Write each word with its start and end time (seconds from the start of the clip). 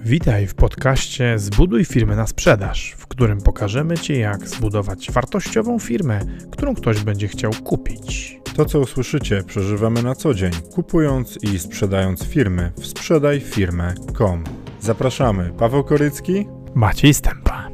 Witaj 0.00 0.46
w 0.46 0.54
podcaście 0.54 1.38
Zbuduj 1.38 1.84
firmę 1.84 2.16
na 2.16 2.26
sprzedaż, 2.26 2.94
w 2.98 3.06
którym 3.06 3.40
pokażemy 3.40 3.98
Ci, 3.98 4.18
jak 4.18 4.48
zbudować 4.48 5.10
wartościową 5.10 5.78
firmę, 5.78 6.20
którą 6.52 6.74
ktoś 6.74 7.04
będzie 7.04 7.28
chciał 7.28 7.52
kupić. 7.64 8.40
To, 8.56 8.64
co 8.64 8.80
usłyszycie, 8.80 9.42
przeżywamy 9.46 10.02
na 10.02 10.14
co 10.14 10.34
dzień, 10.34 10.52
kupując 10.74 11.38
i 11.42 11.58
sprzedając 11.58 12.24
firmy 12.24 12.72
w 12.76 12.86
sprzedajfirmę.com. 12.86 14.44
Zapraszamy, 14.80 15.52
Paweł 15.58 15.84
Korycki, 15.84 16.46
Maciej 16.74 17.14
Stępa. 17.14 17.68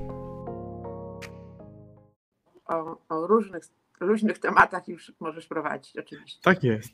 O, 2.66 2.98
o 3.08 3.26
różnych, 3.26 3.64
różnych 4.00 4.38
tematach 4.38 4.88
już 4.88 5.12
możesz 5.20 5.46
prowadzić, 5.46 5.96
oczywiście. 5.96 6.42
Tak 6.42 6.64
jest. 6.64 6.92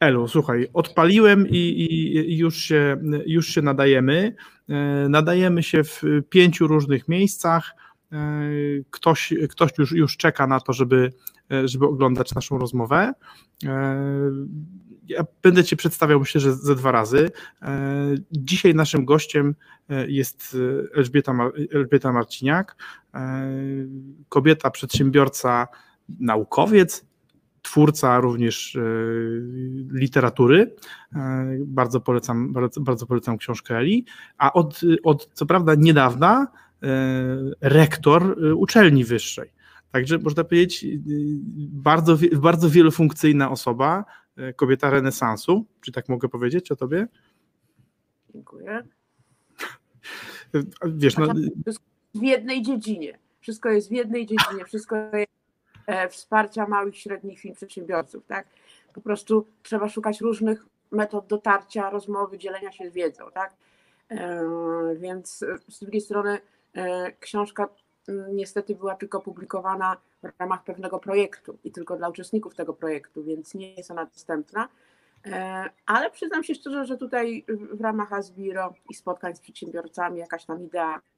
Elu, 0.00 0.28
słuchaj, 0.28 0.68
odpaliłem 0.72 1.48
i, 1.48 1.56
i, 1.56 2.38
już, 2.38 2.56
się, 2.56 2.96
już 3.26 3.46
się 3.48 3.62
nadajemy. 3.62 4.34
E, 4.68 5.08
nadajemy 5.08 5.62
się 5.62 5.84
w 5.84 6.02
pięciu 6.30 6.66
różnych 6.66 7.08
miejscach. 7.08 7.74
E, 8.12 8.16
ktoś, 8.90 9.34
ktoś 9.50 9.70
już, 9.78 9.92
już 9.92 10.16
czeka 10.16 10.46
na 10.46 10.60
to, 10.60 10.72
żeby, 10.72 11.12
żeby 11.64 11.86
oglądać 11.86 12.34
naszą 12.34 12.58
rozmowę. 12.58 13.12
E, 13.64 14.04
ja 15.08 15.24
będę 15.42 15.64
Cię 15.64 15.76
przedstawiał, 15.76 16.20
myślę, 16.20 16.40
że 16.40 16.54
ze 16.54 16.74
dwa 16.74 16.92
razy. 16.92 17.30
Dzisiaj 18.32 18.74
naszym 18.74 19.04
gościem 19.04 19.54
jest 20.08 20.56
Elżbieta, 20.94 21.32
Elżbieta 21.72 22.12
Marciniak, 22.12 22.76
kobieta, 24.28 24.70
przedsiębiorca, 24.70 25.68
naukowiec, 26.20 27.07
twórca 27.68 28.20
również 28.20 28.76
e, 28.76 28.80
literatury. 29.92 30.74
E, 31.14 31.56
bardzo 31.66 32.00
polecam, 32.00 32.52
bardzo, 32.52 32.80
bardzo 32.80 33.06
polecam 33.06 33.38
książkę 33.38 33.76
Eli. 33.76 34.04
A 34.38 34.52
od, 34.52 34.80
od 35.04 35.30
co 35.32 35.46
prawda 35.46 35.74
niedawna 35.74 36.46
e, 36.82 36.88
rektor 37.60 38.36
uczelni 38.56 39.04
wyższej. 39.04 39.52
Także 39.92 40.18
można 40.18 40.44
powiedzieć, 40.44 40.86
bardzo, 41.58 42.18
bardzo 42.36 42.70
wielofunkcyjna 42.70 43.50
osoba, 43.50 44.04
kobieta 44.56 44.90
renesansu. 44.90 45.66
Czy 45.80 45.92
tak 45.92 46.08
mogę 46.08 46.28
powiedzieć 46.28 46.72
o 46.72 46.76
tobie? 46.76 47.06
Dziękuję. 48.34 48.82
Wiesz, 50.86 51.16
no, 51.16 51.26
w 52.14 52.22
jednej 52.22 52.62
dziedzinie. 52.62 53.18
Wszystko 53.40 53.68
jest 53.70 53.88
w 53.88 53.92
jednej 53.92 54.26
dziedzinie, 54.26 54.64
wszystko 54.64 54.96
jest 54.96 55.37
wsparcia 56.10 56.66
małych 56.66 56.94
i 56.94 57.00
średnich 57.00 57.40
firm 57.40 57.54
przedsiębiorców. 57.54 58.26
Tak? 58.26 58.46
Po 58.94 59.00
prostu 59.00 59.46
trzeba 59.62 59.88
szukać 59.88 60.20
różnych 60.20 60.66
metod 60.90 61.26
dotarcia, 61.26 61.90
rozmowy, 61.90 62.38
dzielenia 62.38 62.72
się 62.72 62.90
wiedzą. 62.90 63.24
Tak? 63.34 63.54
E, 64.08 64.44
więc 64.96 65.44
z 65.68 65.80
drugiej 65.80 66.00
strony 66.00 66.38
e, 66.74 67.12
książka 67.12 67.68
niestety 68.32 68.74
była 68.74 68.94
tylko 68.94 69.20
publikowana 69.20 69.96
w 70.22 70.40
ramach 70.40 70.64
pewnego 70.64 70.98
projektu 70.98 71.58
i 71.64 71.72
tylko 71.72 71.96
dla 71.96 72.08
uczestników 72.08 72.54
tego 72.54 72.74
projektu, 72.74 73.24
więc 73.24 73.54
nie 73.54 73.74
jest 73.74 73.90
ona 73.90 74.04
dostępna. 74.04 74.68
Ale 75.86 76.10
przyznam 76.10 76.44
się 76.44 76.54
szczerze, 76.54 76.84
że 76.84 76.96
tutaj 76.96 77.44
w 77.48 77.80
ramach 77.80 78.12
Asbiro 78.12 78.74
i 78.90 78.94
spotkań 78.94 79.36
z 79.36 79.40
przedsiębiorcami 79.40 80.18
jakaś 80.18 80.44
tam 80.44 80.62
idea 80.62 81.00
E, 81.00 81.17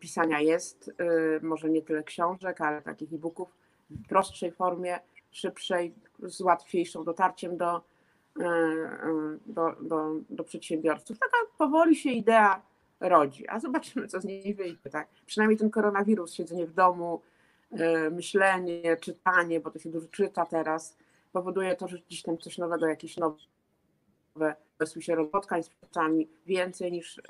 pisania 0.00 0.40
jest, 0.40 0.90
e, 0.98 1.04
może 1.42 1.70
nie 1.70 1.82
tyle 1.82 2.02
książek, 2.02 2.60
ale 2.60 2.82
takich 2.82 3.12
e-booków 3.12 3.48
w 3.90 4.08
prostszej 4.08 4.52
formie, 4.52 4.98
szybszej, 5.30 5.94
z 6.22 6.40
łatwiejszą 6.40 7.04
dotarciem 7.04 7.56
do, 7.56 7.82
e, 8.40 8.46
do, 9.46 9.72
do, 9.80 10.10
do 10.30 10.44
przedsiębiorców. 10.44 11.18
Taka 11.18 11.36
powoli 11.58 11.96
się 11.96 12.10
idea 12.10 12.62
rodzi, 13.00 13.48
a 13.48 13.60
zobaczymy, 13.60 14.08
co 14.08 14.20
z 14.20 14.24
niej 14.24 14.54
wyjdzie. 14.54 14.90
Tak? 14.90 15.08
Przynajmniej 15.26 15.58
ten 15.58 15.70
koronawirus, 15.70 16.32
siedzenie 16.32 16.66
w 16.66 16.74
domu, 16.74 17.20
myślenie, 18.10 18.96
czytanie, 18.96 19.60
bo 19.60 19.70
to 19.70 19.78
się 19.78 19.90
dużo 19.90 20.08
czyta 20.08 20.46
teraz, 20.46 20.96
powoduje 21.32 21.76
to, 21.76 21.88
że 21.88 21.98
gdzieś 21.98 22.22
tam 22.22 22.38
coś 22.38 22.58
nowego, 22.58 22.86
jakieś 22.86 23.16
nowe 23.16 23.36
pomysły 24.78 25.02
się 25.02 25.26
spotkań 25.28 25.62
z 25.62 25.68
przedsiębiorcami, 25.68 26.28
więcej 26.46 26.92
niż 26.92 27.20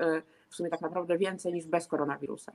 w 0.55 0.57
sumie 0.57 0.71
tak 0.71 0.81
naprawdę 0.81 1.19
więcej 1.19 1.53
niż 1.53 1.67
bez 1.67 1.87
koronawirusa. 1.87 2.53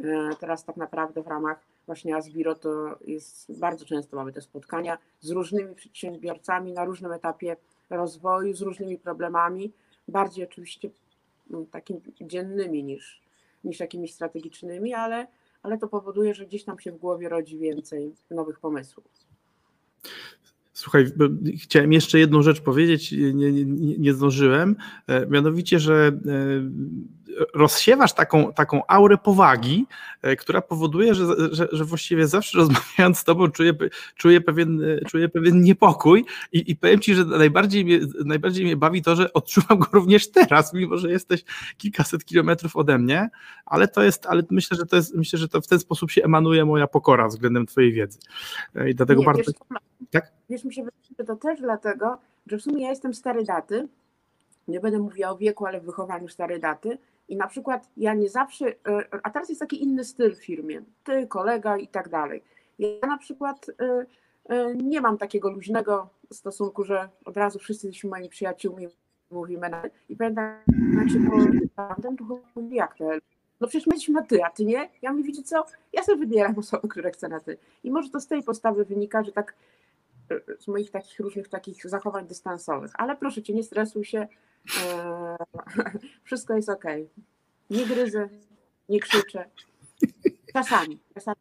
E, 0.00 0.30
teraz 0.40 0.64
tak 0.64 0.76
naprawdę 0.76 1.22
w 1.22 1.26
ramach 1.26 1.60
właśnie 1.86 2.16
Asbiro 2.16 2.54
to 2.54 2.98
jest 3.06 3.58
bardzo 3.58 3.84
często 3.84 4.16
mamy 4.16 4.32
te 4.32 4.40
spotkania 4.40 4.98
z 5.20 5.30
różnymi 5.30 5.74
przedsiębiorcami 5.74 6.72
na 6.72 6.84
różnym 6.84 7.12
etapie 7.12 7.56
rozwoju, 7.90 8.54
z 8.54 8.60
różnymi 8.60 8.98
problemami, 8.98 9.72
bardziej 10.08 10.44
oczywiście 10.44 10.90
mm, 11.50 11.66
takimi 11.66 12.00
dziennymi 12.20 12.84
niż, 12.84 13.22
niż 13.64 13.80
jakimiś 13.80 14.14
strategicznymi, 14.14 14.94
ale, 14.94 15.26
ale 15.62 15.78
to 15.78 15.88
powoduje, 15.88 16.34
że 16.34 16.46
gdzieś 16.46 16.64
tam 16.64 16.78
się 16.78 16.92
w 16.92 16.96
głowie 16.96 17.28
rodzi 17.28 17.58
więcej 17.58 18.14
nowych 18.30 18.60
pomysłów. 18.60 19.04
Słuchaj, 20.72 21.06
chciałem 21.58 21.92
jeszcze 21.92 22.18
jedną 22.18 22.42
rzecz 22.42 22.60
powiedzieć, 22.60 23.12
nie, 23.12 23.52
nie, 23.52 23.64
nie 23.98 24.12
zdążyłem, 24.12 24.76
e, 25.06 25.26
mianowicie, 25.26 25.78
że 25.78 25.94
e, 25.94 27.23
rozsiewasz 27.54 28.12
taką, 28.12 28.52
taką 28.52 28.86
aurę 28.86 29.18
powagi, 29.18 29.86
e, 30.22 30.36
która 30.36 30.62
powoduje, 30.62 31.14
że, 31.14 31.24
że, 31.50 31.68
że 31.72 31.84
właściwie 31.84 32.26
zawsze 32.26 32.58
rozmawiając 32.58 33.18
z 33.18 33.24
tobą 33.24 33.50
czuję, 33.50 33.72
czuję, 34.16 34.40
pewien, 34.40 34.80
czuję 35.06 35.28
pewien 35.28 35.62
niepokój 35.62 36.24
i, 36.52 36.70
i 36.70 36.76
powiem 36.76 37.00
ci, 37.00 37.14
że 37.14 37.24
najbardziej 37.24 37.84
mnie, 37.84 38.00
najbardziej 38.24 38.64
mnie 38.64 38.76
bawi 38.76 39.02
to, 39.02 39.16
że 39.16 39.32
odczuwam 39.32 39.78
go 39.78 39.86
również 39.92 40.30
teraz, 40.30 40.74
mimo 40.74 40.96
że 40.96 41.10
jesteś 41.10 41.44
kilkaset 41.76 42.24
kilometrów 42.24 42.76
ode 42.76 42.98
mnie, 42.98 43.30
ale 43.66 43.88
to 43.88 44.02
jest, 44.02 44.26
ale 44.26 44.42
myślę, 44.50 44.76
że 44.76 44.86
to 44.86 44.96
jest, 44.96 45.14
myślę, 45.14 45.38
że 45.38 45.48
to 45.48 45.60
w 45.60 45.66
ten 45.66 45.78
sposób 45.78 46.10
się 46.10 46.24
emanuje 46.24 46.64
moja 46.64 46.86
pokora 46.86 47.28
względem 47.28 47.66
twojej 47.66 47.92
wiedzy. 47.92 48.18
I 48.86 48.94
dlatego 48.94 49.20
Nie, 49.20 49.26
bardzo... 49.26 49.42
Wiesz, 49.42 50.10
tak? 50.10 50.32
Wiesz, 50.50 50.64
mi 50.64 50.74
się 50.74 50.82
wydaje, 50.82 51.02
że 51.18 51.24
to 51.24 51.36
też 51.36 51.60
dlatego, 51.60 52.18
że 52.46 52.58
w 52.58 52.62
sumie 52.62 52.82
ja 52.82 52.90
jestem 52.90 53.14
stary 53.14 53.44
daty, 53.44 53.88
nie 54.68 54.80
będę 54.80 54.98
mówiła 54.98 55.30
o 55.30 55.36
wieku, 55.36 55.66
ale 55.66 55.80
w 55.80 55.84
wychowaniu 55.84 56.28
starej 56.28 56.60
daty 56.60 56.98
i 57.28 57.36
na 57.36 57.46
przykład 57.46 57.90
ja 57.96 58.14
nie 58.14 58.28
zawsze, 58.28 58.66
e, 58.66 58.74
a 59.22 59.30
teraz 59.30 59.48
jest 59.48 59.60
taki 59.60 59.82
inny 59.82 60.04
styl 60.04 60.36
w 60.36 60.44
firmie, 60.44 60.82
ty, 61.04 61.26
kolega 61.26 61.76
i 61.76 61.88
tak 61.88 62.08
dalej. 62.08 62.42
Ja 62.78 63.06
na 63.08 63.18
przykład 63.18 63.66
e, 63.80 64.06
e, 64.48 64.74
nie 64.74 65.00
mam 65.00 65.18
takiego 65.18 65.50
luźnego 65.50 66.08
stosunku, 66.32 66.84
że 66.84 67.08
od 67.24 67.36
razu 67.36 67.58
wszyscy 67.58 67.86
jesteśmy 67.86 68.10
moimi 68.10 68.28
przyjaciółmi, 68.28 68.88
mówimy 69.30 69.68
na, 69.68 69.82
i 70.08 70.16
pamiętam, 70.16 70.56
jak 70.98 71.10
się 71.10 71.18
potem 71.96 72.16
to 72.16 72.24
mówi, 72.54 72.76
jak 72.76 72.96
to? 72.96 73.04
No 73.60 73.68
przecież 73.68 73.86
my 73.86 73.94
jesteśmy 73.94 74.14
na 74.14 74.22
ty, 74.22 74.44
a 74.44 74.50
ty 74.50 74.64
nie? 74.64 74.88
Ja 75.02 75.12
mówię, 75.12 75.24
wiecie 75.24 75.42
co, 75.42 75.64
ja 75.92 76.02
sobie 76.02 76.18
wybieram 76.18 76.58
osoby, 76.58 76.88
które 76.88 77.10
chcę 77.10 77.28
na 77.28 77.40
ty. 77.40 77.58
I 77.84 77.90
może 77.90 78.10
to 78.10 78.20
z 78.20 78.26
tej 78.26 78.42
postawy 78.42 78.84
wynika, 78.84 79.24
że 79.24 79.32
tak 79.32 79.54
z 80.58 80.68
moich 80.68 80.90
takich 80.90 81.20
różnych 81.20 81.48
takich 81.48 81.86
zachowań 81.86 82.26
dystansowych, 82.26 82.90
ale 82.94 83.16
proszę 83.16 83.42
cię, 83.42 83.54
nie 83.54 83.62
stresuj 83.62 84.04
się, 84.04 84.28
wszystko 86.24 86.54
jest 86.54 86.68
ok. 86.68 86.84
Nie 87.70 87.86
gryzę, 87.86 88.28
nie 88.88 89.00
krzyczę. 89.00 89.50
Czasami, 90.52 90.98
czasami 91.14 91.36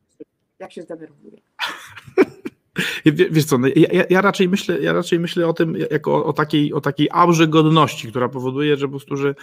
jak 0.60 0.72
się 0.72 0.82
zdenerwuję. 0.82 1.38
Wiesz 3.06 3.46
co, 3.46 3.58
no, 3.58 3.68
ja, 3.76 4.04
ja, 4.10 4.22
raczej 4.22 4.50
myślę, 4.50 4.80
ja 4.82 4.94
raczej 4.94 5.20
myślę 5.20 5.48
o 5.48 5.54
tym 5.54 5.76
jako 5.92 6.16
o, 6.16 6.26
o, 6.26 6.34
takiej, 6.34 6.74
o 6.74 6.82
takiej 6.82 7.10
aurze 7.12 7.48
godności, 7.48 8.08
która 8.08 8.30
powoduje, 8.30 8.78
że 8.78 8.86
po 8.86 8.92
prostu, 8.92 9.18
że 9.18 9.30
e, 9.30 9.36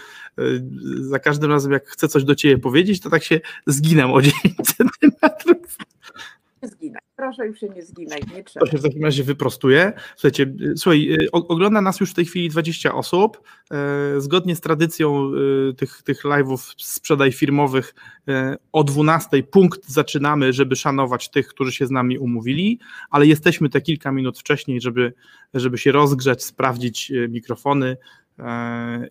za 0.99 1.19
każdym 1.19 1.51
razem 1.51 1.71
jak 1.71 1.87
chcę 1.87 2.07
coś 2.07 2.23
do 2.23 2.35
ciebie 2.35 2.57
powiedzieć, 2.57 2.99
to 2.99 3.09
tak 3.09 3.23
się 3.23 3.39
zginę 3.67 4.13
o 4.13 4.21
10 4.21 4.55
centymetrów 4.77 5.77
zginaj. 6.67 7.01
Proszę 7.15 7.47
już 7.47 7.59
się 7.59 7.69
nie 7.69 7.83
zginaj, 7.83 8.21
nie 8.35 8.43
trzeba. 8.43 8.65
To 8.65 8.71
się 8.71 8.77
w 8.77 8.83
takim 8.83 9.03
razie 9.03 9.23
wyprostuje. 9.23 9.93
Słuchajcie, 10.15 10.53
y, 10.61 10.77
słuchaj, 10.77 11.13
y, 11.13 11.31
ogląda 11.31 11.81
nas 11.81 11.99
już 11.99 12.11
w 12.11 12.13
tej 12.13 12.25
chwili 12.25 12.49
20 12.49 12.93
osób. 12.93 13.41
E, 13.71 14.21
zgodnie 14.21 14.55
z 14.55 14.61
tradycją 14.61 15.31
y, 15.69 15.73
tych, 15.73 16.01
tych 16.03 16.23
live'ów 16.23 16.73
sprzedaj 16.77 17.31
firmowych 17.31 17.95
e, 18.27 18.57
o 18.71 18.83
12 18.83 19.43
punkt 19.43 19.89
zaczynamy, 19.89 20.53
żeby 20.53 20.75
szanować 20.75 21.29
tych, 21.29 21.47
którzy 21.47 21.71
się 21.71 21.87
z 21.87 21.91
nami 21.91 22.17
umówili, 22.17 22.79
ale 23.09 23.27
jesteśmy 23.27 23.69
te 23.69 23.81
kilka 23.81 24.11
minut 24.11 24.39
wcześniej, 24.39 24.81
żeby, 24.81 25.13
żeby 25.53 25.77
się 25.77 25.91
rozgrzać, 25.91 26.43
sprawdzić 26.43 27.11
mikrofony, 27.29 27.97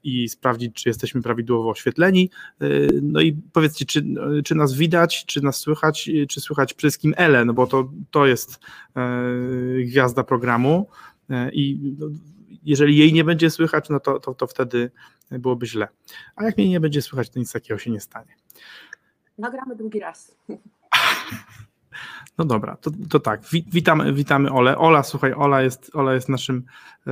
i 0.03 0.29
sprawdzić, 0.29 0.75
czy 0.75 0.89
jesteśmy 0.89 1.23
prawidłowo 1.23 1.71
oświetleni. 1.71 2.31
E, 2.61 2.67
no 3.03 3.21
i 3.21 3.33
powiedzcie, 3.53 3.85
czy, 3.85 4.05
czy 4.45 4.55
nas 4.55 4.75
widać, 4.75 5.25
czy 5.27 5.45
nas 5.45 5.57
słychać, 5.57 6.11
czy 6.29 6.41
słychać 6.41 6.75
wszystkim 6.75 7.15
Ele, 7.17 7.45
no 7.45 7.53
bo 7.53 7.67
to, 7.67 7.91
to 8.11 8.27
jest 8.27 8.61
e, 8.97 9.03
gwiazda 9.83 10.25
programu 10.25 10.87
i 11.53 11.95
no, 11.99 12.07
jeżeli 12.63 12.97
jej 12.97 13.13
nie 13.13 13.25
będzie 13.25 13.51
słychać, 13.51 13.89
no 13.89 14.01
to, 14.01 14.21
to, 14.21 14.35
to 14.35 14.47
wtedy 14.47 14.91
byłoby 15.31 15.67
źle. 15.67 15.89
A 16.37 16.45
jak 16.45 16.57
mnie 16.57 16.69
nie 16.69 16.81
będzie 16.81 17.03
słychać, 17.03 17.31
to 17.31 17.39
nic 17.39 17.53
takiego 17.53 17.79
się 17.79 17.91
nie 17.91 18.01
stanie. 18.01 18.35
Nagramy 19.39 19.77
drugi 19.77 20.01
raz. 20.01 20.37
No 22.39 22.45
dobra, 22.45 22.77
to, 22.77 22.91
to 23.11 23.21
tak, 23.21 23.41
witamy, 23.73 24.13
witamy 24.13 24.53
Ole. 24.53 24.79
Ola, 24.79 25.03
słuchaj, 25.03 25.33
Ola 25.33 25.63
jest, 25.63 25.91
Ola 25.95 26.15
jest 26.15 26.29
naszym 26.29 26.65
e, 27.07 27.11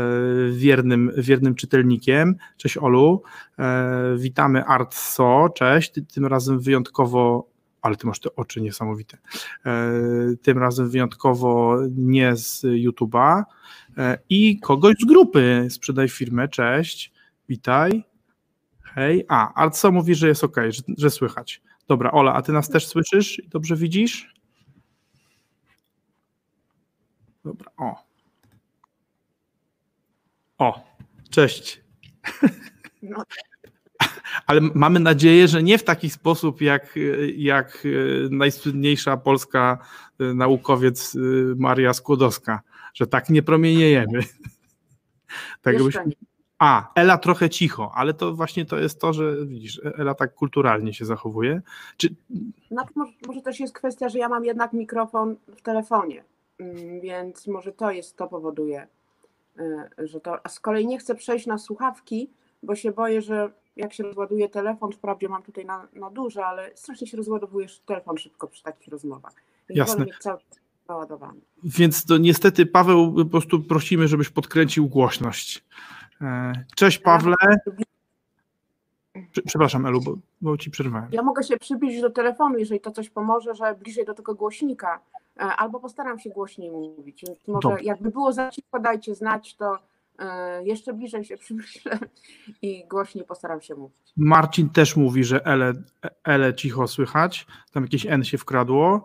wiernym, 0.53 1.13
wiernym 1.17 1.55
czytelnikiem. 1.55 2.37
Cześć 2.57 2.77
Olu. 2.77 3.23
E, 3.59 4.17
witamy 4.17 4.65
Artso, 4.65 5.49
cześć. 5.55 5.93
Tym 6.15 6.27
razem 6.27 6.61
wyjątkowo, 6.61 7.49
ale 7.83 7.97
ty 7.97 8.07
masz 8.07 8.21
te 8.21 8.35
oczy 8.37 8.61
niesamowite. 8.61 9.19
E, 9.67 9.93
tym 10.43 10.59
razem 10.59 10.91
wyjątkowo 10.91 11.79
nie 11.97 12.37
z 12.37 12.63
YouTube'a 12.63 13.43
i 14.31 14.61
kogoś 14.61 14.95
z 15.01 15.05
grupy 15.05 15.67
Sprzedaj 15.71 16.09
Firmę, 16.09 16.49
cześć, 16.49 17.13
witaj. 17.49 18.05
Hej, 18.83 19.25
a, 19.29 19.55
Artso 19.55 19.93
mówi, 19.93 20.15
że 20.15 20.29
jest 20.29 20.45
ok, 20.45 20.57
że, 20.69 20.83
że 20.99 21.11
słychać. 21.11 21.63
Dobra, 21.89 22.11
Ola, 22.11 22.35
a 22.35 22.43
ty 22.43 22.53
nas 22.53 22.69
też 22.69 22.87
słyszysz 22.87 23.39
i 23.39 23.49
dobrze 23.49 23.77
widzisz? 23.77 24.38
Dobra, 27.49 27.71
o. 27.77 27.97
O, 30.59 30.85
cześć. 31.31 31.83
No. 33.03 33.23
Ale 34.47 34.61
mamy 34.61 35.01
nadzieję, 35.01 35.49
że 35.49 35.63
nie 35.63 35.79
w 35.79 35.85
taki 35.85 36.11
sposób, 36.11 36.61
jak, 36.61 36.99
jak 37.37 37.87
najsłynniejsza 38.31 39.17
polska 39.17 39.79
naukowiec 40.19 41.17
Maria 41.57 41.93
Skłodowska, 41.93 42.61
że 42.95 43.07
tak 43.07 43.31
nie 43.31 43.43
promieniejemy. 43.43 44.21
Tak 45.63 45.83
byśmy... 45.83 46.05
A, 46.59 46.93
Ela 46.95 47.19
trochę 47.19 47.51
cicho, 47.51 47.93
ale 47.95 48.15
to 48.15 48.35
właśnie 48.35 48.65
to 48.65 48.79
jest 48.79 49.01
to, 49.01 49.13
że 49.13 49.47
widzisz, 49.47 49.81
Ela 49.99 50.15
tak 50.15 50.35
kulturalnie 50.35 50.95
się 50.95 51.05
zachowuje. 51.05 51.63
Czy... 51.97 52.15
Znaczy, 52.71 52.93
może, 52.95 53.13
może 53.27 53.43
też 53.43 53.61
jest 53.61 53.75
kwestia, 53.75 54.09
że 54.09 54.19
ja 54.19 54.29
mam 54.29 54.45
jednak 54.45 54.73
mikrofon 54.73 55.37
w 55.57 55.63
telefonie. 55.63 56.25
Mm, 56.59 57.01
więc 57.01 57.47
może 57.47 57.73
to 57.73 57.91
jest, 57.91 58.17
to 58.17 58.29
powoduje, 58.29 58.87
y, 59.59 60.09
że 60.09 60.21
to. 60.21 60.47
A 60.47 60.49
z 60.49 60.61
kolei 60.61 60.87
nie 60.87 60.99
chcę 60.99 61.15
przejść 61.15 61.47
na 61.47 61.59
słuchawki, 61.59 62.31
bo 62.63 62.75
się 62.75 62.93
boję, 62.93 63.23
że 63.23 63.53
jak 63.77 63.93
się 63.93 64.03
rozładuje 64.03 64.49
telefon, 64.49 64.93
wprawdzie 64.93 65.29
mam 65.29 65.43
tutaj 65.43 65.65
na, 65.65 65.89
na 65.93 66.11
duże, 66.11 66.47
ale 66.47 66.71
strasznie 66.75 67.07
się 67.07 67.17
rozładowujesz 67.17 67.81
telefon 67.81 68.19
szybko 68.19 68.49
przy 68.49 68.63
takich 68.63 68.89
rozmowach. 68.89 69.33
Więc 69.69 69.79
Jasne. 69.79 70.07
Cały. 70.21 70.39
Więc 71.65 72.05
to 72.05 72.19
niestety, 72.19 72.67
Paweł, 72.67 73.15
po 73.15 73.25
prostu 73.25 73.61
prosimy, 73.61 74.09
żebyś 74.09 74.31
podkręcił 74.31 74.89
głośność. 74.89 75.65
E, 76.21 76.53
cześć 76.77 76.99
Pawle. 76.99 77.35
Przepraszam, 79.47 79.87
Elu, 79.87 80.01
bo, 80.01 80.19
bo 80.41 80.57
ci 80.57 80.71
przerwałem. 80.71 81.09
Ja 81.13 81.23
mogę 81.23 81.43
się 81.43 81.57
przybliżyć 81.57 82.03
do 82.03 82.11
telefonu, 82.11 82.59
jeżeli 82.59 82.81
to 82.81 82.91
coś 82.91 83.11
pomoże, 83.11 83.55
że 83.55 83.75
bliżej 83.75 84.05
do 84.05 84.15
tego 84.15 84.35
głośnika, 84.35 84.95
e, 84.97 85.01
albo 85.39 85.81
postaram 85.81 86.19
się 86.19 86.31
głośniej 86.31 86.71
mówić. 86.71 87.25
Może 87.49 87.77
jakby 87.83 88.11
było 88.11 88.33
za 88.33 88.51
cicho, 88.51 88.79
dajcie 88.81 89.15
znać, 89.15 89.57
to 89.57 89.79
e, 90.19 90.65
jeszcze 90.65 90.93
bliżej 90.93 91.25
się 91.25 91.37
przybliżę 91.47 91.99
i 92.63 92.85
głośniej 92.91 93.25
postaram 93.25 93.61
się 93.61 93.75
mówić. 93.75 94.13
Marcin 94.17 94.69
też 94.69 94.97
mówi, 94.97 95.25
że 95.25 95.47
Ele, 95.47 95.73
Ele 96.25 96.55
cicho 96.55 96.89
słychać. 96.89 97.47
Tam 97.73 97.83
jakieś 97.83 98.07
N 98.07 98.25
się 98.25 98.39
wkradło. 98.39 99.05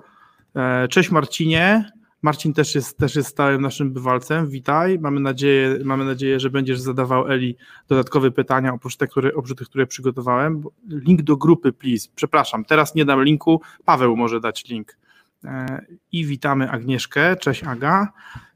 E, 0.55 0.87
cześć 0.87 1.11
Marcinie. 1.11 1.91
Marcin 2.21 2.53
też 2.53 2.75
jest, 2.75 2.97
też 2.97 3.15
jest 3.15 3.29
stałym 3.29 3.61
naszym 3.61 3.93
bywalcem. 3.93 4.47
Witaj. 4.47 4.99
Mamy 4.99 5.19
nadzieję, 5.19 5.79
mamy 5.83 6.05
nadzieję, 6.05 6.39
że 6.39 6.49
będziesz 6.49 6.79
zadawał 6.79 7.27
Eli 7.31 7.57
dodatkowe 7.87 8.31
pytania 8.31 8.73
oprócz 8.73 8.97
tych, 8.97 9.09
które, 9.09 9.33
oprócz 9.33 9.57
tych, 9.57 9.69
które 9.69 9.87
przygotowałem. 9.87 10.63
Link 10.89 11.21
do 11.21 11.37
grupy, 11.37 11.73
please. 11.73 12.09
Przepraszam, 12.15 12.65
teraz 12.65 12.95
nie 12.95 13.05
dam 13.05 13.23
linku. 13.23 13.61
Paweł 13.85 14.15
może 14.15 14.39
dać 14.39 14.65
link. 14.65 14.97
E, 15.45 15.85
I 16.11 16.25
witamy 16.25 16.71
Agnieszkę. 16.71 17.35
Cześć 17.35 17.63
Aga. 17.63 18.13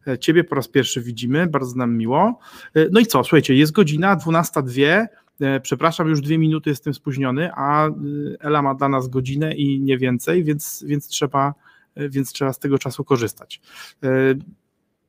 E, 0.08 0.18
ciebie 0.18 0.44
po 0.44 0.56
raz 0.56 0.68
pierwszy 0.68 1.02
widzimy, 1.02 1.48
bardzo 1.48 1.76
nam 1.76 1.98
miło. 1.98 2.40
E, 2.74 2.88
no 2.92 3.00
i 3.00 3.06
co, 3.06 3.24
słuchajcie, 3.24 3.56
jest 3.56 3.72
godzina 3.72 4.16
12.02. 4.16 5.08
Przepraszam, 5.62 6.08
już 6.08 6.22
dwie 6.22 6.38
minuty 6.38 6.70
jestem 6.70 6.94
spóźniony, 6.94 7.52
a 7.54 7.90
Ela 8.40 8.62
ma 8.62 8.76
dla 8.76 8.90
nas 8.90 9.08
godzinę 9.08 9.56
i 9.56 9.80
nie 9.80 9.98
więcej, 9.98 10.44
więc, 10.44 10.84
więc 10.88 11.08
trzeba 11.08 11.54
więc 12.10 12.34
trzeba 12.34 12.54
z 12.54 12.60
tego 12.60 12.78
czasu 12.78 13.04
korzystać. 13.04 13.62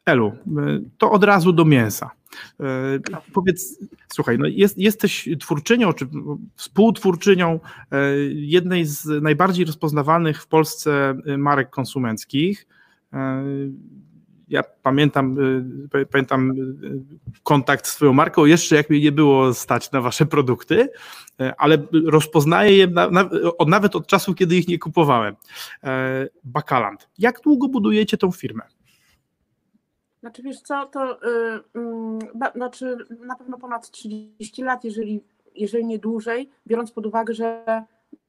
E, 0.08 0.12
Elu, 0.12 0.26
e, 0.26 0.80
to 0.98 1.10
od 1.10 1.24
razu 1.24 1.52
do 1.52 1.64
mięsa. 1.64 2.10
E, 2.60 2.64
powiedz, 3.32 3.78
słuchaj, 4.08 4.38
no 4.38 4.46
jest, 4.46 4.78
jesteś 4.78 5.28
twórczynią, 5.40 5.92
czy 5.92 6.06
współtwórczynią 6.56 7.60
jednej 8.30 8.84
z 8.84 9.22
najbardziej 9.22 9.64
rozpoznawalnych 9.64 10.42
w 10.42 10.46
Polsce 10.46 11.14
marek 11.38 11.70
konsumenckich 11.70 12.66
ja 14.48 14.62
pamiętam, 14.82 15.36
pamiętam 16.10 16.54
kontakt 17.42 17.86
z 17.86 17.96
Twoją 17.96 18.12
marką, 18.12 18.44
jeszcze 18.44 18.76
jak 18.76 18.90
mnie 18.90 19.00
nie 19.00 19.12
było 19.12 19.54
stać 19.54 19.92
na 19.92 20.00
Wasze 20.00 20.26
produkty, 20.26 20.88
ale 21.58 21.78
rozpoznaję 22.06 22.76
je 22.76 22.88
nawet 23.66 23.96
od 23.96 24.06
czasu, 24.06 24.34
kiedy 24.34 24.56
ich 24.56 24.68
nie 24.68 24.78
kupowałem. 24.78 25.36
E, 25.84 26.28
Bakaland. 26.44 27.08
Jak 27.18 27.40
długo 27.40 27.68
budujecie 27.68 28.16
tą 28.16 28.30
firmę? 28.32 28.64
Znaczy 30.20 30.42
wiesz 30.42 30.60
co, 30.60 30.86
to 30.86 31.18
yy, 31.74 31.82
yy, 32.34 32.52
znaczy 32.54 32.96
na 33.20 33.36
pewno 33.36 33.58
ponad 33.58 33.90
30 33.90 34.62
lat, 34.62 34.84
jeżeli, 34.84 35.24
jeżeli 35.54 35.84
nie 35.84 35.98
dłużej, 35.98 36.50
biorąc 36.66 36.92
pod 36.92 37.06
uwagę, 37.06 37.34
że 37.34 37.64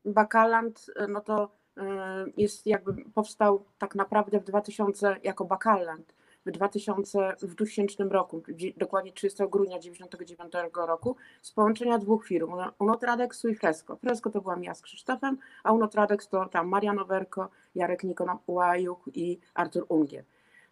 Bakaland, 0.05 0.85
no 1.07 1.21
to 1.21 1.59
Y, 1.79 2.33
jest 2.37 2.67
jakby 2.67 2.93
powstał 3.13 3.63
tak 3.77 3.95
naprawdę 3.95 4.39
w 4.39 4.43
2000 4.43 5.15
jako 5.23 5.45
Bakaland 5.45 6.13
w 6.45 6.51
2000, 6.51 7.35
w 7.41 7.55
2000 7.55 8.03
roku, 8.03 8.41
dokładnie 8.77 9.11
30 9.11 9.43
grudnia 9.51 9.77
1999 9.77 10.87
roku, 10.87 11.15
z 11.41 11.51
połączenia 11.51 11.97
dwóch 11.97 12.27
firm, 12.27 12.53
Unotradexu 12.79 13.47
i 13.47 13.55
Fresco. 13.55 13.95
Fresco 13.95 14.29
to 14.29 14.41
byłam 14.41 14.63
ja 14.63 14.73
z 14.73 14.81
Krzysztofem, 14.81 15.37
a 15.63 15.71
Unotradex 15.71 16.27
to 16.27 16.45
tam 16.45 16.67
Mariano 16.67 17.05
Werko, 17.05 17.49
Jarek 17.75 18.03
Nikon 18.03 18.29
Łajuk 18.47 18.99
i 19.13 19.39
Artur 19.53 19.85
Ungier. 19.89 20.23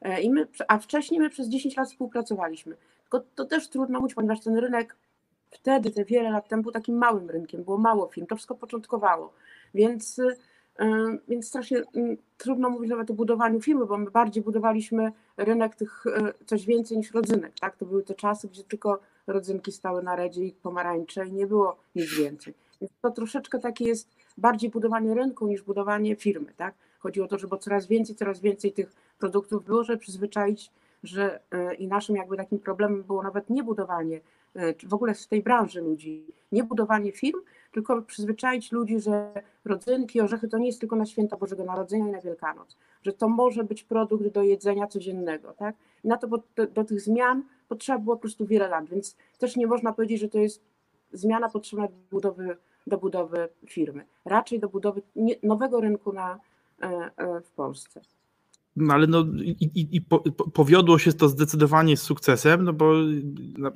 E, 0.01 0.21
I 0.21 0.29
my, 0.29 0.47
a 0.67 0.77
wcześniej 0.77 1.19
my 1.19 1.29
przez 1.29 1.49
10 1.49 1.77
lat 1.77 1.89
współpracowaliśmy. 1.89 2.75
Tylko 3.01 3.25
to 3.35 3.45
też 3.45 3.69
trudno 3.69 3.99
mówić, 3.99 4.15
ponieważ 4.15 4.41
ten 4.41 4.57
rynek 4.57 4.95
wtedy, 5.51 5.91
te 5.91 6.05
wiele 6.05 6.31
lat 6.31 6.47
temu, 6.47 6.63
był 6.63 6.71
takim 6.71 6.97
małym 6.97 7.29
rynkiem, 7.29 7.63
było 7.63 7.77
mało 7.77 8.07
firm, 8.07 8.27
to 8.27 8.35
wszystko 8.35 8.55
początkowało. 8.55 9.33
Więc 9.73 10.21
więc 11.27 11.47
strasznie 11.47 11.81
mm, 11.95 12.17
trudno 12.37 12.69
mówić 12.69 12.89
nawet 12.89 13.11
o 13.11 13.13
budowaniu 13.13 13.61
firmy, 13.61 13.85
bo 13.85 13.97
my 13.97 14.11
bardziej 14.11 14.43
budowaliśmy 14.43 15.11
rynek 15.37 15.75
tych 15.75 16.03
e, 16.07 16.33
coś 16.45 16.65
więcej 16.65 16.97
niż 16.97 17.11
rodzynek. 17.11 17.53
Tak? 17.59 17.75
To 17.75 17.85
były 17.85 18.03
te 18.03 18.13
czasy, 18.13 18.47
gdzie 18.47 18.63
tylko 18.63 18.99
rodzynki 19.27 19.71
stały 19.71 20.03
na 20.03 20.15
redzie 20.15 20.43
i 20.43 20.51
pomarańcze 20.51 21.27
i 21.27 21.33
nie 21.33 21.47
było 21.47 21.77
nic 21.95 22.17
więcej. 22.17 22.53
Więc 22.81 22.91
to 23.01 23.11
troszeczkę 23.11 23.59
takie 23.59 23.85
jest 23.85 24.09
bardziej 24.37 24.69
budowanie 24.69 25.13
rynku 25.13 25.47
niż 25.47 25.61
budowanie 25.61 26.15
firmy. 26.15 26.53
Tak? 26.57 26.75
Chodzi 26.99 27.21
o 27.21 27.27
to, 27.27 27.37
żeby 27.37 27.57
coraz 27.57 27.87
więcej, 27.87 28.15
coraz 28.15 28.39
więcej 28.39 28.73
tych 28.73 28.93
produktów 29.19 29.65
było, 29.65 29.83
żeby 29.83 29.99
przyzwyczaić, 29.99 30.71
że 31.03 31.39
e, 31.51 31.75
i 31.75 31.87
naszym 31.87 32.15
jakby 32.15 32.37
takim 32.37 32.59
problemem 32.59 33.03
było 33.03 33.23
nawet 33.23 33.49
nie 33.49 33.63
budowanie 33.63 34.21
e, 34.55 34.73
w 34.87 34.93
ogóle 34.93 35.13
w 35.13 35.27
tej 35.27 35.43
branży 35.43 35.81
ludzi, 35.81 36.25
nie 36.51 36.63
budowanie 36.63 37.11
firm, 37.11 37.39
tylko 37.71 38.01
przyzwyczaić 38.01 38.71
ludzi, 38.71 38.99
że 38.99 39.31
rodzynki, 39.65 40.21
orzechy 40.21 40.47
to 40.47 40.57
nie 40.57 40.67
jest 40.67 40.79
tylko 40.79 40.95
na 40.95 41.05
święta 41.05 41.37
Bożego 41.37 41.63
Narodzenia 41.63 42.07
i 42.07 42.11
na 42.11 42.21
Wielkanoc, 42.21 42.77
że 43.03 43.13
to 43.13 43.29
może 43.29 43.63
być 43.63 43.83
produkt 43.83 44.27
do 44.27 44.43
jedzenia 44.43 44.87
codziennego. 44.87 45.53
Tak? 45.53 45.75
Na 46.03 46.17
to 46.17 46.27
do, 46.27 46.67
do 46.73 46.83
tych 46.83 47.01
zmian 47.01 47.43
potrzeba 47.67 47.99
było 47.99 48.15
po 48.15 48.21
prostu 48.21 48.45
wiele 48.45 48.67
lat, 48.67 48.89
więc 48.89 49.15
też 49.37 49.55
nie 49.55 49.67
można 49.67 49.93
powiedzieć, 49.93 50.19
że 50.19 50.29
to 50.29 50.37
jest 50.37 50.61
zmiana 51.11 51.49
potrzebna 51.49 51.87
do 51.87 51.93
budowy, 52.11 52.57
do 52.87 52.97
budowy 52.97 53.49
firmy, 53.67 54.05
raczej 54.25 54.59
do 54.59 54.69
budowy 54.69 55.01
nowego 55.43 55.81
rynku 55.81 56.13
na, 56.13 56.39
e, 56.81 57.41
w 57.41 57.51
Polsce. 57.51 58.01
No 58.77 58.93
ale 58.93 59.07
no 59.07 59.25
i, 59.43 59.65
i, 59.75 59.95
i 59.95 60.01
po, 60.01 60.19
powiodło 60.53 60.99
się 60.99 61.13
to 61.13 61.29
zdecydowanie 61.29 61.97
z 61.97 62.01
sukcesem, 62.01 62.63
no 62.63 62.73
bo 62.73 62.93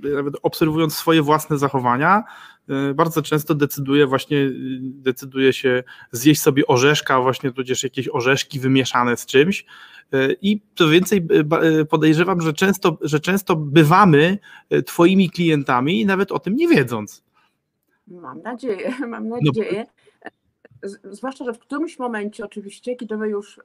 nawet 0.02 0.34
obserwując 0.42 0.96
swoje 0.96 1.22
własne 1.22 1.58
zachowania, 1.58 2.24
e, 2.70 2.94
bardzo 2.94 3.22
często 3.22 3.56
decyduje 3.56 4.08
właśnie, 4.08 4.50
decyduje 4.82 5.54
się 5.54 5.84
zjeść 6.12 6.42
sobie 6.42 6.68
orzeszka, 6.68 7.22
właśnie 7.22 7.52
tudzież 7.52 7.84
jakieś 7.84 8.10
orzeszki 8.10 8.60
wymieszane 8.60 9.18
z 9.18 9.26
czymś 9.26 9.66
e, 10.14 10.34
i 10.42 10.62
co 10.76 10.88
więcej 10.88 11.28
e, 11.52 11.86
podejrzewam, 11.86 12.42
że 12.42 12.54
często, 12.54 12.98
że 13.02 13.20
często 13.20 13.56
bywamy 13.56 14.38
twoimi 14.86 15.30
klientami 15.30 16.06
nawet 16.06 16.32
o 16.32 16.40
tym 16.40 16.56
nie 16.56 16.68
wiedząc. 16.68 17.24
Mam 18.08 18.42
nadzieję, 18.42 18.94
mam 19.08 19.30
no 19.30 19.38
nadzieję. 19.42 19.86
No. 20.26 20.32
Zwłaszcza, 21.12 21.46
że 21.46 21.54
w 21.54 21.60
którymś 21.60 22.00
momencie 22.00 22.46
oczywiście, 22.46 22.96
kiedy 22.96 23.18
my 23.18 23.30
już 23.30 23.60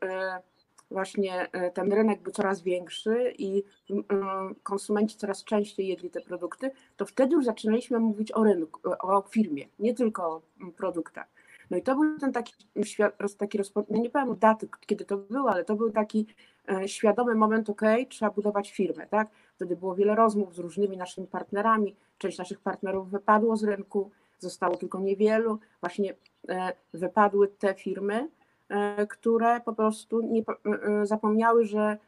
właśnie 0.91 1.53
e, 1.53 1.71
ten 1.71 1.93
rynek 1.93 2.23
był 2.23 2.33
coraz 2.33 2.63
większy 2.63 3.35
i 3.39 3.63
mm, 3.91 4.55
konsumenci 4.63 5.17
coraz 5.17 5.45
częściej 5.45 5.89
jedli 5.89 6.11
te 6.11 6.21
produkty, 6.21 6.71
to 6.97 7.07
wtedy 7.07 7.35
już 7.35 7.45
zaczynaliśmy 7.45 7.99
mówić 7.99 8.33
o 8.33 8.45
rynku, 8.45 8.81
o 9.01 9.23
firmie, 9.23 9.67
nie 9.79 9.95
tylko 9.95 10.27
o 10.27 10.43
produktach. 10.77 11.27
No 11.71 11.77
i 11.77 11.83
to 11.83 11.95
był 11.95 12.19
ten 12.19 12.33
taki, 12.33 12.55
taki 13.39 13.59
no 13.75 13.99
nie 13.99 14.11
powiem 14.11 14.37
daty, 14.39 14.69
kiedy 14.87 15.05
to 15.05 15.17
było, 15.17 15.51
ale 15.51 15.65
to 15.65 15.77
był 15.77 15.91
taki 15.91 16.27
e, 16.69 16.89
świadomy 16.89 17.35
moment, 17.35 17.71
ok, 17.71 17.83
trzeba 18.09 18.31
budować 18.31 18.71
firmę, 18.71 19.07
tak? 19.07 19.29
Wtedy 19.57 19.77
było 19.77 19.95
wiele 19.95 20.15
rozmów 20.15 20.55
z 20.55 20.59
różnymi 20.59 20.97
naszymi 20.97 21.27
partnerami, 21.27 21.97
część 22.19 22.39
naszych 22.39 22.61
partnerów 22.61 23.11
wypadło 23.11 23.57
z 23.57 23.65
rynku, 23.65 24.11
zostało 24.39 24.77
tylko 24.77 25.01
niewielu, 25.01 25.59
właśnie 25.81 26.15
e, 26.49 26.73
wypadły 26.95 27.49
te 27.49 27.75
firmy, 27.75 28.15
e, 28.15 28.29
które 29.09 29.61
po 29.61 29.73
prostu 29.73 30.21
nie, 30.21 30.43
zapomniały, 31.03 31.65
że 31.65 31.99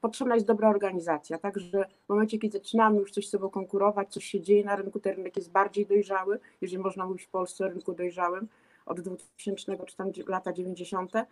potrzebna 0.00 0.34
jest 0.34 0.46
dobra 0.46 0.70
organizacja, 0.70 1.38
także 1.38 1.84
w 2.06 2.08
momencie, 2.08 2.38
kiedy 2.38 2.58
zaczynamy 2.58 3.00
już 3.00 3.12
coś 3.12 3.28
z 3.28 3.30
sobą 3.30 3.50
konkurować, 3.50 4.12
coś 4.12 4.24
się 4.24 4.40
dzieje 4.40 4.64
na 4.64 4.76
rynku, 4.76 5.00
ten 5.00 5.16
rynek 5.16 5.36
jest 5.36 5.50
bardziej 5.50 5.86
dojrzały, 5.86 6.40
jeżeli 6.60 6.82
można 6.82 7.06
mówić 7.06 7.22
w 7.22 7.28
Polsce 7.28 7.64
o 7.64 7.68
rynku 7.68 7.94
dojrzałym, 7.94 8.48
od 8.86 9.00
2000 9.00 9.86
czy 9.86 9.96
tam 9.96 10.10
lata 10.26 10.52
90., 10.52 11.12
e, 11.16 11.26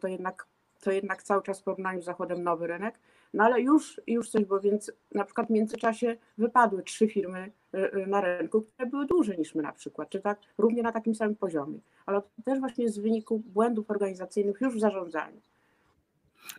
to 0.00 0.08
jednak, 0.08 0.46
to 0.80 0.92
jednak 0.92 1.22
cały 1.22 1.42
czas 1.42 1.60
w 1.60 1.64
porównaniu 1.64 2.02
z 2.02 2.04
Zachodem 2.04 2.42
nowy 2.42 2.66
rynek, 2.66 2.98
no 3.34 3.44
ale 3.44 3.60
już, 3.60 4.00
już 4.06 4.30
coś 4.30 4.44
było, 4.44 4.60
więc 4.60 4.92
na 5.14 5.24
przykład 5.24 5.46
w 5.46 5.50
międzyczasie 5.50 6.16
wypadły 6.38 6.82
trzy 6.82 7.08
firmy 7.08 7.50
e, 7.74 7.92
e, 7.92 8.06
na 8.06 8.20
rynku, 8.20 8.62
które 8.62 8.88
były 8.88 9.06
duże 9.06 9.36
niż 9.36 9.54
my 9.54 9.62
na 9.62 9.72
przykład, 9.72 10.08
czy 10.10 10.20
tak 10.20 10.40
równie 10.58 10.82
na 10.82 10.92
takim 10.92 11.14
samym 11.14 11.36
poziomie, 11.36 11.78
ale 12.06 12.22
też 12.44 12.60
właśnie 12.60 12.88
z 12.88 12.98
wyniku 12.98 13.38
błędów 13.38 13.90
organizacyjnych 13.90 14.60
już 14.60 14.76
w 14.76 14.80
zarządzaniu. 14.80 15.40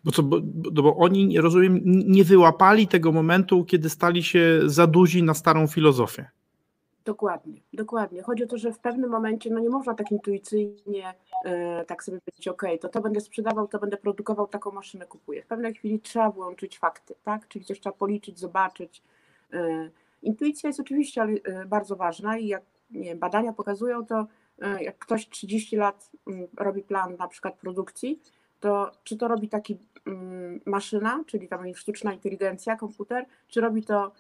Bo, 0.03 0.11
co, 0.11 0.23
bo, 0.23 0.41
bo 0.83 0.95
oni, 0.95 1.41
rozumiem, 1.41 1.81
nie 1.85 2.23
wyłapali 2.23 2.87
tego 2.87 3.11
momentu, 3.11 3.65
kiedy 3.65 3.89
stali 3.89 4.23
się 4.23 4.59
za 4.65 4.87
duzi 4.87 5.23
na 5.23 5.33
starą 5.33 5.67
filozofię. 5.67 6.29
Dokładnie, 7.05 7.61
dokładnie. 7.73 8.21
Chodzi 8.21 8.43
o 8.43 8.47
to, 8.47 8.57
że 8.57 8.73
w 8.73 8.79
pewnym 8.79 9.09
momencie 9.09 9.49
no 9.49 9.59
nie 9.59 9.69
można 9.69 9.93
tak 9.93 10.11
intuicyjnie 10.11 11.13
e, 11.45 11.85
tak 11.85 12.03
sobie 12.03 12.19
powiedzieć, 12.21 12.47
ok, 12.47 12.63
to 12.81 12.89
to 12.89 13.01
będę 13.01 13.21
sprzedawał, 13.21 13.67
to 13.67 13.79
będę 13.79 13.97
produkował, 13.97 14.47
taką 14.47 14.71
maszynę 14.71 15.05
kupuję. 15.05 15.43
W 15.43 15.47
pewnej 15.47 15.73
chwili 15.73 15.99
trzeba 15.99 16.29
włączyć 16.29 16.79
fakty, 16.79 17.15
tak? 17.23 17.47
Czyli 17.47 17.65
coś 17.65 17.79
trzeba 17.79 17.95
policzyć, 17.95 18.39
zobaczyć. 18.39 19.03
E, 19.53 19.89
intuicja 20.21 20.67
jest 20.67 20.79
oczywiście 20.79 21.21
e, 21.21 21.65
bardzo 21.65 21.95
ważna 21.95 22.37
i 22.37 22.47
jak 22.47 22.63
nie, 22.91 23.15
badania 23.15 23.53
pokazują 23.53 24.05
to, 24.05 24.27
e, 24.61 24.83
jak 24.83 24.97
ktoś 24.97 25.29
30 25.29 25.75
lat 25.75 26.09
m, 26.27 26.33
mm, 26.33 26.47
robi 26.57 26.83
plan 26.83 27.15
na 27.19 27.27
przykład 27.27 27.55
produkcji, 27.57 28.21
to 28.59 28.91
czy 29.03 29.17
to 29.17 29.27
robi 29.27 29.49
taki 29.49 29.77
mm, 30.05 30.61
maszyna, 30.65 31.23
czyli 31.27 31.47
tam 31.47 31.75
sztuczna 31.75 32.13
inteligencja, 32.13 32.75
komputer, 32.75 33.25
czy 33.47 33.61
robi 33.61 33.83
to 33.83 34.11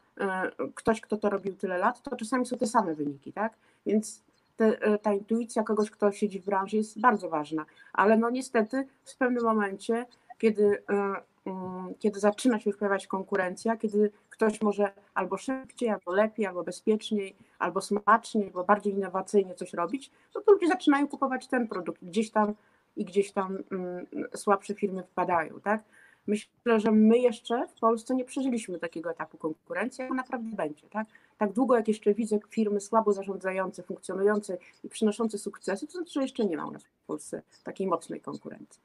ktoś, 0.75 1.01
kto 1.01 1.17
to 1.17 1.29
robił 1.29 1.55
tyle 1.55 1.77
lat, 1.77 2.01
to 2.01 2.15
czasami 2.15 2.45
są 2.45 2.57
te 2.57 2.67
same 2.67 2.95
wyniki, 2.95 3.33
tak? 3.33 3.53
Więc 3.85 4.23
te, 4.57 4.81
e, 4.81 4.97
ta 4.97 5.13
intuicja 5.13 5.63
kogoś, 5.63 5.91
kto 5.91 6.11
siedzi 6.11 6.39
w 6.39 6.45
branży 6.45 6.77
jest 6.77 6.99
bardzo 6.99 7.29
ważna, 7.29 7.65
ale 7.93 8.17
no 8.17 8.29
niestety 8.29 8.87
w 9.05 9.17
pewnym 9.17 9.43
momencie, 9.43 10.05
kiedy, 10.37 10.83
e, 10.89 11.15
mm, 11.45 11.93
kiedy 11.99 12.19
zaczyna 12.19 12.59
się 12.59 12.69
już 12.69 12.79
pojawiać 12.79 13.07
konkurencja, 13.07 13.77
kiedy 13.77 14.11
ktoś 14.29 14.61
może 14.61 14.91
albo 15.13 15.37
szybciej, 15.37 15.89
albo 15.89 16.11
lepiej, 16.11 16.45
albo 16.45 16.63
bezpieczniej, 16.63 17.35
albo 17.59 17.81
smaczniej, 17.81 18.45
albo 18.45 18.63
bardziej 18.63 18.93
innowacyjnie 18.93 19.55
coś 19.55 19.73
robić, 19.73 20.11
no 20.35 20.41
to 20.41 20.51
ludzie 20.51 20.67
zaczynają 20.67 21.07
kupować 21.07 21.47
ten 21.47 21.67
produkt 21.67 22.03
gdzieś 22.03 22.31
tam 22.31 22.53
i 22.95 23.05
gdzieś 23.05 23.31
tam 23.31 23.57
mm, 23.71 24.05
słabsze 24.35 24.73
firmy 24.73 25.03
wpadają, 25.03 25.59
tak? 25.61 25.83
Myślę, 26.27 26.79
że 26.79 26.91
my 26.91 27.17
jeszcze 27.17 27.67
w 27.67 27.79
Polsce 27.79 28.15
nie 28.15 28.25
przeżyliśmy 28.25 28.79
takiego 28.79 29.11
etapu 29.11 29.37
konkurencji, 29.37 30.01
jak 30.01 30.11
naprawdę 30.11 30.55
będzie, 30.55 30.87
tak? 30.89 31.07
Tak 31.37 31.51
długo 31.51 31.75
jak 31.75 31.87
jeszcze 31.87 32.13
widzę 32.13 32.39
firmy 32.49 32.81
słabo 32.81 33.13
zarządzające, 33.13 33.83
funkcjonujące 33.83 34.57
i 34.83 34.89
przynoszące 34.89 35.37
sukcesy, 35.37 35.87
to 35.87 35.91
znaczy, 35.91 36.11
że 36.11 36.21
jeszcze 36.21 36.45
nie 36.45 36.57
ma 36.57 36.67
u 36.67 36.71
nas 36.71 36.83
w 36.83 37.05
Polsce 37.07 37.41
takiej 37.63 37.87
mocnej 37.87 38.21
konkurencji. 38.21 38.81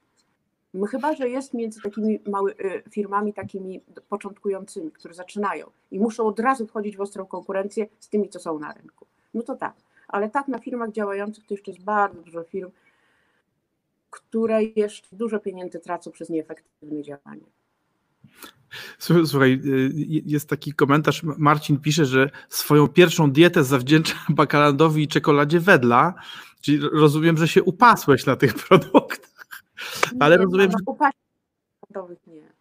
Chyba, 0.91 1.15
że 1.15 1.29
jest 1.29 1.55
między 1.55 1.83
takimi 1.83 2.21
małymi 2.27 2.57
firmami, 2.91 3.33
takimi 3.33 3.81
początkującymi, 4.09 4.91
które 4.91 5.15
zaczynają 5.15 5.71
i 5.91 6.01
muszą 6.01 6.27
od 6.27 6.41
razu 6.41 6.67
wchodzić 6.67 6.97
w 6.97 7.01
ostrą 7.01 7.27
konkurencję 7.27 7.87
z 8.01 8.09
tymi, 8.09 8.29
co 8.29 8.39
są 8.39 8.59
na 8.59 8.73
rynku. 8.73 9.07
No 9.35 9.43
to 9.43 9.57
tak, 9.57 9.75
ale 10.09 10.31
tak 10.31 10.49
na 10.49 10.59
firmach 10.59 10.91
działających 10.91 11.47
to 11.47 11.55
jeszcze 11.55 11.71
jest 11.71 11.85
bardzo 11.85 12.23
dużo 12.23 12.45
firm, 12.45 12.71
które 14.11 14.65
jeszcze 14.65 15.17
dużo 15.17 15.39
pieniędzy 15.39 15.81
tracą 15.81 16.11
przez 16.11 16.29
nieefektywne 16.29 17.03
działanie. 17.03 17.47
Słuchaj, 18.99 19.61
y, 19.65 19.91
jest 20.27 20.49
taki 20.49 20.73
komentarz, 20.73 21.23
Marcin 21.23 21.81
pisze, 21.81 22.07
że 22.07 22.31
swoją 22.49 22.89
pierwszą 22.89 23.31
dietę 23.31 23.65
zawdzięcza 23.65 24.15
bakalandowi 24.29 25.03
i 25.03 25.09
czekoladzie 25.09 25.61
wedla, 25.61 26.15
czyli 26.61 26.79
rozumiem, 26.93 27.37
że 27.37 27.49
się 27.49 27.63
upasłeś 27.63 28.27
na 28.27 28.37
tych 28.37 28.55
produktach. 28.69 29.65
Ale 30.21 30.37
nie, 30.37 30.45
rozumiem, 30.45 30.71
no, 31.95 32.09
że... 32.09 32.15
Nie. 32.27 32.58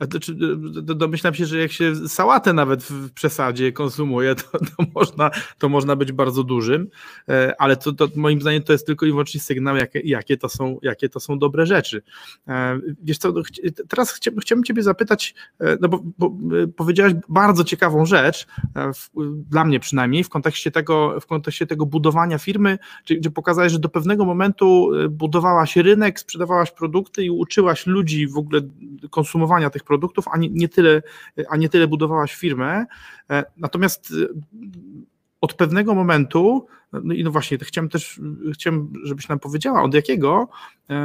Znaczy, 0.00 0.34
domyślam 0.82 1.34
się, 1.34 1.46
że 1.46 1.58
jak 1.58 1.72
się 1.72 2.08
sałatę 2.08 2.52
nawet 2.52 2.82
w 2.82 3.12
przesadzie 3.12 3.72
konsumuje, 3.72 4.34
to, 4.34 4.58
to, 4.58 4.84
można, 4.94 5.30
to 5.58 5.68
można 5.68 5.96
być 5.96 6.12
bardzo 6.12 6.44
dużym, 6.44 6.88
e, 7.28 7.54
ale 7.58 7.76
to, 7.76 7.92
to 7.92 8.08
moim 8.16 8.40
zdaniem 8.40 8.62
to 8.62 8.72
jest 8.72 8.86
tylko 8.86 9.06
i 9.06 9.10
wyłącznie 9.10 9.40
sygnał, 9.40 9.76
jakie, 9.76 10.00
jakie, 10.00 10.36
to, 10.36 10.48
są, 10.48 10.78
jakie 10.82 11.08
to 11.08 11.20
są 11.20 11.38
dobre 11.38 11.66
rzeczy. 11.66 12.02
E, 12.48 12.80
wiesz 13.02 13.18
co, 13.18 13.32
no, 13.32 13.42
teraz 13.88 14.12
chciałbym, 14.12 14.40
chciałbym 14.40 14.64
Ciebie 14.64 14.82
zapytać, 14.82 15.34
e, 15.60 15.76
no 15.80 15.88
bo, 15.88 16.00
bo 16.18 16.32
powiedziałaś 16.76 17.12
bardzo 17.28 17.64
ciekawą 17.64 18.06
rzecz, 18.06 18.46
w, 18.94 19.08
dla 19.50 19.64
mnie 19.64 19.80
przynajmniej, 19.80 20.24
w 20.24 20.28
kontekście 20.28 20.70
tego, 20.70 21.20
w 21.20 21.26
kontekście 21.26 21.66
tego 21.66 21.86
budowania 21.86 22.38
firmy, 22.38 22.78
gdzie 23.10 23.30
pokazałeś, 23.30 23.72
że 23.72 23.78
do 23.78 23.88
pewnego 23.88 24.24
momentu 24.24 24.90
budowałaś 25.10 25.76
rynek, 25.76 26.20
sprzedawałaś 26.20 26.70
produkty 26.70 27.24
i 27.24 27.30
uczyłaś 27.30 27.86
ludzi 27.86 28.26
w 28.28 28.36
ogóle 28.36 28.60
konsumowania 29.10 29.70
tych 29.70 29.85
produktów, 29.86 30.24
a 30.32 30.38
nie, 30.38 30.48
nie, 30.48 30.68
tyle, 30.68 31.02
a 31.50 31.56
nie 31.56 31.68
tyle 31.68 31.86
budowałaś 31.88 32.34
firmę. 32.34 32.86
E, 33.30 33.44
natomiast 33.56 34.10
e, 34.10 34.40
od 35.40 35.54
pewnego 35.54 35.94
momentu, 35.94 36.66
no 36.92 37.14
i 37.14 37.24
no 37.24 37.30
właśnie, 37.30 37.58
chciałem 37.58 37.88
też, 37.88 38.20
chciałem, 38.54 38.92
żebyś 39.02 39.28
nam 39.28 39.38
powiedziała, 39.38 39.82
od 39.82 39.94
jakiego 39.94 40.48
e, 40.90 40.96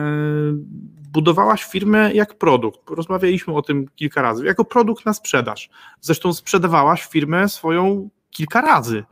budowałaś 1.11 1.63
firmę 1.63 2.13
jak 2.13 2.37
produkt. 2.37 2.89
Rozmawialiśmy 2.89 3.53
o 3.53 3.61
tym 3.61 3.85
kilka 3.95 4.21
razy, 4.21 4.45
jako 4.45 4.65
produkt 4.65 5.05
na 5.05 5.13
sprzedaż. 5.13 5.69
Zresztą 6.01 6.33
sprzedawałaś 6.33 7.05
firmę 7.05 7.49
swoją 7.49 8.09
kilka 8.29 8.61
razy. 8.61 9.03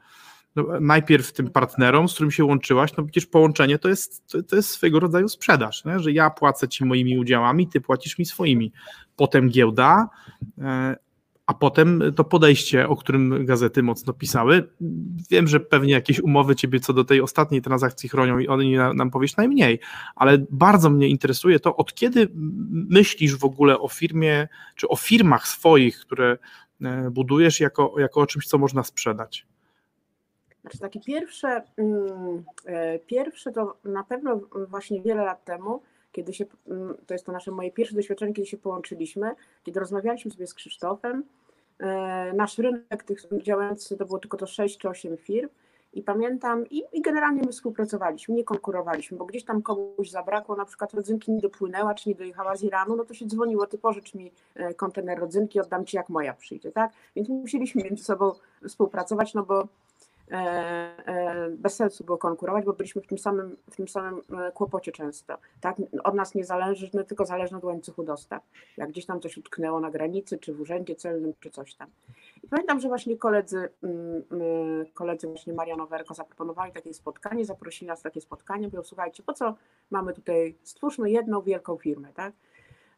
No, 0.67 0.79
najpierw 0.79 1.33
tym 1.33 1.49
partnerom, 1.49 2.09
z 2.09 2.13
którym 2.13 2.31
się 2.31 2.45
łączyłaś, 2.45 2.91
no 2.97 3.03
przecież 3.03 3.25
połączenie 3.25 3.79
to 3.79 3.89
jest, 3.89 4.27
to, 4.27 4.43
to 4.43 4.55
jest 4.55 4.69
swego 4.69 4.99
rodzaju 4.99 5.29
sprzedaż, 5.29 5.85
nie? 5.85 5.99
że 5.99 6.11
ja 6.11 6.29
płacę 6.29 6.67
ci 6.67 6.85
moimi 6.85 7.17
udziałami, 7.17 7.67
ty 7.67 7.81
płacisz 7.81 8.17
mi 8.17 8.25
swoimi. 8.25 8.71
Potem 9.15 9.49
giełda, 9.49 10.09
e, 10.57 10.95
a 11.49 11.53
potem 11.53 12.03
to 12.15 12.23
podejście, 12.23 12.87
o 12.87 12.95
którym 12.95 13.45
gazety 13.45 13.83
mocno 13.83 14.13
pisały. 14.13 14.69
Wiem, 15.31 15.47
że 15.47 15.59
pewnie 15.59 15.93
jakieś 15.93 16.19
umowy 16.19 16.55
ciebie 16.55 16.79
co 16.79 16.93
do 16.93 17.03
tej 17.03 17.21
ostatniej 17.21 17.61
transakcji 17.61 18.09
chronią 18.09 18.39
i 18.39 18.47
oni 18.47 18.77
nam 18.77 19.11
powiesz 19.11 19.37
najmniej, 19.37 19.79
ale 20.15 20.45
bardzo 20.51 20.89
mnie 20.89 21.07
interesuje 21.07 21.59
to, 21.59 21.75
od 21.75 21.93
kiedy 21.93 22.27
myślisz 22.89 23.35
w 23.35 23.45
ogóle 23.45 23.79
o 23.79 23.87
firmie, 23.87 24.47
czy 24.75 24.87
o 24.87 24.95
firmach 24.95 25.47
swoich, 25.47 25.99
które 25.99 26.37
e, 26.81 27.11
budujesz 27.11 27.59
jako, 27.59 27.93
jako 27.97 28.21
o 28.21 28.27
czymś, 28.27 28.47
co 28.47 28.57
można 28.57 28.83
sprzedać? 28.83 29.45
Znaczy 30.61 30.79
takie 30.79 30.99
pierwsze, 30.99 31.61
mm, 31.77 32.43
e, 32.65 32.99
pierwsze 32.99 33.51
to 33.51 33.77
na 33.83 34.03
pewno 34.03 34.39
właśnie 34.67 35.01
wiele 35.01 35.23
lat 35.23 35.43
temu, 35.45 35.81
kiedy 36.11 36.33
się, 36.33 36.45
mm, 36.67 36.97
to 37.07 37.13
jest 37.13 37.25
to 37.25 37.31
nasze 37.31 37.51
moje 37.51 37.71
pierwsze 37.71 37.95
doświadczenie, 37.95 38.33
kiedy 38.33 38.47
się 38.47 38.57
połączyliśmy, 38.57 39.35
kiedy 39.63 39.79
rozmawialiśmy 39.79 40.31
sobie 40.31 40.47
z 40.47 40.53
Krzysztofem, 40.53 41.23
e, 41.79 42.33
nasz 42.33 42.57
rynek 42.57 43.03
tych 43.03 43.19
działający 43.41 43.97
to 43.97 44.05
było 44.05 44.19
tylko 44.19 44.37
to 44.37 44.47
6 44.47 44.77
czy 44.77 44.89
8 44.89 45.17
firm 45.17 45.49
i 45.93 46.03
pamiętam, 46.03 46.69
i, 46.69 46.83
i, 46.93 47.01
generalnie 47.01 47.41
my 47.41 47.51
współpracowaliśmy, 47.51 48.35
nie 48.35 48.43
konkurowaliśmy, 48.43 49.17
bo 49.17 49.25
gdzieś 49.25 49.45
tam 49.45 49.61
komuś 49.61 50.09
zabrakło, 50.09 50.55
na 50.55 50.65
przykład 50.65 50.93
rodzynki 50.93 51.31
nie 51.31 51.41
dopłynęła, 51.41 51.93
czy 51.93 52.09
nie 52.09 52.15
dojechała 52.15 52.55
z 52.55 52.63
Iranu, 52.63 52.95
no 52.95 53.05
to 53.05 53.13
się 53.13 53.25
dzwoniło, 53.25 53.67
ty 53.67 53.77
pożycz 53.77 54.13
mi 54.13 54.31
e, 54.55 54.73
kontener 54.73 55.19
rodzynki, 55.19 55.59
oddam 55.59 55.85
ci 55.85 55.97
jak 55.97 56.09
moja 56.09 56.33
przyjdzie, 56.33 56.71
tak? 56.71 56.91
Więc 57.15 57.29
musieliśmy 57.29 57.83
między 57.83 58.03
sobą 58.03 58.31
współpracować, 58.67 59.33
no 59.33 59.43
bo 59.43 59.67
bez 61.49 61.75
sensu 61.75 62.03
było 62.03 62.17
konkurować, 62.17 62.65
bo 62.65 62.73
byliśmy 62.73 63.01
w 63.01 63.07
tym 63.07 63.17
samym, 63.17 63.57
w 63.71 63.75
tym 63.75 63.87
samym 63.87 64.21
e, 64.39 64.51
kłopocie 64.51 64.91
często. 64.91 65.37
Tak? 65.61 65.77
Od 66.03 66.15
nas 66.15 66.35
nie 66.35 66.45
zależy, 66.45 66.89
no, 66.93 67.03
tylko 67.03 67.25
zależne 67.25 67.57
od 67.57 67.63
łańcuchu 67.63 68.03
dostaw. 68.03 68.43
Jak 68.77 68.89
gdzieś 68.89 69.05
tam 69.05 69.19
coś 69.19 69.37
utknęło 69.37 69.79
na 69.79 69.91
granicy, 69.91 70.37
czy 70.37 70.53
w 70.53 70.61
urzędzie 70.61 70.95
celnym, 70.95 71.33
czy 71.39 71.49
coś 71.49 71.75
tam. 71.75 71.89
I 72.43 72.47
pamiętam, 72.47 72.79
że 72.79 72.87
właśnie 72.87 73.17
koledzy, 73.17 73.69
mm, 73.83 74.23
mm, 74.31 74.85
koledzy 74.93 75.27
właśnie 75.27 75.53
Mariano 75.53 75.87
Werko 75.87 76.13
zaproponowali 76.13 76.71
takie 76.71 76.93
spotkanie, 76.93 77.45
zaprosili 77.45 77.87
nas 77.87 78.03
na 78.03 78.09
takie 78.09 78.21
spotkanie, 78.21 78.67
mówią, 78.67 78.83
słuchajcie, 78.83 79.23
po 79.23 79.33
co 79.33 79.55
mamy 79.91 80.13
tutaj, 80.13 80.57
stwórzmy 80.63 81.11
jedną 81.11 81.41
wielką 81.41 81.77
firmę, 81.77 82.13
tak? 82.13 82.33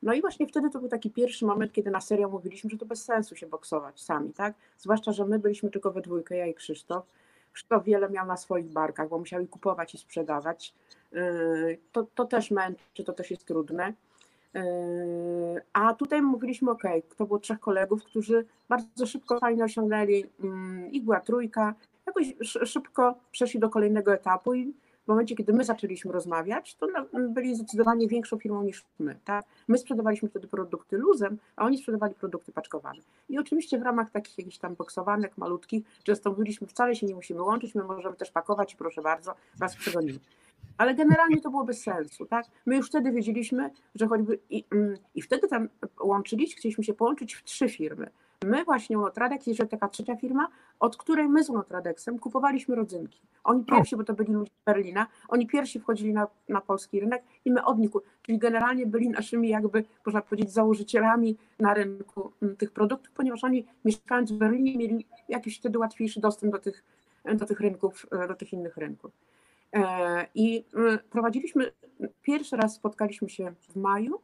No 0.04 0.14
i 0.14 0.22
właśnie 0.22 0.48
wtedy 0.48 0.70
to 0.70 0.80
był 0.80 0.90
taki 0.90 1.12
pierwszy 1.12 1.46
moment, 1.46 1.74
kiedy 1.74 1.92
na 1.92 2.02
serio 2.02 2.30
mówiliśmy, 2.30 2.70
że 2.70 2.78
to 2.78 2.86
bez 2.86 3.06
sensu 3.06 3.36
się 3.36 3.48
boksować 3.48 4.02
sami, 4.02 4.34
tak? 4.34 4.54
Zwłaszcza, 4.78 5.12
że 5.12 5.26
my 5.26 5.40
byliśmy 5.40 5.72
tylko 5.72 5.92
we 5.92 6.02
dwójkę, 6.02 6.38
ja 6.38 6.46
i 6.46 6.54
Krzysztof. 6.54 7.06
Krzysztof 7.54 7.84
wiele 7.84 8.10
miał 8.10 8.26
na 8.28 8.38
swoich 8.38 8.70
barkach, 8.70 9.10
bo 9.10 9.20
musiał 9.20 9.42
i 9.42 9.48
kupować 9.48 9.96
i 9.96 9.98
sprzedawać. 9.98 10.74
To, 11.92 12.08
to 12.16 12.26
też 12.26 12.52
męczy, 12.52 13.04
to 13.06 13.14
też 13.14 13.32
jest 13.32 13.46
trudne. 13.46 13.94
A 15.74 15.94
tutaj 15.94 16.22
mówiliśmy, 16.22 16.72
ok, 16.72 16.84
to 17.18 17.26
było 17.26 17.40
trzech 17.40 17.60
kolegów, 17.60 18.04
którzy 18.04 18.46
bardzo 18.70 19.06
szybko 19.06 19.40
fajnie 19.40 19.64
osiągnęli, 19.64 20.26
mm, 20.44 20.92
ich 20.92 21.04
była 21.04 21.20
trójka, 21.20 21.76
jakoś 22.06 22.34
szybko 22.66 23.16
przeszli 23.32 23.60
do 23.60 23.70
kolejnego 23.70 24.14
etapu 24.14 24.54
i 24.54 24.74
w 25.06 25.08
momencie, 25.08 25.36
kiedy 25.36 25.54
my 25.54 25.64
zaczęliśmy 25.64 26.12
rozmawiać, 26.12 26.76
to 26.76 26.88
byli 27.30 27.56
zdecydowanie 27.56 28.08
większą 28.08 28.38
firmą 28.38 28.64
niż 28.64 28.86
my. 29.00 29.16
Tak? 29.26 29.46
My 29.68 29.78
sprzedawaliśmy 29.78 30.30
wtedy 30.30 30.48
produkty 30.48 30.98
luzem, 30.98 31.38
a 31.56 31.66
oni 31.66 31.78
sprzedawali 31.78 32.16
produkty 32.16 32.52
paczkowane. 32.52 33.00
I 33.30 33.40
oczywiście 33.40 33.80
w 33.80 33.82
ramach 33.82 34.12
takich 34.12 34.38
jakichś 34.38 34.58
tam 34.58 34.76
boksowanek 34.76 35.38
malutkich, 35.38 35.84
często 36.04 36.30
mówiliśmy, 36.30 36.68
wcale 36.68 36.96
się 36.96 37.08
nie 37.08 37.16
musimy 37.16 37.42
łączyć, 37.42 37.76
my 37.76 37.84
możemy 37.84 38.16
też 38.16 38.32
pakować 38.32 38.74
i 38.74 38.78
proszę 38.78 39.02
bardzo, 39.02 39.34
was 39.58 39.76
przegonimy. 39.76 40.20
Ale 40.78 40.96
generalnie 40.96 41.42
to 41.42 41.50
było 41.50 41.64
bez 41.64 41.84
sensu, 41.84 42.26
tak? 42.26 42.46
My 42.66 42.76
już 42.76 42.88
wtedy 42.88 43.12
wiedzieliśmy, 43.12 43.72
że 43.96 44.08
choćby 44.08 44.40
i, 44.50 44.66
mm, 44.72 44.98
i 45.16 45.22
wtedy 45.22 45.48
tam 45.48 45.70
łączyliśmy, 46.00 46.60
chcieliśmy 46.60 46.84
się 46.84 46.94
połączyć 46.94 47.36
w 47.36 47.44
trzy 47.44 47.70
firmy. 47.70 48.10
My 48.46 48.64
właśnie 48.64 49.00
Unotradex, 49.00 49.48
jeszcze 49.48 49.68
taka 49.68 49.88
trzecia 49.88 50.16
firma, 50.16 50.48
od 50.80 50.98
której 50.98 51.30
my 51.30 51.44
z 51.44 51.50
Unotradexem 51.50 52.20
kupowaliśmy 52.20 52.76
rodzynki. 52.76 53.22
Oni 53.44 53.66
pierwsi, 53.66 53.96
bo 53.96 54.04
to 54.04 54.14
byli 54.14 54.34
ludzie 54.34 54.52
z 54.62 54.66
Berlina, 54.66 55.08
oni 55.30 55.48
pierwsi 55.48 55.80
wchodzili 55.80 56.14
na, 56.14 56.28
na 56.50 56.62
polski 56.62 57.00
rynek 57.00 57.24
i 57.46 57.52
my 57.52 57.66
od 57.66 57.80
nich, 57.80 57.92
czyli 58.22 58.38
generalnie 58.38 58.86
byli 58.86 59.10
naszymi 59.10 59.50
jakby, 59.50 59.84
można 60.06 60.22
powiedzieć, 60.22 60.52
założycielami 60.52 61.38
na 61.60 61.74
rynku 61.74 62.32
mm, 62.42 62.58
tych 62.58 62.72
produktów, 62.72 63.14
ponieważ 63.14 63.44
oni 63.44 63.66
mieszkając 63.86 64.32
w 64.32 64.38
Berlinie 64.38 64.78
mieli 64.78 65.06
jakiś 65.30 65.60
wtedy 65.60 65.80
łatwiejszy 65.80 66.20
dostęp 66.20 66.54
do 66.54 66.60
tych, 66.60 66.84
do 67.36 67.46
tych 67.46 67.60
rynków, 67.60 68.06
e, 68.12 68.28
do 68.28 68.36
tych 68.36 68.54
innych 68.54 68.78
rynków. 68.78 69.12
E, 69.74 70.28
I 70.36 70.66
mm, 70.76 71.00
prowadziliśmy, 71.10 71.72
pierwszy 72.22 72.58
raz 72.58 72.76
spotkaliśmy 72.76 73.30
się 73.30 73.54
w 73.60 73.76
maju, 73.76 74.22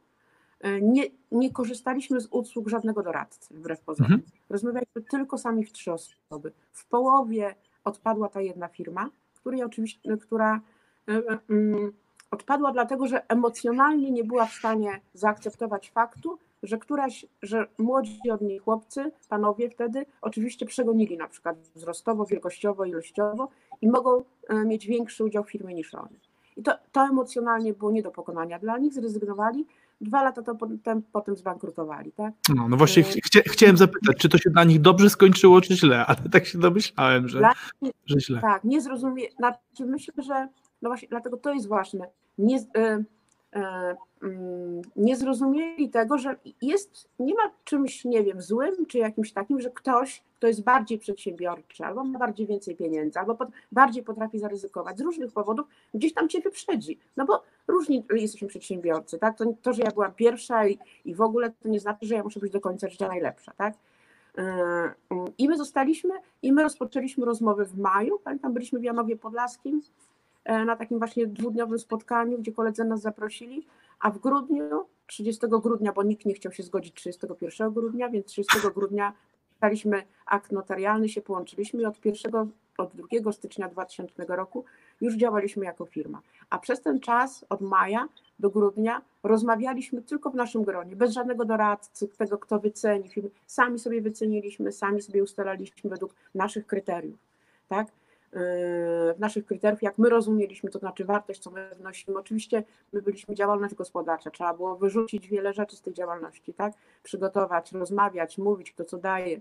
nie, 0.80 1.04
nie 1.32 1.52
korzystaliśmy 1.52 2.20
z 2.20 2.28
usług 2.30 2.68
żadnego 2.68 3.02
doradcy, 3.02 3.54
wbrew 3.54 3.80
pozorom. 3.80 4.12
Mhm. 4.12 4.30
Rozmawialiśmy 4.50 5.02
tylko 5.02 5.38
sami 5.38 5.64
w 5.64 5.72
trzy 5.72 5.92
osoby. 5.92 6.52
W 6.72 6.86
połowie 6.86 7.54
odpadła 7.84 8.28
ta 8.28 8.40
jedna 8.40 8.68
firma, 8.68 9.10
której 9.34 9.62
oczywiście, 9.62 10.16
która 10.16 10.60
e, 11.08 11.12
e, 11.12 11.38
mm, 11.50 11.92
odpadła 12.30 12.72
dlatego, 12.72 13.06
że 13.06 13.28
emocjonalnie 13.28 14.10
nie 14.10 14.24
była 14.24 14.46
w 14.46 14.52
stanie 14.52 15.00
zaakceptować 15.14 15.90
faktu, 15.90 16.38
że 16.62 16.78
któraś, 16.78 17.26
że 17.42 17.66
młodzi 17.78 18.30
od 18.30 18.40
niej 18.40 18.58
chłopcy, 18.58 19.12
panowie 19.28 19.70
wtedy 19.70 20.06
oczywiście 20.22 20.66
przegonili 20.66 21.16
na 21.16 21.28
przykład 21.28 21.58
wzrostowo, 21.74 22.26
wielkościowo, 22.26 22.84
ilościowo 22.84 23.48
i 23.80 23.88
mogą 23.88 24.24
mieć 24.64 24.86
większy 24.86 25.24
udział 25.24 25.44
w 25.44 25.50
firmie 25.50 25.74
niż 25.74 25.94
oni. 25.94 26.18
I 26.56 26.62
to, 26.62 26.72
to 26.92 27.02
emocjonalnie 27.02 27.74
było 27.74 27.90
nie 27.90 28.02
do 28.02 28.10
pokonania 28.10 28.58
dla 28.58 28.78
nich, 28.78 28.94
zrezygnowali, 28.94 29.66
dwa 30.00 30.22
lata 30.22 30.42
to 30.42 30.54
potem, 30.54 31.02
potem 31.12 31.36
zbankrutowali, 31.36 32.12
tak? 32.12 32.34
No, 32.54 32.68
no 32.68 32.76
właśnie 32.76 33.02
e, 33.02 33.06
chcia, 33.24 33.40
chciałem 33.46 33.76
zapytać, 33.76 34.16
czy 34.18 34.28
to 34.28 34.38
się 34.38 34.50
dla 34.50 34.64
nich 34.64 34.80
dobrze 34.80 35.10
skończyło, 35.10 35.60
czy 35.60 35.76
źle, 35.76 36.04
ale 36.08 36.18
tak 36.32 36.46
się 36.46 36.58
domyślałem, 36.58 37.28
że, 37.28 37.42
że 38.06 38.20
źle. 38.20 38.40
Tak, 38.40 38.64
nie 38.64 38.80
zrozumie, 38.80 39.24
znaczy 39.38 39.86
myślę, 39.86 40.14
że 40.18 40.48
no 40.82 40.90
właśnie 40.90 41.08
dlatego 41.08 41.36
to 41.36 41.52
jest 41.52 41.68
ważne, 41.68 42.06
nie, 42.38 42.58
y, 42.58 43.04
nie 44.96 45.16
zrozumieli 45.16 45.90
tego, 45.90 46.18
że 46.18 46.36
jest, 46.62 47.08
nie 47.18 47.34
ma 47.34 47.50
czymś, 47.64 48.04
nie 48.04 48.24
wiem, 48.24 48.42
złym 48.42 48.86
czy 48.86 48.98
jakimś 48.98 49.32
takim, 49.32 49.60
że 49.60 49.70
ktoś, 49.70 50.22
kto 50.38 50.46
jest 50.46 50.62
bardziej 50.62 50.98
przedsiębiorczy, 50.98 51.84
albo 51.84 52.04
ma 52.04 52.18
bardziej 52.18 52.46
więcej 52.46 52.76
pieniędzy, 52.76 53.18
albo 53.18 53.34
pod, 53.34 53.48
bardziej 53.72 54.02
potrafi 54.02 54.38
zaryzykować 54.38 54.98
z 54.98 55.00
różnych 55.00 55.32
powodów, 55.32 55.66
gdzieś 55.94 56.14
tam 56.14 56.28
cię 56.28 56.40
wyprzedzi. 56.40 56.98
No 57.16 57.24
bo 57.24 57.42
różni 57.68 58.04
jesteśmy 58.14 58.48
przedsiębiorcy, 58.48 59.18
tak? 59.18 59.38
To, 59.38 59.44
to 59.62 59.72
że 59.72 59.82
ja 59.82 59.90
byłam 59.90 60.14
pierwsza 60.14 60.66
i, 60.66 60.78
i 61.04 61.14
w 61.14 61.20
ogóle 61.20 61.52
to 61.62 61.68
nie 61.68 61.80
znaczy, 61.80 62.06
że 62.06 62.14
ja 62.14 62.22
muszę 62.22 62.40
być 62.40 62.52
do 62.52 62.60
końca 62.60 62.88
życia 62.88 63.08
najlepsza, 63.08 63.52
tak? 63.56 63.74
E, 64.38 64.42
mm, 65.10 65.26
I 65.38 65.48
my 65.48 65.56
zostaliśmy 65.56 66.14
i 66.42 66.52
my 66.52 66.62
rozpoczęliśmy 66.62 67.26
rozmowy 67.26 67.64
w 67.64 67.78
maju, 67.78 68.18
pamiętam, 68.24 68.52
byliśmy 68.52 68.78
w 68.78 68.84
Janowie 68.84 69.16
Podlaskim, 69.16 69.82
E, 69.82 70.17
na 70.48 70.76
takim 70.76 70.98
właśnie 70.98 71.26
dwudniowym 71.26 71.78
spotkaniu, 71.78 72.38
gdzie 72.38 72.52
koledzy 72.52 72.84
nas 72.84 73.00
zaprosili, 73.00 73.66
a 74.00 74.10
w 74.10 74.18
grudniu, 74.18 74.84
30 75.06 75.46
grudnia, 75.62 75.92
bo 75.92 76.02
nikt 76.02 76.26
nie 76.26 76.34
chciał 76.34 76.52
się 76.52 76.62
zgodzić 76.62 76.94
31 76.94 77.72
grudnia, 77.72 78.08
więc 78.08 78.26
30 78.26 78.58
grudnia 78.74 79.12
pisaliśmy 79.54 80.02
akt 80.26 80.52
notarialny, 80.52 81.08
się 81.08 81.20
połączyliśmy 81.22 81.82
i 81.82 81.84
od 81.84 82.04
1, 82.04 82.50
od 82.78 82.92
2 83.20 83.32
stycznia 83.32 83.68
2000 83.68 84.26
roku 84.28 84.64
już 85.00 85.14
działaliśmy 85.14 85.64
jako 85.64 85.86
firma. 85.86 86.20
A 86.50 86.58
przez 86.58 86.82
ten 86.82 87.00
czas, 87.00 87.44
od 87.48 87.60
maja 87.60 88.08
do 88.38 88.50
grudnia, 88.50 89.02
rozmawialiśmy 89.22 90.02
tylko 90.02 90.30
w 90.30 90.34
naszym 90.34 90.64
gronie, 90.64 90.96
bez 90.96 91.12
żadnego 91.12 91.44
doradcy, 91.44 92.08
tego, 92.08 92.38
kto 92.38 92.58
wyceni. 92.58 93.10
Sami 93.46 93.78
sobie 93.78 94.02
wyceniliśmy, 94.02 94.72
sami 94.72 95.02
sobie 95.02 95.22
ustalaliśmy 95.22 95.90
według 95.90 96.14
naszych 96.34 96.66
kryteriów. 96.66 97.18
Tak? 97.68 97.86
W 98.32 99.14
naszych 99.18 99.46
kryteriów, 99.46 99.82
jak 99.82 99.98
my 99.98 100.08
rozumieliśmy, 100.08 100.70
to 100.70 100.78
znaczy 100.78 101.04
wartość, 101.04 101.40
co 101.40 101.50
my 101.50 101.70
wnosimy. 101.78 102.18
Oczywiście 102.18 102.64
my 102.92 103.02
byliśmy 103.02 103.34
działalność 103.34 103.74
gospodarcza, 103.74 104.30
trzeba 104.30 104.54
było 104.54 104.76
wyrzucić 104.76 105.28
wiele 105.28 105.52
rzeczy 105.52 105.76
z 105.76 105.80
tej 105.80 105.94
działalności, 105.94 106.54
tak? 106.54 106.72
Przygotować, 107.02 107.72
rozmawiać, 107.72 108.38
mówić, 108.38 108.72
kto 108.72 108.84
co 108.84 108.98
daje. 108.98 109.40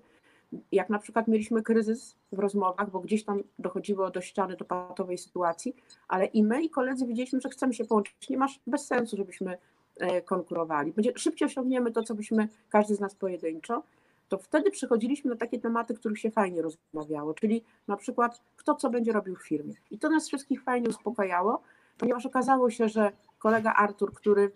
Jak 0.72 0.90
na 0.90 1.00
przykład 1.00 1.28
mieliśmy 1.28 1.64
kryzys 1.64 2.16
w 2.32 2.40
rozmowach, 2.40 2.92
bo 2.92 3.00
gdzieś 3.00 3.24
tam 3.24 3.44
dochodziło 3.60 4.12
do 4.12 4.22
ściany, 4.22 4.56
do 4.56 4.66
patowej 4.66 5.18
sytuacji, 5.18 5.76
ale 6.08 6.26
i 6.26 6.44
my, 6.44 6.64
i 6.64 6.70
koledzy 6.70 7.08
widzieliśmy, 7.08 7.42
że 7.42 7.50
chcemy 7.50 7.74
się 7.74 7.86
połączyć. 7.86 8.30
Nie 8.30 8.38
masz 8.38 8.60
bez 8.68 8.88
sensu, 8.88 9.18
żebyśmy 9.18 9.58
e, 10.00 10.22
konkurowali. 10.22 10.92
Będzie, 10.92 11.12
szybciej 11.16 11.46
osiągniemy 11.46 11.92
to, 11.92 12.04
co 12.04 12.16
byśmy 12.16 12.48
każdy 12.70 12.96
z 12.96 13.00
nas 13.00 13.16
pojedynczo, 13.16 13.84
to 14.30 14.38
wtedy 14.38 14.72
przychodziliśmy 14.72 15.32
na 15.32 15.38
takie 15.38 15.60
tematy, 15.60 15.94
których 15.94 16.20
się 16.20 16.32
fajnie 16.32 16.62
rozmawiało, 16.62 17.34
czyli 17.34 17.64
na 17.88 17.98
przykład 17.98 18.42
kto 18.56 18.76
co 18.76 18.90
będzie 18.90 19.12
robił 19.12 19.36
w 19.36 19.48
firmie. 19.48 19.74
I 19.92 20.00
to 20.00 20.10
nas 20.10 20.28
wszystkich 20.28 20.64
fajnie 20.64 20.90
uspokajało, 20.90 21.62
ponieważ 21.98 22.26
okazało 22.26 22.70
się, 22.70 22.90
że 22.90 23.12
kolega 23.40 23.74
Artur, 23.74 24.14
który 24.14 24.52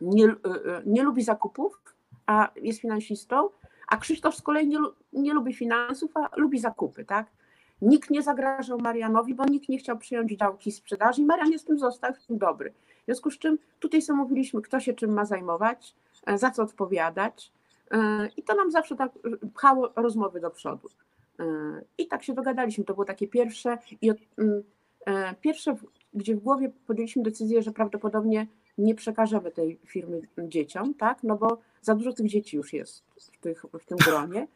nie, 0.00 0.26
y, 0.26 0.28
y, 0.28 0.36
nie 0.86 1.02
lubi 1.02 1.22
zakupów, 1.22 1.80
a 2.26 2.48
jest 2.56 2.80
finansistą, 2.80 3.48
a 3.88 3.96
Krzysztof 3.96 4.36
z 4.36 4.42
kolei 4.42 4.68
nie, 4.68 4.78
nie 5.12 5.34
lubi 5.34 5.54
finansów, 5.54 6.16
a 6.16 6.28
lubi 6.36 6.58
zakupy, 6.58 7.04
tak? 7.04 7.26
Nikt 7.82 8.10
nie 8.10 8.22
zagrażał 8.22 8.78
Marianowi, 8.78 9.34
bo 9.34 9.44
nikt 9.44 9.68
nie 9.68 9.78
chciał 9.78 9.98
przyjąć 9.98 10.32
działki 10.32 10.72
sprzedaży 10.72 11.22
i 11.22 11.24
Marian 11.24 11.52
jest 11.52 11.66
tym 11.66 11.78
został, 11.78 12.14
w 12.14 12.26
tym 12.26 12.38
dobry. 12.38 12.72
W 13.02 13.04
związku 13.04 13.30
z 13.30 13.38
czym 13.38 13.58
tutaj 13.78 14.02
sobie 14.02 14.16
mówiliśmy, 14.16 14.62
kto 14.62 14.80
się 14.80 14.92
czym 14.92 15.12
ma 15.12 15.24
zajmować, 15.24 15.94
e, 16.26 16.38
za 16.38 16.50
co 16.50 16.62
odpowiadać, 16.62 17.52
E, 17.52 17.59
I 18.36 18.42
to 18.42 18.54
nam 18.54 18.70
zawsze 18.70 18.96
tak 18.96 19.12
pchało 19.54 19.92
rozmowy 19.96 20.40
do 20.40 20.50
przodu. 20.50 20.88
E, 21.40 21.44
I 21.98 22.06
tak 22.06 22.22
się 22.22 22.34
dogadaliśmy. 22.34 22.84
To 22.84 22.94
było 22.94 23.04
takie 23.04 23.28
pierwsze 23.28 23.78
i 24.02 24.10
mm, 24.38 24.62
e, 25.06 25.34
pierwsze, 25.34 25.76
gdzie 26.14 26.36
w 26.36 26.40
głowie 26.40 26.70
podjęliśmy 26.86 27.22
decyzję, 27.22 27.62
że 27.62 27.72
prawdopodobnie 27.72 28.46
nie 28.78 28.94
przekażemy 28.94 29.50
tej 29.50 29.78
firmy 29.86 30.22
dzieciom, 30.38 30.94
tak? 30.94 31.22
No 31.22 31.36
bo 31.36 31.58
za 31.82 31.94
dużo 31.94 32.12
tych 32.12 32.28
dzieci 32.28 32.56
już 32.56 32.72
jest 32.72 33.02
w, 33.16 33.38
tych, 33.40 33.64
w 33.80 33.84
tym 33.86 33.98
gronie. 33.98 34.46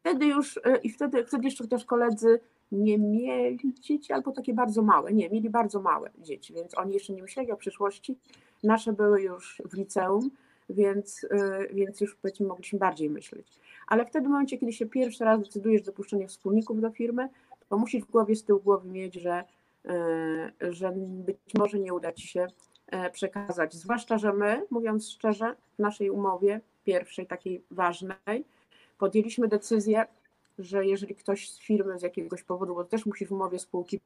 Wtedy 0.00 0.26
już, 0.26 0.60
i 0.82 0.90
wtedy, 0.90 1.24
wtedy 1.24 1.44
jeszcze 1.44 1.68
też 1.68 1.84
koledzy 1.84 2.40
nie 2.72 2.98
mieli 2.98 3.74
dzieci, 3.80 4.12
albo 4.12 4.32
takie 4.32 4.54
bardzo 4.54 4.82
małe. 4.82 5.12
Nie, 5.12 5.30
mieli 5.30 5.50
bardzo 5.50 5.80
małe 5.80 6.10
dzieci, 6.18 6.54
więc 6.54 6.78
oni 6.78 6.94
jeszcze 6.94 7.12
nie 7.12 7.22
myśleli 7.22 7.52
o 7.52 7.56
przyszłości. 7.56 8.18
Nasze 8.62 8.92
były 8.92 9.22
już 9.22 9.62
w 9.70 9.74
liceum, 9.74 10.30
więc, 10.70 11.24
y, 11.24 11.28
więc 11.72 12.00
już 12.00 12.14
powiedzmy 12.14 12.46
mogliśmy 12.46 12.78
bardziej 12.78 13.10
myśleć. 13.10 13.46
Ale 13.86 14.06
wtedy 14.06 14.26
w 14.28 14.30
momencie, 14.30 14.58
kiedy 14.58 14.72
się 14.72 14.86
pierwszy 14.86 15.24
raz 15.24 15.40
decydujesz 15.40 15.82
do 15.82 15.92
dopuszczenia 15.92 16.26
wspólników 16.26 16.80
do 16.80 16.90
firmy, 16.90 17.28
to 17.68 17.78
musisz 17.78 18.02
w 18.02 18.10
głowie 18.10 18.36
z 18.36 18.44
tyłu 18.44 18.60
głowy 18.60 18.88
mieć, 18.88 19.14
że, 19.14 19.44
y, 20.62 20.72
że 20.72 20.92
być 20.96 21.36
może 21.58 21.78
nie 21.78 21.94
uda 21.94 22.12
Ci 22.12 22.28
się 22.28 22.46
e, 22.86 23.10
przekazać. 23.10 23.74
Zwłaszcza, 23.74 24.18
że 24.18 24.32
my, 24.32 24.66
mówiąc 24.70 25.10
szczerze, 25.10 25.56
w 25.76 25.78
naszej 25.78 26.10
umowie 26.10 26.60
pierwszej, 26.84 27.26
takiej 27.26 27.64
ważnej, 27.70 28.44
podjęliśmy 28.98 29.48
decyzję, 29.48 30.06
że 30.58 30.86
jeżeli 30.86 31.14
ktoś 31.14 31.50
z 31.50 31.58
firmy 31.58 31.98
z 31.98 32.02
jakiegoś 32.02 32.42
powodu, 32.42 32.74
bo 32.74 32.84
też 32.84 33.06
musi 33.06 33.26
w 33.26 33.32
umowie 33.32 33.58
spółki 33.58 34.00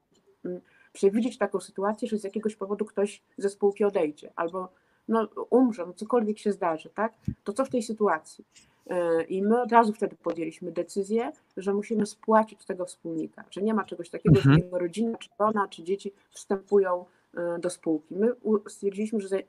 mm, 0.45 0.61
przewidzieć 0.93 1.37
taką 1.37 1.59
sytuację, 1.59 2.07
że 2.07 2.17
z 2.17 2.23
jakiegoś 2.23 2.55
powodu 2.55 2.85
ktoś 2.85 3.21
ze 3.37 3.49
spółki 3.49 3.83
odejdzie 3.83 4.31
albo 4.35 4.69
no, 5.09 5.27
umrze, 5.49 5.85
no 5.85 5.93
cokolwiek 5.93 6.39
się 6.39 6.51
zdarzy, 6.51 6.89
tak? 6.89 7.13
To 7.43 7.53
co 7.53 7.65
w 7.65 7.69
tej 7.69 7.83
sytuacji? 7.83 8.45
E, 8.89 9.23
I 9.23 9.41
my 9.41 9.61
od 9.61 9.71
razu 9.71 9.93
wtedy 9.93 10.15
podjęliśmy 10.23 10.71
decyzję, 10.71 11.31
że 11.57 11.73
musimy 11.73 12.05
spłacić 12.05 12.65
tego 12.65 12.85
wspólnika, 12.85 13.43
że 13.51 13.61
nie 13.61 13.73
ma 13.73 13.83
czegoś 13.83 14.09
takiego, 14.09 14.35
mhm. 14.35 14.55
że 14.55 14.61
jego 14.61 14.79
rodzina, 14.79 15.17
czy 15.17 15.29
żona, 15.39 15.67
czy 15.67 15.83
dzieci 15.83 16.11
wstępują 16.31 17.05
e, 17.33 17.59
do 17.59 17.69
spółki. 17.69 18.15
My 18.15 18.31
stwierdziliśmy, 18.67 19.21
że 19.21 19.39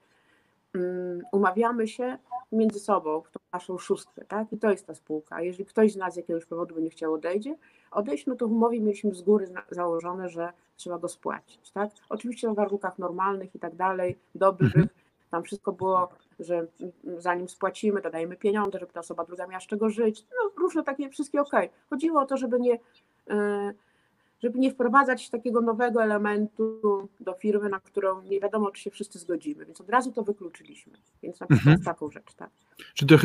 um, 0.75 1.23
umawiamy 1.33 1.89
się 1.89 2.19
między 2.53 2.81
sobą 2.81 3.21
w 3.21 3.31
tą 3.31 3.41
naszą 3.53 3.79
szóstkę, 3.79 4.25
tak? 4.25 4.53
I 4.53 4.59
to 4.59 4.71
jest 4.71 4.87
ta 4.87 4.95
spółka. 4.95 5.37
A 5.37 5.43
jeżeli 5.43 5.65
ktoś 5.65 5.93
z 5.93 5.97
nas 5.97 6.15
z 6.15 6.17
jakiegoś 6.17 6.45
powodu 6.45 6.75
będzie 6.75 6.91
chciał 6.91 7.15
odejdzie, 7.15 7.57
odejść, 7.91 8.27
no 8.27 8.37
to 8.37 8.49
w 8.49 8.53
umowie 8.53 8.81
mieliśmy 8.81 9.15
z 9.15 9.23
góry 9.23 9.49
założone, 9.71 10.29
że 10.29 10.53
trzeba 10.77 10.99
go 10.99 11.09
spłacić, 11.09 11.71
tak? 11.71 11.91
Oczywiście 12.09 12.49
na 12.49 12.55
warunkach 12.55 12.99
normalnych 12.99 13.55
i 13.55 13.59
tak 13.59 13.75
dalej, 13.75 14.19
dobrych, 14.35 14.77
mhm. 14.77 14.89
Tam 15.31 15.43
wszystko 15.43 15.73
było, 15.73 16.09
że 16.41 16.67
zanim 17.19 17.49
spłacimy, 17.49 18.01
dodajemy 18.01 18.37
pieniądze, 18.37 18.79
żeby 18.79 18.93
ta 18.93 19.01
osoba 19.01 19.25
druga 19.25 19.47
miała 19.47 19.61
z 19.61 19.67
czego 19.67 19.91
żyć, 19.91 20.25
no 20.31 20.51
różne 20.63 20.83
takie, 20.83 21.11
wszystkie 21.11 21.41
ok. 21.41 21.53
Chodziło 21.91 22.21
o 22.21 22.27
to, 22.27 22.37
żeby 22.37 22.61
nie, 22.61 22.79
e, 23.31 23.73
żeby 24.43 24.59
nie 24.59 24.71
wprowadzać 24.71 25.31
takiego 25.31 25.61
nowego 25.61 26.03
elementu 26.03 27.09
do 27.21 27.35
firmy, 27.35 27.69
na 27.69 27.81
którą 27.81 28.23
nie 28.23 28.41
wiadomo, 28.41 28.71
czy 28.71 28.83
się 28.83 28.91
wszyscy 28.91 29.19
zgodzimy, 29.19 29.67
więc 29.67 29.81
od 29.81 29.91
razu 29.91 30.13
to 30.13 30.23
wykluczyliśmy, 30.23 30.93
więc 31.23 31.41
na 31.41 31.47
przykład 31.47 31.67
mhm. 31.67 31.85
taką 31.85 32.11
rzecz, 32.11 32.35
tak. 32.35 32.51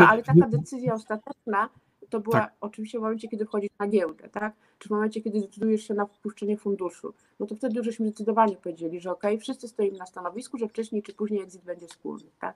No, 0.04 0.10
ale 0.10 0.24
taka 0.24 0.48
decyzja 0.48 0.94
ostateczna 0.94 1.70
to 2.10 2.20
była 2.20 2.40
tak. 2.40 2.54
oczywiście 2.62 3.00
w 3.00 3.02
momencie, 3.02 3.28
kiedy 3.28 3.46
wchodzisz 3.46 3.70
na 3.80 3.88
giełdę, 3.88 4.30
tak? 4.30 4.54
Czy 4.80 4.88
w 4.88 4.92
momencie, 4.92 5.22
kiedy 5.22 5.42
decydujesz 5.42 5.88
się 5.88 5.94
na 5.94 6.06
wpuszczenie 6.06 6.58
funduszu. 6.58 7.14
No 7.40 7.46
to 7.46 7.56
wtedy 7.56 7.78
już 7.78 7.86
żeśmy 7.86 8.08
zdecydowanie 8.08 8.56
powiedzieli, 8.56 9.00
że 9.00 9.12
ok, 9.12 9.24
wszyscy 9.40 9.68
stoimy 9.68 9.98
na 9.98 10.06
stanowisku, 10.06 10.58
że 10.58 10.68
wcześniej 10.68 11.04
czy 11.04 11.14
później 11.14 11.42
exit 11.42 11.64
będzie 11.64 11.88
wspólny, 11.88 12.30
tak? 12.40 12.56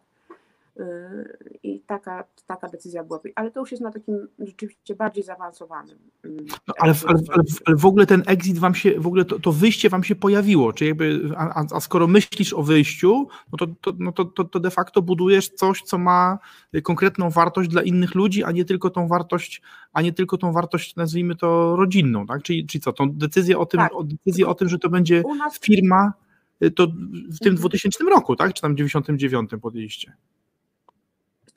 Yy, 0.80 1.60
I 1.64 1.80
taka, 1.80 2.24
taka 2.48 2.70
decyzja 2.70 3.04
była. 3.04 3.20
Ale 3.36 3.52
to 3.52 3.60
już 3.60 3.72
jest 3.72 3.84
na 3.84 3.92
takim 3.92 4.28
rzeczywiście 4.40 4.96
bardziej 4.96 5.24
zaawansowanym. 5.24 5.98
Yy, 6.24 6.30
no, 6.68 6.74
ale, 6.78 6.94
ale, 7.08 7.20
ale, 7.30 7.44
ale, 7.66 7.78
w 7.78 7.86
ogóle 7.86 8.06
ten 8.06 8.24
exit 8.26 8.58
wam 8.58 8.76
się, 8.76 9.00
w 9.00 9.08
ogóle 9.08 9.26
to, 9.26 9.40
to 9.40 9.52
wyjście 9.52 9.90
wam 9.90 10.04
się 10.04 10.16
pojawiło. 10.16 10.74
Czyli 10.74 10.88
jakby, 10.88 11.30
a, 11.38 11.66
a 11.76 11.80
skoro 11.80 12.08
myślisz 12.08 12.54
o 12.54 12.64
wyjściu, 12.64 13.28
no 13.52 13.58
to, 13.58 13.68
to, 13.82 13.94
no 14.00 14.12
to, 14.12 14.26
to, 14.26 14.44
to 14.44 14.60
de 14.60 14.72
facto 14.72 15.02
budujesz 15.02 15.50
coś, 15.50 15.82
co 15.82 15.98
ma 15.98 16.40
konkretną 16.84 17.30
wartość 17.30 17.70
dla 17.70 17.82
innych 17.82 18.16
ludzi, 18.16 18.44
a 18.44 18.52
nie 18.52 18.66
tylko 18.66 18.90
tą 18.90 19.08
wartość, 19.08 19.62
a 19.94 20.02
nie 20.02 20.14
tylko 20.14 20.38
tą 20.38 20.54
wartość, 20.54 20.96
nazwijmy 20.96 21.36
to 21.36 21.76
rodzinną, 21.76 22.28
tak? 22.28 22.44
Czyli, 22.44 22.68
czyli 22.68 22.82
co, 22.82 22.94
tą 22.94 23.12
decyzję 23.12 23.58
o 23.58 23.66
tym, 23.66 23.80
tak. 23.80 23.96
o 23.96 24.04
decyzję 24.04 24.48
o 24.48 24.56
tym, 24.56 24.70
że 24.70 24.80
to 24.80 24.90
będzie 24.90 25.24
firma, 25.62 26.14
to 26.76 26.88
w 27.32 27.40
tym 27.40 27.56
2000 27.56 28.04
mhm. 28.04 28.20
roku, 28.20 28.36
tak? 28.36 28.54
Czy 28.54 28.62
tam 28.62 28.78
99 28.78 29.52
podjęliście? 29.62 30.14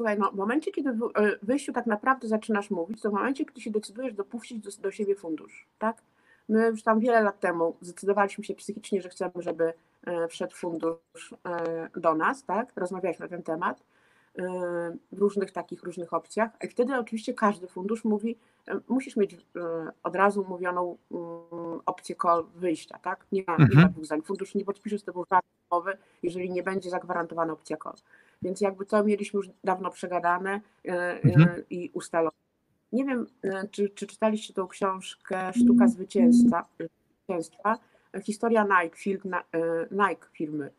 Słuchaj, 0.02 0.18
no, 0.18 0.30
w 0.30 0.34
momencie, 0.34 0.72
kiedy 0.72 0.92
w 0.92 1.02
e, 1.02 1.38
wyjściu 1.42 1.72
tak 1.72 1.86
naprawdę 1.86 2.28
zaczynasz 2.28 2.70
mówić, 2.70 3.02
to 3.02 3.10
w 3.10 3.12
momencie, 3.12 3.44
kiedy 3.44 3.60
się 3.60 3.70
decydujesz 3.70 4.14
dopuścić 4.14 4.58
do, 4.58 4.70
do 4.82 4.90
siebie 4.90 5.14
fundusz, 5.14 5.66
tak? 5.78 6.02
My 6.48 6.66
już 6.66 6.82
tam 6.82 7.00
wiele 7.00 7.22
lat 7.22 7.40
temu 7.40 7.76
zdecydowaliśmy 7.80 8.44
się 8.44 8.54
psychicznie, 8.54 9.02
że 9.02 9.08
chcemy, 9.08 9.32
żeby 9.36 9.72
e, 10.06 10.28
wszedł 10.28 10.54
fundusz 10.56 11.34
e, 11.46 11.88
do 12.00 12.14
nas, 12.14 12.44
tak? 12.44 12.72
Rozmawialiśmy 12.76 13.26
na 13.26 13.30
ten 13.30 13.42
temat 13.42 13.82
w 15.12 15.18
różnych 15.18 15.52
takich, 15.52 15.82
różnych 15.82 16.12
opcjach. 16.14 16.50
I 16.64 16.68
wtedy 16.68 16.98
oczywiście 16.98 17.34
każdy 17.34 17.66
fundusz 17.66 18.04
mówi, 18.04 18.38
musisz 18.88 19.16
mieć 19.16 19.36
od 20.02 20.16
razu 20.16 20.46
mówioną 20.48 20.96
mm, 21.10 21.80
opcję 21.86 22.16
call 22.22 22.44
wyjścia, 22.54 22.98
tak? 22.98 23.26
Nie 23.32 23.44
ma, 23.46 23.52
mhm. 23.52 23.70
nie 23.70 23.82
ma 23.82 23.88
dwóch 23.88 24.04
zdań. 24.04 24.22
Fundusz 24.22 24.54
nie 24.54 24.64
podpisze 24.64 24.98
z 24.98 25.04
tobą 25.04 25.24
żadnej 25.24 25.52
umowy, 25.70 25.96
jeżeli 26.22 26.50
nie 26.50 26.62
będzie 26.62 26.90
zagwarantowana 26.90 27.52
opcja 27.52 27.76
call. 27.76 27.94
Więc 28.42 28.60
jakby 28.60 28.86
to 28.86 29.04
mieliśmy 29.04 29.38
już 29.38 29.48
dawno 29.64 29.90
przegadane 29.90 30.60
e, 30.84 30.90
e, 30.90 31.20
mhm. 31.22 31.62
i 31.70 31.90
ustalone. 31.92 32.36
Nie 32.92 33.04
wiem, 33.04 33.26
e, 33.42 33.68
czy, 33.70 33.88
czy 33.88 34.06
czytaliście 34.06 34.54
tą 34.54 34.68
książkę 34.68 35.52
Sztuka 35.52 35.88
Zwycięstwa, 35.88 36.64
zwycięstwa 37.26 37.78
historia 38.22 38.64
Nike, 38.64 38.96
film, 38.96 39.34
Nike 39.90 40.26
firmy. 40.32 40.70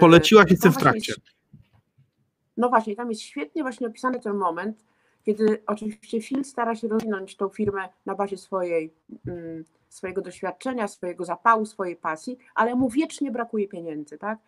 Poleciłaś, 0.00 0.50
jestem 0.50 0.72
w 0.72 0.76
trakcie. 0.76 1.12
Jest, 1.12 1.32
no 2.56 2.68
właśnie, 2.68 2.96
tam 2.96 3.10
jest 3.10 3.22
świetnie 3.22 3.62
właśnie 3.62 3.86
opisany 3.86 4.20
ten 4.20 4.36
moment, 4.36 4.84
kiedy 5.24 5.62
oczywiście 5.66 6.22
Phil 6.22 6.44
stara 6.44 6.74
się 6.74 6.88
rozwinąć 6.88 7.36
tą 7.36 7.48
firmę 7.48 7.88
na 8.06 8.14
bazie 8.14 8.36
swojej, 8.36 8.92
mm, 9.26 9.64
swojego 9.88 10.22
doświadczenia, 10.22 10.88
swojego 10.88 11.24
zapału, 11.24 11.66
swojej 11.66 11.96
pasji, 11.96 12.38
ale 12.54 12.74
mu 12.74 12.88
wiecznie 12.88 13.30
brakuje 13.30 13.68
pieniędzy, 13.68 14.18
tak? 14.18 14.38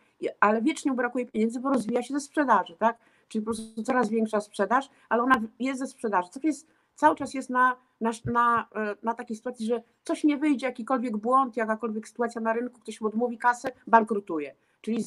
Ale 0.41 0.63
wiecznie 0.63 0.93
brakuje 0.93 1.27
pieniędzy, 1.27 1.61
bo 1.61 1.71
rozwija 1.71 2.03
się 2.03 2.15
ze 2.15 2.21
sprzedaży, 2.21 2.77
tak? 2.79 2.97
Czyli 3.29 3.45
po 3.45 3.51
prostu 3.51 3.83
coraz 3.83 4.09
większa 4.09 4.41
sprzedaż, 4.41 4.91
ale 5.09 5.23
ona 5.23 5.41
jest 5.59 5.81
ze 5.81 5.87
sprzedaży. 5.87 6.29
Co 6.29 6.41
jest, 6.43 6.69
cały 6.95 7.17
czas 7.17 7.35
jest 7.35 7.51
na, 7.51 7.77
na, 8.01 8.11
na, 8.25 8.69
e, 8.75 8.97
na 9.03 9.15
takiej 9.15 9.37
sytuacji, 9.37 9.67
że 9.67 9.83
coś 10.05 10.25
nie 10.25 10.37
wyjdzie, 10.37 10.67
jakikolwiek 10.67 11.17
błąd, 11.17 11.57
jakakolwiek 11.57 12.09
sytuacja 12.09 12.41
na 12.41 12.53
rynku, 12.53 12.81
ktoś 12.81 13.01
mu 13.01 13.09
odmówi 13.09 13.39
kasę, 13.39 13.73
bankrutuje. 13.87 14.55
Czyli 14.81 15.05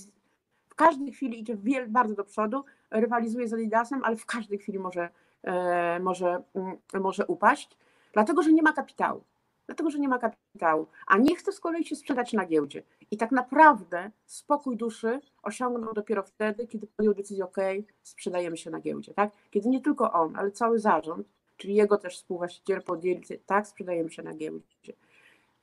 w 0.70 0.76
każdej 0.76 1.12
chwili 1.12 1.40
idzie 1.40 1.58
wiel, 1.58 1.90
bardzo 1.90 2.16
do 2.16 2.24
przodu, 2.24 2.64
rywalizuje 2.92 3.48
z 3.48 3.54
Adidasem, 3.54 4.04
ale 4.04 4.16
w 4.16 4.26
każdej 4.26 4.58
chwili 4.58 4.80
może, 4.80 5.10
e, 5.44 6.00
może, 6.00 6.44
mm, 6.56 6.78
może 6.94 7.26
upaść, 7.26 7.78
dlatego 8.14 8.44
że 8.44 8.52
nie 8.52 8.64
ma 8.64 8.74
kapitału 8.74 9.24
dlatego 9.68 9.90
że 9.90 10.00
nie 10.00 10.08
ma 10.08 10.20
kapitału, 10.20 10.88
a 11.08 11.18
nie 11.18 11.36
chce 11.36 11.52
z 11.52 11.60
kolei 11.60 11.86
się 11.86 11.96
sprzedać 11.96 12.34
na 12.34 12.46
giełdzie. 12.46 12.84
I 13.12 13.18
tak 13.18 13.32
naprawdę 13.32 14.12
spokój 14.26 14.78
duszy 14.78 15.20
osiągnął 15.44 15.94
dopiero 15.94 16.24
wtedy, 16.24 16.68
kiedy 16.68 16.88
podjął 16.88 17.14
decyzję, 17.14 17.46
ok, 17.46 17.58
sprzedajemy 18.04 18.58
się 18.58 18.70
na 18.70 18.80
giełdzie, 18.80 19.14
tak? 19.14 19.32
Kiedy 19.52 19.70
nie 19.70 19.82
tylko 19.82 20.14
on, 20.14 20.36
ale 20.36 20.52
cały 20.52 20.80
zarząd, 20.80 21.28
czyli 21.58 21.76
jego 21.76 21.98
też 21.98 22.16
współwłaściciel 22.16 22.82
podjęli, 22.82 23.22
tak, 23.46 23.68
sprzedajemy 23.68 24.10
się 24.10 24.24
na 24.24 24.34
giełdzie. 24.34 24.94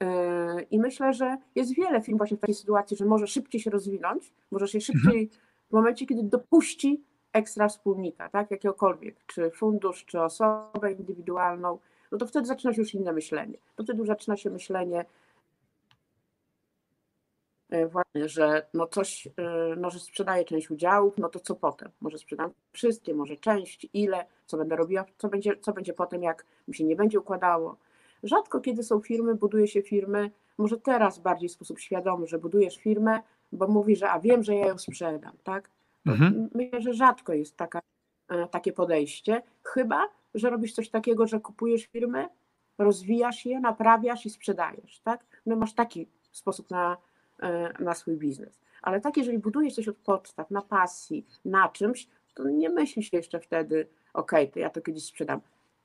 Yy, 0.00 0.62
I 0.70 0.78
myślę, 0.78 1.12
że 1.12 1.37
jest 1.54 1.74
wiele 1.74 2.02
firm 2.02 2.18
właśnie 2.18 2.37
w 2.37 2.40
takiej 2.40 2.54
sytuacji, 2.54 2.96
że 2.96 3.04
może 3.04 3.26
szybciej 3.26 3.61
się 3.61 3.70
rozwinąć, 3.70 4.33
może 4.50 4.68
się 4.68 4.80
szybciej 4.80 5.22
mhm. 5.22 5.40
w 5.70 5.72
momencie, 5.72 6.07
kiedy 6.07 6.22
dopuści 6.22 7.02
ekstra 7.33 7.68
wspólnika, 7.68 8.28
tak, 8.28 8.50
jakiegokolwiek, 8.50 9.16
czy 9.26 9.50
fundusz, 9.50 10.04
czy 10.04 10.20
osobę 10.20 10.92
indywidualną, 10.92 11.78
no 12.12 12.18
to 12.18 12.26
wtedy 12.26 12.46
zaczyna 12.46 12.72
się 12.72 12.80
już 12.80 12.94
inne 12.94 13.12
myślenie. 13.12 13.59
To 13.76 13.83
wtedy 13.83 13.98
już 13.98 14.09
zaczyna 14.09 14.37
się 14.37 14.50
myślenie, 14.50 15.04
właśnie, 17.87 18.28
że 18.28 18.66
no 18.74 18.87
coś, 18.87 19.26
e, 19.26 19.30
no, 19.76 19.90
że 19.90 20.00
sprzedaję 20.00 20.44
część 20.44 20.70
udziałów, 20.70 21.18
no 21.18 21.28
to 21.28 21.40
co 21.40 21.54
potem? 21.54 21.90
Może 22.00 22.18
sprzedam 22.18 22.50
wszystkie, 22.72 23.14
może 23.14 23.37
część, 23.37 23.87
ile, 23.92 24.24
co 24.46 24.56
będę 24.56 24.76
robiła, 24.76 25.04
co 25.18 25.28
będzie, 25.28 25.56
co 25.60 25.72
będzie 25.72 25.92
potem, 25.92 26.22
jak 26.22 26.44
mi 26.68 26.74
się 26.74 26.84
nie 26.84 26.96
będzie 26.96 27.20
układało. 27.20 27.76
Rzadko 28.22 28.60
kiedy 28.60 28.82
są 28.82 29.00
firmy, 29.00 29.34
buduje 29.34 29.68
się 29.68 29.82
firmy, 29.82 30.30
może 30.58 30.76
teraz 30.76 31.18
bardziej 31.18 31.48
w 31.48 31.52
sposób 31.52 31.80
świadomy, 31.80 32.26
że 32.26 32.38
budujesz 32.38 32.76
firmę, 32.76 33.20
bo 33.52 33.68
mówi, 33.68 33.96
że 33.96 34.10
a 34.10 34.20
wiem, 34.20 34.42
że 34.42 34.54
ja 34.54 34.66
ją 34.66 34.78
sprzedam, 34.78 35.32
tak? 35.44 35.70
Mhm. 36.06 36.50
Myślę, 36.54 36.82
że 36.82 36.94
rzadko 36.94 37.32
jest 37.32 37.56
taka, 37.56 37.80
e, 38.28 38.48
takie 38.48 38.72
podejście, 38.72 39.42
chyba, 39.62 40.08
że 40.34 40.50
robisz 40.50 40.72
coś 40.72 40.88
takiego, 40.90 41.26
że 41.26 41.40
kupujesz 41.40 41.87
firmy, 41.87 42.28
rozwijasz 42.78 43.46
je, 43.46 43.60
naprawiasz 43.60 44.26
i 44.26 44.30
sprzedajesz, 44.30 45.00
tak? 45.00 45.24
No 45.46 45.56
masz 45.56 45.74
taki 45.74 46.08
sposób 46.32 46.70
na, 46.70 46.92
e, 46.92 46.96
na 47.78 47.94
swój 47.94 48.16
biznes. 48.16 48.61
Ale 48.83 49.00
tak, 49.00 49.16
jeżeli 49.16 49.38
budujesz 49.38 49.74
coś 49.74 49.88
od 49.88 49.96
podstaw, 49.96 50.50
na 50.50 50.62
pasji, 50.62 51.26
na 51.44 51.68
czymś, 51.68 52.09
to 52.35 52.48
nie 52.48 52.70
myślisz 52.70 53.12
jeszcze 53.12 53.40
wtedy, 53.40 53.87
ok, 54.14 54.33
to 54.52 54.59
ja 54.59 54.70
to 54.70 54.80
kiedyś 54.80 55.04
sprzedam. 55.04 55.40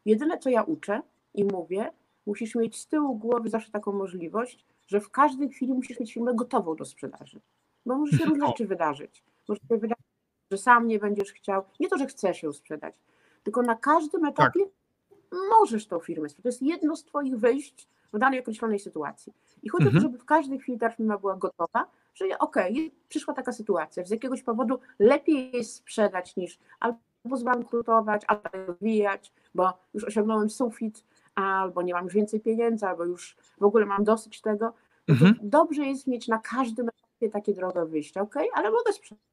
Jedyne, 0.05 0.37
co 0.37 0.49
ja 0.49 0.63
uczę 0.63 1.01
i 1.33 1.43
mówię, 1.43 1.91
musisz 2.25 2.55
mieć 2.55 2.79
z 2.79 2.87
tyłu 2.87 3.15
głowy 3.15 3.49
zawsze 3.49 3.71
taką 3.71 3.91
możliwość, 3.91 4.65
że 4.87 5.01
w 5.01 5.09
każdej 5.09 5.49
chwili 5.49 5.73
musisz 5.73 5.99
mieć 5.99 6.13
firmę 6.13 6.31
gotową 6.35 6.75
do 6.75 6.85
sprzedaży. 6.85 7.39
Bo 7.85 7.97
może 7.97 8.17
się 8.17 8.25
różne 8.29 8.47
rzeczy 8.47 8.67
wydarzyć. 8.67 9.23
Może 9.47 9.61
się 9.61 9.77
wydarzyć, 9.77 10.05
że 10.51 10.57
sam 10.57 10.87
nie 10.87 10.99
będziesz 10.99 11.33
chciał, 11.33 11.63
nie 11.79 11.89
to, 11.89 11.97
że 11.97 12.05
chcesz 12.05 12.43
ją 12.43 12.53
sprzedać, 12.53 12.95
tylko 13.43 13.61
na 13.61 13.75
każdym 13.75 14.25
etapie 14.25 14.59
tak. 14.59 15.39
możesz 15.49 15.87
tą 15.87 15.99
firmę 15.99 16.29
sprzedać. 16.29 16.43
To 16.43 16.49
jest 16.49 16.61
jedno 16.61 16.95
z 16.95 17.03
Twoich 17.03 17.37
wyjść 17.37 17.87
w 18.13 18.19
danej 18.19 18.39
określonej 18.39 18.79
sytuacji. 18.79 19.33
I 19.63 19.69
chodzi 19.69 19.87
o 19.87 19.91
to, 19.91 19.95
mhm. 19.95 20.01
żeby 20.01 20.17
w 20.17 20.25
każdej 20.25 20.59
chwili 20.59 20.79
ta 20.79 20.89
firma 20.89 21.17
była 21.17 21.35
gotowa, 21.35 21.85
że 22.15 22.25
okej, 22.39 22.71
okay, 22.71 22.91
przyszła 23.09 23.33
taka 23.33 23.51
sytuacja, 23.51 24.05
z 24.05 24.09
jakiegoś 24.09 24.43
powodu 24.43 24.79
lepiej 24.99 25.51
jest 25.51 25.75
sprzedać 25.75 26.35
niż 26.35 26.59
albo 26.79 27.37
zbankrutować, 27.37 28.21
albo 28.27 28.49
rozwijać, 28.53 29.31
bo 29.55 29.73
już 29.93 30.03
osiągnąłem 30.03 30.49
sufit, 30.49 31.03
albo 31.35 31.81
nie 31.81 31.93
mam 31.93 32.03
już 32.03 32.13
więcej 32.13 32.39
pieniędzy, 32.39 32.85
albo 32.85 33.05
już 33.05 33.37
w 33.59 33.63
ogóle 33.63 33.85
mam 33.85 34.03
dosyć 34.03 34.41
tego. 34.41 34.73
Mhm. 35.07 35.35
Dobrze 35.41 35.85
jest 35.85 36.07
mieć 36.07 36.27
na 36.27 36.39
każdym 36.39 36.89
etapie 36.89 37.29
takie 37.29 37.53
drogi 37.53 37.91
wyjścia, 37.91 38.21
ok, 38.21 38.35
ale 38.53 38.71
mogę 38.71 38.93
sprzedać. 38.93 39.28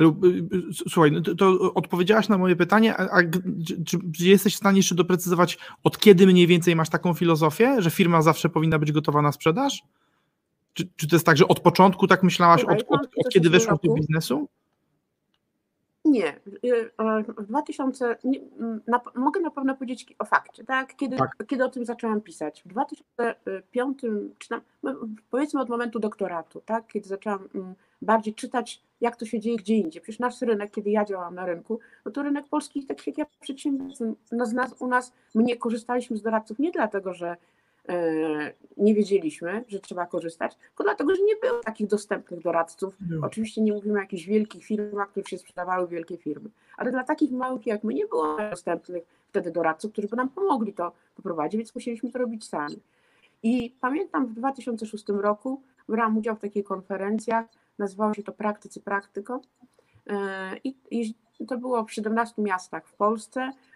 Y, 0.00 0.04
y, 0.04 0.88
słuchaj, 0.88 1.12
no 1.12 1.20
to, 1.20 1.74
odpowiedziałaś 1.74 2.28
na 2.28 2.38
moje 2.38 2.56
pytanie, 2.56 2.96
a, 2.96 3.18
a 3.18 3.22
czy, 3.86 3.98
czy, 4.12 4.24
jesteś 4.28 4.54
w 4.54 4.56
stanie 4.56 4.76
jeszcze 4.76 4.94
doprecyzować, 4.94 5.58
od 5.84 5.98
kiedy 5.98 6.26
mniej 6.26 6.46
więcej 6.46 6.76
masz 6.76 6.88
taką 6.88 7.14
filozofię, 7.14 7.82
że 7.82 7.90
firma 7.90 8.22
zawsze 8.22 8.48
powinna 8.48 8.78
być 8.78 8.92
gotowa 8.92 9.22
na 9.22 9.32
sprzedaż? 9.32 9.82
Czy, 10.72 10.88
czy 10.96 11.08
to 11.08 11.16
jest 11.16 11.26
tak, 11.26 11.36
że 11.36 11.48
od 11.48 11.60
początku 11.60 12.06
tak 12.06 12.22
myślałaś, 12.22 12.64
od, 12.64 12.84
od, 12.88 13.00
od 13.16 13.28
kiedy 13.32 13.50
weszłaś 13.50 13.78
do 13.84 13.94
biznesu? 13.94 14.48
Nie. 16.06 16.36
Y, 16.64 16.90
w 17.38 17.46
2000, 17.46 18.16
nie, 18.24 18.40
na, 18.86 19.00
mogę 19.14 19.40
na 19.40 19.50
pewno 19.50 19.74
powiedzieć 19.74 20.14
o 20.18 20.24
fakcie, 20.24 20.64
tak? 20.64 20.96
Kiedy, 20.96 21.16
tak. 21.16 21.30
kiedy 21.46 21.64
o 21.64 21.68
tym 21.68 21.84
zaczęłam 21.84 22.20
pisać. 22.20 22.62
W 22.62 22.68
2005, 22.68 24.00
czy 24.38 24.48
tam, 24.48 24.60
no, 24.82 24.94
powiedzmy 25.30 25.60
od 25.60 25.68
momentu 25.68 25.98
doktoratu, 25.98 26.60
tak? 26.60 26.86
Kiedy 26.86 27.08
zaczęłam 27.08 27.48
bardziej 28.02 28.34
czytać, 28.34 28.82
jak 29.00 29.16
to 29.16 29.26
się 29.26 29.40
dzieje 29.40 29.56
gdzie 29.56 29.74
indziej. 29.74 30.02
Przecież 30.02 30.18
nasz 30.18 30.42
rynek, 30.42 30.70
kiedy 30.70 30.90
ja 30.90 31.04
działałam 31.04 31.34
na 31.34 31.46
rynku, 31.46 31.78
no 32.04 32.10
to 32.10 32.22
rynek 32.22 32.48
polski, 32.48 32.86
tak 32.86 33.06
jak 33.06 33.18
ja 33.18 33.26
przedsiębiorcy, 33.40 34.14
no 34.32 34.46
z 34.46 34.52
nas, 34.52 34.74
u 34.78 34.86
nas, 34.86 35.12
my 35.34 35.42
nie 35.42 35.56
korzystaliśmy 35.56 36.16
z 36.16 36.22
doradców 36.22 36.58
nie 36.58 36.70
dlatego, 36.70 37.14
że 37.14 37.36
E, 37.36 37.55
nie 38.76 38.94
wiedzieliśmy, 38.94 39.64
że 39.68 39.80
trzeba 39.80 40.06
korzystać, 40.06 40.56
tylko 40.56 40.84
dlatego, 40.84 41.14
że 41.14 41.22
nie 41.22 41.36
było 41.36 41.60
takich 41.60 41.86
dostępnych 41.86 42.40
doradców. 42.40 42.96
Oczywiście 43.22 43.62
nie 43.62 43.72
mówimy 43.72 43.98
o 43.98 44.00
jakichś 44.02 44.26
wielkich 44.26 44.64
firmach, 44.64 45.10
które 45.10 45.26
się 45.26 45.38
sprzedawały 45.38 45.88
wielkie 45.88 46.16
firmy, 46.16 46.50
ale 46.76 46.90
dla 46.90 47.04
takich 47.04 47.30
małych 47.30 47.66
jak 47.66 47.84
my 47.84 47.94
nie 47.94 48.06
było 48.06 48.36
dostępnych 48.50 49.04
wtedy 49.28 49.50
doradców, 49.50 49.92
którzy 49.92 50.08
by 50.08 50.16
nam 50.16 50.28
pomogli 50.28 50.72
to 50.72 50.92
poprowadzić, 51.16 51.58
więc 51.58 51.74
musieliśmy 51.74 52.12
to 52.12 52.18
robić 52.18 52.48
sami. 52.48 52.80
I 53.42 53.74
pamiętam 53.80 54.26
w 54.26 54.32
2006 54.32 55.08
roku 55.08 55.62
brałam 55.88 56.18
udział 56.18 56.36
w 56.36 56.40
takiej 56.40 56.64
konferencjach, 56.64 57.46
nazywało 57.78 58.14
się 58.14 58.22
to 58.22 58.32
Praktycy 58.32 58.80
Praktyko 58.80 59.40
e, 60.06 60.56
i, 60.64 61.14
to 61.48 61.58
było 61.58 61.84
w 61.84 61.92
17 61.92 62.42
miastach 62.42 62.86
w 62.86 62.94
Polsce 62.94 63.52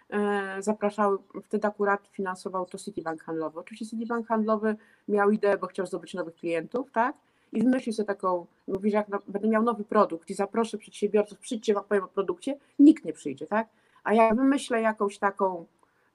zapraszały, 0.59 1.17
wtedy 1.43 1.67
akurat 1.67 2.07
finansował 2.07 2.65
to 2.65 2.77
Citibank 2.77 3.23
handlowy. 3.23 3.59
Oczywiście 3.59 3.97
Citibank 3.97 4.27
handlowy 4.27 4.75
miał 5.07 5.31
ideę, 5.31 5.57
bo 5.57 5.67
chciał 5.67 5.85
zdobyć 5.85 6.13
nowych 6.13 6.35
klientów, 6.35 6.91
tak? 6.91 7.15
I 7.53 7.63
wymyślił 7.63 7.93
sobie 7.93 8.07
taką, 8.07 8.45
mówi, 8.67 8.91
że 8.91 8.97
jak 8.97 9.07
będę 9.27 9.47
miał 9.47 9.63
nowy 9.63 9.83
produkt 9.83 10.29
i 10.29 10.33
zaproszę 10.33 10.77
przedsiębiorców, 10.77 11.39
przyjdźcie, 11.39 11.73
wam 11.73 11.83
powiem 11.83 12.03
o 12.03 12.07
produkcie, 12.07 12.57
nikt 12.79 13.05
nie 13.05 13.13
przyjdzie, 13.13 13.47
tak? 13.47 13.67
A 14.03 14.13
jak 14.13 14.35
wymyślę 14.35 14.81
jakąś 14.81 15.17
taką 15.17 15.65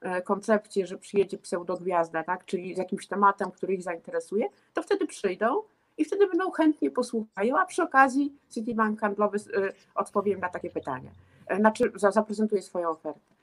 e, 0.01 0.21
koncepcję, 0.21 0.87
że 0.87 0.97
przyjedzie 0.97 1.37
pseudogwiazda, 1.37 2.23
tak? 2.23 2.45
Czyli 2.45 2.75
z 2.75 2.77
jakimś 2.77 3.07
tematem, 3.07 3.51
który 3.51 3.73
ich 3.73 3.83
zainteresuje, 3.83 4.49
to 4.73 4.83
wtedy 4.83 5.07
przyjdą 5.07 5.61
i 5.97 6.05
wtedy 6.05 6.27
będą 6.27 6.51
chętnie 6.51 6.91
posłuchają, 6.91 7.57
a 7.57 7.65
przy 7.65 7.83
okazji 7.83 8.33
Citibank 8.49 8.99
handlowy 8.99 9.37
e, 9.37 9.73
odpowiem 9.95 10.39
na 10.39 10.49
takie 10.49 10.69
pytania. 10.69 11.11
Znaczy 11.59 11.91
zaprezentuje 11.95 12.61
swoją 12.61 12.89
ofertę. 12.89 13.36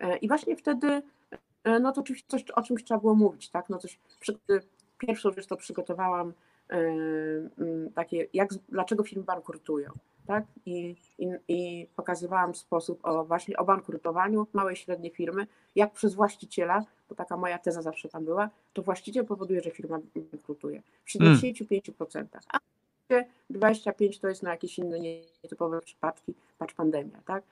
E, 0.00 0.16
I 0.16 0.28
właśnie 0.28 0.56
wtedy, 0.56 1.02
e, 1.64 1.80
no 1.80 1.92
to 1.92 2.00
oczywiście 2.00 2.28
coś, 2.28 2.50
o 2.50 2.62
czymś 2.62 2.84
trzeba 2.84 3.00
było 3.00 3.14
mówić, 3.14 3.48
tak? 3.48 3.68
No 3.68 3.78
coś, 3.78 3.98
pierwszą 4.98 5.32
rzecz 5.32 5.46
to 5.46 5.56
przygotowałam 5.56 6.32
e, 6.70 6.82
takie, 7.94 8.26
jak, 8.32 8.50
dlaczego 8.68 9.04
firmy 9.04 9.24
bankrutują, 9.24 9.90
tak? 10.26 10.44
I, 10.66 10.96
i, 11.18 11.28
I 11.48 11.86
pokazywałam 11.96 12.54
sposób 12.54 13.00
o 13.02 13.24
właśnie 13.24 13.56
o 13.56 13.64
bankrutowaniu 13.64 14.46
małej 14.52 14.74
i 14.74 14.78
średniej 14.78 15.12
firmy, 15.12 15.46
jak 15.74 15.92
przez 15.92 16.14
właściciela, 16.14 16.84
bo 17.08 17.14
taka 17.14 17.36
moja 17.36 17.58
teza 17.58 17.82
zawsze 17.82 18.08
tam 18.08 18.24
była, 18.24 18.50
to 18.72 18.82
właściciel 18.82 19.26
powoduje, 19.26 19.60
że 19.60 19.70
firma 19.70 19.98
bankrutuje 20.32 20.82
w 21.04 21.10
75%, 21.10 22.24
a 22.52 22.58
25 23.50 24.18
to 24.18 24.28
jest 24.28 24.42
na 24.42 24.50
jakieś 24.50 24.78
inne 24.78 25.00
nietypowe 25.00 25.80
przypadki, 25.80 26.34
patrz 26.58 26.74
pandemia, 26.74 27.20
tak? 27.26 27.44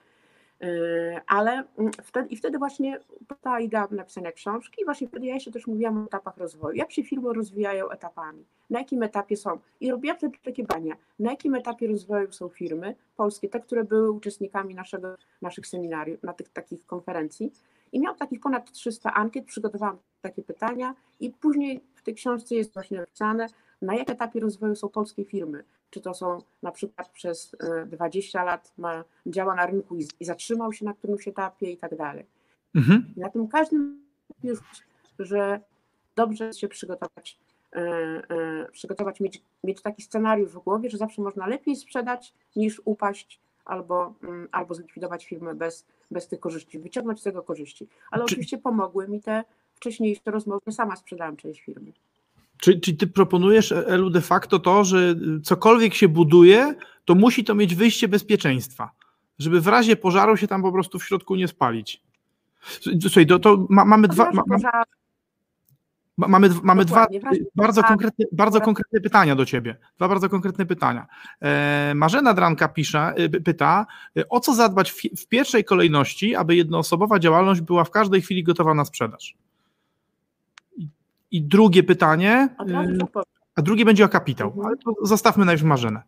Yy, 0.61 1.21
ale 1.27 1.63
mm, 1.77 1.91
wtedy, 2.03 2.29
i 2.29 2.37
wtedy 2.37 2.57
właśnie 2.57 2.99
ta 3.41 3.59
idea 3.59 3.87
napisania 3.91 4.31
książki, 4.31 4.85
właśnie 4.85 5.07
wtedy 5.07 5.25
ja 5.25 5.33
jeszcze 5.33 5.51
też 5.51 5.67
mówiłam 5.67 5.97
o 5.97 6.05
etapach 6.05 6.37
rozwoju, 6.37 6.75
jak 6.75 6.91
się 6.91 7.03
firmy 7.03 7.33
rozwijają 7.33 7.89
etapami, 7.89 8.45
na 8.69 8.79
jakim 8.79 9.03
etapie 9.03 9.37
są. 9.37 9.59
I 9.79 9.91
robiłam 9.91 10.17
wtedy 10.17 10.37
takie 10.43 10.63
bania, 10.63 10.95
na 11.19 11.31
jakim 11.31 11.55
etapie 11.55 11.87
rozwoju 11.87 12.31
są 12.31 12.49
firmy 12.49 12.95
polskie, 13.15 13.49
te, 13.49 13.59
które 13.59 13.83
były 13.83 14.11
uczestnikami 14.11 14.75
naszego, 14.75 15.15
naszych 15.41 15.67
seminariów, 15.67 16.23
na 16.23 16.33
tych 16.33 16.49
takich 16.49 16.85
konferencji. 16.85 17.51
I 17.91 17.99
miałam 17.99 18.17
takich 18.17 18.39
ponad 18.39 18.71
300 18.71 19.13
ankiet, 19.13 19.45
przygotowałam 19.45 19.97
takie 20.21 20.43
pytania 20.43 20.95
i 21.19 21.29
później 21.29 21.83
w 21.95 22.03
tej 22.03 22.15
książce 22.15 22.55
jest 22.55 22.73
właśnie 22.73 22.97
napisane, 22.97 23.47
na 23.81 23.95
jakim 23.95 24.13
etapie 24.15 24.39
rozwoju 24.39 24.75
są 24.75 24.89
polskie 24.89 25.25
firmy, 25.25 25.63
czy 25.89 26.01
to 26.01 26.13
są 26.13 26.41
na 26.63 26.71
przykład 26.71 27.09
przez 27.09 27.55
20 27.87 28.41
e, 28.41 28.45
lat 28.45 28.73
ma, 28.77 29.03
działa 29.25 29.55
na 29.55 29.65
rynku 29.65 29.95
i, 29.95 30.07
i 30.19 30.25
zatrzymał 30.25 30.73
się 30.73 30.85
na 30.85 30.93
którymś 30.93 31.27
etapie 31.27 31.71
i 31.71 31.77
tak 31.77 31.95
dalej. 31.95 32.25
Mhm. 32.75 33.13
Na 33.17 33.29
tym 33.29 33.47
każdym 33.47 34.03
już, 34.43 34.59
że 35.19 35.59
dobrze 36.15 36.53
się 36.53 36.67
przygotować, 36.67 37.39
e, 37.73 37.79
e, 37.79 38.71
przygotować, 38.71 39.19
mieć, 39.19 39.41
mieć 39.63 39.81
taki 39.81 40.01
scenariusz 40.01 40.51
w 40.51 40.59
głowie, 40.59 40.89
że 40.89 40.97
zawsze 40.97 41.21
można 41.21 41.47
lepiej 41.47 41.75
sprzedać 41.75 42.33
niż 42.55 42.81
upaść 42.85 43.39
albo, 43.65 44.13
mm, 44.23 44.47
albo 44.51 44.73
zlikwidować 44.73 45.25
firmę 45.25 45.55
bez, 45.55 45.85
bez 46.11 46.27
tych 46.27 46.39
korzyści, 46.39 46.79
wyciągnąć 46.79 47.19
z 47.19 47.23
tego 47.23 47.43
korzyści. 47.43 47.87
Ale 48.11 48.25
Czy... 48.25 48.25
oczywiście 48.25 48.57
pomogły 48.57 49.07
mi 49.07 49.21
te 49.21 49.43
wcześniejsze 49.73 50.31
rozmowy, 50.31 50.71
sama 50.71 50.95
sprzedałam 50.95 51.37
część 51.37 51.61
firmy. 51.61 51.91
Czyli, 52.61 52.81
czyli 52.81 52.97
ty 52.97 53.07
proponujesz 53.07 53.71
Elu 53.71 54.09
de 54.09 54.21
facto 54.21 54.59
to, 54.59 54.83
że 54.83 55.15
cokolwiek 55.43 55.93
się 55.93 56.07
buduje, 56.07 56.75
to 57.05 57.15
musi 57.15 57.43
to 57.43 57.55
mieć 57.55 57.75
wyjście 57.75 58.07
bezpieczeństwa, 58.07 58.91
żeby 59.39 59.61
w 59.61 59.67
razie 59.67 59.95
pożaru 59.95 60.37
się 60.37 60.47
tam 60.47 60.61
po 60.61 60.71
prostu 60.71 60.99
w 60.99 61.05
środku 61.05 61.35
nie 61.35 61.47
spalić. 61.47 62.01
Słuchaj, 63.01 63.27
to, 63.27 63.39
to 63.39 63.65
ma, 63.69 63.85
mamy 63.85 64.07
dwa. 64.07 64.31
Ma, 64.31 64.43
ma, 66.17 66.27
mamy, 66.27 66.49
mamy 66.63 66.85
dwa 66.85 67.07
bardzo 67.55 67.83
konkretne, 67.83 68.25
bardzo 68.31 68.61
konkretne 68.61 69.01
pytania 69.01 69.35
do 69.35 69.45
ciebie. 69.45 69.77
Dwa 69.97 70.07
bardzo 70.07 70.29
konkretne 70.29 70.65
pytania. 70.65 71.07
E, 71.41 71.93
Marzena 71.95 72.33
Dranka 72.33 72.67
pisze, 72.67 72.99
e, 72.99 73.29
pyta, 73.29 73.85
e, 74.17 74.29
o 74.29 74.39
co 74.39 74.53
zadbać 74.53 74.91
w, 74.91 75.01
w 75.17 75.27
pierwszej 75.27 75.63
kolejności, 75.63 76.35
aby 76.35 76.55
jednoosobowa 76.55 77.19
działalność 77.19 77.61
była 77.61 77.83
w 77.83 77.91
każdej 77.91 78.21
chwili 78.21 78.43
gotowa 78.43 78.73
na 78.73 78.85
sprzedaż? 78.85 79.35
I 81.31 81.41
drugie 81.41 81.83
pytanie, 81.83 82.49
y, 82.69 83.23
a 83.55 83.61
drugie 83.61 83.85
będzie 83.85 84.05
o 84.05 84.09
kapitał, 84.09 84.47
mhm. 84.47 84.65
ale 84.65 84.77
to 84.77 84.93
zostawmy 85.01 85.45
najpierw 85.45 85.67
Marzenę. 85.67 86.01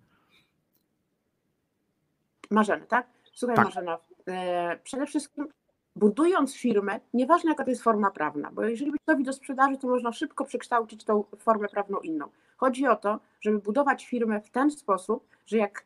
Marzenę, 2.51 2.85
tak? 2.85 3.07
Słuchaj 3.33 3.55
tak. 3.55 3.65
Marzena, 3.65 3.97
e, 4.27 4.79
przede 4.83 5.05
wszystkim 5.05 5.47
budując 5.95 6.55
firmę, 6.55 6.99
nieważne 7.13 7.49
jaka 7.49 7.63
to 7.63 7.69
jest 7.69 7.83
forma 7.83 8.11
prawna, 8.11 8.51
bo 8.51 8.63
jeżeli 8.63 8.91
być 8.91 9.01
gotowi 9.07 9.23
do 9.23 9.33
sprzedaży, 9.33 9.77
to 9.77 9.87
można 9.87 10.11
szybko 10.11 10.45
przekształcić 10.45 11.03
tą 11.03 11.23
formę 11.37 11.67
prawną 11.67 11.99
inną. 11.99 12.27
Chodzi 12.57 12.87
o 12.87 12.95
to, 12.95 13.19
żeby 13.41 13.59
budować 13.59 14.05
firmę 14.05 14.41
w 14.41 14.49
ten 14.49 14.71
sposób, 14.71 15.27
że 15.45 15.57
jak, 15.57 15.85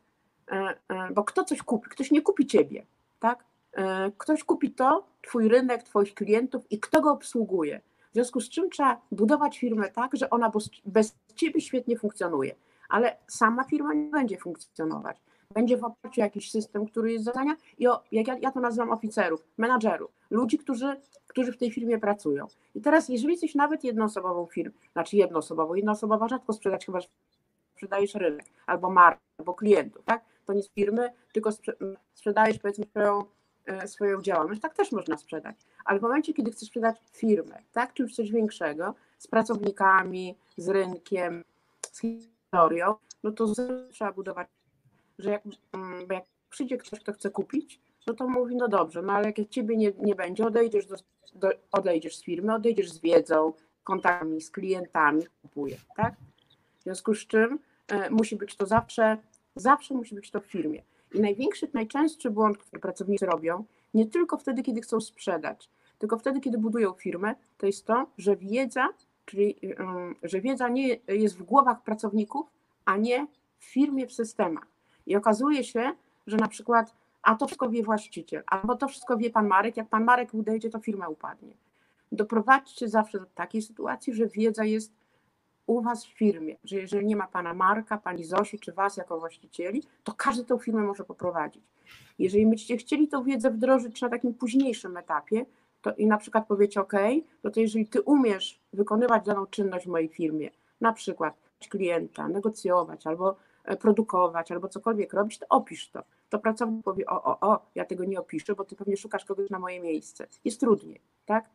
e, 0.50 0.74
bo 1.14 1.24
kto 1.24 1.44
coś 1.44 1.62
kupi, 1.62 1.90
ktoś 1.90 2.10
nie 2.10 2.22
kupi 2.22 2.46
ciebie, 2.46 2.86
tak? 3.20 3.44
Ktoś 4.18 4.44
kupi 4.44 4.70
to, 4.70 5.06
twój 5.22 5.48
rynek, 5.48 5.82
twoich 5.82 6.14
klientów 6.14 6.64
i 6.70 6.80
kto 6.80 7.00
go 7.00 7.12
obsługuje. 7.12 7.80
Związku 8.16 8.40
z 8.40 8.48
czym 8.48 8.70
trzeba 8.70 9.00
budować 9.12 9.58
firmę 9.58 9.90
tak, 9.90 10.16
że 10.16 10.30
ona 10.30 10.52
bez 10.84 11.16
ciebie 11.34 11.60
świetnie 11.60 11.98
funkcjonuje, 11.98 12.54
ale 12.88 13.16
sama 13.26 13.64
firma 13.64 13.94
nie 13.94 14.10
będzie 14.10 14.38
funkcjonować. 14.38 15.20
Będzie 15.54 15.76
w 15.76 15.84
oparciu 15.84 16.20
jakiś 16.20 16.50
system, 16.50 16.86
który 16.86 17.12
jest 17.12 17.24
zadania 17.24 17.56
i 17.78 17.86
o, 17.86 18.02
jak 18.12 18.28
ja, 18.28 18.36
ja 18.38 18.50
to 18.50 18.60
nazywam 18.60 18.90
oficerów, 18.90 19.44
menadżerów, 19.58 20.10
ludzi, 20.30 20.58
którzy, 20.58 21.00
którzy 21.26 21.52
w 21.52 21.56
tej 21.56 21.70
firmie 21.72 21.98
pracują. 21.98 22.46
I 22.74 22.80
teraz, 22.80 23.08
jeżeli 23.08 23.32
jesteś 23.32 23.54
nawet 23.54 23.84
jednoosobową 23.84 24.46
firmą, 24.46 24.74
znaczy 24.92 25.16
jednoosobową, 25.16 25.74
jednoosobowa 25.74 26.28
rzadko 26.28 26.52
sprzedać, 26.52 26.86
chyba 26.86 26.98
sprzedajesz 27.74 28.14
rynek, 28.14 28.46
albo 28.66 28.90
markę, 28.90 29.20
albo 29.38 29.54
klientów, 29.54 30.04
tak? 30.04 30.24
To 30.44 30.52
nie 30.52 30.62
z 30.62 30.70
firmy, 30.70 31.12
tylko 31.32 31.50
sprzedajesz 32.14 32.58
powiedzmy 32.58 32.84
swoją 32.86 33.24
swoją 33.86 34.22
działalność, 34.22 34.60
tak 34.60 34.74
też 34.74 34.92
można 34.92 35.16
sprzedać. 35.16 35.56
Ale 35.84 35.98
w 35.98 36.02
momencie, 36.02 36.34
kiedy 36.34 36.50
chcesz 36.50 36.68
sprzedać 36.68 36.96
firmę, 37.12 37.62
tak, 37.72 37.94
czy 37.94 38.02
już 38.02 38.14
coś 38.14 38.30
większego, 38.30 38.94
z 39.18 39.26
pracownikami, 39.26 40.36
z 40.56 40.68
rynkiem, 40.68 41.44
z 41.92 42.00
historią, 42.00 42.94
no 43.22 43.32
to 43.32 43.46
trzeba 43.92 44.12
budować, 44.12 44.48
że 45.18 45.30
jak, 45.30 45.42
mm, 45.72 46.06
jak 46.10 46.24
przyjdzie 46.50 46.76
ktoś, 46.76 47.00
kto 47.00 47.12
chce 47.12 47.30
kupić, 47.30 47.80
no 48.06 48.14
to 48.14 48.28
mówi, 48.28 48.56
no 48.56 48.68
dobrze, 48.68 49.02
no 49.02 49.12
ale 49.12 49.26
jak 49.36 49.48
ciebie 49.48 49.76
nie, 49.76 49.92
nie 49.98 50.14
będzie, 50.14 50.46
odejdziesz, 50.46 50.86
do, 50.86 50.96
do, 51.34 51.48
odejdziesz 51.72 52.16
z 52.16 52.22
firmy, 52.22 52.54
odejdziesz 52.54 52.90
z 52.90 52.98
wiedzą, 52.98 53.52
kontaktami, 53.84 54.40
z 54.40 54.50
klientami, 54.50 55.22
kupuje, 55.42 55.76
tak? 55.96 56.14
W 56.80 56.82
związku 56.82 57.14
z 57.14 57.26
czym 57.26 57.58
e, 57.88 58.10
musi 58.10 58.36
być 58.36 58.56
to 58.56 58.66
zawsze, 58.66 59.16
zawsze 59.56 59.94
musi 59.94 60.14
być 60.14 60.30
to 60.30 60.40
w 60.40 60.46
firmie. 60.46 60.82
I 61.14 61.20
największy, 61.20 61.68
najczęstszy 61.74 62.30
błąd, 62.30 62.58
który 62.58 62.80
pracownicy 62.80 63.26
robią, 63.26 63.64
nie 63.94 64.06
tylko 64.06 64.36
wtedy, 64.36 64.62
kiedy 64.62 64.80
chcą 64.80 65.00
sprzedać, 65.00 65.70
tylko 65.98 66.18
wtedy, 66.18 66.40
kiedy 66.40 66.58
budują 66.58 66.92
firmę, 66.92 67.34
to 67.58 67.66
jest 67.66 67.86
to, 67.86 68.06
że 68.18 68.36
wiedza, 68.36 68.88
czyli 69.24 69.56
że 70.22 70.40
wiedza 70.40 70.68
nie 70.68 70.98
jest 71.08 71.38
w 71.38 71.42
głowach 71.42 71.82
pracowników, 71.82 72.46
a 72.84 72.96
nie 72.96 73.26
w 73.58 73.64
firmie, 73.64 74.06
w 74.06 74.12
systemach. 74.12 74.66
I 75.06 75.16
okazuje 75.16 75.64
się, 75.64 75.92
że 76.26 76.36
na 76.36 76.48
przykład, 76.48 76.94
a 77.22 77.34
to 77.34 77.46
wszystko 77.46 77.70
wie 77.70 77.82
właściciel, 77.82 78.42
albo 78.46 78.76
to 78.76 78.88
wszystko 78.88 79.16
wie 79.16 79.30
pan 79.30 79.46
Marek, 79.46 79.76
jak 79.76 79.88
pan 79.88 80.04
Marek 80.04 80.34
odejdzie, 80.34 80.70
to 80.70 80.80
firma 80.80 81.08
upadnie. 81.08 81.54
Doprowadźcie 82.12 82.88
zawsze 82.88 83.18
do 83.18 83.26
takiej 83.26 83.62
sytuacji, 83.62 84.14
że 84.14 84.26
wiedza 84.26 84.64
jest 84.64 84.92
u 85.66 85.82
Was 85.82 86.06
w 86.06 86.18
firmie, 86.18 86.56
że 86.64 86.76
jeżeli 86.76 87.06
nie 87.06 87.16
ma 87.16 87.26
Pana 87.26 87.54
Marka, 87.54 87.98
Pani 87.98 88.24
Zosi 88.24 88.58
czy 88.58 88.72
Was 88.72 88.96
jako 88.96 89.20
właścicieli, 89.20 89.82
to 90.04 90.12
każdy 90.12 90.44
tą 90.44 90.58
firmę 90.58 90.82
może 90.82 91.04
poprowadzić. 91.04 91.62
Jeżeli 92.18 92.46
będziecie 92.46 92.76
chcieli 92.76 93.08
tą 93.08 93.24
wiedzę 93.24 93.50
wdrożyć 93.50 94.02
na 94.02 94.08
takim 94.08 94.34
późniejszym 94.34 94.96
etapie, 94.96 95.46
to 95.82 95.94
i 95.94 96.06
na 96.06 96.18
przykład 96.18 96.46
powiecie, 96.46 96.80
OK, 96.80 96.92
no 97.44 97.50
to 97.50 97.60
jeżeli 97.60 97.86
Ty 97.86 98.02
umiesz 98.02 98.60
wykonywać 98.72 99.26
daną 99.26 99.46
czynność 99.46 99.86
w 99.86 99.88
mojej 99.88 100.08
firmie, 100.08 100.50
na 100.80 100.92
przykład 100.92 101.34
klienta, 101.68 102.28
negocjować 102.28 103.06
albo 103.06 103.36
e, 103.64 103.76
produkować, 103.76 104.52
albo 104.52 104.68
cokolwiek 104.68 105.12
robić, 105.12 105.38
to 105.38 105.46
opisz 105.48 105.90
to. 105.90 106.02
To 106.28 106.38
pracownik 106.38 106.84
powie, 106.84 107.06
o, 107.06 107.24
o, 107.24 107.40
o, 107.40 107.66
ja 107.74 107.84
tego 107.84 108.04
nie 108.04 108.20
opiszę, 108.20 108.54
bo 108.54 108.64
ty 108.64 108.76
pewnie 108.76 108.96
szukasz 108.96 109.24
kogoś 109.24 109.50
na 109.50 109.58
moje 109.58 109.80
miejsce. 109.80 110.26
Jest 110.44 110.60
trudniej, 110.60 111.00
tak? 111.26 111.48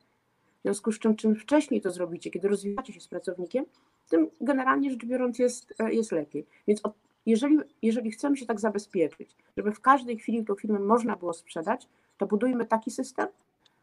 W 0.60 0.64
związku 0.64 0.92
z 0.92 1.00
czym, 1.00 1.16
czym 1.16 1.36
wcześniej 1.36 1.82
to 1.82 1.92
zrobicie, 1.92 2.32
kiedy 2.32 2.48
rozwijacie 2.48 2.94
się 2.94 3.00
z 3.00 3.08
pracownikiem, 3.08 3.66
tym 4.12 4.30
generalnie 4.42 4.92
rzecz 4.92 5.06
biorąc 5.06 5.40
jest, 5.40 5.74
e, 5.80 5.94
jest 5.94 6.12
lepiej. 6.12 6.46
Więc 6.68 6.86
od, 6.86 6.94
jeżeli, 7.26 7.58
jeżeli 7.82 8.12
chcemy 8.12 8.38
się 8.38 8.46
tak 8.46 8.60
zabezpieczyć, 8.60 9.36
żeby 9.58 9.72
w 9.72 9.80
każdej 9.80 10.18
chwili 10.18 10.46
tą 10.46 10.56
firmę 10.56 10.80
można 10.80 11.16
było 11.16 11.34
sprzedać, 11.34 11.88
to 12.18 12.28
budujmy 12.28 12.66
taki 12.66 12.92
system, 12.92 13.28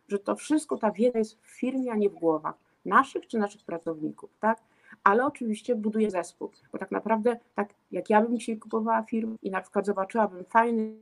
że 0.08 0.18
to 0.18 0.36
wszystko, 0.36 0.76
ta 0.76 0.90
wiedza 0.90 1.18
jest 1.18 1.40
w 1.42 1.46
firmie, 1.46 1.92
a 1.92 1.96
nie 1.96 2.10
w 2.10 2.14
głowach 2.14 2.54
naszych 2.84 3.26
czy 3.26 3.38
naszych 3.38 3.62
pracowników, 3.62 4.30
tak? 4.40 4.58
Ale 5.04 5.26
oczywiście 5.26 5.74
buduje 5.74 6.10
zespół, 6.10 6.50
bo 6.72 6.78
tak 6.78 6.90
naprawdę, 6.90 7.38
tak 7.54 7.74
jak 7.90 8.10
ja 8.10 8.22
bym 8.22 8.38
dzisiaj 8.38 8.58
kupowała 8.58 9.02
firmę 9.02 9.36
i 9.42 9.50
na 9.50 9.60
przykład 9.60 9.86
zobaczyłabym 9.86 10.44
fajny 10.44 10.94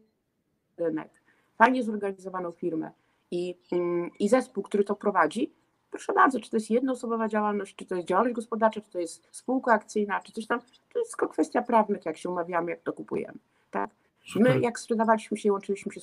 rynek, 0.76 1.10
fajnie 1.58 1.82
zorganizowaną 1.82 2.52
firmę 2.52 2.90
i, 3.30 3.56
mm, 3.72 4.10
i 4.18 4.28
zespół, 4.28 4.62
który 4.62 4.84
to 4.84 4.94
prowadzi, 4.94 5.52
proszę 5.96 6.12
bardzo, 6.12 6.40
czy 6.40 6.50
to 6.50 6.56
jest 6.56 6.70
jednoosobowa 6.70 7.28
działalność, 7.28 7.76
czy 7.76 7.84
to 7.84 7.94
jest 7.94 8.08
działalność 8.08 8.34
gospodarcza, 8.34 8.80
czy 8.80 8.90
to 8.90 8.98
jest 8.98 9.28
spółka 9.30 9.72
akcyjna, 9.72 10.20
czy 10.20 10.32
coś 10.32 10.46
tam, 10.46 10.60
to 10.92 10.98
jest 10.98 11.10
tylko 11.10 11.28
kwestia 11.28 11.62
prawnych, 11.62 12.06
jak 12.06 12.16
się 12.16 12.28
umawiamy, 12.28 12.70
jak 12.70 12.82
to 12.82 12.92
kupujemy, 12.92 13.38
tak? 13.70 13.90
My, 14.36 14.60
jak 14.60 14.78
sprzedawaliśmy 14.78 15.36
się 15.36 15.48
i 15.48 15.52
łączyliśmy 15.52 15.92
się 15.92 16.00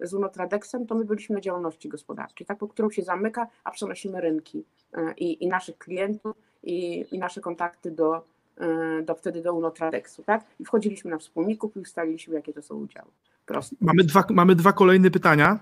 z 0.00 0.14
Unotradexem, 0.14 0.86
to 0.86 0.94
my 0.94 1.04
byliśmy 1.04 1.34
na 1.34 1.40
działalności 1.40 1.88
gospodarczej, 1.88 2.46
tak, 2.46 2.58
po 2.58 2.68
którą 2.68 2.90
się 2.90 3.02
zamyka, 3.02 3.46
a 3.64 3.70
przenosimy 3.70 4.20
rynki 4.20 4.64
e, 4.94 5.14
i, 5.16 5.44
i 5.44 5.48
naszych 5.48 5.78
klientów, 5.78 6.36
i, 6.62 7.06
i, 7.10 7.18
nasze 7.18 7.40
kontakty 7.40 7.90
do, 7.90 8.24
e, 8.56 9.02
do 9.02 9.14
wtedy 9.14 9.42
do 9.42 9.54
Unotradexu, 9.54 10.22
tak? 10.22 10.44
I 10.60 10.64
wchodziliśmy 10.64 11.10
na 11.10 11.18
wspólników 11.18 11.76
i 11.76 11.80
ustaliliśmy, 11.80 12.34
jakie 12.34 12.52
to 12.52 12.62
są 12.62 12.74
udziały. 12.74 13.10
Proste. 13.46 13.76
Mamy 13.80 14.04
dwa, 14.04 14.24
mamy 14.30 14.54
dwa 14.54 14.72
kolejne 14.72 15.10
pytania. 15.10 15.58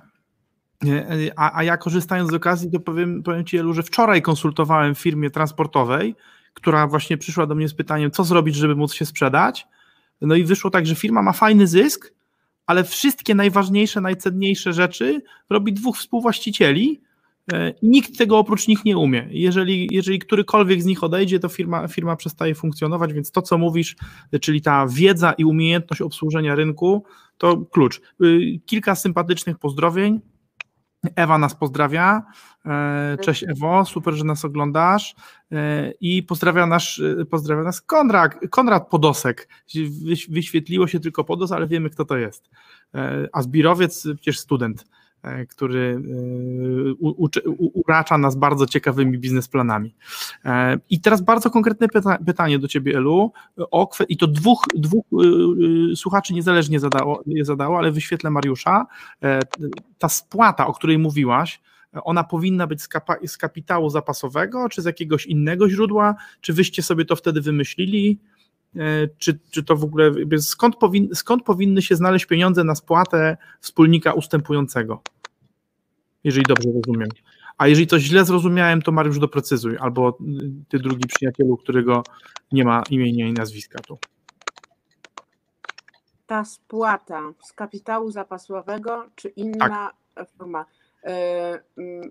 A, 1.37 1.59
a 1.59 1.62
ja 1.62 1.77
korzystając 1.77 2.31
z 2.31 2.35
okazji, 2.35 2.71
to 2.71 2.81
powiem, 2.81 3.23
powiem 3.23 3.45
Ci, 3.45 3.59
Elu, 3.59 3.75
że 3.75 3.83
wczoraj 3.83 4.23
konsultowałem 4.23 4.95
w 4.95 4.99
firmie 4.99 5.31
transportowej, 5.31 6.15
która 6.55 6.87
właśnie 6.87 7.19
przyszła 7.19 7.47
do 7.47 7.55
mnie 7.55 7.69
z 7.69 7.75
pytaniem, 7.75 8.11
co 8.11 8.25
zrobić, 8.25 8.55
żeby 8.55 8.77
móc 8.77 8.95
się 8.95 9.07
sprzedać. 9.07 9.67
No 10.21 10.35
i 10.35 10.45
wyszło 10.45 10.71
tak, 10.71 10.87
że 10.87 10.95
firma 10.95 11.23
ma 11.23 11.33
fajny 11.33 11.67
zysk, 11.67 12.12
ale 12.67 12.85
wszystkie 12.85 13.35
najważniejsze, 13.35 14.01
najcenniejsze 14.01 14.73
rzeczy 14.73 15.23
robi 15.51 15.73
dwóch 15.73 15.97
współwłaścicieli 15.97 17.01
e, 17.53 17.71
i 17.71 17.89
nikt 17.89 18.19
tego 18.19 18.39
oprócz 18.39 18.69
nich 18.69 18.85
nie 18.85 18.99
umie. 18.99 19.29
Jeżeli, 19.31 19.89
jeżeli 19.91 20.19
którykolwiek 20.19 20.83
z 20.83 20.85
nich 20.85 21.05
odejdzie, 21.05 21.41
to 21.41 21.49
firma, 21.49 21.89
firma 21.89 22.17
przestaje 22.17 22.55
funkcjonować, 22.55 23.12
więc 23.12 23.31
to, 23.31 23.43
co 23.43 23.59
mówisz, 23.59 23.97
czyli 24.41 24.62
ta 24.62 24.87
wiedza 24.87 25.33
i 25.33 25.45
umiejętność 25.45 26.03
obsłużenia 26.03 26.55
rynku, 26.55 27.05
to 27.39 27.57
klucz. 27.57 28.01
Y, 28.23 28.61
kilka 28.67 28.95
sympatycznych 28.95 29.59
pozdrowień. 29.59 30.21
Ewa 31.16 31.38
nas 31.38 31.55
pozdrawia. 31.55 32.23
E, 32.66 33.16
cześć 33.21 33.45
Ewo, 33.49 33.85
super, 33.85 34.14
że 34.14 34.25
nas 34.25 34.45
oglądasz. 34.45 35.14
E, 35.53 35.92
I 36.01 36.23
pozdrawia, 36.23 36.66
nasz, 36.66 37.01
e, 37.01 37.25
pozdrawia 37.25 37.62
nas 37.62 37.81
Konrad, 37.81 38.35
Konrad 38.51 38.88
Podosek. 38.88 39.49
Wyświetliło 40.29 40.87
się 40.87 41.01
tylko 41.01 41.25
Podos, 41.25 41.53
ale 41.53 41.66
wiemy, 41.66 41.90
kto 41.90 42.05
to 42.05 42.16
jest. 42.16 42.51
A 43.33 43.42
Zbirowiec, 43.42 44.03
przecież 44.03 44.38
student, 44.38 44.85
który 45.49 46.03
uracza 47.75 48.19
nas 48.19 48.37
bardzo 48.37 48.67
ciekawymi 48.67 49.19
biznesplanami. 49.19 49.95
I 50.91 51.01
teraz 51.01 51.21
bardzo 51.21 51.51
konkretne 51.51 51.89
pyta 51.89 52.19
pytanie 52.27 52.59
do 52.59 52.69
Ciebie, 52.69 52.97
Elu. 52.97 53.33
O, 53.57 53.91
I 54.09 54.17
to 54.17 54.27
dwóch, 54.27 54.65
dwóch 54.75 55.05
słuchaczy 55.95 56.35
niezależnie 56.35 56.81
zadało, 56.81 57.23
je 57.27 57.45
zadało, 57.45 57.79
ale 57.79 57.93
wyświetlę 57.93 58.31
Mariusza. 58.31 58.87
Ta 59.99 60.09
spłata, 60.09 60.67
o 60.67 60.73
której 60.73 60.99
mówiłaś, 60.99 61.61
ona 61.93 62.25
powinna 62.25 62.67
być 62.67 62.83
z, 63.27 63.37
kapitału 63.39 63.91
zapasowego, 63.91 64.69
czy 64.69 64.83
z 64.83 64.85
jakiegoś 64.85 65.27
innego 65.27 65.71
źródła? 65.71 66.15
Czy 66.41 66.53
wyście 66.53 66.83
sobie 66.83 67.05
to 67.05 67.17
wtedy 67.17 67.41
wymyślili? 67.41 68.19
E, 68.79 69.09
czy, 69.19 69.39
czy 69.51 69.65
to 69.65 69.77
w 69.77 69.85
ogóle, 69.85 70.12
skąd, 70.39 70.77
powin, 70.77 71.09
skąd 71.15 71.43
powinny 71.43 71.83
się 71.83 71.97
znaleźć 71.97 72.27
pieniądze 72.27 72.65
na 72.65 72.75
spłatę 72.75 73.37
wspólnika 73.61 74.12
ustępującego? 74.12 75.03
Jeżeli 76.25 76.45
dobrze 76.49 76.69
rozumiem. 76.75 77.09
A 77.59 77.69
jeżeli 77.69 77.87
coś 77.87 78.03
źle 78.03 78.25
zrozumiałem, 78.25 78.83
to 78.83 78.93
Mariusz 78.93 79.19
doprecyzuj, 79.19 79.77
albo 79.81 80.19
ty 80.69 80.79
drugi 80.79 81.09
przyjacielu, 81.09 81.57
którego 81.57 82.03
nie 82.53 82.65
ma 82.65 82.83
imienia 82.91 83.27
i 83.27 83.33
nazwiska 83.33 83.79
tu. 83.79 83.99
Ta 86.27 86.45
spłata 86.45 87.23
z 87.45 87.53
kapitału 87.53 88.11
zapasowego, 88.11 89.07
czy 89.15 89.29
inna 89.29 89.91
tak. 90.15 90.31
forma? 90.31 90.67
E, 91.05 91.12
mm, 91.79 92.11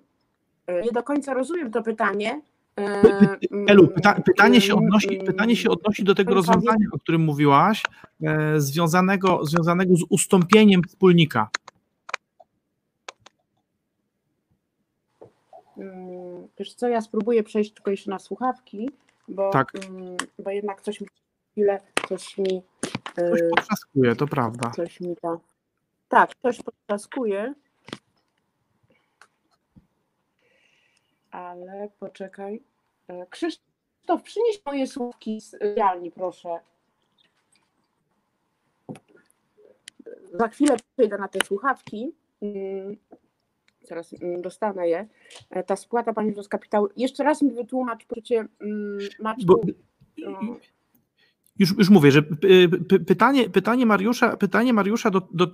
e, 0.67 0.81
nie 0.81 0.91
do 0.91 1.03
końca 1.03 1.33
rozumiem 1.33 1.71
to 1.71 1.83
pytanie. 1.83 2.41
E, 2.79 3.37
Elu, 3.67 3.87
pyta, 3.87 4.21
pytanie, 4.21 4.61
się 4.61 4.75
odnosi, 4.75 5.17
pytanie 5.25 5.55
się 5.55 5.69
odnosi 5.69 6.03
do 6.03 6.15
tego 6.15 6.33
rozwiązania, 6.33 6.87
o 6.91 6.99
którym 6.99 7.21
mówiłaś, 7.21 7.83
związanego, 8.57 9.45
związanego 9.45 9.95
z 9.95 10.03
ustąpieniem 10.09 10.81
wspólnika. 10.83 11.49
Mm, 15.77 16.47
wiesz 16.59 16.73
co, 16.73 16.87
ja 16.87 17.01
spróbuję 17.01 17.43
przejść 17.43 17.73
tylko 17.73 17.91
jeszcze 17.91 18.11
na 18.11 18.19
słuchawki, 18.19 18.89
bo, 19.27 19.49
tak. 19.49 19.71
Mm, 19.89 20.17
bo 20.39 20.51
jednak 20.51 20.81
coś 20.81 21.01
mi 21.01 21.07
chwilę, 21.51 21.79
coś 22.09 22.37
mi... 22.37 22.61
Coś 23.15 23.39
potrzaskuje, 23.49 24.15
to 24.15 24.27
prawda. 24.27 24.69
Coś 24.69 24.99
mi 24.99 25.15
ta... 25.21 25.37
Tak, 26.09 26.31
coś 26.41 26.59
potrzaskuje. 26.61 27.53
Ale 31.35 31.89
poczekaj. 31.99 32.61
E, 33.07 33.25
Krzysztof, 33.29 34.23
przynieś 34.23 34.61
moje 34.65 34.87
słówki 34.87 35.41
z 35.41 35.53
realni, 35.53 36.11
proszę. 36.11 36.59
Za 40.33 40.47
chwilę 40.47 40.75
przejdę 40.95 41.17
na 41.17 41.27
te 41.27 41.45
słuchawki. 41.45 42.11
Mm, 42.41 42.97
zaraz 43.81 44.13
mm, 44.21 44.41
dostanę 44.41 44.89
je. 44.89 45.07
E, 45.49 45.63
ta 45.63 45.75
spłata 45.75 46.13
pani 46.13 46.43
z 46.43 46.47
kapitału. 46.47 46.89
Jeszcze 46.97 47.23
raz 47.23 47.41
mi 47.41 47.51
wytłumacz, 47.51 48.05
proszę, 48.05 48.47
mm. 48.59 48.99
Bo, 49.45 49.61
już, 51.59 51.77
już 51.77 51.89
mówię, 51.89 52.11
że 52.11 52.23
pytanie, 53.07 53.49
pytanie 53.49 53.85
Mariusza, 53.85 54.37
pytanie 54.37 54.73
Mariusza 54.73 55.11
do, 55.11 55.27
do, 55.31 55.45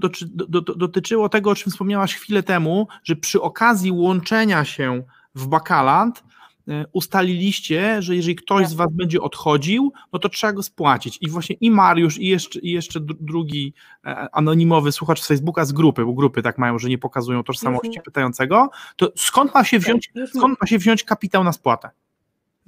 do, 0.47 0.61
dotyczyło 0.61 1.29
tego, 1.29 1.49
o 1.49 1.55
czym 1.55 1.71
wspomniałaś 1.71 2.15
chwilę 2.15 2.43
temu, 2.43 2.87
że 3.03 3.15
przy 3.15 3.41
okazji 3.41 3.91
łączenia 3.91 4.65
się 4.65 5.03
w 5.35 5.47
Bakaland 5.47 6.23
e, 6.67 6.85
ustaliliście, 6.91 8.01
że 8.01 8.15
jeżeli 8.15 8.35
ktoś 8.35 8.67
z 8.67 8.73
was 8.73 8.87
będzie 8.91 9.21
odchodził, 9.21 9.93
no 10.13 10.19
to 10.19 10.29
trzeba 10.29 10.53
go 10.53 10.63
spłacić. 10.63 11.17
I 11.21 11.29
właśnie 11.29 11.55
i 11.59 11.71
Mariusz, 11.71 12.17
i 12.17 12.27
jeszcze, 12.27 12.59
i 12.59 12.71
jeszcze 12.71 12.99
drugi 12.99 13.73
e, 14.05 14.27
anonimowy 14.31 14.91
słuchacz 14.91 15.21
z 15.21 15.27
Facebooka 15.27 15.65
z 15.65 15.71
grupy, 15.71 16.05
bo 16.05 16.13
grupy 16.13 16.41
tak 16.41 16.57
mają, 16.57 16.79
że 16.79 16.89
nie 16.89 16.97
pokazują 16.97 17.43
tożsamości 17.43 17.87
mhm. 17.87 18.03
pytającego, 18.03 18.69
to 18.95 19.11
skąd 19.15 19.53
ma 19.53 19.63
się 19.63 19.79
wziąć, 19.79 20.11
skąd 20.35 20.61
ma 20.61 20.67
się 20.67 20.77
wziąć 20.77 21.03
kapitał 21.03 21.43
na 21.43 21.53
spłatę? 21.53 21.89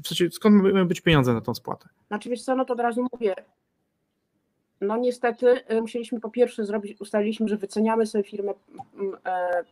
W 0.04 0.08
sensie, 0.08 0.32
skąd 0.32 0.63
mają 0.63 0.88
być 0.88 1.02
pieniądze 1.02 1.34
na 1.34 1.41
tą 1.41 1.54
spłatę? 1.54 1.89
Znaczy 2.08 2.30
wiesz 2.30 2.43
co, 2.43 2.56
no 2.56 2.65
to 2.65 2.73
od 2.73 2.80
razu 2.80 3.08
mówię, 3.13 3.36
no 4.82 4.97
niestety 4.97 5.65
e, 5.65 5.82
musieliśmy 5.82 6.19
po 6.19 6.30
pierwsze 6.30 6.65
zrobić, 6.65 7.02
ustaliliśmy, 7.02 7.47
że 7.47 7.58
wyceniamy 7.58 8.06
sobie 8.06 8.23
firmę 8.23 8.54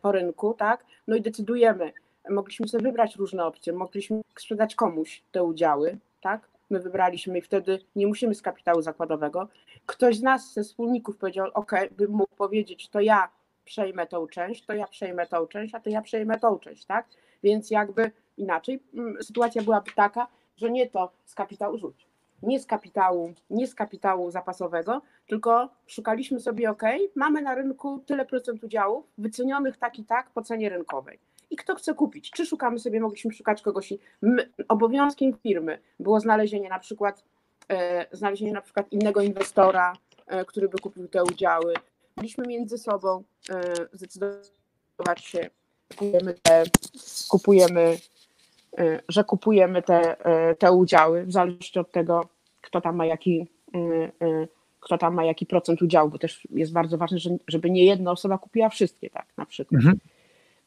po 0.02 0.12
rynku, 0.12 0.54
tak, 0.54 0.86
no 1.08 1.16
i 1.16 1.22
decydujemy, 1.22 1.94
mogliśmy 2.30 2.68
sobie 2.68 2.84
wybrać 2.84 3.16
różne 3.16 3.46
opcje, 3.46 3.74
mogliśmy 3.74 4.22
sprzedać 4.38 4.76
komuś 4.76 5.24
te 5.32 5.44
udziały, 5.44 5.98
tak? 6.22 6.50
My 6.70 6.80
wybraliśmy 6.80 7.38
i 7.38 7.42
wtedy 7.42 7.80
nie 7.96 8.08
musimy 8.08 8.36
z 8.36 8.42
kapitału 8.42 8.82
zakładowego. 8.82 9.48
Ktoś 9.86 10.18
z 10.18 10.22
nas, 10.22 10.54
ze 10.54 10.64
wspólników 10.64 11.18
powiedział, 11.18 11.48
ok, 11.54 11.72
bym 11.92 12.12
mógł 12.12 12.36
powiedzieć, 12.36 12.90
to 12.90 13.00
ja 13.00 13.30
przejmę 13.66 14.08
tą 14.08 14.28
część, 14.28 14.66
to 14.66 14.74
ja 14.74 14.88
przejmę 14.88 15.28
tą 15.28 15.48
część, 15.48 15.76
a 15.76 15.80
to 15.80 15.90
ja 15.90 16.02
przejmę 16.02 16.40
tą 16.40 16.60
część, 16.60 16.86
tak? 16.86 17.08
Więc 17.44 17.72
jakby 17.72 18.12
inaczej 18.38 18.84
sytuacja 19.22 19.62
byłaby 19.62 19.92
taka, 19.96 20.28
że 20.58 20.72
nie 20.72 20.90
to 20.90 21.12
z 21.26 21.36
kapitału 21.36 21.78
rzuć, 21.78 22.08
nie 22.44 22.60
z 22.60 22.66
kapitału, 22.66 23.34
nie 23.50 23.68
z 23.68 23.76
kapitału 23.76 24.32
zapasowego, 24.32 25.02
tylko 25.28 25.70
szukaliśmy 25.88 26.40
sobie, 26.40 26.70
ok, 26.70 26.84
mamy 27.16 27.42
na 27.42 27.56
rynku 27.56 28.00
tyle 28.06 28.26
procent 28.26 28.64
udziałów 28.64 29.06
wycenionych 29.18 29.78
tak 29.78 30.00
i 30.00 30.06
tak 30.06 30.30
po 30.30 30.42
cenie 30.42 30.70
rynkowej 30.70 31.20
i 31.52 31.56
kto 31.56 31.76
chce 31.76 31.94
kupić. 31.94 32.32
Czy 32.32 32.46
szukamy 32.46 32.80
sobie, 32.80 33.00
mogliśmy 33.02 33.34
szukać 33.34 33.62
kogoś. 33.62 33.94
My, 34.22 34.50
obowiązkiem 34.68 35.34
firmy 35.44 35.80
było 36.00 36.20
znalezienie 36.20 36.70
na 36.70 36.80
przykład 36.80 37.24
e, 37.70 38.06
znalezienie 38.12 38.52
na 38.54 38.62
przykład 38.62 38.92
innego 38.92 39.22
inwestora, 39.22 39.94
e, 40.28 40.46
który 40.46 40.70
by 40.70 40.78
kupił 40.78 41.08
te 41.08 41.24
udziały. 41.24 41.74
Mogliśmy 42.16 42.48
między 42.48 42.78
sobą 42.78 43.24
e, 43.50 43.74
zdecydować 43.94 45.20
się, 45.20 45.50
kupujemy 45.90 46.34
te, 46.44 46.64
kupujemy, 47.30 47.98
e, 48.78 49.02
że 49.10 49.24
kupujemy 49.24 49.82
te, 49.82 50.26
e, 50.26 50.56
te 50.56 50.72
udziały, 50.72 51.26
w 51.26 51.32
zależności 51.32 51.80
od 51.80 51.92
tego, 51.92 52.28
kto 52.62 52.82
tam 52.82 52.96
ma 52.96 53.06
jaki 53.06 53.48
e, 53.76 54.48
kto 54.80 54.98
tam 54.98 55.14
ma 55.14 55.26
jaki 55.26 55.46
procent 55.46 55.82
udziału, 55.82 56.10
bo 56.10 56.18
też 56.18 56.48
jest 56.52 56.72
bardzo 56.74 56.98
ważne, 56.98 57.20
że- 57.20 57.38
żeby 57.48 57.70
nie 57.72 57.86
jedna 57.86 58.12
osoba 58.12 58.38
kupiła 58.38 58.70
wszystkie, 58.70 59.10
tak, 59.10 59.26
na 59.38 59.46
przykład. 59.46 59.80
Mhm. 59.82 60.00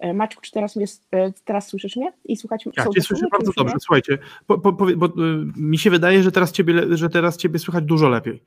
E, 0.05 0.15
Maćku, 0.15 0.43
czy 0.43 0.53
teraz, 0.53 0.77
mnie, 0.77 0.87
e, 1.11 1.33
teraz 1.45 1.69
słyszysz 1.69 1.97
mnie 1.97 2.13
i 2.25 2.37
słuchać 2.37 2.65
Ja 2.77 2.85
są 2.85 2.93
cię 2.93 3.03
słyszę 3.03 3.27
bardzo 3.33 3.51
nie? 3.51 3.55
dobrze. 3.57 3.75
Słuchajcie, 3.81 4.19
powie- 4.47 4.97
bo, 4.97 5.07
y, 5.07 5.11
mi 5.57 5.79
się 5.79 5.91
wydaje, 5.91 6.23
że 6.23 6.33
teraz 6.33 6.53
ciebie, 6.53 6.97
że 6.97 7.09
teraz 7.11 7.37
ciebie 7.37 7.59
słychać 7.59 7.85
dużo 7.85 8.09
lepiej. 8.09 8.43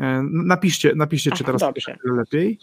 E, 0.00 0.22
Napiszcie, 0.30 0.92
napiszcie 0.94 1.30
czy 1.30 1.44
teraz 1.44 1.60
dobrze. 1.60 1.96
lepiej. 2.04 2.58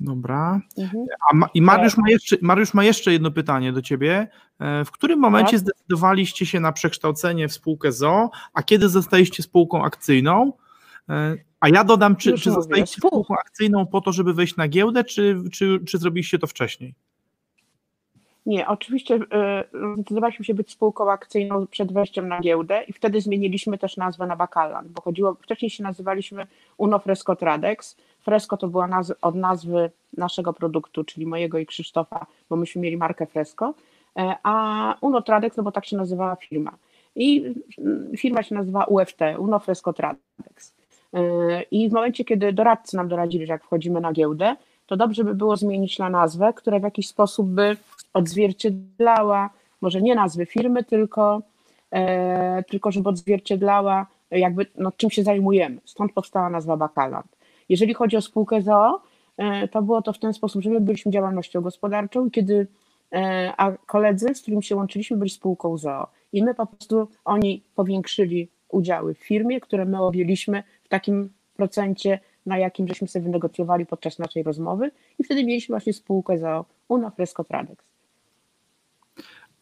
Dobra. 0.00 0.60
Mhm. 0.78 1.06
A 1.30 1.36
Ma, 1.36 1.48
I 1.54 1.62
Mariusz 1.62 1.96
ma, 1.96 2.10
jeszcze, 2.10 2.36
Mariusz 2.42 2.74
ma 2.74 2.84
jeszcze 2.84 3.12
jedno 3.12 3.30
pytanie 3.30 3.72
do 3.72 3.82
ciebie. 3.82 4.28
E, 4.60 4.84
W 4.84 4.90
którym 4.90 5.18
momencie 5.18 5.50
Tak. 5.50 5.60
zdecydowaliście 5.60 6.46
się 6.46 6.60
na 6.60 6.72
przekształcenie 6.72 7.48
w 7.48 7.52
spółkę 7.52 7.92
ZO, 7.92 8.30
a 8.54 8.62
kiedy 8.62 8.88
zostaliście 8.88 9.42
spółką 9.42 9.84
akcyjną? 9.84 10.52
E, 11.08 11.34
A 11.60 11.68
ja 11.68 11.84
dodam, 11.84 12.16
czy, 12.16 12.30
Już 12.30 12.42
czy 12.42 12.50
mówię, 12.50 12.62
zostaliście 12.62 13.00
spół- 13.00 13.08
spółką 13.08 13.34
akcyjną 13.36 13.86
po 13.86 14.00
to, 14.00 14.12
żeby 14.12 14.34
wejść 14.34 14.56
na 14.56 14.68
giełdę, 14.68 15.04
czy, 15.04 15.42
czy, 15.52 15.80
czy 15.86 15.98
zrobiliście 15.98 16.38
to 16.38 16.46
wcześniej? 16.46 16.94
Nie, 18.46 18.68
oczywiście 18.68 19.18
e, 19.32 19.64
zdecydowaliśmy 19.94 20.44
się 20.44 20.54
być 20.54 20.70
spółką 20.70 21.10
akcyjną 21.10 21.66
przed 21.66 21.92
wejściem 21.92 22.28
na 22.28 22.40
giełdę 22.40 22.82
i 22.88 22.92
wtedy 22.92 23.20
zmieniliśmy 23.20 23.78
też 23.78 23.96
nazwę 23.96 24.26
na 24.26 24.36
Bakalan, 24.36 24.88
bo 24.88 25.02
chodziło, 25.02 25.34
wcześniej 25.34 25.70
się 25.70 25.82
nazywaliśmy 25.82 26.46
Uno 26.78 26.98
Fresco 26.98 27.36
Tradex. 27.36 27.96
Fresco 28.20 28.56
to 28.56 28.68
była 28.68 28.88
naz- 28.88 29.14
od 29.22 29.34
nazwy 29.34 29.90
naszego 30.16 30.52
produktu, 30.52 31.04
czyli 31.04 31.26
mojego 31.26 31.58
i 31.58 31.66
Krzysztofa, 31.66 32.26
bo 32.50 32.56
myśmy 32.56 32.82
mieli 32.82 32.96
markę 32.96 33.26
Fresco, 33.26 33.74
e, 34.18 34.34
a 34.42 34.94
Uno 35.00 35.22
Tradex, 35.22 35.56
no 35.56 35.62
bo 35.62 35.72
tak 35.72 35.86
się 35.86 35.96
nazywała 35.96 36.36
firma. 36.36 36.72
I 37.16 37.54
mm, 37.78 38.12
firma 38.16 38.42
się 38.42 38.54
nazywa 38.54 38.84
UFT, 38.84 39.18
Uno 39.38 39.58
Fresco 39.58 39.92
Tradex. 39.92 40.74
E, 41.14 41.62
I 41.62 41.88
w 41.88 41.92
momencie, 41.92 42.24
kiedy 42.24 42.52
doradcy 42.52 42.96
nam 42.96 43.08
doradzili, 43.08 43.46
że 43.46 43.52
jak 43.52 43.64
wchodzimy 43.64 44.00
na 44.00 44.12
giełdę, 44.12 44.56
to 44.86 44.96
dobrze 44.96 45.24
by 45.24 45.34
było 45.34 45.56
zmienić 45.56 45.98
na 45.98 46.10
nazwę, 46.10 46.52
która 46.56 46.78
w 46.78 46.82
jakiś 46.82 47.08
sposób 47.08 47.48
by 47.48 47.76
odzwierciedlała, 48.12 49.50
może 49.80 50.02
nie 50.02 50.14
nazwy 50.14 50.46
firmy, 50.46 50.84
tylko, 50.84 51.42
e, 51.90 52.62
tylko 52.62 52.92
żeby 52.92 53.08
odzwierciedlała 53.08 54.06
jakby 54.38 54.66
no, 54.78 54.92
czym 54.92 55.10
się 55.10 55.22
zajmujemy. 55.22 55.80
Stąd 55.84 56.12
powstała 56.12 56.50
nazwa 56.50 56.76
Bakaland. 56.76 57.36
Jeżeli 57.68 57.94
chodzi 57.94 58.16
o 58.16 58.20
spółkę 58.20 58.62
ZOO, 58.62 59.00
e, 59.36 59.68
to 59.68 59.82
było 59.82 60.02
to 60.02 60.12
w 60.12 60.18
ten 60.18 60.34
sposób, 60.34 60.62
że 60.62 60.70
my 60.70 60.80
byliśmy 60.80 61.12
działalnością 61.12 61.60
gospodarczą, 61.60 62.30
kiedy 62.30 62.66
e, 63.12 63.52
a 63.56 63.72
koledzy, 63.72 64.34
z 64.34 64.42
którymi 64.42 64.62
się 64.62 64.76
łączyliśmy, 64.76 65.16
byli 65.16 65.30
spółką 65.30 65.78
ZOO. 65.78 66.06
I 66.32 66.42
my 66.42 66.54
po 66.54 66.66
prostu, 66.66 67.08
oni 67.24 67.62
powiększyli 67.74 68.48
udziały 68.68 69.14
w 69.14 69.18
firmie, 69.18 69.60
które 69.60 69.84
my 69.84 70.02
objęliśmy 70.02 70.62
w 70.84 70.88
takim 70.88 71.30
procencie, 71.56 72.18
na 72.46 72.58
jakim 72.58 72.88
żeśmy 72.88 73.08
sobie 73.08 73.22
wynegocjowali 73.22 73.86
podczas 73.86 74.18
naszej 74.18 74.42
rozmowy 74.42 74.90
i 75.18 75.24
wtedy 75.24 75.44
mieliśmy 75.44 75.72
właśnie 75.72 75.92
spółkę 75.92 76.38
ZOO 76.38 76.64
Uno 76.88 77.10
Fresco 77.10 77.44
Tradex. 77.44 77.84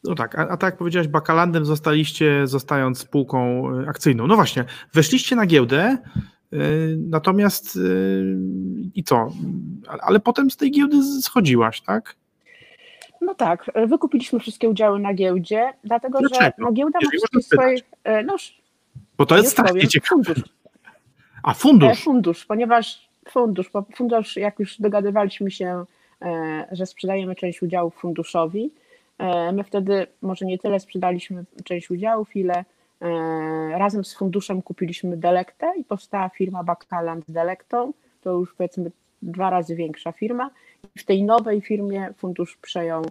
No 0.05 0.15
tak, 0.15 0.39
a, 0.39 0.43
a 0.49 0.57
tak 0.57 0.63
jak 0.73 0.77
powiedziałeś, 0.79 1.09
Bakalandem 1.09 1.65
zostaliście, 1.65 2.47
zostając 2.47 2.99
spółką 2.99 3.71
y, 3.81 3.89
akcyjną. 3.89 4.27
No 4.27 4.35
właśnie, 4.37 4.65
weszliście 4.95 5.37
na 5.37 5.47
giełdę, 5.47 5.99
y, 6.53 6.97
natomiast 7.09 7.77
y, 7.77 8.37
i 8.95 9.05
co? 9.05 9.29
Ale, 10.01 10.21
potem 10.21 10.51
z 10.51 10.57
tej 10.57 10.71
giełdy 10.71 11.03
schodziłaś, 11.23 11.81
tak? 11.81 12.17
No 13.21 13.35
tak, 13.35 13.71
e, 13.75 13.87
wykupiliśmy 13.87 14.41
wszystkie 14.41 14.69
udziały 14.69 15.01
na 15.01 15.15
giełdzie, 15.15 15.73
dlatego 15.85 16.19
że 16.23 16.29
Dlaczego? 16.29 16.55
no, 16.59 16.73
giełda 16.73 16.99
ma 16.99 17.01
Jeżeli 17.13 17.19
wszystkie 17.19 17.57
można 17.57 17.63
swoje. 17.63 17.79
e, 18.05 18.23
No, 18.25 18.37
Bo 19.19 19.27
to 19.27 19.37
jest 19.37 19.51
strasznie 19.51 19.89
ciekawe. 19.89 20.25
fundusz. 20.25 20.45
A 21.43 21.51
E, 21.51 21.55
fundusz. 21.55 22.05
Fundusz, 22.05 22.47
ponieważ 22.47 23.09
fundusz, 23.29 23.71
fundusz, 23.97 24.37
jak 24.37 24.59
już 24.59 24.81
dogadywaliśmy 24.81 25.51
się, 25.51 25.85
e, 26.23 26.67
że 26.73 26.87
sprzedajemy 26.87 27.35
część 27.35 27.63
udziałów 27.63 27.95
funduszowi, 27.95 28.71
e, 29.19 29.53
my 29.53 29.65
wtedy 29.65 30.07
może 30.23 30.47
nie 30.47 30.59
tyle 30.59 30.81
sprzedaliśmy 30.81 31.45
część 31.65 31.91
udziałów, 31.91 32.37
ile 32.37 32.65
razem 33.75 34.05
z 34.05 34.15
funduszem 34.15 34.63
kupiliśmy 34.63 35.17
Delektę 35.17 35.73
i 35.77 35.85
powstała 35.85 36.29
firma 36.29 36.65
Bakaland 36.65 37.27
z 37.27 37.33
Delektą, 37.33 37.93
to 38.23 38.31
już 38.31 38.55
powiedzmy 38.55 38.91
dwa 39.23 39.51
razy 39.51 39.77
większa 39.77 40.13
firma. 40.13 40.51
W 40.99 41.05
tej 41.05 41.23
nowej 41.23 41.61
firmie 41.61 42.09
fundusz 42.19 42.57
przejął 42.57 43.05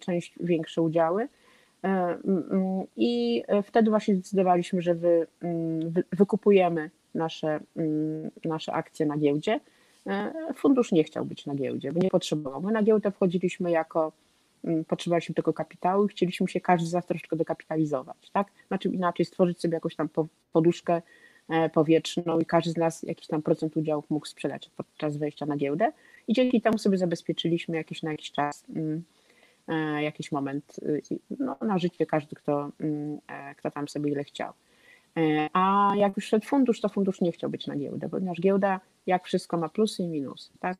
część 0.00 0.34
większe 0.40 0.82
udziały. 0.82 1.28
E, 1.84 2.18
I 2.96 3.42
wtedy 3.64 3.90
właśnie 3.90 4.14
zdecydowaliśmy, 4.14 4.82
że 4.82 4.94
wy, 4.94 5.26
wy, 5.86 6.04
wykupujemy 6.12 6.90
nasze, 7.14 7.60
nasze 8.44 8.72
akcje 8.72 9.06
na 9.06 9.18
giełdzie. 9.18 9.60
E, 10.06 10.32
Fundusz 10.54 10.92
nie 10.92 11.04
chciał 11.04 11.24
być 11.24 11.46
na 11.46 11.54
giełdzie, 11.54 11.92
bo 11.92 12.00
nie 12.00 12.10
potrzebował. 12.10 12.62
My 12.62 12.72
na 12.72 12.82
giełdę 12.82 13.10
wchodziliśmy 13.10 13.70
jako, 13.70 14.12
potrzebowaliśmy 14.88 15.34
tego 15.34 15.52
kapitału 15.52 16.04
i 16.04 16.08
chcieliśmy 16.08 16.48
się 16.48 16.60
każdy 16.60 16.86
z 16.88 16.92
nas 16.92 17.06
troszeczkę 17.06 17.36
dokapitalizować, 17.36 18.30
tak? 18.32 18.48
Znaczy 18.68 18.88
inaczej 18.88 19.26
stworzyć 19.26 19.60
sobie 19.60 19.74
jakąś 19.74 19.96
tam 19.96 20.08
po- 20.08 20.26
poduszkę 20.52 21.02
e, 21.48 21.68
powietrzną 21.68 22.40
i 22.40 22.44
każdy 22.44 22.70
z 22.70 22.76
nas 22.76 23.02
jakiś 23.02 23.26
tam 23.26 23.42
procent 23.42 23.76
udziałów 23.76 24.10
mógł 24.10 24.26
sprzedać 24.26 24.70
podczas 24.76 25.16
wejścia 25.16 25.46
na 25.46 25.56
giełdę 25.56 25.92
i 26.28 26.32
dzięki 26.32 26.60
temu 26.60 26.78
sobie 26.78 26.98
zabezpieczyliśmy 26.98 27.76
jakiś 27.76 28.02
na 28.02 28.10
jakiś 28.10 28.32
czas 28.32 28.64
jakiś 30.02 30.32
moment 30.32 30.76
y, 30.82 31.02
no, 31.38 31.56
na 31.60 31.78
życie 31.78 32.06
każdy, 32.06 32.36
kto, 32.36 32.70
mm, 32.80 33.18
e, 33.28 33.54
kto 33.54 33.70
tam 33.70 33.88
sobie 33.88 34.10
ile 34.12 34.24
chciał. 34.24 34.52
E, 35.16 35.48
A 35.52 35.92
jak 35.96 36.16
już 36.16 36.24
szedł 36.26 36.46
fundusz, 36.46 36.80
to 36.80 36.88
fundusz 36.88 37.20
nie 37.20 37.32
chciał 37.32 37.50
być 37.50 37.66
na 37.66 37.76
giełdę, 37.76 38.08
ponieważ 38.08 38.40
giełda, 38.40 38.80
jak 39.06 39.24
wszystko, 39.24 39.56
ma 39.56 39.68
plusy 39.68 40.02
i 40.02 40.08
minusy, 40.08 40.52
tak? 40.60 40.78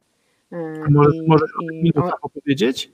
E, 0.53 0.57
A 0.87 0.91
Możesz, 0.91 1.14
i- 1.14 1.28
możesz 1.28 1.51
o 1.59 1.62
tych 1.68 1.83
minusach 1.83 2.18
opowiedzieć? 2.24 2.91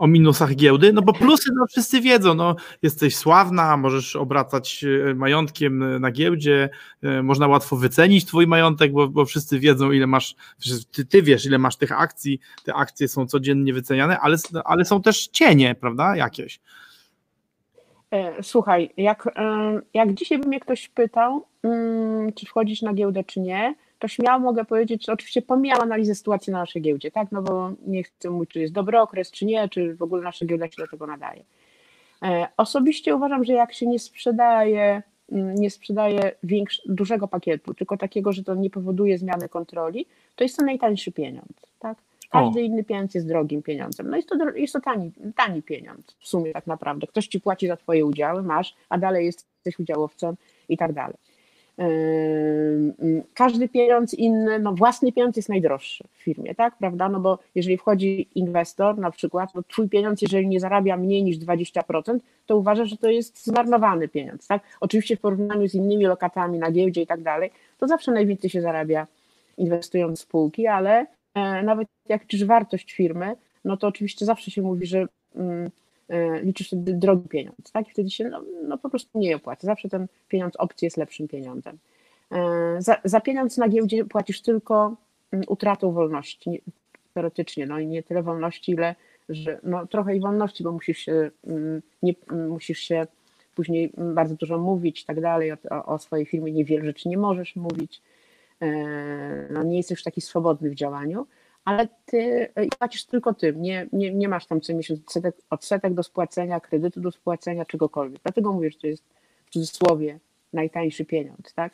O 0.00 0.06
minusach 0.06 0.54
giełdy? 0.54 0.92
No 0.92 1.02
bo 1.02 1.12
plusy 1.12 1.50
no 1.54 1.66
wszyscy 1.66 2.00
wiedzą, 2.00 2.34
no 2.34 2.56
jesteś 2.82 3.16
sławna, 3.16 3.76
możesz 3.76 4.16
obracać 4.16 4.84
e, 4.84 5.14
majątkiem 5.14 6.00
na 6.00 6.10
giełdzie, 6.10 6.70
e, 7.02 7.22
można 7.22 7.46
łatwo 7.46 7.76
wycenić 7.76 8.24
twój 8.24 8.46
majątek, 8.46 8.92
bo, 8.92 9.08
bo 9.08 9.24
wszyscy 9.24 9.58
wiedzą 9.58 9.92
ile 9.92 10.06
masz, 10.06 10.34
ty, 10.92 11.06
ty 11.06 11.22
wiesz 11.22 11.46
ile 11.46 11.58
masz 11.58 11.76
tych 11.76 11.92
akcji, 11.92 12.40
te 12.64 12.74
akcje 12.74 13.08
są 13.08 13.26
codziennie 13.26 13.72
wyceniane, 13.72 14.18
ale, 14.20 14.36
ale 14.64 14.84
są 14.84 15.02
też 15.02 15.28
cienie, 15.28 15.74
prawda, 15.74 16.16
jakieś. 16.16 16.60
E, 18.10 18.42
Słuchaj, 18.42 18.90
jak, 18.96 19.28
jak 19.94 20.14
dzisiaj 20.14 20.38
by 20.38 20.48
mnie 20.48 20.60
ktoś 20.60 20.88
pytał, 20.88 21.46
mm, 21.62 22.32
czy 22.32 22.46
wchodzić 22.46 22.82
na 22.82 22.94
giełdę, 22.94 23.24
czy 23.24 23.40
nie, 23.40 23.74
to 24.00 24.08
śmiało 24.08 24.40
mogę 24.40 24.64
powiedzieć, 24.64 25.06
że 25.06 25.12
oczywiście 25.12 25.42
pomijam 25.42 25.80
analizę 25.80 26.14
sytuacji 26.14 26.52
na 26.52 26.58
naszej 26.58 26.82
giełdzie, 26.82 27.10
tak? 27.10 27.32
No 27.32 27.42
bo 27.42 27.72
nie 27.86 28.02
chcę 28.02 28.30
mówić, 28.30 28.50
czy 28.50 28.60
jest 28.60 28.72
dobry 28.72 29.00
okres, 29.00 29.30
czy 29.30 29.46
nie, 29.46 29.68
czy 29.68 29.94
w 29.94 30.02
ogóle 30.02 30.22
nasza 30.22 30.46
giełda 30.46 30.66
się 30.66 30.76
do 30.78 30.88
tego 30.88 31.06
nadaje. 31.06 31.44
E, 32.22 32.48
Osobiście 32.56 33.16
uważam, 33.16 33.44
że 33.44 33.52
jak 33.52 33.72
się 33.72 33.86
nie 33.86 33.98
sprzedaje, 33.98 35.02
mm, 35.32 35.54
nie 35.54 35.70
sprzedaje 35.70 36.32
większ, 36.42 36.82
dużego 36.86 37.28
pakietu, 37.28 37.74
tylko 37.74 37.96
takiego, 37.96 38.32
że 38.32 38.44
to 38.44 38.54
nie 38.54 38.70
powoduje 38.70 39.18
zmiany 39.18 39.48
kontroli, 39.48 40.06
to 40.36 40.44
jest 40.44 40.56
to 40.56 40.64
najtańszy 40.64 41.12
pieniądz, 41.12 41.72
tak? 41.78 41.98
Każdy 42.30 42.62
inny 42.62 42.84
pieniądz 42.84 43.14
jest 43.14 43.28
drogim 43.28 43.62
pieniądzem. 43.62 44.10
No 44.10 44.16
jest 44.16 44.28
to, 44.28 44.50
jest 44.50 44.72
to 44.72 44.80
tani, 44.80 45.12
tani 45.36 45.62
pieniądz 45.62 46.16
w 46.18 46.28
sumie 46.28 46.52
tak 46.52 46.66
naprawdę. 46.66 47.06
Ktoś 47.06 47.26
ci 47.26 47.40
płaci 47.40 47.66
za 47.66 47.76
twoje 47.76 48.06
udziały, 48.06 48.42
masz, 48.42 48.74
a 48.88 48.98
dalej 48.98 49.26
jesteś 49.26 49.78
udziałowcem 49.78 50.36
i 50.68 50.76
tak 50.76 50.92
dalej. 50.92 51.16
Ym, 51.80 53.22
Każdy 53.34 53.68
pieniądz 53.68 54.14
inny, 54.14 54.58
no 54.58 54.72
własny 54.72 55.12
pieniądz 55.12 55.36
jest 55.36 55.48
najdroższy 55.48 56.04
w 56.12 56.22
firmie, 56.22 56.54
tak, 56.54 56.78
prawda? 56.78 57.08
No 57.08 57.20
bo 57.20 57.38
jeżeli 57.54 57.76
wchodzi 57.78 58.28
inwestor 58.34 58.98
na 58.98 59.10
przykład, 59.10 59.52
to 59.52 59.62
twój 59.62 59.88
pieniądz, 59.88 60.22
jeżeli 60.22 60.48
nie 60.48 60.60
zarabia 60.60 60.96
mniej 60.96 61.24
niż 61.24 61.38
20%, 61.38 62.18
to 62.46 62.56
uważa, 62.56 62.84
że 62.84 62.96
to 62.96 63.10
jest 63.10 63.44
zmarnowany 63.44 64.08
pieniądz, 64.08 64.46
tak? 64.46 64.62
Oczywiście 64.80 65.16
w 65.16 65.20
porównaniu 65.20 65.68
z 65.68 65.74
innymi 65.74 66.04
lokatami 66.04 66.58
na 66.58 66.70
giełdzie 66.70 67.02
i 67.02 67.06
tak 67.06 67.22
dalej, 67.22 67.50
to 67.78 67.88
zawsze 67.88 68.12
najwięcej 68.12 68.50
się 68.50 68.60
zarabia 68.60 69.06
inwestując 69.58 70.20
w 70.20 70.22
spółki, 70.22 70.66
ale 70.66 71.06
e, 71.34 71.62
nawet 71.62 71.88
jak 72.08 72.22
liczysz 72.22 72.44
wartość 72.44 72.92
firmy, 72.92 73.36
no 73.64 73.76
to 73.76 73.86
oczywiście 73.86 74.24
zawsze 74.24 74.50
się 74.50 74.62
mówi, 74.62 74.86
że 74.86 75.06
mm, 75.36 75.70
liczysz 76.42 76.66
wtedy 76.66 76.94
drogi 76.94 77.28
pieniądz, 77.28 77.72
tak? 77.72 77.88
I 77.88 77.90
wtedy 77.90 78.10
się 78.10 78.28
no, 78.28 78.42
no 78.62 78.78
po 78.78 78.90
prostu 78.90 79.18
nie 79.18 79.36
opłaca. 79.36 79.66
Zawsze 79.66 79.88
ten 79.88 80.06
pieniądz 80.28 80.56
opcji 80.56 80.86
jest 80.86 80.96
lepszym 80.96 81.28
pieniądzem. 81.28 81.78
E, 82.32 82.76
Za, 82.78 82.96
za 83.04 83.20
pieniądz 83.20 83.56
na 83.58 83.68
giełdzie 83.68 84.04
płacisz 84.04 84.42
tylko 84.42 84.96
mm, 85.32 85.44
utratą 85.48 85.92
wolności, 85.92 86.50
nie- 86.50 86.58
teoretycznie, 87.14 87.66
no 87.66 87.78
i 87.78 87.86
nie 87.86 88.02
tyle 88.02 88.22
wolności, 88.22 88.72
ile 88.72 88.94
że 89.28 89.60
no, 89.62 89.86
trochę 89.86 90.16
i 90.16 90.20
wolności, 90.20 90.64
bo 90.64 90.72
musisz 90.72 90.98
się, 90.98 91.30
mm, 91.46 91.82
nie, 92.02 92.14
musisz 92.48 92.78
się 92.78 93.06
później 93.54 93.92
bardzo 94.14 94.34
dużo 94.34 94.58
mówić 94.58 95.02
i 95.02 95.04
tak 95.04 95.20
dalej, 95.20 95.52
o, 95.52 95.84
o 95.86 95.98
swojej 95.98 96.26
firmie 96.26 96.52
niewiele 96.52 96.84
rzeczy 96.84 97.08
nie 97.08 97.18
możesz 97.18 97.56
mówić, 97.56 98.02
e, 98.62 98.68
no, 99.50 99.62
nie 99.62 99.76
jesteś 99.76 100.02
taki 100.02 100.20
swobodny 100.20 100.70
w 100.70 100.74
działaniu, 100.74 101.26
ale 101.64 101.88
ty 102.06 102.52
płacisz 102.78 103.04
tylko 103.04 103.34
tym, 103.34 103.62
nie, 103.62 103.86
nie, 103.92 104.14
nie 104.14 104.28
masz 104.28 104.46
tam 104.46 104.60
co 104.60 104.74
miesiąc 104.74 105.00
odsetek, 105.00 105.36
odsetek 105.50 105.94
do 105.94 106.02
spłacenia, 106.02 106.60
kredytu 106.60 107.00
do 107.00 107.10
spłacenia, 107.10 107.64
czegokolwiek. 107.64 108.22
Dlatego 108.22 108.52
mówię, 108.52 108.70
że 108.70 108.78
to 108.78 108.86
jest 108.86 109.04
w 109.46 109.50
cudzysłowie 109.50 110.18
najtańszy 110.52 111.04
pieniądz, 111.04 111.54
tak? 111.54 111.72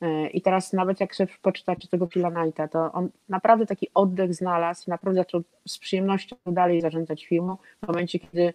E, 0.00 0.28
I 0.28 0.42
teraz 0.42 0.72
nawet 0.72 1.00
jak 1.00 1.14
sobie 1.14 1.32
poczytacie 1.42 1.88
tego 1.88 2.06
Phila 2.06 2.30
Knighta, 2.30 2.68
to 2.68 2.92
on 2.92 3.08
naprawdę 3.28 3.66
taki 3.66 3.88
oddech 3.94 4.34
znalazł 4.34 4.90
naprawdę 4.90 5.20
zaczął 5.20 5.42
z 5.68 5.78
przyjemnością 5.78 6.36
dalej 6.46 6.80
zarządzać 6.80 7.26
firmą 7.26 7.56
w 7.82 7.86
momencie, 7.86 8.18
kiedy 8.18 8.54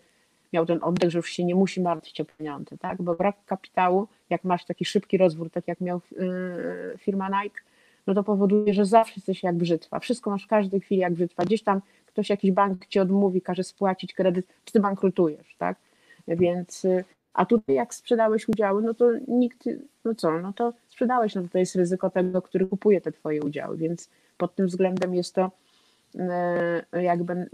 miał 0.53 0.65
ten 0.65 0.79
oddech, 0.81 1.09
że 1.09 1.19
już 1.19 1.29
się 1.29 1.43
nie 1.43 1.55
musi 1.55 1.81
martwić 1.81 2.21
o 2.21 2.25
pieniądze, 2.25 2.77
tak? 2.77 3.01
Bo 3.01 3.15
brak 3.15 3.35
kapitału, 3.45 4.07
jak 4.29 4.43
masz 4.43 4.65
taki 4.65 4.85
szybki 4.85 5.17
rozwój, 5.17 5.49
tak 5.49 5.67
jak 5.67 5.81
miał 5.81 6.01
yy, 6.11 6.97
firma 6.97 7.29
Nike, 7.29 7.61
to 8.13 8.23
powoduje, 8.23 8.73
że 8.73 8.85
zawsze 8.85 9.13
jesteś 9.15 9.43
jak 9.43 9.55
brzytwa. 9.55 9.99
Wszystko 9.99 10.29
masz 10.29 10.43
w 10.43 10.47
każdej 10.47 10.81
chwili 10.81 11.01
jak 11.01 11.13
brzytwa. 11.13 11.45
Gdzieś 11.45 11.63
tam 11.63 11.81
ktoś, 12.05 12.29
jakiś 12.29 12.51
bank 12.51 12.85
ci 12.85 12.99
odmówi, 12.99 13.41
każe 13.41 13.63
spłacić 13.63 14.13
kredyt, 14.13 14.47
czy 14.65 14.73
ty 14.73 14.79
bankrutujesz, 14.79 15.55
tak? 15.57 15.77
Więc, 16.27 16.85
y, 16.85 17.03
a 17.33 17.45
tutaj 17.45 17.75
jak 17.75 17.93
sprzedałeś 17.93 18.47
udziały, 18.47 18.81
no 18.81 18.93
to 18.93 19.11
nikt, 19.27 19.69
no 20.05 20.15
co, 20.15 20.39
no 20.39 20.53
to 20.53 20.73
sprzedałeś, 20.89 21.35
no 21.35 21.43
to 21.51 21.57
jest 21.57 21.75
ryzyko 21.75 22.09
tego, 22.09 22.41
który 22.41 22.65
kupuje 22.65 23.01
te 23.01 23.11
twoje 23.11 23.41
udziały, 23.41 23.77
więc 23.77 24.09
pod 24.37 24.55
tym 24.55 24.67
względem 24.67 25.15
jest 25.15 25.35
to 25.35 25.51
y, 26.15 27.01
jakby 27.01 27.49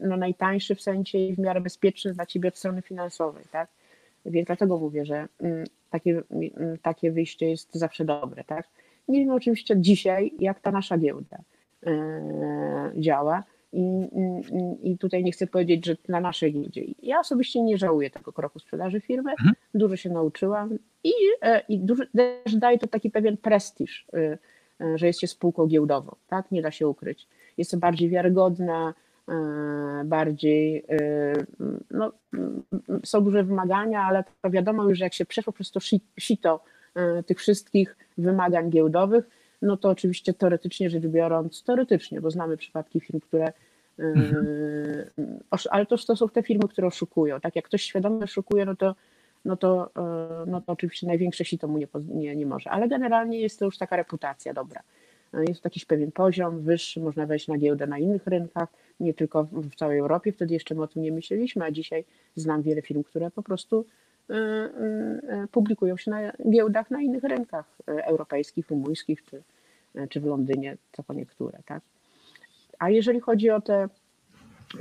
no, 0.00 0.16
najtańszy 0.16 0.74
w 0.74 0.82
sensie 0.82 1.18
i 1.18 1.34
w 1.34 1.38
miarę 1.38 1.60
bezpieczny 1.60 2.14
dla 2.14 2.26
ciebie 2.26 2.48
od 2.48 2.58
strony 2.58 2.82
finansowej, 2.82 3.44
tak? 3.52 3.68
Więc 4.26 4.46
dlatego 4.46 4.78
mówię, 4.78 5.06
że 5.06 5.28
mm, 5.40 5.64
takie, 5.90 6.22
mm, 6.30 6.78
takie 6.82 7.12
wyjście 7.12 7.50
jest 7.50 7.74
zawsze 7.74 8.04
dobre, 8.04 8.44
tak? 8.44 8.68
Nie 9.08 9.20
wiem 9.20 9.30
oczywiście 9.30 9.80
dzisiaj, 9.80 10.32
jak 10.38 10.60
ta 10.60 10.70
nasza 10.70 10.98
giełda 10.98 11.38
e, 11.86 12.92
działa. 12.96 13.44
I, 13.72 14.08
i, 14.82 14.90
I, 14.90 14.98
tutaj 14.98 15.24
nie 15.24 15.32
chcę 15.32 15.46
powiedzieć, 15.46 15.86
że 15.86 15.96
na 16.08 16.20
naszej 16.20 16.52
giełdzie. 16.52 16.84
Ja 17.02 17.20
osobiście 17.20 17.62
nie 17.62 17.78
żałuję 17.78 18.10
tego 18.10 18.32
kroku 18.32 18.58
sprzedaży 18.58 19.00
firmy. 19.00 19.30
Mhm. 19.30 19.54
Dużo 19.74 19.96
się 19.96 20.10
nauczyłam 20.10 20.78
i, 21.04 21.12
e, 21.42 21.62
i 21.68 21.78
dużo, 21.78 22.04
też 22.44 22.56
daje 22.56 22.78
to 22.78 22.86
taki 22.86 23.10
pewien 23.10 23.36
prestiż, 23.36 24.06
e, 24.14 24.38
że 24.98 25.06
jest 25.06 25.20
się 25.20 25.26
spółką 25.26 25.66
giełdową. 25.66 26.16
Tak? 26.28 26.50
Nie 26.50 26.62
da 26.62 26.70
się 26.70 26.88
ukryć. 26.88 27.26
Jest 27.58 27.70
to 27.70 27.76
bardziej 27.76 28.08
wiarygodna, 28.08 28.94
bardziej. 30.04 30.84
No, 31.90 32.12
są 33.04 33.24
duże 33.24 33.44
wymagania, 33.44 34.02
ale 34.02 34.24
to 34.42 34.50
wiadomo 34.50 34.88
już, 34.88 34.98
że 34.98 35.04
jak 35.04 35.14
się 35.14 35.24
przeszło 35.24 35.52
przez 35.52 35.70
to 35.70 35.80
sito 36.18 36.60
tych 37.26 37.38
wszystkich 37.38 37.96
wymagań 38.18 38.70
giełdowych, 38.70 39.24
no 39.62 39.76
to 39.76 39.88
oczywiście 39.88 40.34
teoretycznie 40.34 40.90
rzecz 40.90 41.06
biorąc, 41.06 41.62
teoretycznie, 41.62 42.20
bo 42.20 42.30
znamy 42.30 42.56
przypadki 42.56 43.00
firm, 43.00 43.20
które 43.20 43.44
e, 43.44 43.52
mhm. 43.98 45.06
ale 45.70 45.86
to, 45.86 45.96
to 45.96 46.16
są 46.16 46.28
te 46.28 46.42
firmy, 46.42 46.68
które 46.68 46.86
oszukują. 46.86 47.40
Tak 47.40 47.56
jak 47.56 47.64
ktoś 47.64 47.82
świadomie 47.82 48.24
oszukuje, 48.24 48.64
no 48.64 48.76
to, 48.76 48.94
no 49.44 49.56
to, 49.56 49.90
e, 49.96 50.44
no 50.46 50.60
to 50.60 50.72
oczywiście 50.72 51.06
największe 51.06 51.44
sito 51.44 51.68
mu 51.68 51.78
nie, 51.78 51.88
nie, 52.08 52.36
nie 52.36 52.46
może, 52.46 52.70
ale 52.70 52.88
generalnie 52.88 53.40
jest 53.40 53.58
to 53.58 53.64
już 53.64 53.78
taka 53.78 53.96
reputacja 53.96 54.54
dobra. 54.54 54.82
Jest 55.48 55.62
to 55.62 55.66
jakiś 55.66 55.84
pewien 55.84 56.12
poziom 56.12 56.60
wyższy, 56.60 57.00
można 57.00 57.26
wejść 57.26 57.48
na 57.48 57.58
giełdę 57.58 57.86
na 57.86 57.98
innych 57.98 58.26
rynkach, 58.26 58.68
nie 59.00 59.14
tylko 59.14 59.44
w 59.44 59.74
całej 59.74 59.98
Europie, 59.98 60.32
wtedy 60.32 60.54
jeszcze 60.54 60.74
my 60.74 60.82
o 60.82 60.86
tym 60.86 61.02
nie 61.02 61.12
myśleliśmy, 61.12 61.64
a 61.64 61.70
dzisiaj 61.70 62.04
znam 62.36 62.62
wiele 62.62 62.82
firm, 62.82 63.02
które 63.02 63.30
po 63.30 63.42
prostu 63.42 63.86
publikują 65.50 65.96
się 65.96 66.10
na 66.10 66.32
giełdach 66.50 66.90
na 66.90 67.02
innych 67.02 67.24
rynkach 67.24 67.78
y, 67.88 68.04
europejskich, 68.04 68.70
rumuńskich 68.70 69.24
czy, 69.24 69.42
czy 70.08 70.20
w 70.20 70.24
Londynie, 70.24 70.76
co 70.92 71.02
po 71.02 71.14
niektóre. 71.14 71.58
Tak? 71.66 71.82
A 72.78 72.90
jeżeli 72.90 73.20
chodzi 73.20 73.50
o 73.50 73.60
te 73.60 73.88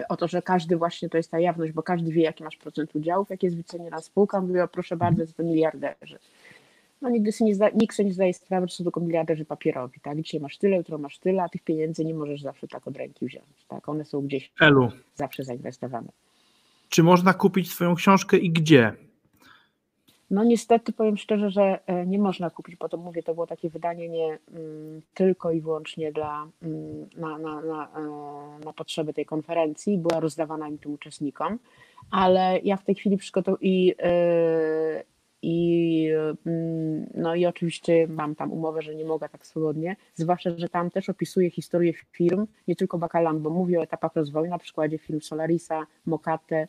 o 0.09 0.17
to, 0.17 0.27
że 0.27 0.41
każdy 0.41 0.77
właśnie 0.77 1.09
to 1.09 1.17
jest 1.17 1.31
ta 1.31 1.39
jawność, 1.39 1.73
bo 1.73 1.83
każdy 1.83 2.11
wie, 2.11 2.21
jaki 2.21 2.43
masz 2.43 2.57
procent 2.57 2.95
udziałów, 2.95 3.29
jak 3.29 3.43
jest 3.43 3.55
wyceniona 3.55 4.01
spółka, 4.01 4.41
mówię, 4.41 4.67
proszę 4.71 4.97
bardzo, 4.97 5.23
to 5.37 5.43
miliarderzy. 5.43 6.19
No 7.01 7.09
nigdy 7.09 7.31
sobie 7.31 7.47
nie 7.47 7.55
zda, 7.55 7.69
nikt 7.69 7.95
sobie 7.95 8.07
nie 8.07 8.13
zdaje 8.13 8.33
sprawy, 8.33 8.67
że 8.67 8.75
są 8.75 8.83
tylko 8.83 8.99
miliarderzy 8.99 9.45
papierowi, 9.45 9.99
tak? 9.99 10.21
Dzisiaj 10.21 10.41
masz 10.41 10.57
tyle, 10.57 10.77
jutro 10.77 10.97
masz 10.97 11.19
tyle, 11.19 11.43
a 11.43 11.49
tych 11.49 11.63
pieniędzy 11.63 12.05
nie 12.05 12.13
możesz 12.13 12.41
zawsze 12.41 12.67
tak 12.67 12.87
od 12.87 12.97
ręki 12.97 13.25
wziąć, 13.25 13.65
tak? 13.67 13.89
One 13.89 14.05
są 14.05 14.21
gdzieś 14.21 14.51
Elu. 14.61 14.91
zawsze 15.15 15.43
zainwestowane. 15.43 16.09
Czy 16.89 17.03
można 17.03 17.33
kupić 17.33 17.71
swoją 17.71 17.95
książkę 17.95 18.37
i 18.37 18.51
gdzie? 18.51 18.93
No 20.31 20.43
niestety 20.43 20.93
powiem 20.93 21.17
szczerze, 21.17 21.49
że 21.49 21.79
e, 21.87 22.05
nie 22.05 22.19
można 22.19 22.49
kupić, 22.49 22.75
bo 22.75 22.89
to 22.89 22.97
mówię, 22.97 23.23
to 23.23 23.33
było 23.33 23.47
takie 23.47 23.69
wydanie 23.69 24.09
nie 24.09 24.37
mm, 24.53 25.01
tylko 25.13 25.51
i 25.51 25.61
wyłącznie 25.61 26.11
dla, 26.11 26.47
mm, 26.63 27.09
na, 27.17 27.37
na, 27.37 27.61
na, 27.61 27.87
e, 27.95 28.65
na 28.65 28.73
potrzeby 28.73 29.13
tej 29.13 29.25
konferencji, 29.25 29.97
była 29.97 30.19
rozdawana 30.19 30.67
im 30.67 30.77
tym 30.77 30.93
uczestnikom, 30.93 31.59
ale 32.11 32.59
ja 32.63 32.77
w 32.77 32.83
tej 32.83 32.95
chwili 32.95 33.17
przygotowuję 33.17 33.59
i, 33.61 33.95
e, 33.99 35.03
i, 35.41 36.09
mm, 36.45 37.09
no 37.13 37.35
i 37.35 37.45
oczywiście 37.45 38.07
mam 38.07 38.35
tam 38.35 38.51
umowę, 38.51 38.81
że 38.81 38.95
nie 38.95 39.05
mogę 39.05 39.29
tak 39.29 39.45
swobodnie, 39.45 39.95
zwłaszcza, 40.13 40.49
że 40.57 40.69
tam 40.69 40.91
też 40.91 41.09
opisuję 41.09 41.49
historię 41.49 41.93
firm, 42.11 42.47
nie 42.67 42.75
tylko 42.75 42.97
Bakalan, 42.97 43.39
bo 43.39 43.49
mówię 43.49 43.79
o 43.79 43.83
etapach 43.83 44.15
rozwoju, 44.15 44.49
na 44.49 44.57
przykładzie 44.57 44.97
firm 44.97 45.21
Solarisa, 45.21 45.85
Mokate, 46.05 46.67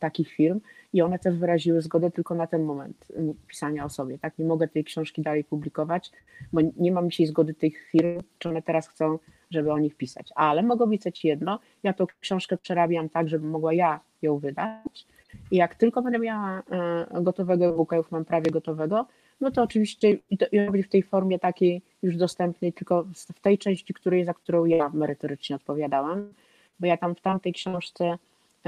takich 0.00 0.28
firm, 0.28 0.60
i 0.94 1.02
one 1.02 1.18
też 1.18 1.36
wyraziły 1.36 1.82
zgodę 1.82 2.10
tylko 2.10 2.34
na 2.34 2.46
ten 2.46 2.62
moment 2.62 3.06
pisania 3.48 3.84
o 3.84 3.88
sobie. 3.88 4.18
Tak, 4.18 4.38
nie 4.38 4.44
mogę 4.44 4.68
tej 4.68 4.84
książki 4.84 5.22
dalej 5.22 5.44
publikować, 5.44 6.10
bo 6.52 6.60
nie 6.76 6.92
mam 6.92 7.10
dzisiaj 7.10 7.26
zgody 7.26 7.54
tych 7.54 7.88
firm, 7.90 8.22
czy 8.38 8.48
one 8.48 8.62
teraz 8.62 8.88
chcą, 8.88 9.18
żeby 9.50 9.72
o 9.72 9.78
nich 9.78 9.96
pisać. 9.96 10.32
Ale 10.34 10.62
mogę 10.62 10.84
obiecać 10.84 11.24
jedno, 11.24 11.58
ja 11.82 11.92
tą 11.92 12.06
książkę 12.20 12.56
przerabiam 12.56 13.08
tak, 13.08 13.28
żeby 13.28 13.46
mogła 13.46 13.72
ja 13.72 14.00
ją 14.22 14.38
wydać. 14.38 15.06
I 15.50 15.56
jak 15.56 15.74
tylko 15.74 16.02
będę 16.02 16.18
miała 16.18 16.62
e, 16.70 17.22
gotowego 17.22 17.66
e-booka, 17.66 17.96
już 17.96 18.10
mam 18.10 18.24
prawie 18.24 18.50
gotowego, 18.50 19.06
no 19.40 19.50
to 19.50 19.62
oczywiście 19.62 20.18
i 20.30 20.38
to 20.38 20.46
w 20.84 20.88
tej 20.88 21.02
formie 21.02 21.38
takiej 21.38 21.82
już 22.02 22.16
dostępnej, 22.16 22.72
tylko 22.72 23.04
w 23.34 23.40
tej 23.40 23.58
części, 23.58 23.94
której, 23.94 24.24
za 24.24 24.34
którą 24.34 24.64
ja 24.64 24.88
merytorycznie 24.88 25.56
odpowiadałam, 25.56 26.32
bo 26.80 26.86
ja 26.86 26.96
tam 26.96 27.14
w 27.14 27.20
tamtej 27.20 27.52
książce 27.52 28.04
E, 28.04 28.18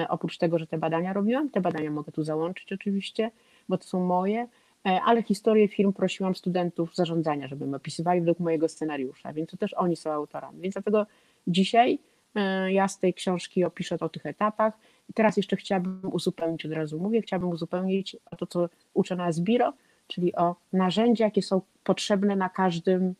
oprócz 0.08 0.38
tego, 0.38 0.58
że 0.58 0.66
te 0.66 0.78
badania 0.78 1.12
robiłam, 1.12 1.50
te 1.50 1.60
badania 1.60 1.90
mogę 1.90 2.12
tu 2.12 2.22
załączyć 2.22 2.72
oczywiście, 2.72 3.30
bo 3.68 3.78
to 3.78 3.84
są 3.84 4.04
moje, 4.04 4.48
e, 4.86 5.00
ale 5.04 5.22
historię 5.22 5.68
firm 5.68 5.92
prosiłam 5.92 6.34
studentów 6.34 6.94
zarządzania, 6.94 7.48
żeby 7.48 7.76
opisywali 7.76 8.20
według 8.20 8.40
mojego 8.40 8.68
scenariusza, 8.68 9.32
więc 9.32 9.50
to 9.50 9.56
też 9.56 9.74
oni 9.74 9.96
są 9.96 10.10
autorami. 10.10 10.60
Więc 10.60 10.72
dlatego 10.72 11.06
dzisiaj 11.46 11.98
e, 12.34 12.72
ja 12.72 12.88
z 12.88 12.98
tej 12.98 13.14
książki 13.14 13.64
opiszę 13.64 13.96
o 14.00 14.08
tych 14.08 14.26
etapach. 14.26 14.78
I 15.10 15.12
teraz 15.12 15.36
jeszcze 15.36 15.56
chciałabym 15.56 16.00
uzupełnić, 16.12 16.66
od 16.66 16.72
razu 16.72 16.98
mówię, 16.98 17.22
chciałabym 17.22 17.50
uzupełnić 17.50 18.16
o 18.30 18.36
to, 18.36 18.46
co 18.46 18.68
uczę 18.94 19.16
na 19.16 19.32
Zbiro, 19.32 19.72
czyli 20.06 20.34
o 20.34 20.56
narzędzia, 20.72 21.24
jakie 21.24 21.42
są 21.42 21.60
potrzebne 21.84 22.36
na 22.36 22.48
każdym, 22.48 23.14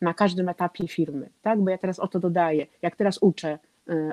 na 0.00 0.14
każdym 0.14 0.48
etapie 0.48 0.88
firmy. 0.88 1.28
Tak? 1.42 1.60
Bo 1.60 1.70
ja 1.70 1.78
teraz 1.78 1.98
o 1.98 2.08
to 2.08 2.20
dodaję. 2.20 2.66
Jak 2.82 2.96
teraz 2.96 3.18
uczę 3.22 3.58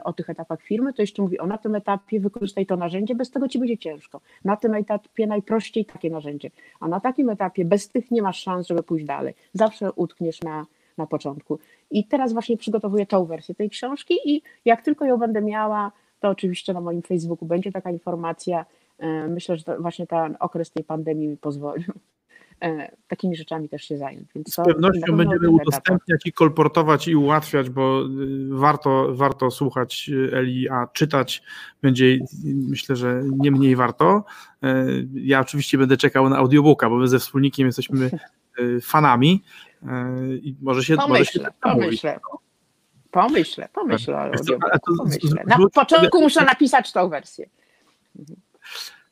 o 0.04 0.14
tych 0.14 0.30
etapach 0.30 0.62
firmy, 0.62 0.94
to 0.94 1.02
jeszcze 1.02 1.22
mówi 1.22 1.40
o 1.40 1.48
na 1.48 1.58
tym 1.58 1.76
etapie 1.76 2.20
wykorzystaj 2.20 2.66
to 2.66 2.78
narzędzie, 2.78 3.16
bez 3.16 3.32
tego 3.32 3.48
ci 3.48 3.60
będzie 3.60 3.78
ciężko. 3.78 4.22
Na 4.46 4.58
tym 4.58 4.74
etapie 4.74 5.28
najprościej 5.28 5.86
takie 5.86 6.10
narzędzie, 6.10 6.52
a 6.80 6.88
na 6.88 7.00
takim 7.00 7.30
etapie 7.30 7.66
bez 7.66 7.90
tych 7.90 8.12
nie 8.12 8.22
masz 8.22 8.44
szans, 8.44 8.68
żeby 8.68 8.84
pójść 8.84 9.06
dalej. 9.06 9.34
Zawsze 9.54 9.92
utkniesz 9.92 10.42
na, 10.42 10.66
na 10.98 11.08
początku. 11.08 11.60
I 11.92 12.06
teraz 12.06 12.34
właśnie 12.34 12.58
przygotowuję 12.58 13.06
tą 13.06 13.26
wersję 13.26 13.56
tej 13.56 13.70
książki 13.70 14.16
i 14.26 14.42
jak 14.66 14.82
tylko 14.82 15.06
ją 15.06 15.18
będę 15.18 15.42
miała, 15.42 15.92
to 16.20 16.30
oczywiście 16.30 16.74
na 16.74 16.82
moim 16.82 17.02
Facebooku 17.02 17.48
będzie 17.48 17.72
taka 17.72 17.92
informacja. 17.92 18.66
Y, 19.04 19.06
myślę, 19.30 19.58
że 19.58 19.78
właśnie 19.80 20.08
ten 20.08 20.38
okres 20.40 20.72
tej 20.72 20.84
pandemii 20.84 21.28
mi 21.28 21.38
pozwolił 21.38 21.94
takimi 23.08 23.36
rzeczami 23.36 23.70
też 23.70 23.84
się 23.84 23.98
zająć. 23.98 24.30
Więc 24.36 24.54
Z 24.54 24.56
pewnością 24.56 25.18
będziemy 25.18 25.50
udostępniać 25.50 26.26
i 26.26 26.34
kolportować 26.34 27.08
i 27.08 27.16
ułatwiać, 27.16 27.70
bo 27.70 28.04
y, 28.04 28.08
warto, 28.50 29.08
warto 29.16 29.52
słuchać 29.52 30.10
y, 30.10 30.38
Eli, 30.38 30.70
a 30.70 30.88
czytać 30.88 31.44
będzie 31.82 32.18
myślę, 32.44 32.96
że 32.96 33.22
nie 33.38 33.52
mniej 33.52 33.76
warto. 33.76 34.24
E, 34.64 34.86
ja 35.14 35.40
oczywiście 35.40 35.78
będę 35.78 35.98
czekał 35.98 36.30
na 36.30 36.38
audiobooka, 36.38 36.90
bo 36.90 36.96
my 36.96 37.08
ze 37.08 37.20
wspólnikiem 37.20 37.66
jesteśmy 37.66 38.12
y, 38.60 38.82
fanami 38.82 39.44
e, 39.84 40.18
i 40.36 40.56
może 40.62 40.84
się 40.84 40.98
pomyślę, 40.98 41.18
może 41.18 41.26
się 41.26 41.40
tak 41.40 41.54
pomyślę. 41.60 42.20
Pomyślę, 43.12 43.70
pomyślę 43.74 44.32
o 44.32 44.96
pomyślę. 44.98 45.44
Na 45.48 45.58
początku 45.74 46.22
muszę 46.22 46.46
napisać 46.46 46.92
tą 46.92 47.10
wersję. 47.10 47.50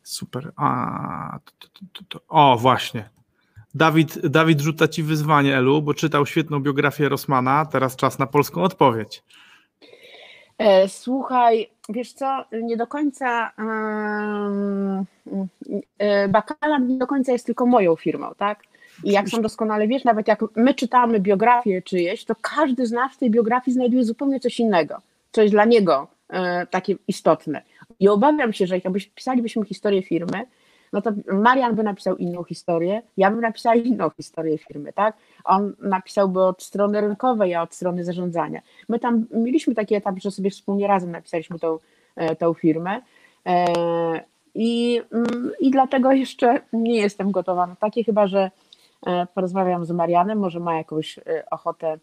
Super. 0.04 0.52
A, 0.56 1.40
to, 1.60 1.68
to, 1.94 2.04
to, 2.10 2.20
o, 2.28 2.58
właśnie. 2.58 3.10
Dawid, 3.76 4.28
Dawid 4.28 4.62
rzuca 4.62 4.88
ci 4.88 5.04
wyzwanie, 5.04 5.58
Elu, 5.58 5.82
bo 5.82 5.94
czytał 5.94 6.26
świetną 6.26 6.60
biografię 6.60 7.10
Rosmana, 7.10 7.66
teraz 7.66 7.96
czas 7.96 8.20
na 8.20 8.28
polską 8.28 8.64
odpowiedź. 8.64 9.24
E, 10.58 10.90
słuchaj, 10.90 11.70
wiesz 11.90 12.14
co, 12.14 12.46
nie 12.52 12.78
do 12.78 12.88
końca 12.88 13.52
e, 16.00 16.28
Bakalan 16.30 16.88
nie 16.88 16.98
do 16.98 17.08
końca 17.08 17.32
jest 17.32 17.46
tylko 17.46 17.66
moją 17.66 17.96
firmą, 17.96 18.32
tak? 18.38 18.64
I 19.04 19.12
jak 19.12 19.30
sam 19.30 19.42
doskonale 19.42 19.88
wiesz, 19.88 20.04
nawet 20.04 20.28
jak 20.28 20.40
my 20.56 20.74
czytamy 20.74 21.20
biografię 21.20 21.82
czyjeś, 21.82 22.26
to 22.26 22.36
każdy 22.42 22.86
z 22.86 22.92
nas 22.92 23.14
w 23.14 23.18
tej 23.18 23.32
biografii 23.32 23.76
znajduje 23.76 24.04
zupełnie 24.04 24.40
coś 24.40 24.60
innego, 24.60 25.02
co 25.32 25.42
jest 25.42 25.54
dla 25.54 25.66
niego 25.66 26.08
e, 26.30 26.68
takie 26.68 26.96
istotne. 27.08 27.62
I 28.00 28.08
obawiam 28.10 28.54
się, 28.54 28.68
że 28.68 28.76
jak 28.76 28.94
pisalibyśmy 29.16 29.66
historię 29.66 30.04
firmy, 30.04 30.46
no 30.94 31.02
to 31.02 31.12
Marian 31.32 31.76
by 31.76 31.84
napisał 31.84 32.18
inną 32.18 32.44
historię, 32.44 33.02
ja 33.18 33.32
bym 33.32 33.42
napisała 33.42 33.76
inną 33.76 34.10
historię 34.10 34.58
firmy, 34.58 34.94
tak? 34.94 35.18
On 35.44 35.74
napisałby 35.80 36.44
od 36.44 36.64
strony 36.64 37.02
rynkowej, 37.02 37.56
a 37.56 37.62
od 37.62 37.76
strony 37.76 38.04
zarządzania. 38.04 38.62
My 38.90 39.00
tam 39.00 39.26
mieliśmy 39.32 39.76
taki 39.76 39.96
etap, 39.96 40.16
że 40.20 40.32
sobie 40.32 40.50
wspólnie 40.50 40.88
razem 40.88 41.12
napisaliśmy 41.12 41.60
tą, 41.60 41.78
e, 42.16 42.36
tą 42.36 42.54
firmę. 42.54 43.02
E, 43.46 43.66
I, 44.56 45.02
mm, 45.12 45.52
I 45.60 45.72
dlatego 45.72 46.12
jeszcze 46.12 46.62
nie 46.74 46.96
jestem 46.96 47.32
gotowa 47.32 47.68
na 47.68 47.76
takie, 47.76 48.04
chyba 48.04 48.28
że 48.28 48.52
e, 49.08 49.28
porozmawiam 49.34 49.86
z 49.86 49.92
Marianem, 49.92 50.40
może 50.40 50.60
ma 50.60 50.76
jakąś 50.76 51.20
ochotę 51.52 51.98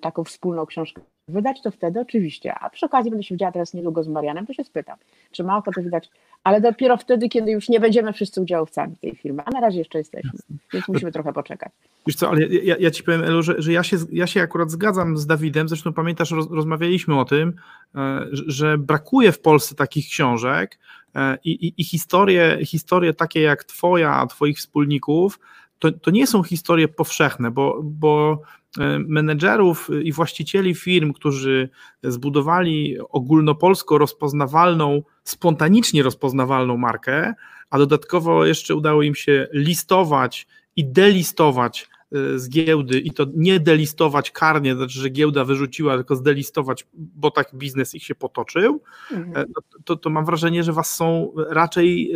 taką 0.00 0.24
wspólną 0.24 0.66
książkę 0.66 1.02
wydać, 1.28 1.62
to 1.62 1.70
wtedy 1.70 2.00
oczywiście. 2.00 2.54
A 2.54 2.70
przy 2.70 2.86
okazji 2.86 3.10
będę 3.10 3.24
się 3.24 3.34
widziała 3.34 3.52
teraz 3.52 3.74
niedługo 3.74 4.02
z 4.02 4.08
Marianem, 4.08 4.46
to 4.46 4.52
się 4.52 4.64
spytam, 4.64 4.96
czy 5.30 5.44
ma 5.44 5.56
ochotę 5.56 5.82
wydać, 5.82 6.10
ale 6.44 6.60
dopiero 6.60 6.96
wtedy, 6.96 7.28
kiedy 7.28 7.50
już 7.50 7.68
nie 7.68 7.80
będziemy 7.80 8.12
wszyscy 8.12 8.40
udziałowcami 8.40 8.96
tej 8.96 9.16
firmy, 9.16 9.42
a 9.46 9.50
na 9.50 9.60
razie 9.60 9.78
jeszcze 9.78 9.98
jesteśmy, 9.98 10.30
więc 10.72 10.88
musimy 10.88 11.12
trochę 11.12 11.32
poczekać. 11.32 11.72
Wiesz 12.06 12.16
co, 12.16 12.30
ale 12.30 12.46
ja, 12.46 12.76
ja 12.78 12.90
ci 12.90 13.02
powiem, 13.02 13.24
Elu, 13.24 13.42
że, 13.42 13.62
że 13.62 13.72
ja, 13.72 13.82
się, 13.82 13.96
ja 14.12 14.26
się 14.26 14.42
akurat 14.42 14.70
zgadzam 14.70 15.18
z 15.18 15.26
Dawidem, 15.26 15.68
zresztą 15.68 15.92
pamiętasz, 15.92 16.30
roz, 16.30 16.50
rozmawialiśmy 16.50 17.20
o 17.20 17.24
tym, 17.24 17.52
e, 17.94 18.26
że 18.32 18.78
brakuje 18.78 19.32
w 19.32 19.40
Polsce 19.40 19.74
takich 19.74 20.06
książek 20.06 20.78
e, 21.14 21.38
i, 21.44 21.50
i, 21.50 21.74
i 21.76 21.84
historie, 21.84 22.58
historie 22.64 23.14
takie 23.14 23.40
jak 23.40 23.64
twoja, 23.64 24.26
twoich 24.26 24.58
wspólników, 24.58 25.38
to, 25.84 25.92
to 25.92 26.10
nie 26.10 26.26
są 26.26 26.42
historie 26.42 26.88
powszechne, 26.88 27.50
bo, 27.50 27.80
bo 27.82 28.42
e, 28.78 28.98
menedżerów 28.98 29.90
i 30.02 30.12
właścicieli 30.12 30.74
firm, 30.74 31.12
którzy 31.12 31.68
zbudowali 32.02 32.96
ogólnopolsko 33.08 33.98
rozpoznawalną, 33.98 35.02
spontanicznie 35.24 36.02
rozpoznawalną 36.02 36.76
markę, 36.76 37.34
a 37.70 37.78
dodatkowo 37.78 38.46
jeszcze 38.46 38.74
udało 38.74 39.02
im 39.02 39.14
się 39.14 39.48
listować 39.52 40.46
i 40.76 40.84
delistować 40.84 41.88
e, 42.12 42.38
z 42.38 42.48
giełdy 42.48 43.00
i 43.00 43.10
to 43.10 43.26
nie 43.36 43.60
delistować 43.60 44.30
karnie, 44.30 44.76
znaczy, 44.76 45.00
że 45.00 45.10
giełda 45.10 45.44
wyrzuciła, 45.44 45.96
tylko 45.96 46.16
zdelistować, 46.16 46.86
bo 46.94 47.30
tak 47.30 47.50
biznes 47.54 47.94
ich 47.94 48.04
się 48.04 48.14
potoczył, 48.14 48.80
mhm. 49.12 49.36
E, 49.36 49.62
to, 49.84 49.96
to 49.96 50.10
mam 50.10 50.24
wrażenie, 50.24 50.62
że 50.62 50.72
was 50.72 50.96
są 50.96 51.32
raczej 51.48 52.12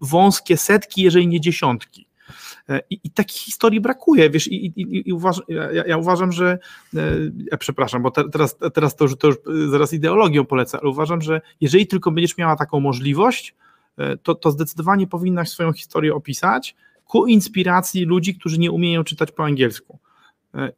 wąskie 0.00 0.56
setki, 0.56 1.02
jeżeli 1.02 1.28
nie 1.28 1.40
dziesiątki. 1.40 2.09
E, 2.70 2.82
I, 2.90 3.00
i 3.04 3.10
takich 3.10 3.42
historii 3.42 3.80
brakuje, 3.80 4.30
wiesz, 4.30 4.48
i, 4.48 4.66
i, 4.66 5.08
i 5.08 5.12
uważ, 5.12 5.42
ja, 5.48 5.86
ja, 5.86 5.96
uważam, 5.96 6.32
że, 6.32 6.58
e, 6.96 7.00
ja 7.52 7.58
przepraszam, 7.58 8.02
bo 8.02 8.10
te, 8.10 8.28
teraz, 8.30 8.56
teraz 8.74 8.96
to, 8.96 9.16
to 9.16 9.26
już 9.26 9.36
zaraz 9.70 9.92
ideologią 9.92 10.44
polecę, 10.44 10.78
ale 10.80 10.90
uważam, 10.90 11.22
że 11.22 11.40
jeżeli 11.60 11.86
tylko 11.86 12.10
będziesz 12.10 12.38
miała 12.38 12.56
taką 12.56 12.80
możliwość, 12.80 13.54
e, 13.98 14.16
to, 14.16 14.34
to 14.34 14.50
zdecydowanie 14.50 15.06
powinnaś 15.06 15.48
swoją 15.48 15.72
historię 15.72 16.14
opisać 16.14 16.76
ku 17.04 17.26
inspiracji 17.26 18.04
ludzi, 18.04 18.34
którzy 18.34 18.58
nie 18.58 18.70
umieją 18.70 19.04
czytać 19.04 19.32
po 19.32 19.44
angielsku. 19.44 19.98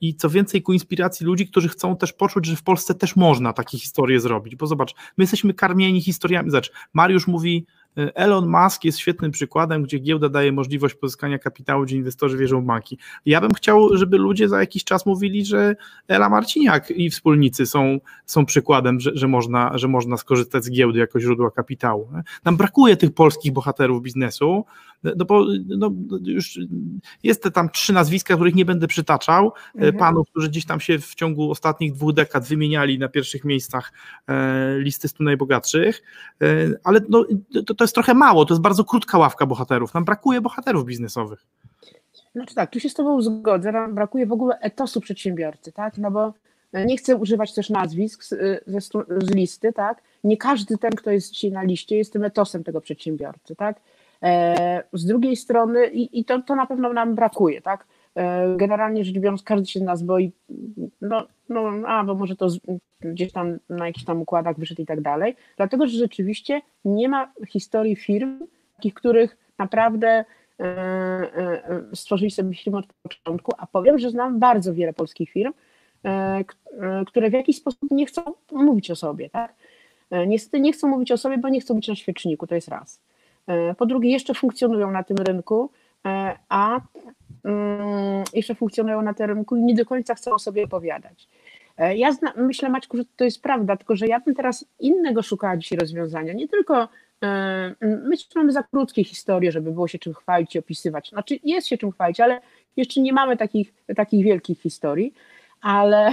I 0.01 0.15
co 0.15 0.31
więcej, 0.31 0.63
ku 0.63 0.73
inspiracji 0.73 1.27
ludzi, 1.27 1.47
którzy 1.47 1.69
chcą 1.69 1.97
też 1.97 2.13
poczuć, 2.13 2.47
że 2.47 2.57
w 2.57 2.63
Polsce 2.63 2.95
też 2.95 3.17
można 3.17 3.53
takie 3.53 3.79
historie 3.79 4.21
zrobić. 4.21 4.57
Bo 4.57 4.67
zobacz, 4.67 4.95
my 5.17 5.23
jesteśmy 5.23 5.55
karmieni 5.55 6.01
historiami. 6.01 6.51
Zobacz, 6.51 6.73
Mariusz 6.93 7.27
mówi, 7.27 7.67
Elon 7.97 8.49
Musk 8.49 8.85
jest 8.85 8.99
świetnym 8.99 9.31
przykładem, 9.31 9.83
gdzie 9.83 9.99
giełda 9.99 10.29
daje 10.29 10.53
możliwość 10.53 10.95
pozyskania 10.95 11.39
kapitału, 11.39 11.85
gdzie 11.85 11.97
inwestorzy 11.97 12.37
wierzą 12.37 12.61
w 12.61 12.65
banki. 12.65 12.99
Ja 13.27 13.41
bym 13.41 13.55
chciał, 13.55 13.97
żeby 13.97 14.19
ludzie 14.19 14.49
za 14.49 14.61
jakiś 14.61 14.85
czas 14.85 15.07
mówili, 15.07 15.45
że 15.45 15.77
Ela 16.09 16.29
Marciniak 16.29 16.91
i 16.91 17.11
wspólnicy 17.11 17.67
są, 17.67 17.99
są 18.27 18.47
przykładem, 18.47 19.01
że, 19.01 19.11
że, 19.15 19.29
można, 19.29 19.79
że 19.79 19.89
można 19.89 20.17
skorzystać 20.17 20.65
z 20.65 20.71
giełdy 20.71 20.99
jako 20.99 21.21
źródła 21.21 21.51
kapitału. 21.51 22.09
Nam 22.45 22.57
brakuje 22.57 22.97
tych 22.97 23.15
polskich 23.15 23.53
bohaterów 23.53 24.03
biznesu, 24.03 24.65
no 25.03 25.25
bo 25.25 25.47
no, 25.69 25.91
już 26.25 26.59
jest 27.23 27.43
te 27.43 27.51
tam 27.51 27.71
trzy 27.71 27.93
nazwiska, 27.93 28.35
których 28.35 28.55
nie 28.55 28.65
będę 28.65 28.87
przytaczał, 28.87 29.53
mhm. 29.75 29.97
panów, 29.97 30.31
którzy 30.31 30.49
gdzieś 30.49 30.67
tam 30.67 30.81
się 30.81 30.99
w 30.99 31.15
ciągu 31.15 31.51
ostatnich 31.51 31.93
dwóch 31.93 32.13
dekad 32.13 32.49
wymieniali 32.49 32.99
na 32.99 33.09
pierwszych 33.09 33.45
miejscach 33.45 33.93
e, 34.29 34.79
listy 34.79 35.09
100 35.09 35.25
najbogatszych, 35.25 36.03
e, 36.43 36.47
ale 36.85 37.01
no, 37.09 37.25
to, 37.67 37.75
to 37.75 37.85
jest 37.85 37.95
trochę 37.95 38.15
mało, 38.15 38.45
to 38.45 38.55
jest 38.55 38.63
bardzo 38.63 38.85
krótka 38.85 39.19
ławka 39.19 39.47
bohaterów, 39.47 39.95
nam 39.95 40.05
brakuje 40.05 40.41
bohaterów 40.41 40.87
biznesowych. 40.87 41.47
Znaczy 42.33 42.55
tak, 42.55 42.71
tu 42.71 42.81
się 42.81 42.89
z 42.89 42.95
Tobą 42.95 43.23
zgodzę, 43.23 43.73
nam 43.73 43.95
brakuje 43.95 44.27
w 44.27 44.33
ogóle 44.33 44.59
etosu 44.59 45.01
przedsiębiorcy, 45.01 45.73
tak, 45.73 45.99
no 45.99 46.11
bo 46.11 46.35
nie 46.87 46.97
chcę 46.97 47.17
używać 47.17 47.55
też 47.55 47.71
nazwisk 47.71 48.25
z, 48.25 48.29
z, 48.67 48.93
z 49.25 49.35
listy, 49.35 49.73
tak, 49.73 50.03
nie 50.25 50.37
każdy 50.37 50.79
ten, 50.79 50.91
kto 50.91 51.11
jest 51.11 51.33
dzisiaj 51.33 51.51
na 51.51 51.63
liście 51.63 51.97
jest 51.97 52.13
tym 52.13 52.25
etosem 52.25 52.65
tego 52.65 52.81
przedsiębiorcy, 52.81 53.57
tak, 53.57 53.77
e, 53.77 53.81
z 54.93 55.07
drugiej 55.07 55.37
strony 55.37 55.87
i, 55.87 56.21
i 56.21 56.25
to, 56.25 56.43
to 56.43 56.57
na 56.57 56.67
pewno 56.67 56.93
nam 56.93 57.15
brakuje, 57.15 57.63
tak, 57.63 57.87
e, 58.15 58.57
generalnie 58.57 59.05
rzecz 59.05 59.19
biorąc 59.19 59.43
każdy 59.43 59.67
się 59.67 59.81
z 59.81 59.83
nas 59.83 60.03
boi, 60.03 60.33
no, 61.01 61.27
no 61.49 61.73
a, 61.87 62.05
bo 62.05 62.15
może 62.15 62.37
to 62.37 62.49
gdzieś 63.01 63.33
tam 63.33 63.59
na 63.69 63.87
jakichś 63.87 64.05
tam 64.05 64.23
układach 64.23 64.59
wyszedł 64.59 64.83
i 64.83 64.87
tak 64.87 65.01
dalej, 65.01 65.37
dlatego, 65.57 65.87
że 65.87 65.99
rzeczywiście 65.99 66.63
nie 66.85 67.09
ma 67.09 67.33
historii 67.49 67.97
firm, 67.97 68.47
takich, 68.77 68.95
których 68.95 69.37
naprawdę 69.59 70.09
e, 70.09 70.25
e, 70.65 71.83
stworzyli 71.95 72.31
sobie 72.31 72.55
firmę 72.55 72.79
od 72.79 72.87
początku, 73.03 73.53
a 73.59 73.67
powiem, 73.67 73.99
że 73.99 74.11
znam 74.11 74.39
bardzo 74.39 74.75
wiele 74.75 74.93
polskich 74.93 75.31
firm, 75.31 75.53
e, 76.05 76.45
które 77.07 77.31
w 77.31 77.33
jakiś 77.33 77.57
sposób 77.57 77.91
nie 77.91 78.07
chcą 78.07 78.23
mówić 78.53 78.91
o 78.91 78.97
sobie, 78.97 79.31
tak? 79.31 79.55
Niestety 80.27 80.61
nie 80.61 80.73
chcą 80.73 80.89
mówić 80.89 81.13
o 81.13 81.17
sobie, 81.17 81.39
bo 81.39 81.49
nie 81.49 81.61
chcą 81.61 81.75
być 81.75 81.89
na 81.89 81.95
świeczniku, 81.95 82.47
to 82.47 82.55
jest 82.55 82.69
raz. 82.69 83.01
Po 83.79 83.87
drugie, 83.87 84.11
jeszcze 84.11 84.35
funkcjonują 84.35 84.91
na 84.91 85.03
tym 85.03 85.17
rynku, 85.17 85.71
a 86.49 86.81
mm, 87.45 88.25
jeszcze 88.33 88.55
funkcjonują 88.55 89.03
na 89.03 89.15
tym 89.15 89.27
rynku 89.27 89.57
i 89.57 89.63
nie 89.63 89.75
do 89.75 89.85
końca 89.85 90.15
chcą 90.15 90.39
sobie 90.39 90.65
opowiadać. 90.65 91.29
E, 91.79 91.97
ja 91.97 92.13
zna, 92.13 92.33
myślę, 92.37 92.69
Maćku, 92.69 92.97
że 92.97 93.03
to 93.17 93.25
jest 93.25 93.43
prawda, 93.43 93.77
tylko 93.77 93.97
że 93.97 94.07
ja 94.07 94.21
bym 94.21 94.35
teraz 94.35 94.65
innego 94.81 95.23
szukała 95.23 95.57
dzisiaj 95.57 95.79
rozwiązania. 95.79 96.33
Nie 96.33 96.49
tylko 96.49 96.89
e, 97.23 97.75
my 97.81 98.17
mamy 98.35 98.53
za 98.53 98.63
krótkie 98.63 99.05
historie, 99.05 99.53
żeby 99.53 99.73
było 99.73 99.89
się 99.89 99.99
czym 99.99 100.15
chwalić 100.15 100.55
i 100.55 100.59
opisywać. 100.59 101.09
Znaczy 101.09 101.39
jest 101.45 101.69
się 101.69 101.79
czym 101.79 101.93
chwalić, 101.93 102.21
ale 102.21 102.41
jeszcze 102.77 103.01
nie 103.01 103.13
mamy 103.13 103.37
takich, 103.37 103.75
takich 103.97 104.25
wielkich 104.25 104.61
historii. 104.61 105.15
Ale, 105.63 106.11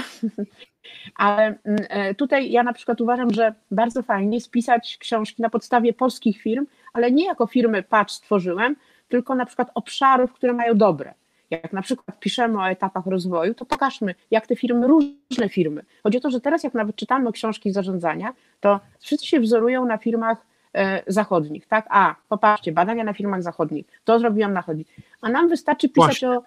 ale 1.15 1.59
e, 1.65 2.15
tutaj 2.15 2.51
ja 2.51 2.63
na 2.63 2.73
przykład 2.73 3.01
uważam, 3.01 3.33
że 3.33 3.53
bardzo 3.71 4.03
fajnie 4.03 4.37
jest 4.37 4.51
pisać 4.51 4.97
książki 4.99 5.41
na 5.41 5.49
podstawie 5.49 5.93
polskich 5.93 6.41
firm, 6.41 6.65
ale 6.93 7.11
nie 7.11 7.25
jako 7.25 7.47
firmy 7.47 7.83
patrz 7.83 8.13
stworzyłem, 8.13 8.75
tylko 9.07 9.35
na 9.35 9.45
przykład 9.45 9.71
obszarów, 9.73 10.33
które 10.33 10.53
mają 10.53 10.77
dobre 10.77 11.13
jak 11.49 11.73
na 11.73 11.81
przykład 11.81 12.19
piszemy 12.19 12.59
o 12.59 12.69
etapach 12.69 13.05
rozwoju, 13.05 13.53
to 13.53 13.65
pokażmy, 13.65 14.15
jak 14.31 14.47
te 14.47 14.55
firmy, 14.55 14.87
różne 14.87 15.49
firmy. 15.49 15.85
Chodzi 16.03 16.17
o 16.17 16.21
to, 16.21 16.31
że 16.31 16.41
teraz 16.41 16.63
jak 16.63 16.73
nawet 16.73 16.95
czytamy 16.95 17.31
książki 17.31 17.71
zarządzania, 17.71 18.33
to 18.59 18.79
wszyscy 18.99 19.27
się 19.27 19.39
wzorują 19.39 19.85
na 19.85 19.97
firmach 19.97 20.37
e, 20.73 21.03
zachodnich, 21.07 21.67
tak? 21.67 21.87
A, 21.89 22.15
popatrzcie, 22.29 22.71
badania 22.71 23.03
na 23.03 23.13
firmach 23.13 23.43
zachodnich, 23.43 23.85
to 24.03 24.19
zrobiłam 24.19 24.53
na 24.53 24.61
chodzi. 24.61 24.85
A 25.21 25.29
nam 25.29 25.49
wystarczy 25.49 25.89
pisać 25.89 26.23
o, 26.23 26.27
mm, 26.27 26.41
e, 26.41 26.43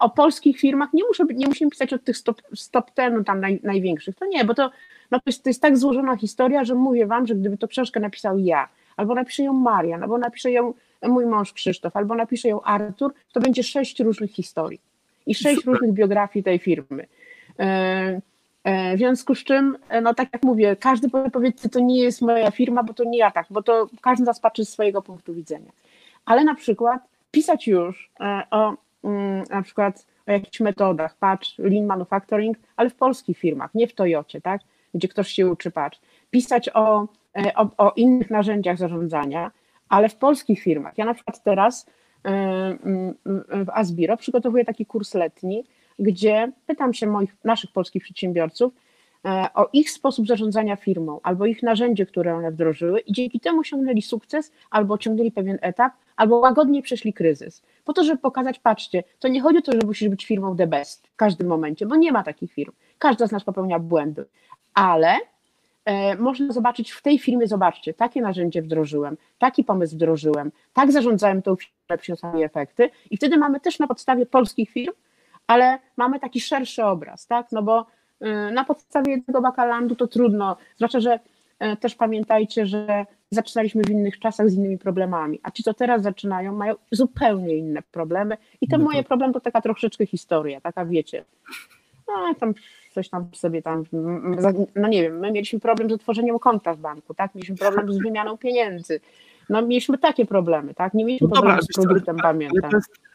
o 0.00 0.10
polskich 0.10 0.58
firmach, 0.58 0.92
nie, 0.92 1.04
muszę, 1.04 1.24
nie 1.34 1.46
musimy 1.46 1.70
pisać 1.70 1.92
od 1.92 2.04
tych 2.04 2.16
stop, 2.16 2.42
stop 2.54 2.90
tenu 2.90 3.24
tam 3.24 3.40
naj, 3.40 3.60
największych, 3.62 4.16
to 4.16 4.26
nie, 4.26 4.44
bo 4.44 4.54
to, 4.54 4.70
no 5.10 5.18
to, 5.18 5.22
jest, 5.26 5.42
to 5.42 5.50
jest 5.50 5.62
tak 5.62 5.78
złożona 5.78 6.16
historia, 6.16 6.64
że 6.64 6.74
mówię 6.74 7.06
wam, 7.06 7.26
że 7.26 7.34
gdyby 7.34 7.58
to 7.58 7.68
książkę 7.68 8.00
napisał 8.00 8.38
ja, 8.38 8.68
albo 8.96 9.14
napisze 9.14 9.42
ją 9.42 9.52
Marian, 9.52 10.02
albo 10.02 10.18
napisze 10.18 10.50
ją 10.50 10.74
mój 11.02 11.26
mąż 11.26 11.52
Krzysztof, 11.52 11.96
albo 11.96 12.14
napisze 12.14 12.48
ją 12.48 12.62
Artur, 12.62 13.14
to 13.32 13.40
będzie 13.40 13.62
sześć 13.62 14.00
różnych 14.00 14.30
historii 14.30 14.80
i 15.26 15.34
sześć 15.34 15.56
Super. 15.56 15.74
różnych 15.74 15.92
biografii 15.92 16.42
tej 16.42 16.58
firmy. 16.58 17.06
E, 17.58 18.20
w 18.94 18.98
związku 18.98 19.34
z 19.34 19.44
czym, 19.44 19.76
no 20.02 20.14
tak 20.14 20.28
jak 20.32 20.42
mówię, 20.42 20.76
każdy 20.76 21.08
powie, 21.32 21.52
to 21.72 21.80
nie 21.80 22.02
jest 22.02 22.22
moja 22.22 22.50
firma, 22.50 22.82
bo 22.82 22.94
to 22.94 23.04
nie 23.04 23.18
ja 23.18 23.30
tak, 23.30 23.46
bo 23.50 23.62
to 23.62 23.88
każdy 24.02 24.24
z 24.24 24.26
nas 24.26 24.40
patrzy 24.40 24.64
z 24.64 24.68
swojego 24.68 25.02
punktu 25.02 25.34
widzenia. 25.34 25.72
Ale 26.24 26.44
na 26.44 26.54
przykład 26.54 27.02
pisać 27.30 27.66
już 27.66 28.10
o 28.50 28.76
na 29.50 29.62
przykład 29.62 30.06
o 30.26 30.32
jakichś 30.32 30.60
metodach, 30.60 31.16
patrz, 31.18 31.58
lean 31.58 31.86
manufacturing, 31.86 32.58
ale 32.76 32.90
w 32.90 32.94
polskich 32.94 33.38
firmach, 33.38 33.74
nie 33.74 33.88
w 33.88 33.94
Toyocie, 33.94 34.40
tak, 34.40 34.60
gdzie 34.94 35.08
ktoś 35.08 35.28
się 35.28 35.48
uczy, 35.48 35.70
patrz, 35.70 36.00
pisać 36.30 36.70
o, 36.74 37.08
o, 37.54 37.68
o 37.78 37.92
innych 37.96 38.30
narzędziach 38.30 38.78
zarządzania, 38.78 39.50
ale 39.88 40.08
w 40.08 40.16
polskich 40.16 40.60
firmach. 40.60 40.98
Ja 40.98 41.04
na 41.04 41.14
przykład 41.14 41.42
teraz 41.42 41.86
w 43.64 43.70
Asbiro 43.72 44.16
przygotowuję 44.16 44.64
taki 44.64 44.86
kurs 44.86 45.14
letni, 45.14 45.64
gdzie 45.98 46.52
pytam 46.66 46.94
się 46.94 47.06
moich, 47.06 47.36
naszych 47.44 47.72
polskich 47.72 48.02
przedsiębiorców, 48.02 48.72
e, 48.74 48.78
o 49.54 49.68
ich 49.72 49.90
sposób 49.90 50.26
zarządzania 50.26 50.76
firmą 50.76 51.20
albo 51.22 51.46
ich 51.46 51.62
narzędzie, 51.62 52.06
które 52.06 52.34
one 52.34 52.50
wdrożyły 52.50 53.00
i 53.00 53.12
dzięki 53.12 53.40
temu 53.40 53.60
osiągnęli 53.60 54.02
sukces 54.02 54.52
albo 54.70 54.94
osiągnęli 54.94 55.32
pewien 55.32 55.58
etap, 55.62 55.92
albo 56.16 56.36
łagodnie 56.36 56.82
przeszli 56.82 57.12
kryzys. 57.12 57.62
Po 57.84 57.92
to, 57.92 58.04
żeby 58.04 58.18
pokazać, 58.18 58.58
patrzcie, 58.58 59.04
to 59.18 59.28
nie 59.28 59.40
chodzi 59.40 59.58
o 59.58 59.62
to, 59.62 59.72
że 59.72 59.78
musisz 59.86 60.08
być 60.08 60.26
firmą 60.26 60.56
the 60.56 60.66
best 60.66 61.06
w 61.06 61.16
każdym 61.16 61.46
momencie, 61.46 61.86
bo 61.86 61.96
nie 61.96 62.12
ma 62.12 62.22
takich 62.22 62.52
firm. 62.52 62.72
Każda 62.98 63.26
z 63.26 63.32
nas 63.32 63.44
popełnia 63.44 63.78
błędy, 63.78 64.24
ale 64.74 65.16
e, 65.84 66.16
można 66.16 66.52
zobaczyć 66.52 66.90
w 66.90 67.02
tej 67.02 67.18
firmie, 67.18 67.46
zobaczcie, 67.46 67.94
takie 67.94 68.22
narzędzie 68.22 68.62
wdrożyłem, 68.62 69.16
taki 69.38 69.64
pomysł 69.64 69.94
wdrożyłem, 69.94 70.52
tak 70.72 70.92
zarządzałem 70.92 71.42
tą 71.42 71.56
firmę, 71.56 71.98
przyniosłem 71.98 72.36
efekty 72.36 72.90
i 73.10 73.16
wtedy 73.16 73.36
mamy 73.36 73.60
też 73.60 73.78
na 73.78 73.86
podstawie 73.86 74.26
polskich 74.26 74.70
firm, 74.70 74.92
ale 75.46 75.78
mamy 75.96 76.20
taki 76.20 76.40
szerszy 76.40 76.84
obraz, 76.84 77.26
tak, 77.26 77.46
no 77.52 77.62
bo 77.62 77.86
na 78.52 78.64
podstawie 78.64 79.12
jednego 79.12 79.40
bakalandu 79.40 79.96
to 79.96 80.06
trudno, 80.06 80.56
zwłaszcza, 80.76 81.00
że 81.00 81.18
y, 81.72 81.76
też 81.76 81.94
pamiętajcie, 81.94 82.66
że 82.66 83.06
zaczynaliśmy 83.30 83.82
w 83.82 83.90
innych 83.90 84.18
czasach 84.18 84.50
z 84.50 84.54
innymi 84.54 84.78
problemami, 84.78 85.40
a 85.42 85.50
ci, 85.50 85.62
co 85.62 85.74
teraz 85.74 86.02
zaczynają, 86.02 86.52
mają 86.52 86.74
zupełnie 86.90 87.56
inne 87.56 87.82
problemy. 87.82 88.36
I 88.60 88.68
te 88.68 88.78
no 88.78 88.84
moje 88.84 89.02
problemy 89.02 89.34
to 89.34 89.40
taka 89.40 89.60
troszeczkę 89.60 90.06
historia, 90.06 90.60
taka 90.60 90.84
wiecie, 90.84 91.24
no 92.08 92.34
tam 92.34 92.54
coś 92.94 93.08
tam 93.08 93.26
sobie 93.32 93.62
tam, 93.62 93.84
no 94.76 94.88
nie 94.88 95.02
wiem, 95.02 95.18
my 95.18 95.32
mieliśmy 95.32 95.60
problem 95.60 95.90
z 95.90 95.92
otworzeniem 95.92 96.38
konta 96.38 96.74
w 96.74 96.78
banku, 96.78 97.14
tak, 97.14 97.34
mieliśmy 97.34 97.56
problem 97.56 97.92
z 97.92 97.98
wymianą 98.02 98.38
pieniędzy, 98.38 99.00
no 99.48 99.62
mieliśmy 99.62 99.98
takie 99.98 100.26
problemy, 100.26 100.74
tak, 100.74 100.94
nie 100.94 101.04
mieliśmy 101.04 101.28
no 101.28 101.34
problemu 101.34 101.62
z 101.62 101.74
produktem, 101.74 102.16
pamiętam. 102.16 102.60
ale 102.62 102.70
to 102.70 102.76
jest 102.76 103.09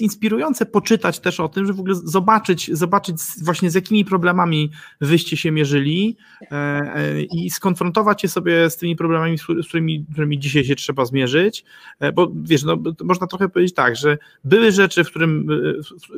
inspirujące 0.00 0.66
poczytać 0.66 1.20
też 1.20 1.40
o 1.40 1.48
tym, 1.48 1.66
że 1.66 1.72
w 1.72 1.80
ogóle 1.80 1.94
zobaczyć, 1.94 2.70
zobaczyć 2.76 3.16
właśnie 3.42 3.70
z 3.70 3.74
jakimi 3.74 4.04
problemami 4.04 4.70
wyście 5.00 5.36
się 5.36 5.50
mierzyli 5.50 6.16
e, 6.42 6.54
e, 6.54 7.22
i 7.22 7.50
skonfrontować 7.50 8.22
je 8.22 8.28
sobie 8.28 8.70
z 8.70 8.76
tymi 8.76 8.96
problemami, 8.96 9.38
z 9.38 9.66
którymi, 9.68 10.06
którymi 10.12 10.38
dzisiaj 10.38 10.64
się 10.64 10.76
trzeba 10.76 11.04
zmierzyć, 11.04 11.64
e, 12.00 12.12
bo 12.12 12.32
wiesz, 12.42 12.62
no, 12.62 12.78
można 13.04 13.26
trochę 13.26 13.48
powiedzieć 13.48 13.74
tak, 13.74 13.96
że 13.96 14.18
były 14.44 14.72
rzeczy, 14.72 15.04
w 15.04 15.10
którym 15.10 15.46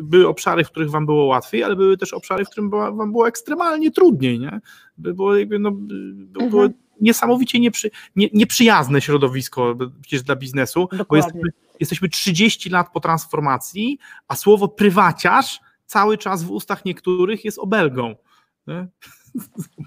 były 0.02 0.28
obszary, 0.28 0.64
w 0.64 0.70
których 0.70 0.90
wam 0.90 1.06
było 1.06 1.24
łatwiej, 1.24 1.62
ale 1.62 1.76
były 1.76 1.96
też 1.96 2.12
obszary, 2.12 2.44
w 2.44 2.50
którym 2.50 2.70
wam 2.70 3.12
było 3.12 3.28
ekstremalnie 3.28 3.90
trudniej, 3.90 4.38
nie? 4.38 4.60
Było 4.98 5.36
jakby, 5.36 5.58
no, 5.58 5.70
było, 5.70 6.62
mhm 6.64 6.84
niesamowicie 7.00 7.60
nieprzy, 7.60 7.90
nie, 8.16 8.28
nieprzyjazne 8.32 9.00
środowisko 9.00 9.76
przecież 10.00 10.22
dla 10.22 10.36
biznesu, 10.36 10.80
Dokładnie. 10.80 11.04
bo 11.08 11.16
jesteśmy, 11.16 11.50
jesteśmy 11.80 12.08
30 12.08 12.70
lat 12.70 12.86
po 12.92 13.00
transformacji, 13.00 13.98
a 14.28 14.36
słowo 14.36 14.68
prywaciarz 14.68 15.60
cały 15.86 16.18
czas 16.18 16.44
w 16.44 16.50
ustach 16.50 16.84
niektórych 16.84 17.44
jest 17.44 17.58
obelgą. 17.58 18.14
Nie? 18.66 18.86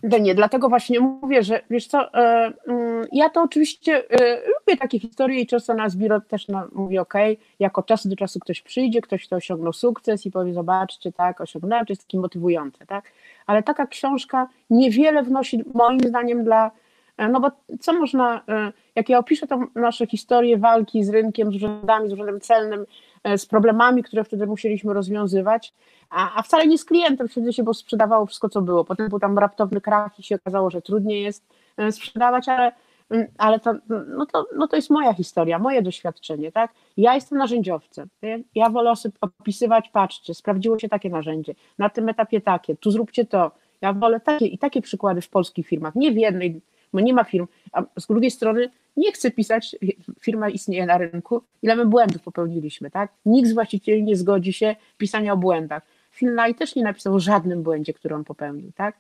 No 0.04 0.18
nie, 0.18 0.36
dlatego 0.36 0.70
właśnie 0.70 1.00
mówię, 1.00 1.44
że 1.44 1.62
wiesz 1.70 1.88
co, 1.88 2.14
e, 2.14 2.54
mm, 2.68 3.08
ja 3.12 3.30
to 3.30 3.42
oczywiście 3.42 4.12
e, 4.12 4.36
lubię 4.36 4.78
takie 4.80 5.00
historie 5.00 5.42
i 5.42 5.48
często 5.48 5.74
na 5.74 5.90
zbiór 5.90 6.22
też 6.28 6.48
no, 6.48 6.68
mówię, 6.72 7.02
ok, 7.02 7.14
jako 7.60 7.84
czasu 7.84 8.10
do 8.10 8.16
czasu 8.16 8.40
ktoś 8.40 8.62
przyjdzie, 8.62 9.02
ktoś, 9.02 9.28
kto 9.28 9.36
osiągnął 9.36 9.74
sukces 9.74 10.26
i 10.26 10.32
powie, 10.32 10.54
zobaczcie, 10.54 11.12
tak, 11.12 11.42
osiągnąłem, 11.42 11.86
to 11.86 11.92
jest 11.92 12.02
takie 12.02 12.20
motywujące, 12.20 12.86
tak, 12.86 13.12
ale 13.46 13.64
taka 13.64 13.88
książka 13.88 14.48
niewiele 14.70 15.24
wnosi 15.24 15.64
moim 15.74 16.00
zdaniem 16.00 16.44
dla 16.44 16.72
no 17.18 17.40
bo 17.40 17.52
co 17.80 17.94
można, 17.94 18.42
e, 18.50 18.72
jak 18.96 19.10
ja 19.10 19.20
opiszę 19.20 19.48
tą 19.48 19.68
nasze 19.76 20.08
historię 20.08 20.58
walki 20.58 21.04
z 21.04 21.10
rynkiem, 21.10 21.52
z 21.52 21.56
urzędami, 21.56 22.10
z 22.10 22.14
urzędem 22.14 22.42
celnym, 22.42 22.86
e, 23.24 23.38
z 23.38 23.46
problemami, 23.46 24.04
które 24.04 24.24
wtedy 24.24 24.48
musieliśmy 24.48 24.94
rozwiązywać, 24.94 25.74
a, 26.10 26.40
a 26.40 26.42
wcale 26.42 26.68
nie 26.68 26.78
z 26.78 26.86
klientem 26.86 27.28
wtedy 27.28 27.54
się, 27.54 27.64
bo 27.64 27.74
sprzedawało 27.74 28.26
wszystko, 28.26 28.50
co 28.50 28.62
było. 28.62 28.86
Potem 28.86 29.10
był 29.10 29.20
tam 29.20 29.38
raptowny 29.38 29.82
krach 29.82 30.20
i 30.20 30.24
się 30.24 30.36
okazało, 30.36 30.70
że 30.70 30.82
trudniej 30.82 31.24
jest 31.24 31.44
sprzedawać, 31.92 32.50
ale, 32.50 32.72
mm, 33.10 33.28
ale 33.38 33.60
to, 33.60 33.74
no 34.08 34.26
to, 34.26 34.46
no 34.56 34.68
to 34.68 34.76
jest 34.76 34.90
moja 34.90 35.14
historia, 35.14 35.60
moje 35.60 35.82
doświadczenie, 35.82 36.52
tak? 36.52 36.72
Ja 36.98 37.16
jestem 37.16 37.38
narzędziowcem. 37.38 38.10
Ja 38.56 38.70
wolę 38.70 38.94
opisywać, 39.22 39.90
patrzcie, 39.90 40.34
sprawdziło 40.34 40.80
się 40.80 40.90
takie 40.90 41.10
narzędzie, 41.10 41.56
na 41.78 41.90
tym 41.90 42.10
etapie 42.10 42.42
takie, 42.42 42.76
tu 42.76 42.92
zróbcie 42.92 43.26
to. 43.26 43.52
Ja 43.82 43.94
wolę 43.94 44.20
takie 44.20 44.46
i 44.46 44.58
takie 44.58 44.82
przykłady 44.82 45.22
w 45.22 45.30
polskich 45.30 45.68
firmach, 45.68 45.96
nie 45.96 46.12
w 46.12 46.18
jednej 46.18 46.62
bo 46.98 47.02
nie 47.02 47.14
ma 47.14 47.24
firm. 47.24 47.48
A 47.72 47.84
z 48.00 48.08
drugiej 48.08 48.32
strony 48.32 48.70
nie 48.98 49.12
chcę 49.12 49.32
pisać, 49.32 49.76
firma 50.22 50.50
istnieje 50.50 50.86
na 50.86 50.98
rynku, 50.98 51.42
ile 51.62 51.76
my 51.76 51.86
błędów 51.86 52.22
popełniliśmy, 52.22 52.92
tak? 52.92 53.12
Nikt 53.26 53.50
z 53.50 53.54
właścicieli 53.54 54.04
nie 54.04 54.16
zgodzi 54.16 54.54
się 54.54 54.76
pisania 54.98 55.34
o 55.34 55.38
błędach. 55.38 55.84
Finlay 56.12 56.56
też 56.56 56.76
nie 56.76 56.84
napisał 56.84 57.16
o 57.16 57.20
żadnym 57.20 57.64
błędzie, 57.64 57.94
który 57.94 58.16
on 58.16 58.24
popełnił, 58.24 58.72
tak? 58.76 58.98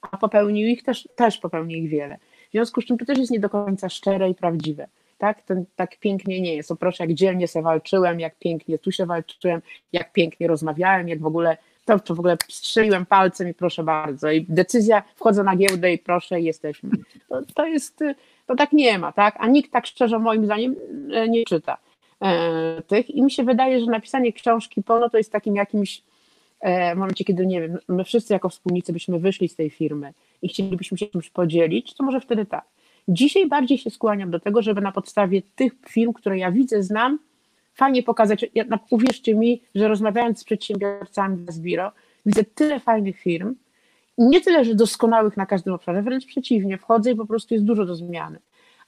A 0.00 0.16
popełnił 0.16 0.68
ich 0.68 0.82
też, 0.82 1.08
też 1.16 1.38
popełnił 1.38 1.78
ich 1.78 1.90
wiele. 1.90 2.18
W 2.48 2.50
związku 2.50 2.80
z 2.80 2.84
czym 2.84 2.98
to 2.98 3.04
też 3.04 3.18
jest 3.18 3.30
nie 3.30 3.40
do 3.40 3.48
końca 3.48 3.88
szczere 3.88 4.30
i 4.30 4.34
prawdziwe. 4.34 4.88
Tak, 5.18 5.42
Ten, 5.42 5.64
tak 5.76 5.96
pięknie 5.96 6.40
nie 6.40 6.54
jest. 6.54 6.70
O 6.70 6.76
proszę, 6.76 7.04
jak 7.04 7.14
dzielnie 7.14 7.48
się 7.48 7.62
walczyłem, 7.62 8.20
jak 8.20 8.38
pięknie 8.38 8.78
tu 8.78 8.92
się 8.92 9.06
walczyłem, 9.06 9.62
jak 9.92 10.12
pięknie 10.12 10.46
rozmawiałem, 10.46 11.08
jak 11.08 11.20
w 11.20 11.26
ogóle 11.26 11.56
to, 11.88 11.98
to 11.98 12.14
w 12.14 12.18
ogóle 12.18 12.36
strzeliłem 12.48 13.06
palcem 13.06 13.48
i 13.48 13.54
proszę 13.54 13.82
bardzo. 13.82 14.30
I 14.30 14.46
decyzja, 14.48 15.02
wchodzę 15.16 15.44
na 15.44 15.56
giełdę 15.56 15.92
i 15.92 15.98
proszę, 15.98 16.40
jesteśmy. 16.40 16.90
To, 17.28 17.42
to 17.54 17.66
jest, 17.66 17.98
to 18.46 18.56
tak 18.56 18.72
nie 18.72 18.98
ma, 18.98 19.12
tak? 19.12 19.36
A 19.38 19.46
nikt 19.46 19.72
tak 19.72 19.86
szczerze 19.86 20.18
moim 20.18 20.44
zdaniem 20.44 20.76
e, 21.12 21.28
nie 21.28 21.44
czyta 21.44 21.78
e, 22.22 22.82
tych. 22.82 23.10
I 23.10 23.22
mi 23.22 23.30
się 23.30 23.44
wydaje, 23.44 23.80
że 23.80 23.86
napisanie 23.86 24.32
książki 24.32 24.82
Pono 24.82 25.10
to 25.10 25.18
jest 25.18 25.32
takim 25.32 25.56
jakimś 25.56 26.02
e, 26.60 26.94
w 26.94 26.98
momencie, 26.98 27.24
kiedy 27.24 27.46
nie 27.46 27.60
wiem, 27.60 27.78
my 27.88 28.04
wszyscy 28.04 28.32
jako 28.32 28.48
wspólnicy 28.48 28.92
byśmy 28.92 29.18
wyszli 29.18 29.48
z 29.48 29.56
tej 29.56 29.70
firmy 29.70 30.12
i 30.42 30.48
chcielibyśmy 30.48 30.98
się 30.98 31.06
czymś 31.06 31.30
podzielić, 31.30 31.94
to 31.94 32.04
może 32.04 32.20
wtedy 32.20 32.46
tak. 32.46 32.64
Dzisiaj 33.08 33.48
bardziej 33.48 33.78
się 33.78 33.90
skłaniam 33.90 34.30
do 34.30 34.40
tego, 34.40 34.62
żeby 34.62 34.80
na 34.80 34.92
podstawie 34.92 35.42
tych 35.56 35.72
firm, 35.88 36.12
które 36.12 36.38
ja 36.38 36.52
widzę, 36.52 36.82
znam, 36.82 37.18
fajnie 37.78 38.02
pokazać. 38.02 38.46
Ja, 38.54 38.64
uwierzcie 38.90 39.34
mi, 39.34 39.62
że 39.74 39.88
rozmawiając 39.88 40.38
z 40.38 40.44
przedsiębiorcami 40.44 41.46
z 41.48 41.60
Biro, 41.60 41.92
widzę 42.26 42.44
tyle 42.44 42.80
fajnych 42.80 43.18
firm, 43.18 43.54
nie 44.18 44.40
tyle, 44.40 44.64
że 44.64 44.74
doskonałych 44.74 45.36
na 45.36 45.46
każdym 45.46 45.74
obszarze, 45.74 46.02
wręcz 46.02 46.26
przeciwnie, 46.26 46.78
wchodzę 46.78 47.10
i 47.10 47.14
po 47.14 47.26
prostu 47.26 47.54
jest 47.54 47.66
dużo 47.66 47.84
do 47.84 47.94
zmiany, 47.94 48.38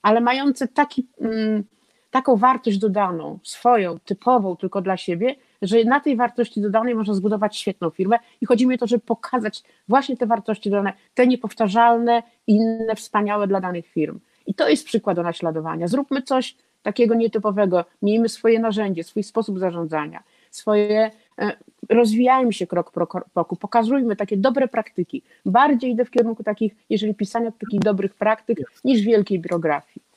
ale 0.02 0.20
mające 0.20 0.68
taki, 0.68 1.06
mm, 1.20 1.64
taką 2.10 2.36
wartość 2.36 2.78
dodaną, 2.78 3.38
swoją, 3.42 3.98
typową 3.98 4.56
tylko 4.56 4.82
dla 4.82 4.96
siebie, 4.96 5.34
że 5.62 5.84
na 5.84 6.00
tej 6.00 6.16
wartości 6.16 6.60
dodanej 6.60 6.94
można 6.94 7.14
zbudować 7.14 7.56
świetną 7.56 7.90
firmę 7.90 8.18
i 8.40 8.46
chodzi 8.46 8.66
mi 8.66 8.74
o 8.74 8.78
to, 8.78 8.86
żeby 8.86 9.02
pokazać 9.06 9.62
właśnie 9.88 10.16
te 10.16 10.26
wartości 10.26 10.70
dodane, 10.70 10.92
te 11.14 11.26
niepowtarzalne, 11.26 12.22
inne, 12.46 12.94
wspaniałe 12.96 13.46
dla 13.46 13.60
danych 13.60 13.86
firm. 13.86 14.20
I 14.46 14.54
to 14.54 14.68
jest 14.68 14.86
przykład 14.86 15.16
do 15.16 15.22
naśladowania. 15.22 15.88
Zróbmy 15.88 16.22
coś, 16.22 16.56
takiego 16.82 17.14
nietypowego. 17.14 17.84
Miejmy 18.02 18.28
swoje 18.28 18.58
narzędzie, 18.58 19.04
swój 19.04 19.22
sposób 19.22 19.58
zarządzania, 19.58 20.22
swoje, 20.50 21.10
e, 21.38 21.56
rozwijajmy 21.88 22.52
się 22.52 22.66
krok 22.66 22.90
po 22.90 23.06
kroku, 23.06 23.56
pokazujmy 23.56 24.16
takie 24.16 24.36
dobre 24.36 24.68
praktyki. 24.68 25.22
Bardziej 25.46 25.90
idę 25.90 26.04
w 26.04 26.10
kierunku 26.10 26.44
takich, 26.44 26.74
jeżeli 26.90 27.14
pisania 27.14 27.52
takich 27.52 27.80
dobrych 27.80 28.14
praktyk, 28.14 28.58
niż 28.84 29.00
wielkiej 29.00 29.38
biografii. 29.38 30.10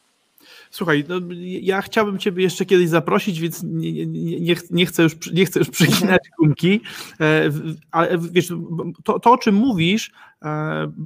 Słuchaj, 0.72 1.06
no, 1.10 1.16
ja 1.62 1.82
chciałbym 1.82 2.20
Ciebie 2.20 2.44
jeszcze 2.44 2.66
kiedyś 2.66 2.90
zaprosić, 2.90 3.40
więc 3.40 3.64
nie, 3.64 4.06
nie, 4.06 4.56
nie, 4.72 4.86
chcę, 4.86 5.04
już, 5.04 5.32
nie 5.34 5.46
chcę 5.46 5.60
już 5.60 5.70
przyginać 5.70 6.22
gumki, 6.40 6.82
e, 7.20 7.50
ale 7.92 8.18
wiesz, 8.32 8.54
to, 9.04 9.20
to 9.20 9.32
o 9.32 9.38
czym 9.38 9.56
mówisz, 9.56 10.12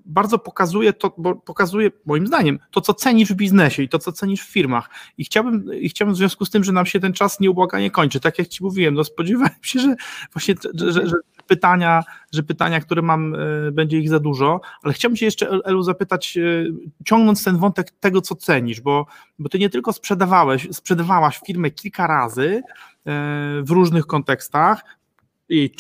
bardzo 0.06 0.40
pokazuje 0.40 0.94
to, 0.94 1.14
bo 1.18 1.36
pokazuje 1.36 1.92
moim 2.06 2.28
zdaniem 2.28 2.60
to, 2.72 2.82
co 2.82 2.94
cenisz 2.94 3.34
w 3.34 3.36
biznesie 3.36 3.84
i 3.84 3.90
to, 3.90 4.00
co 4.00 4.12
cenisz 4.12 4.42
w 4.42 4.52
firmach. 4.52 4.90
I 5.18 5.26
chciałbym, 5.26 5.74
i 5.74 5.90
chciałbym 5.90 6.16
w 6.16 6.18
związku 6.18 6.46
z 6.46 6.50
tym, 6.50 6.64
że 6.64 6.72
nam 6.72 6.86
się 6.86 7.00
ten 7.00 7.14
czas 7.14 7.40
nieubłaganie 7.40 7.92
kończy, 7.92 8.20
tak 8.20 8.40
jak 8.40 8.48
Ci 8.48 8.64
mówiłem, 8.64 8.94
no 8.94 9.04
spodziewałem 9.04 9.56
się, 9.62 9.80
że 9.80 9.96
właśnie, 10.34 10.56
że, 10.74 11.08
że, 11.08 11.16
pytania, 11.48 12.04
że 12.34 12.44
pytania, 12.44 12.80
które 12.80 13.02
mam, 13.02 13.36
e, 13.36 13.72
będzie 13.72 13.98
ich 14.00 14.10
za 14.10 14.20
dużo, 14.20 14.62
ale 14.84 14.94
chciałbym 14.94 15.16
Cię 15.16 15.26
jeszcze, 15.26 15.50
Elu, 15.66 15.84
zapytać, 15.84 16.38
e, 16.38 16.42
ciągnąc 17.06 17.44
ten 17.44 17.58
wątek 17.58 17.92
tego, 17.92 18.22
co 18.22 18.36
cenisz, 18.36 18.82
bo, 18.82 19.06
bo 19.40 19.50
Ty 19.50 19.60
nie 19.60 19.70
tylko 19.70 19.94
sprzedawałeś, 19.94 20.68
sprzedawałaś 20.72 21.40
firmę 21.48 21.72
kilka 21.72 22.08
razy 22.08 22.62
e, 23.06 23.12
w 23.64 23.70
różnych 23.70 24.06
kontekstach, 24.06 24.97
jej, 25.50 25.72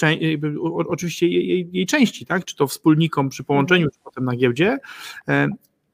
oczywiście 0.88 1.28
jej, 1.28 1.70
jej, 1.72 1.86
części, 1.86 2.26
tak? 2.26 2.45
czy 2.45 2.55
to 2.55 2.68
wspólnikom 2.68 3.30
przy 3.30 3.43
połączeniu, 3.43 3.86
mhm. 3.86 3.91
czy 3.93 3.99
potem 4.03 4.26
na 4.26 4.36
giełdzie, 4.36 4.78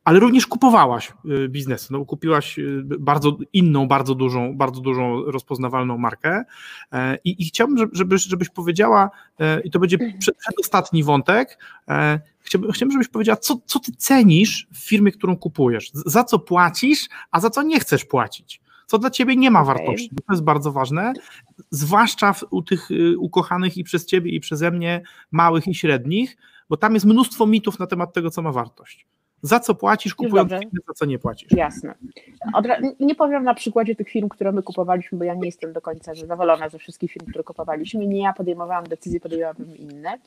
ale 0.04 0.20
również 0.20 0.48
kupowałaś 0.48 1.14
y, 1.26 1.50
biznesy. 1.50 1.94
No, 1.94 2.06
kupiłaś 2.06 2.60
y, 2.60 2.84
bardzo 3.00 3.38
inną, 3.54 3.88
bardzo 3.88 4.16
dużą, 4.16 4.58
bardzo 4.58 4.82
dużą 4.82 5.26
rozpoznawalną 5.26 5.98
markę 5.98 6.44
e, 6.92 7.18
i, 7.24 7.42
i 7.42 7.46
chciałbym, 7.46 7.90
żeby, 7.94 8.18
żebyś 8.18 8.50
powiedziała, 8.50 9.10
e, 9.40 9.62
i 9.62 9.72
to 9.72 9.80
będzie 9.80 9.98
przedostatni 10.20 11.04
wątek, 11.04 11.60
e, 11.88 12.20
chciałbym, 12.40 12.72
chciałbym, 12.72 12.92
żebyś 12.92 13.08
powiedziała, 13.08 13.38
co, 13.38 13.58
co 13.66 13.80
ty 13.80 13.92
cenisz 13.98 14.68
w 14.74 14.78
firmie, 14.78 15.12
którą 15.12 15.38
kupujesz, 15.38 15.92
za 15.94 16.24
co 16.24 16.40
płacisz, 16.40 17.08
a 17.32 17.40
za 17.40 17.50
co 17.50 17.62
nie 17.62 17.80
chcesz 17.80 18.06
płacić 18.06 18.63
co 18.88 18.98
dla 18.98 19.10
ciebie 19.10 19.36
nie 19.36 19.52
ma 19.52 19.62
okay. 19.62 19.76
wartości. 19.76 20.10
To 20.10 20.34
jest 20.34 20.44
bardzo 20.44 20.72
ważne, 20.72 21.14
zwłaszcza 21.70 22.36
u 22.52 22.62
tych 22.62 22.92
y, 22.92 23.18
ukochanych 23.18 23.78
i 23.78 23.84
przez 23.84 24.06
ciebie 24.06 24.32
i 24.32 24.40
przeze 24.40 24.72
mnie 24.72 25.02
małych 25.32 25.68
i 25.68 25.76
średnich, 25.76 26.38
bo 26.70 26.78
tam 26.78 26.94
jest 26.94 27.06
mnóstwo 27.06 27.46
mitów 27.46 27.80
na 27.80 27.88
temat 27.88 28.14
tego, 28.14 28.30
co 28.30 28.42
ma 28.42 28.52
wartość. 28.52 29.08
Za 29.46 29.60
co 29.60 29.76
płacisz, 29.76 30.16
kupując 30.16 30.52
firmy, 30.52 30.80
za 30.88 30.94
co 30.94 31.06
nie 31.06 31.20
płacisz. 31.20 31.52
Jasne. 31.52 31.96
nie 33.00 33.16
powiem 33.16 33.44
na 33.44 33.54
przykładzie 33.54 33.96
tych 33.96 34.10
firm, 34.10 34.30
które 34.30 34.52
my 34.52 34.64
kupowaliśmy, 34.64 35.18
bo 35.18 35.24
ja 35.24 35.34
nie 35.34 35.46
jestem 35.46 35.74
do 35.74 35.82
końca 35.82 36.16
zadowolona 36.16 36.70
ze 36.70 36.80
wszystkich 36.80 37.12
firm, 37.12 37.26
które 37.26 37.44
kupowaliśmy. 37.44 38.08
Nie 38.08 38.22
ja 38.22 38.34
podejmowałam 38.34 38.84
decyzje, 38.84 39.20
podejmowałabym 39.20 39.78
inne. 39.78 40.18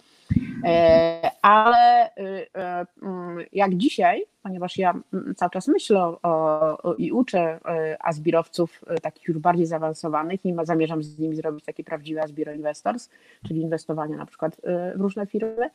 E, 0.65 1.31
ale 1.43 2.07
y, 2.09 2.47
e, 2.57 2.87
mm, 3.03 3.45
jak 3.53 3.75
dzisiaj, 3.75 4.25
ponieważ 4.43 4.79
ja 4.79 4.95
mm, 5.13 5.35
cały 5.35 5.51
czas 5.51 5.69
myślę 5.69 6.01
o, 6.01 6.19
o, 6.23 6.95
i 6.95 7.13
uczę 7.13 7.61
e, 7.65 7.97
azbirowców 8.03 8.85
takich 9.03 9.29
już 9.29 9.39
bardziej 9.39 9.67
zaawansowanych 9.67 10.47
i 10.47 10.55
zamierzam 10.63 11.03
z 11.03 11.19
nimi 11.19 11.37
zrobić 11.37 11.65
taki 11.65 11.85
prawdziwy 11.85 12.23
Azbiro 12.23 12.53
Investors, 12.53 13.09
czyli 13.49 13.61
inwestowanie 13.61 14.17
na 14.17 14.27
przykład 14.27 14.57
w 14.97 15.01
różne 15.01 15.27
firmy, 15.27 15.71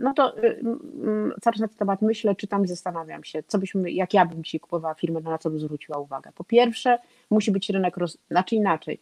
no 0.00 0.14
to 0.14 0.38
y, 0.38 0.60
cały 1.40 1.52
czas 1.54 1.60
na 1.60 1.68
ten 1.68 1.76
temat 1.76 2.02
myślę, 2.02 2.34
czytam 2.34 2.64
i 2.64 2.68
zastanawiam 2.68 3.24
się, 3.24 3.42
co 3.42 3.58
byśmy, 3.58 3.90
jak 3.90 4.14
ja 4.14 4.26
bym 4.26 4.44
dzisiaj 4.44 4.60
kupowała 4.60 4.94
firmę, 4.94 5.20
na 5.20 5.38
co 5.38 5.50
bym 5.50 5.58
zwróciła 5.58 5.98
uwagę. 5.98 6.30
Po 6.34 6.44
pierwsze, 6.44 6.98
musi 7.30 7.50
być 7.50 7.70
rynek, 7.70 7.96
roz, 7.96 8.18
znaczy 8.30 8.56
inaczej. 8.56 9.00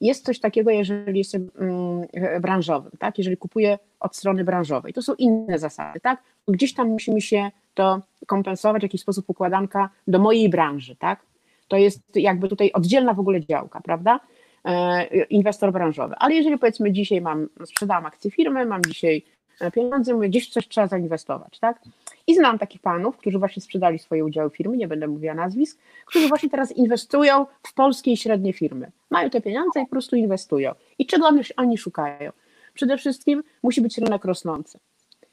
Jest 0.00 0.24
coś 0.24 0.40
takiego, 0.40 0.70
jeżeli 0.70 1.18
jestem 1.18 1.50
mm, 1.58 2.06
branżowym, 2.40 2.92
tak? 2.98 3.18
Jeżeli 3.18 3.36
kupuję 3.36 3.78
od 4.00 4.16
strony 4.16 4.44
branżowej, 4.44 4.92
to 4.92 5.02
są 5.02 5.14
inne 5.14 5.58
zasady, 5.58 6.00
tak? 6.00 6.22
Gdzieś 6.48 6.74
tam 6.74 6.88
musi 6.88 7.14
mi 7.14 7.22
się 7.22 7.50
to 7.74 8.00
kompensować, 8.26 8.80
w 8.80 8.82
jakiś 8.82 9.00
sposób 9.00 9.24
układanka 9.28 9.88
do 10.06 10.18
mojej 10.18 10.48
branży, 10.48 10.96
tak? 10.96 11.20
To 11.68 11.76
jest 11.76 12.16
jakby 12.16 12.48
tutaj 12.48 12.72
oddzielna 12.72 13.14
w 13.14 13.20
ogóle 13.20 13.40
działka, 13.40 13.80
prawda? 13.80 14.20
E, 14.64 15.04
inwestor 15.24 15.72
branżowy. 15.72 16.14
Ale 16.18 16.34
jeżeli 16.34 16.58
powiedzmy 16.58 16.92
dzisiaj 16.92 17.20
mam, 17.20 17.48
sprzedałam 17.64 18.06
akcję 18.06 18.30
firmy, 18.30 18.66
mam 18.66 18.82
dzisiaj 18.84 19.24
E, 19.24 19.33
pieniądze, 19.72 20.14
mówię, 20.14 20.28
gdzieś 20.28 20.50
coś 20.50 20.68
trzeba 20.68 20.86
zainwestować, 20.86 21.58
tak? 21.58 21.80
I 22.26 22.34
znam 22.34 22.58
takich 22.58 22.80
panów, 22.80 23.16
którzy 23.16 23.38
właśnie 23.38 23.62
sprzedali 23.62 23.98
swoje 23.98 24.24
udziały 24.24 24.50
firmy, 24.50 24.76
nie 24.76 24.88
będę 24.88 25.08
mówiła 25.08 25.34
nazwisk, 25.34 25.78
którzy 26.06 26.28
właśnie 26.28 26.50
teraz 26.50 26.72
inwestują 26.72 27.46
w 27.62 27.74
polskie 27.74 28.12
i 28.12 28.16
średnie 28.16 28.52
firmy. 28.52 28.90
Mają 29.10 29.30
te 29.30 29.40
pieniądze 29.40 29.80
i 29.80 29.84
po 29.84 29.90
prostu 29.90 30.16
inwestują. 30.16 30.72
I 30.98 31.06
czego 31.06 31.30
oni, 31.56 31.78
szukają? 31.78 32.32
Przede 32.74 32.98
wszystkim 32.98 33.42
musi 33.62 33.80
być 33.80 33.98
rynek 33.98 34.24
rosnący. 34.24 34.78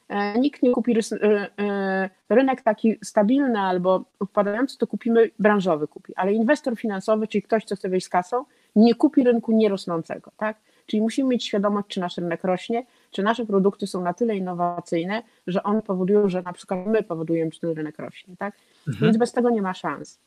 E, 0.09 0.39
nikt 0.39 0.63
nie 0.63 0.71
kupi 0.71 0.95
e, 1.21 2.09
rynek 2.29 2.61
taki 2.61 2.97
stabilny 3.03 3.59
albo 3.59 4.03
upadający, 4.19 4.77
to 4.77 4.87
kupimy 4.87 5.29
branżowy 5.39 5.87
kupi, 5.87 6.15
ale 6.15 6.33
inwestor 6.33 6.77
finansowy, 6.77 7.27
czyli 7.27 7.41
ktoś, 7.41 7.65
kto 7.65 7.75
chce 7.75 7.89
wejść 7.89 8.05
z 8.05 8.09
kasą, 8.09 8.45
nie 8.75 8.95
kupi 8.95 9.23
rynku 9.23 9.51
nierosnącego, 9.51 10.31
tak? 10.37 10.57
Czyli 10.85 11.01
musimy 11.01 11.29
mieć 11.29 11.45
świadomość, 11.45 11.87
czy 11.87 11.99
nasz 11.99 12.17
rynek 12.17 12.43
rośnie, 12.43 12.85
czy 13.11 13.23
nasze 13.23 13.45
produkty 13.45 13.87
są 13.87 14.01
na 14.01 14.13
tyle 14.13 14.35
innowacyjne, 14.35 15.23
że 15.47 15.63
one 15.63 15.81
powodują, 15.81 16.29
że 16.29 16.41
na 16.41 16.53
przykład 16.53 16.85
my 16.85 17.03
powodujemy, 17.03 17.51
że 17.51 17.59
ten 17.59 17.69
rynek 17.69 17.99
rośnie. 17.99 18.35
Tak? 18.37 18.55
Mhm. 18.87 19.05
Więc 19.05 19.17
bez 19.17 19.31
tego 19.31 19.49
nie 19.49 19.61
ma 19.61 19.73
szans. 19.73 20.19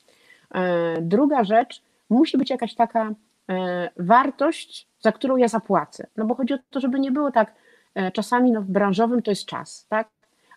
E, 0.55 1.03
druga 1.03 1.45
rzecz, 1.45 1.83
musi 2.11 2.39
być 2.39 2.51
jakaś 2.51 2.75
taka 2.75 3.15
e, 3.51 3.91
wartość, 3.97 4.89
za 5.01 5.13
którą 5.13 5.37
ja 5.37 5.49
zapłacę. 5.49 6.07
No 6.17 6.25
bo 6.25 6.35
chodzi 6.35 6.55
o 6.55 6.59
to, 6.71 6.81
żeby 6.81 7.01
nie 7.01 7.13
było 7.13 7.31
tak, 7.31 7.55
e, 7.95 8.13
czasami 8.13 8.53
no 8.53 8.63
w 8.63 8.67
branżowym 8.67 9.23
to 9.23 9.31
jest 9.31 9.47
czas, 9.47 9.87
tak? 9.89 10.09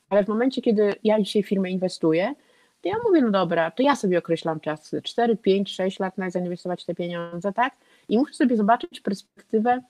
Ale 0.10 0.24
w 0.24 0.28
momencie, 0.28 0.62
kiedy 0.62 0.96
ja 1.04 1.22
dzisiaj 1.22 1.44
w 1.44 1.48
firmę 1.48 1.72
inwestuję, 1.72 2.34
to 2.82 2.90
ja 2.90 2.96
mówię, 3.06 3.22
no 3.22 3.32
dobra, 3.32 3.72
to 3.72 3.84
ja 3.84 3.96
sobie 3.96 4.18
określam 4.18 4.60
czas, 4.60 4.96
4, 5.04 5.38
5, 5.38 5.76
6 5.76 6.00
lat 6.00 6.18
na 6.18 6.30
zainwestować 6.30 6.86
te 6.86 6.96
pieniądze, 6.96 7.54
tak? 7.54 7.74
I 8.10 8.18
muszę 8.18 8.34
sobie 8.34 8.58
zobaczyć 8.58 9.02
perspektywę 9.02 9.82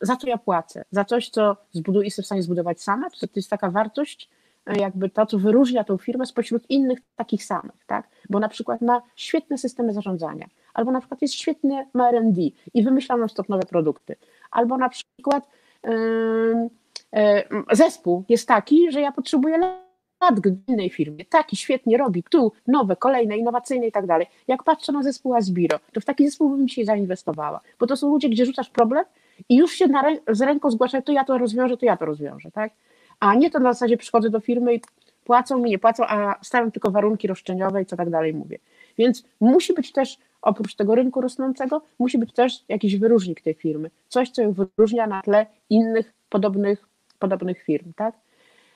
za 0.00 0.16
co 0.16 0.26
ja 0.26 0.38
płacę, 0.38 0.84
za 0.90 1.04
coś, 1.04 1.30
co 1.30 1.56
zbuduję, 1.72 2.04
jestem 2.04 2.22
w 2.22 2.26
stanie 2.26 2.42
zbudować 2.42 2.82
sama, 2.82 3.10
to 3.10 3.26
jest 3.36 3.50
taka 3.50 3.70
wartość, 3.70 4.30
e, 4.66 4.80
jakby 4.80 5.10
to, 5.10 5.26
co 5.26 5.38
wyróżnia 5.38 5.84
tą 5.84 5.98
firmę 5.98 6.26
spośród 6.26 6.70
innych 6.70 6.98
takich 7.16 7.44
samych, 7.44 7.84
tak? 7.86 8.08
Bo 8.30 8.40
na 8.40 8.48
przykład 8.48 8.80
ma 8.80 9.02
świetne 9.16 9.58
systemy 9.58 9.92
zarządzania, 9.92 10.46
albo 10.74 10.90
na 10.92 11.00
przykład 11.00 11.22
jest 11.22 11.34
świetny 11.34 11.86
ma 11.94 12.08
R&D 12.08 12.40
i 12.74 12.82
wymyśla 12.82 13.16
non 13.16 13.28
stop 13.28 13.48
nowe 13.48 13.62
produkty, 13.62 14.16
albo 14.50 14.78
na 14.78 14.88
przykład 14.88 15.48
yy, 15.84 16.68
yy, 17.12 17.22
zespół 17.72 18.24
jest 18.28 18.48
taki, 18.48 18.92
że 18.92 19.00
ja 19.00 19.12
potrzebuję 19.12 19.58
w 20.30 20.68
innej 20.68 20.90
firmie, 20.90 21.24
taki 21.24 21.56
świetnie 21.56 21.96
robi, 21.96 22.22
tu 22.30 22.52
nowe, 22.66 22.96
kolejne, 22.96 23.36
innowacyjne 23.36 23.86
i 23.86 23.92
tak 23.92 24.06
dalej. 24.06 24.26
Jak 24.48 24.62
patrzę 24.62 24.92
na 24.92 25.02
zespół 25.02 25.34
Asbiro, 25.34 25.78
to 25.92 26.00
w 26.00 26.04
taki 26.04 26.26
zespół 26.26 26.50
bym 26.50 26.68
się 26.68 26.84
zainwestowała, 26.84 27.60
bo 27.80 27.86
to 27.86 27.96
są 27.96 28.08
ludzie, 28.08 28.28
gdzie 28.28 28.46
rzucasz 28.46 28.70
problem 28.70 29.04
i 29.48 29.56
już 29.56 29.72
się 29.72 29.86
rę 29.86 30.16
z 30.34 30.40
ręką 30.40 30.70
zgłaszają, 30.70 31.02
to 31.02 31.12
ja 31.12 31.24
to 31.24 31.38
rozwiążę, 31.38 31.76
to 31.76 31.86
ja 31.86 31.96
to 31.96 32.04
rozwiążę, 32.04 32.50
tak? 32.50 32.72
A 33.20 33.34
nie 33.34 33.50
to 33.50 33.58
na 33.58 33.72
zasadzie 33.72 33.96
przychodzę 33.96 34.30
do 34.30 34.40
firmy 34.40 34.74
i 34.74 34.80
płacą 35.24 35.58
mi, 35.58 35.70
nie 35.70 35.78
płacą, 35.78 36.04
a 36.06 36.38
stawiam 36.42 36.70
tylko 36.70 36.90
warunki 36.90 37.28
roszczeniowe 37.28 37.82
i 37.82 37.86
co 37.86 37.96
tak 37.96 38.10
dalej 38.10 38.34
mówię. 38.34 38.58
Więc 38.98 39.24
musi 39.40 39.74
być 39.74 39.92
też, 39.92 40.18
oprócz 40.42 40.74
tego 40.74 40.94
rynku 40.94 41.20
rosnącego, 41.20 41.82
musi 41.98 42.18
być 42.18 42.32
też 42.32 42.64
jakiś 42.68 42.96
wyróżnik 42.96 43.40
tej 43.40 43.54
firmy. 43.54 43.90
Coś, 44.08 44.30
co 44.30 44.42
ją 44.42 44.52
wyróżnia 44.52 45.06
na 45.06 45.22
tle 45.22 45.46
innych 45.70 46.12
podobnych, 46.28 46.88
podobnych 47.18 47.62
firm, 47.62 47.92
tak? 47.96 48.14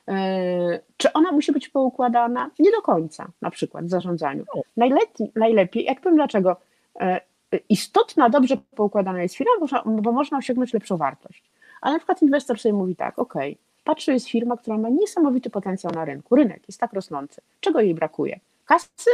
E, 0.08 0.80
czy 0.96 1.12
ona 1.12 1.32
musi 1.32 1.52
być 1.52 1.68
poukładana? 1.68 2.50
Nie 2.58 2.70
do 2.70 2.82
końca, 2.82 3.28
na 3.42 3.50
przykład 3.50 3.84
w 3.84 3.90
zarządzaniu. 3.90 4.44
Najlepiej, 4.76 5.32
najlepiej 5.36 5.84
jak 5.84 6.00
powiem 6.00 6.16
dlaczego, 6.16 6.56
e, 7.00 7.20
istotna, 7.68 8.30
dobrze 8.30 8.56
poukładana 8.74 9.22
jest 9.22 9.34
firma, 9.34 9.52
bo 9.84 10.12
można 10.12 10.38
osiągnąć 10.38 10.74
lepszą 10.74 10.96
wartość. 10.96 11.42
Ale 11.80 11.92
na 11.92 11.98
przykład 11.98 12.22
inwestor 12.22 12.58
sobie 12.58 12.72
mówi 12.72 12.96
tak, 12.96 13.18
ok, 13.18 13.34
patrzę, 13.84 14.12
jest 14.12 14.28
firma, 14.28 14.56
która 14.56 14.78
ma 14.78 14.88
niesamowity 14.88 15.50
potencjał 15.50 15.92
na 15.92 16.04
rynku, 16.04 16.36
rynek 16.36 16.62
jest 16.68 16.80
tak 16.80 16.92
rosnący. 16.92 17.40
Czego 17.60 17.80
jej 17.80 17.94
brakuje? 17.94 18.40
Kasy, 18.66 19.10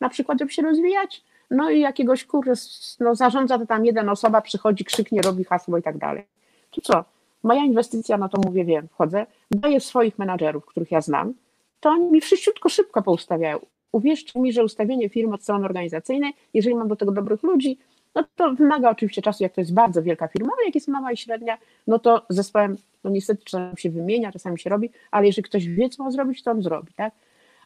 na 0.00 0.08
przykład, 0.08 0.38
żeby 0.38 0.52
się 0.52 0.62
rozwijać, 0.62 1.24
no 1.50 1.70
i 1.70 1.80
jakiegoś 1.80 2.24
kurde, 2.24 2.52
no 3.00 3.14
zarządza 3.14 3.58
to 3.58 3.66
tam 3.66 3.84
jedna 3.86 4.12
osoba, 4.12 4.40
przychodzi, 4.40 4.84
krzyknie, 4.84 5.22
robi 5.22 5.44
hasło 5.44 5.78
i 5.78 5.82
tak 5.82 5.98
dalej. 5.98 6.24
To 6.70 6.80
co? 6.80 7.04
Moja 7.42 7.64
inwestycja, 7.64 8.18
no 8.18 8.28
to 8.28 8.40
mówię, 8.44 8.64
wiem, 8.64 8.88
wchodzę, 8.88 9.26
daję 9.50 9.80
swoich 9.80 10.18
menadżerów, 10.18 10.66
których 10.66 10.90
ja 10.90 11.00
znam, 11.00 11.34
to 11.80 11.90
oni 11.90 12.10
mi 12.10 12.20
wszyściutko 12.20 12.68
szybko 12.68 13.02
poustawiają. 13.02 13.58
Uwierzcie 13.92 14.40
mi, 14.40 14.52
że 14.52 14.64
ustawienie 14.64 15.08
firmy 15.08 15.34
od 15.34 15.42
strony 15.42 15.64
organizacyjnej, 15.64 16.32
jeżeli 16.54 16.74
mam 16.74 16.88
do 16.88 16.96
tego 16.96 17.12
dobrych 17.12 17.42
ludzi, 17.42 17.78
no 18.14 18.24
to 18.36 18.54
wymaga 18.54 18.90
oczywiście 18.90 19.22
czasu, 19.22 19.42
jak 19.42 19.52
to 19.52 19.60
jest 19.60 19.74
bardzo 19.74 20.02
wielka 20.02 20.28
firma, 20.28 20.52
ale 20.56 20.66
jak 20.66 20.74
jest 20.74 20.88
mała 20.88 21.12
i 21.12 21.16
średnia, 21.16 21.58
no 21.86 21.98
to 21.98 22.26
zespołem, 22.28 22.76
no 23.04 23.10
niestety 23.10 23.44
czasami 23.44 23.78
się 23.78 23.90
wymienia, 23.90 24.32
czasami 24.32 24.58
się 24.58 24.70
robi, 24.70 24.90
ale 25.10 25.26
jeżeli 25.26 25.42
ktoś 25.42 25.68
wie, 25.68 25.88
co 25.88 26.04
ma 26.04 26.10
zrobić, 26.10 26.42
to 26.42 26.50
on 26.50 26.62
zrobi, 26.62 26.92
tak? 26.92 27.14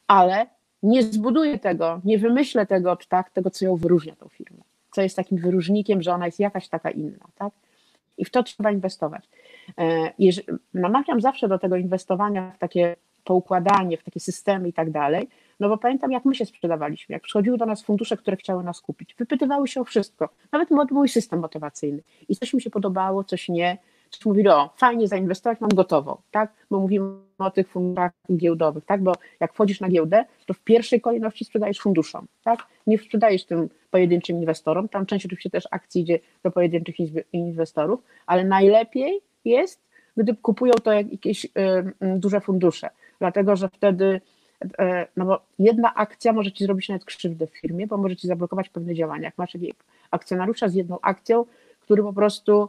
Ale 0.06 0.46
nie 0.82 1.02
zbuduję 1.02 1.58
tego, 1.58 2.00
nie 2.04 2.18
wymyślę 2.18 2.66
tego, 2.66 2.98
tak, 3.08 3.30
tego, 3.30 3.50
co 3.50 3.64
ją 3.64 3.76
wyróżnia 3.76 4.16
tą 4.16 4.28
firmę, 4.28 4.62
co 4.90 5.02
jest 5.02 5.16
takim 5.16 5.38
wyróżnikiem, 5.38 6.02
że 6.02 6.14
ona 6.14 6.26
jest 6.26 6.40
jakaś 6.40 6.68
taka 6.68 6.90
inna, 6.90 7.26
tak? 7.34 7.52
I 8.18 8.24
w 8.24 8.30
to 8.30 8.42
trzeba 8.42 8.70
inwestować. 8.70 9.28
E, 9.78 10.12
namawiam 10.74 11.20
zawsze 11.20 11.48
do 11.48 11.58
tego 11.58 11.76
inwestowania 11.76 12.50
w 12.50 12.58
takie 12.58 12.96
poukładanie, 13.24 13.96
w 13.96 14.02
takie 14.02 14.20
systemy 14.20 14.68
i 14.68 14.72
tak 14.72 14.90
dalej, 14.90 15.28
no 15.60 15.68
bo 15.68 15.78
pamiętam, 15.78 16.12
jak 16.12 16.24
my 16.24 16.34
się 16.34 16.46
sprzedawaliśmy, 16.46 17.12
jak 17.12 17.22
przychodziły 17.22 17.58
do 17.58 17.66
nas 17.66 17.82
fundusze, 17.82 18.16
które 18.16 18.36
chciały 18.36 18.64
nas 18.64 18.80
kupić, 18.80 19.14
wypytywały 19.14 19.68
się 19.68 19.80
o 19.80 19.84
wszystko, 19.84 20.28
nawet 20.52 20.70
mój 20.90 21.08
system 21.08 21.40
motywacyjny. 21.40 22.02
I 22.28 22.36
coś 22.36 22.54
mi 22.54 22.62
się 22.62 22.70
podobało, 22.70 23.24
coś 23.24 23.48
nie, 23.48 23.78
coś 24.10 24.26
mówili, 24.26 24.48
o 24.48 24.70
fajnie 24.76 25.08
zainwestować, 25.08 25.60
mam 25.60 25.70
gotową, 25.70 26.16
tak, 26.30 26.52
bo 26.70 26.80
mówimy 26.80 27.10
o 27.38 27.50
tych 27.50 27.68
funduszach 27.68 28.12
giełdowych, 28.36 28.84
tak, 28.84 29.02
bo 29.02 29.12
jak 29.40 29.52
wchodzisz 29.52 29.80
na 29.80 29.88
giełdę, 29.88 30.24
to 30.46 30.54
w 30.54 30.60
pierwszej 30.60 31.00
kolejności 31.00 31.44
sprzedajesz 31.44 31.80
funduszom, 31.80 32.26
tak, 32.42 32.66
nie 32.86 32.98
sprzedajesz 32.98 33.44
tym 33.44 33.68
pojedynczym 33.90 34.36
inwestorom, 34.36 34.88
tam 34.88 35.06
część 35.06 35.26
oczywiście 35.26 35.50
też 35.50 35.64
akcji 35.70 36.02
idzie 36.02 36.18
do 36.42 36.50
pojedynczych 36.50 36.96
inwestorów, 37.32 38.00
ale 38.26 38.44
najlepiej 38.44 39.20
jest, 39.44 39.80
gdy 40.16 40.36
kupują 40.36 40.72
to 40.74 40.92
jakieś 40.92 41.44
y, 41.44 41.48
duże 42.00 42.40
fundusze, 42.40 42.90
dlatego 43.18 43.56
że 43.56 43.68
wtedy 43.68 44.20
e, 44.78 45.06
no 45.16 45.24
bo 45.24 45.40
jedna 45.58 45.94
akcja 45.94 46.32
może 46.32 46.52
ci 46.52 46.64
zrobić 46.64 46.88
nawet 46.88 47.04
krzywdę 47.04 47.46
w 47.46 47.58
firmie, 47.58 47.86
bo 47.86 47.96
może 47.96 48.16
ci 48.16 48.26
zablokować 48.26 48.68
pewne 48.68 48.94
działania. 48.94 49.24
Jak 49.24 49.38
masz 49.38 49.56
akcjonariusza 50.10 50.68
z 50.68 50.74
jedną 50.74 50.98
akcją, 51.00 51.44
który 51.80 52.02
po 52.02 52.12
prostu 52.12 52.68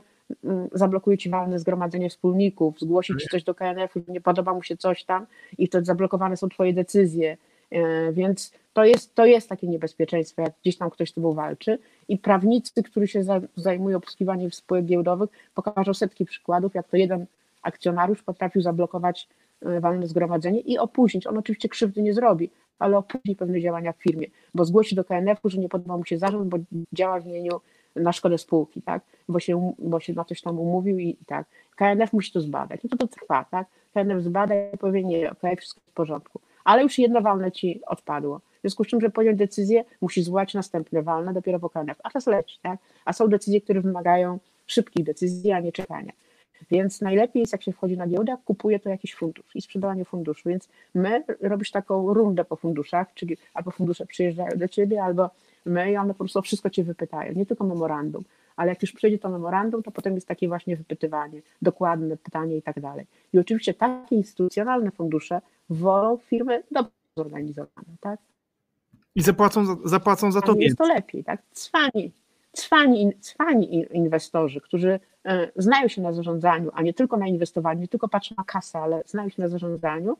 zablokuje 0.72 1.18
ci 1.18 1.30
walne 1.30 1.59
zgromadzenie 1.59 2.09
wspólników, 2.09 2.80
zgłosi 2.80 3.13
ci 3.22 3.28
coś 3.32 3.43
do 3.43 3.55
KNF-u, 3.55 4.01
nie 4.07 4.22
podoba 4.22 4.53
mu 4.53 4.63
się 4.63 4.78
coś 4.78 5.03
tam 5.03 5.26
i 5.57 5.68
wtedy 5.68 5.86
zablokowane 5.86 6.38
są 6.38 6.49
twoje 6.49 6.74
decyzje, 6.74 7.38
e, 7.72 8.13
więc 8.13 8.53
to 8.78 8.86
jest, 8.86 9.15
to 9.15 9.25
jest 9.25 9.49
takie 9.49 9.67
niebezpieczeństwo, 9.67 10.41
jak 10.41 10.53
gdzieś 10.61 10.78
tam 10.78 10.89
ktoś 10.89 11.09
z 11.09 11.13
tobą 11.13 11.34
walczy 11.34 11.80
i 12.07 12.17
prawnicy, 12.17 12.84
którzy 12.84 13.07
się 13.07 13.23
zajmują 13.55 13.97
obsługiwaniem 13.97 14.51
spółek 14.51 14.86
giełdowych, 14.86 15.30
pokażą 15.55 15.93
setki 15.93 16.25
przykładów, 16.25 16.75
jak 16.75 16.88
to 16.88 16.97
jeden 16.97 17.25
akcjonariusz 17.61 18.23
potrafił 18.23 18.61
zablokować 18.61 19.28
e, 19.61 19.80
walne 19.80 20.07
zgromadzenie 20.07 20.59
i 20.59 20.78
opóźnić. 20.78 21.28
On 21.28 21.38
oczywiście 21.38 21.69
krzywdy 21.69 22.01
nie 22.01 22.13
zrobi, 22.13 22.49
ale 22.80 22.97
opóźni 22.97 23.36
pewne 23.36 23.61
działania 23.61 23.93
w 23.93 24.01
firmie, 24.01 24.28
bo 24.53 24.65
zgłosi 24.65 24.95
do 24.95 25.03
KNF-u, 25.03 25.49
że 25.49 25.57
nie 25.57 25.69
podoba 25.69 25.97
mu 25.97 26.05
się 26.05 26.17
zarząd, 26.17 26.49
bo 26.49 26.57
działa 26.93 27.19
w 27.19 27.28
imieniu 27.28 27.61
na 27.95 28.13
szkodę 28.13 28.38
spółki, 28.38 28.82
tak? 28.82 29.01
Bo 29.30 29.39
się, 29.39 29.73
bo 29.80 29.99
się 29.99 30.13
na 30.13 30.25
coś 30.25 30.41
tam 30.41 30.59
umówił 30.59 30.99
i, 30.99 31.09
i 31.09 31.25
tak. 31.25 31.47
KNF 31.75 32.13
musi 32.13 32.32
to 32.32 32.41
zbadać. 32.41 32.80
No 32.84 32.89
to 32.89 32.97
to 32.97 33.07
trwa, 33.07 33.45
tak? 33.51 33.67
KNF 33.93 34.23
zbada 34.23 34.55
i 34.73 34.78
powie 34.78 35.03
nie, 35.03 35.17
okej, 35.17 35.32
okay, 35.32 35.55
wszystko 35.55 35.82
w 35.88 35.93
porządku. 35.93 36.39
Ale 36.63 36.84
już 36.84 36.99
jedno 36.99 37.21
walne 37.21 37.51
ci 37.51 37.82
odpadło. 37.88 38.41
Związku 38.68 38.84
z 38.84 38.88
czym, 38.88 39.01
żeby 39.01 39.13
podjąć 39.13 39.39
decyzję, 39.39 39.84
musi 40.01 40.24
zwołać 40.24 40.53
następne 40.53 41.01
walne 41.01 41.34
dopiero 41.34 41.70
KNF. 41.70 41.97
A 42.03 42.09
czas 42.09 42.28
leci, 42.28 42.59
tak? 42.61 42.80
A 43.05 43.13
są 43.13 43.28
decyzje, 43.28 43.61
które 43.61 43.82
wymagają 43.82 44.39
szybkich 44.68 45.05
decyzji, 45.05 45.51
a 45.51 45.59
nie 45.59 45.72
czekania. 45.72 46.11
Więc 46.72 47.01
najlepiej 47.01 47.39
jest, 47.39 47.51
jak 47.51 47.63
się 47.63 47.72
wchodzi 47.72 47.97
na 47.97 48.07
giełdę, 48.07 48.38
kupuje 48.45 48.80
to 48.80 48.89
jakiś 48.89 49.15
fundusz 49.15 49.55
i 49.55 49.61
sprzedawanie 49.61 50.05
funduszu. 50.05 50.49
Więc 50.49 50.70
my 50.95 51.24
robisz 51.41 51.72
taką 51.72 52.13
rundę 52.13 52.45
po 52.45 52.55
funduszach, 52.55 53.13
czyli 53.13 53.38
albo 53.53 53.72
fundusze 53.72 54.05
przyjeżdżają 54.05 54.57
do 54.57 54.68
ciebie, 54.68 55.03
albo 55.03 55.30
my 55.65 55.91
i 55.91 55.97
one 55.97 56.13
po 56.13 56.20
prostu 56.20 56.41
wszystko 56.41 56.70
cię 56.70 56.84
wypytają, 56.84 57.34
nie 57.34 57.45
tylko 57.45 57.63
memorandum, 57.63 58.24
ale 58.55 58.70
jak 58.70 58.82
już 58.82 58.91
przejdzie 58.91 59.20
to 59.20 59.30
memorandum, 59.30 59.84
to 59.84 59.91
potem 59.91 60.15
jest 60.15 60.28
takie 60.28 60.47
właśnie 60.47 60.78
wypytywanie, 60.78 61.41
dokładne 61.61 62.18
pytanie 62.18 62.57
i 62.57 62.61
tak 62.61 62.80
dalej. 62.80 63.05
I 63.34 63.39
oczywiście 63.39 63.74
takie 63.74 64.15
instytucjonalne 64.15 64.91
fundusze 64.91 65.41
wolą 65.70 66.18
firmy 66.18 66.63
dobrze 66.72 66.91
zorganizowane, 67.18 67.95
tak? 68.01 68.20
I 69.18 69.22
zapłacą 69.22 69.65
za, 69.65 69.76
zapłacą 69.86 70.32
za 70.32 70.41
to 70.41 70.47
więcej. 70.47 70.63
Jest 70.63 70.78
to 70.78 70.88
lepiej, 70.88 71.24
tak? 71.24 71.41
Cwani, 71.51 72.11
cwani, 72.51 73.13
cwani 73.20 73.86
inwestorzy, 73.91 74.61
którzy 74.61 74.99
e, 75.26 75.51
znają 75.55 75.88
się 75.88 76.01
na 76.01 76.13
zarządzaniu, 76.13 76.72
a 76.74 76.82
nie 76.82 76.93
tylko 76.93 77.18
na 77.18 77.28
inwestowaniu, 77.28 77.82
nie 77.82 77.88
tylko 77.88 78.07
patrzą 78.07 78.36
na 78.38 78.43
kasę, 78.43 78.80
ale 78.80 79.03
znają 79.05 79.30
się 79.30 79.41
na 79.41 79.47
zarządzaniu, 79.47 80.18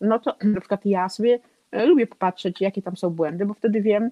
no 0.00 0.18
to 0.18 0.36
na 0.54 0.60
przykład 0.60 0.86
ja 0.86 1.08
sobie 1.08 1.38
e, 1.70 1.86
lubię 1.86 2.06
popatrzeć, 2.06 2.60
jakie 2.60 2.82
tam 2.82 2.96
są 2.96 3.10
błędy, 3.10 3.46
bo 3.46 3.54
wtedy 3.54 3.80
wiem, 3.80 4.10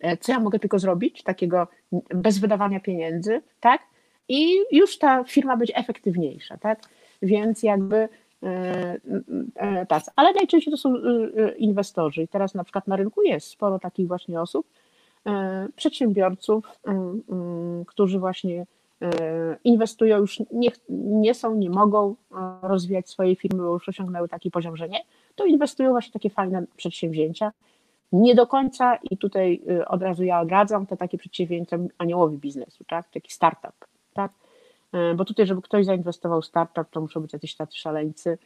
e, 0.00 0.16
co 0.16 0.32
ja 0.32 0.40
mogę 0.40 0.58
tylko 0.58 0.78
zrobić, 0.78 1.22
takiego 1.22 1.68
bez 2.14 2.38
wydawania 2.38 2.80
pieniędzy, 2.80 3.42
tak? 3.60 3.82
I 4.28 4.56
już 4.72 4.98
ta 4.98 5.24
firma 5.24 5.56
będzie 5.56 5.76
efektywniejsza, 5.76 6.56
tak? 6.56 6.80
Więc 7.22 7.62
jakby 7.62 8.08
tak, 9.88 10.02
ale 10.16 10.32
najczęściej 10.32 10.70
to 10.70 10.76
są 10.76 10.94
inwestorzy 11.58 12.22
i 12.22 12.28
teraz 12.28 12.54
na 12.54 12.64
przykład 12.64 12.86
na 12.86 12.96
rynku 12.96 13.22
jest 13.22 13.48
sporo 13.48 13.78
takich 13.78 14.08
właśnie 14.08 14.40
osób, 14.40 14.66
przedsiębiorców, 15.76 16.80
którzy 17.86 18.18
właśnie 18.18 18.66
inwestują, 19.64 20.18
już 20.18 20.42
nie, 20.52 20.70
nie 20.88 21.34
są, 21.34 21.54
nie 21.54 21.70
mogą 21.70 22.14
rozwijać 22.62 23.10
swojej 23.10 23.36
firmy, 23.36 23.62
bo 23.62 23.72
już 23.72 23.88
osiągnęły 23.88 24.28
taki 24.28 24.50
poziom, 24.50 24.76
że 24.76 24.88
nie, 24.88 24.98
to 25.34 25.44
inwestują 25.44 25.90
właśnie 25.90 26.12
takie 26.12 26.30
fajne 26.30 26.64
przedsięwzięcia. 26.76 27.52
Nie 28.12 28.34
do 28.34 28.46
końca, 28.46 28.96
i 29.10 29.16
tutaj 29.16 29.62
od 29.86 30.02
razu 30.02 30.24
ja 30.24 30.40
odradzam 30.40 30.86
te 30.86 30.96
takie 30.96 31.18
przedsięwzięcia 31.18 31.78
aniołowi 31.98 32.38
biznesu, 32.38 32.84
tak? 32.84 33.08
taki 33.10 33.32
startup. 33.32 33.74
Tak? 34.14 34.32
Bo 35.16 35.24
tutaj, 35.24 35.46
żeby 35.46 35.62
ktoś 35.62 35.84
zainwestował 35.84 36.42
w 36.42 36.46
startup, 36.46 36.90
to 36.90 37.00
muszą 37.00 37.20
być 37.20 37.32
jacyś 37.32 37.54
tacy 37.54 37.78
szaleńcy, 37.78 38.38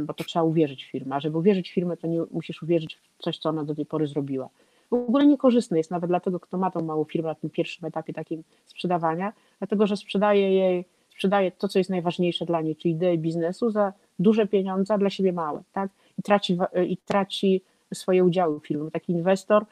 bo 0.00 0.14
to 0.14 0.24
trzeba 0.24 0.42
uwierzyć 0.42 0.84
w 0.84 0.90
firmę. 0.90 1.16
A 1.16 1.20
żeby 1.20 1.38
uwierzyć 1.38 1.70
w 1.70 1.74
firmę, 1.74 1.96
to 1.96 2.06
nie 2.06 2.22
musisz 2.30 2.62
uwierzyć 2.62 2.96
w 2.96 3.22
coś, 3.22 3.38
co 3.38 3.48
ona 3.48 3.64
do 3.64 3.74
tej 3.74 3.86
pory 3.86 4.06
zrobiła 4.06 4.48
w 4.92 5.08
ogóle 5.08 5.26
niekorzystny 5.26 5.78
jest 5.78 5.90
nawet 5.90 6.10
dla 6.10 6.20
tego, 6.20 6.40
kto 6.40 6.58
ma 6.58 6.70
tą 6.70 6.84
małą 6.84 7.04
firmę 7.04 7.28
na 7.28 7.34
tym 7.34 7.50
pierwszym 7.50 7.88
etapie 7.88 8.12
takim 8.12 8.42
sprzedawania, 8.66 9.32
dlatego 9.58 9.86
że 9.86 9.96
sprzedaje 9.96 10.54
jej, 10.54 10.84
sprzedaje 11.10 11.52
to, 11.52 11.68
co 11.68 11.78
jest 11.78 11.90
najważniejsze 11.90 12.46
dla 12.46 12.60
niej, 12.60 12.76
czyli 12.76 12.94
ideę 12.94 13.18
biznesu 13.18 13.70
za 13.70 13.92
duże 14.18 14.46
pieniądze, 14.46 14.98
dla 14.98 15.10
siebie 15.10 15.32
małe, 15.32 15.62
tak? 15.72 15.90
I 16.18 16.22
traci, 16.22 16.58
i 16.88 16.96
traci 16.96 17.62
swoje 17.94 18.24
udziały 18.24 18.60
w 18.60 18.66
firmie. 18.66 18.90
Taki 18.90 19.12
inwestor 19.12 19.62
e, 19.62 19.66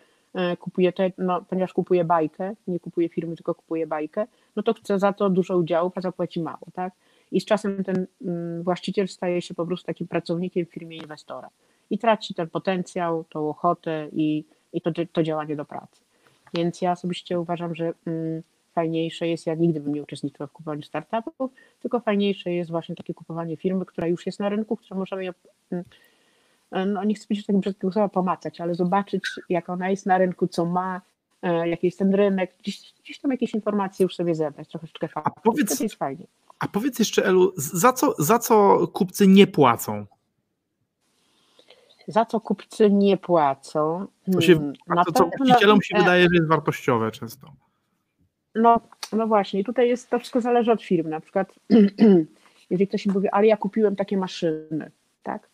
kupuje, 0.58 0.92
te, 0.92 1.12
no, 1.18 1.42
ponieważ 1.42 1.72
kupuje 1.72 2.04
bajkę, 2.04 2.54
nie 2.66 2.80
kupuje 2.80 3.08
firmy, 3.08 3.36
tylko 3.36 3.54
kupuje 3.54 3.86
bajkę, 3.86 4.26
no 4.56 4.62
to 4.62 4.74
chce 4.74 4.98
za 4.98 5.12
to 5.12 5.30
dużo 5.30 5.58
udziałów, 5.58 5.92
a 5.96 6.00
zapłaci 6.00 6.40
mało, 6.40 6.66
tak? 6.72 6.92
I 7.32 7.40
z 7.40 7.44
czasem 7.44 7.84
ten 7.84 8.06
mm, 8.22 8.62
właściciel 8.62 9.08
staje 9.08 9.42
się 9.42 9.54
po 9.54 9.66
prostu 9.66 9.86
takim 9.86 10.08
pracownikiem 10.08 10.66
w 10.66 10.70
firmie 10.70 10.96
inwestora 10.96 11.48
i 11.90 11.98
traci 11.98 12.34
ten 12.34 12.48
potencjał, 12.48 13.24
tą 13.24 13.48
ochotę 13.48 14.08
i 14.12 14.44
i 14.72 14.80
to, 14.80 14.90
to 15.12 15.22
działanie 15.22 15.56
do 15.56 15.64
pracy. 15.64 16.00
Więc 16.54 16.82
ja 16.82 16.92
osobiście 16.92 17.40
uważam, 17.40 17.74
że 17.74 17.92
mm, 18.06 18.42
fajniejsze 18.72 19.28
jest, 19.28 19.46
ja 19.46 19.54
nigdy 19.54 19.80
bym 19.80 19.94
nie 19.94 20.02
uczestniczyła 20.02 20.46
w 20.46 20.52
kupowaniu 20.52 20.82
startupów, 20.82 21.50
tylko 21.80 22.00
fajniejsze 22.00 22.52
jest 22.52 22.70
właśnie 22.70 22.94
takie 22.94 23.14
kupowanie 23.14 23.56
firmy, 23.56 23.86
która 23.86 24.06
już 24.06 24.26
jest 24.26 24.40
na 24.40 24.48
rynku, 24.48 24.76
która 24.76 24.98
możemy 24.98 25.24
no 26.86 27.04
nie 27.04 27.14
chcę 27.14 27.26
powiedzieć 27.26 27.46
tak 27.46 27.56
brzydkiego 27.56 27.92
słowa 27.92 28.08
pomacać, 28.08 28.60
ale 28.60 28.74
zobaczyć 28.74 29.24
jak 29.48 29.68
ona 29.68 29.90
jest 29.90 30.06
na 30.06 30.18
rynku, 30.18 30.46
co 30.48 30.66
ma, 30.66 31.00
e, 31.42 31.68
jaki 31.68 31.86
jest 31.86 31.98
ten 31.98 32.14
rynek, 32.14 32.54
gdzieś, 32.58 32.94
gdzieś 33.04 33.18
tam 33.18 33.30
jakieś 33.30 33.54
informacje 33.54 34.04
już 34.04 34.16
sobie 34.16 34.34
zebrać, 34.34 34.68
troszeczkę 34.68 35.08
A 35.14 35.30
powiedz, 35.30 35.78
to 35.78 35.84
jest 35.84 35.96
fajnie. 35.96 36.26
A 36.58 36.68
powiedz 36.68 36.98
jeszcze 36.98 37.24
Elu, 37.24 37.52
za 37.56 37.92
co, 37.92 38.14
za 38.18 38.38
co 38.38 38.86
kupcy 38.88 39.26
nie 39.26 39.46
płacą? 39.46 40.06
za 42.10 42.24
co 42.24 42.40
kupcy 42.40 42.90
nie 42.90 43.16
płacą. 43.16 44.06
To 44.32 44.40
się, 44.40 44.54
hmm, 44.54 44.72
a 44.88 45.04
to, 45.04 45.12
co 45.12 45.30
właścicielom 45.38 45.82
się 45.82 45.98
wydaje, 45.98 46.22
że 46.22 46.34
jest 46.34 46.48
wartościowe 46.48 47.10
często. 47.10 47.52
No, 48.54 48.80
no 49.12 49.26
właśnie, 49.26 49.64
tutaj 49.64 49.88
jest 49.88 50.10
to 50.10 50.18
wszystko 50.18 50.40
zależy 50.40 50.72
od 50.72 50.82
firm. 50.82 51.08
Na 51.08 51.20
przykład, 51.20 51.54
jeżeli 52.70 52.88
ktoś 52.88 53.06
mi 53.06 53.12
mówi, 53.12 53.28
ale 53.28 53.46
ja 53.46 53.56
kupiłem 53.56 53.96
takie 53.96 54.16
maszyny, 54.16 54.90
tak? 55.22 55.49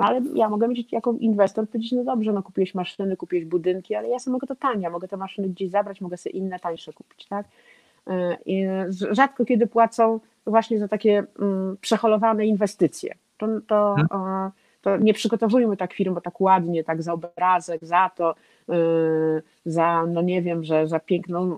No 0.00 0.06
ale 0.06 0.20
ja 0.34 0.48
mogę 0.48 0.68
mieć 0.68 0.92
jako 0.92 1.12
inwestor 1.12 1.68
powiedzieć, 1.68 1.92
no 1.92 2.04
dobrze, 2.04 2.32
no 2.32 2.42
kupiłeś 2.42 2.74
maszyny, 2.74 3.16
kupiłeś 3.16 3.44
budynki, 3.44 3.94
ale 3.94 4.08
ja 4.08 4.18
sobie 4.18 4.32
mogę 4.32 4.46
to 4.46 4.56
tania, 4.56 4.90
mogę 4.90 5.08
te 5.08 5.16
maszyny 5.16 5.48
gdzieś 5.48 5.70
zabrać, 5.70 6.00
mogę 6.00 6.16
sobie 6.16 6.38
inne 6.38 6.58
tańsze 6.58 6.92
kupić, 6.92 7.26
tak? 7.26 7.46
E, 8.06 8.36
I 8.46 8.66
rzadko 9.10 9.44
kiedy 9.44 9.66
płacą 9.66 10.20
właśnie 10.46 10.78
za 10.78 10.88
takie 10.88 11.24
um, 11.38 11.76
przeholowane 11.80 12.46
inwestycje. 12.46 13.14
To, 13.38 13.46
to 13.68 13.94
hmm 14.10 14.50
to 14.82 14.96
nie 14.96 15.14
przygotowujmy 15.14 15.76
tak 15.76 15.92
firm, 15.92 16.20
tak 16.20 16.40
ładnie, 16.40 16.84
tak 16.84 17.02
za 17.02 17.12
obrazek, 17.12 17.84
za 17.84 18.10
to, 18.16 18.34
yy, 18.68 19.42
za, 19.64 20.06
no 20.06 20.22
nie 20.22 20.42
wiem, 20.42 20.64
że 20.64 20.88
za 20.88 21.00
piękną 21.00 21.48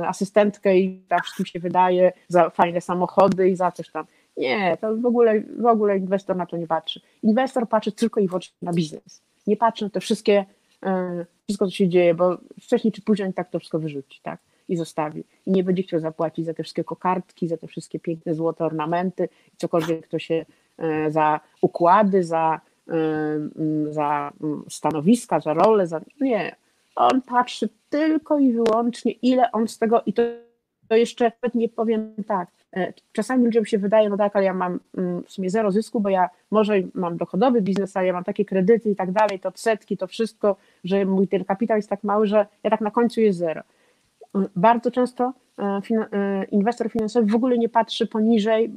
yy, 0.00 0.08
asystentkę 0.08 0.78
i 0.78 1.00
tam 1.08 1.20
wszystkim 1.20 1.46
się 1.46 1.58
wydaje, 1.60 2.12
za 2.28 2.50
fajne 2.50 2.80
samochody 2.80 3.48
i 3.48 3.56
za 3.56 3.72
coś 3.72 3.90
tam. 3.90 4.04
Nie, 4.36 4.76
to 4.80 4.96
w 4.96 5.06
ogóle, 5.06 5.40
w 5.40 5.66
ogóle 5.66 5.98
inwestor 5.98 6.36
na 6.36 6.46
to 6.46 6.56
nie 6.56 6.66
patrzy. 6.66 7.00
Inwestor 7.22 7.68
patrzy 7.68 7.92
tylko 7.92 8.20
i 8.20 8.28
wyłącznie 8.28 8.56
na 8.62 8.72
biznes. 8.72 9.22
Nie 9.46 9.56
patrzy 9.56 9.84
na 9.84 9.90
te 9.90 10.00
wszystkie, 10.00 10.44
yy, 10.82 11.26
wszystko 11.46 11.66
co 11.66 11.70
się 11.70 11.88
dzieje, 11.88 12.14
bo 12.14 12.38
wcześniej 12.60 12.92
czy 12.92 13.02
później 13.02 13.34
tak 13.34 13.50
to 13.50 13.58
wszystko 13.58 13.78
wyrzuci, 13.78 14.20
tak? 14.22 14.40
i 14.68 14.76
zostawi. 14.76 15.24
I 15.46 15.50
nie 15.50 15.64
będzie 15.64 15.82
chciał 15.82 16.00
zapłacić 16.00 16.46
za 16.46 16.54
te 16.54 16.62
wszystkie 16.62 16.84
kokardki, 16.84 17.48
za 17.48 17.56
te 17.56 17.66
wszystkie 17.66 18.00
piękne 18.00 18.34
złote 18.34 18.64
ornamenty 18.64 19.28
i 19.54 19.56
cokolwiek 19.56 20.08
to 20.08 20.18
się 20.18 20.44
E, 20.80 21.10
za 21.10 21.40
układy, 21.60 22.24
za, 22.24 22.60
e, 22.88 22.94
za 23.90 24.32
stanowiska, 24.68 25.40
za 25.40 25.54
role. 25.54 25.86
Za... 25.86 26.00
Nie. 26.20 26.56
On 26.96 27.22
patrzy 27.22 27.68
tylko 27.90 28.38
i 28.38 28.52
wyłącznie, 28.52 29.12
ile 29.12 29.52
on 29.52 29.68
z 29.68 29.78
tego, 29.78 30.02
i 30.06 30.12
to, 30.12 30.22
to 30.90 30.96
jeszcze 30.96 31.32
nie 31.54 31.68
powiem 31.68 32.14
tak. 32.26 32.48
E, 32.76 32.92
czasami 33.12 33.44
ludziom 33.44 33.64
się 33.64 33.78
wydaje, 33.78 34.08
no 34.08 34.16
tak, 34.16 34.36
ale 34.36 34.44
ja 34.44 34.54
mam 34.54 34.80
w 35.26 35.32
sumie 35.32 35.50
zero 35.50 35.70
zysku, 35.70 36.00
bo 36.00 36.08
ja 36.08 36.30
może 36.50 36.74
mam 36.94 37.16
dochodowy 37.16 37.62
biznes, 37.62 37.96
ale 37.96 38.06
ja 38.06 38.12
mam 38.12 38.24
takie 38.24 38.44
kredyty 38.44 38.90
i 38.90 38.96
tak 38.96 39.12
dalej, 39.12 39.40
to 39.40 39.48
odsetki, 39.48 39.96
to 39.96 40.06
wszystko, 40.06 40.56
że 40.84 41.04
mój 41.04 41.28
ten 41.28 41.44
kapitał 41.44 41.76
jest 41.76 41.88
tak 41.88 42.04
mały, 42.04 42.26
że 42.26 42.46
ja 42.62 42.70
tak 42.70 42.80
na 42.80 42.90
końcu 42.90 43.20
jest 43.20 43.38
zero. 43.38 43.62
Bardzo 44.56 44.90
często 44.90 45.32
inwestor 46.50 46.90
finansowy 46.90 47.26
w 47.26 47.34
ogóle 47.34 47.58
nie 47.58 47.68
patrzy 47.68 48.06
poniżej, 48.06 48.72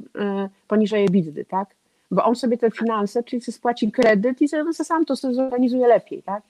poniżej 0.68 1.04
EBITDA, 1.04 1.44
tak? 1.48 1.68
bo 2.10 2.24
on 2.24 2.36
sobie 2.36 2.58
te 2.58 2.70
finanse, 2.70 3.22
czyli 3.22 3.42
sobie 3.42 3.56
spłaci 3.56 3.92
kredyt 3.92 4.42
i 4.42 4.48
sobie 4.48 4.72
sam 4.72 5.04
to 5.04 5.16
sobie 5.16 5.34
zorganizuje 5.34 5.86
lepiej, 5.86 6.22
tak? 6.22 6.42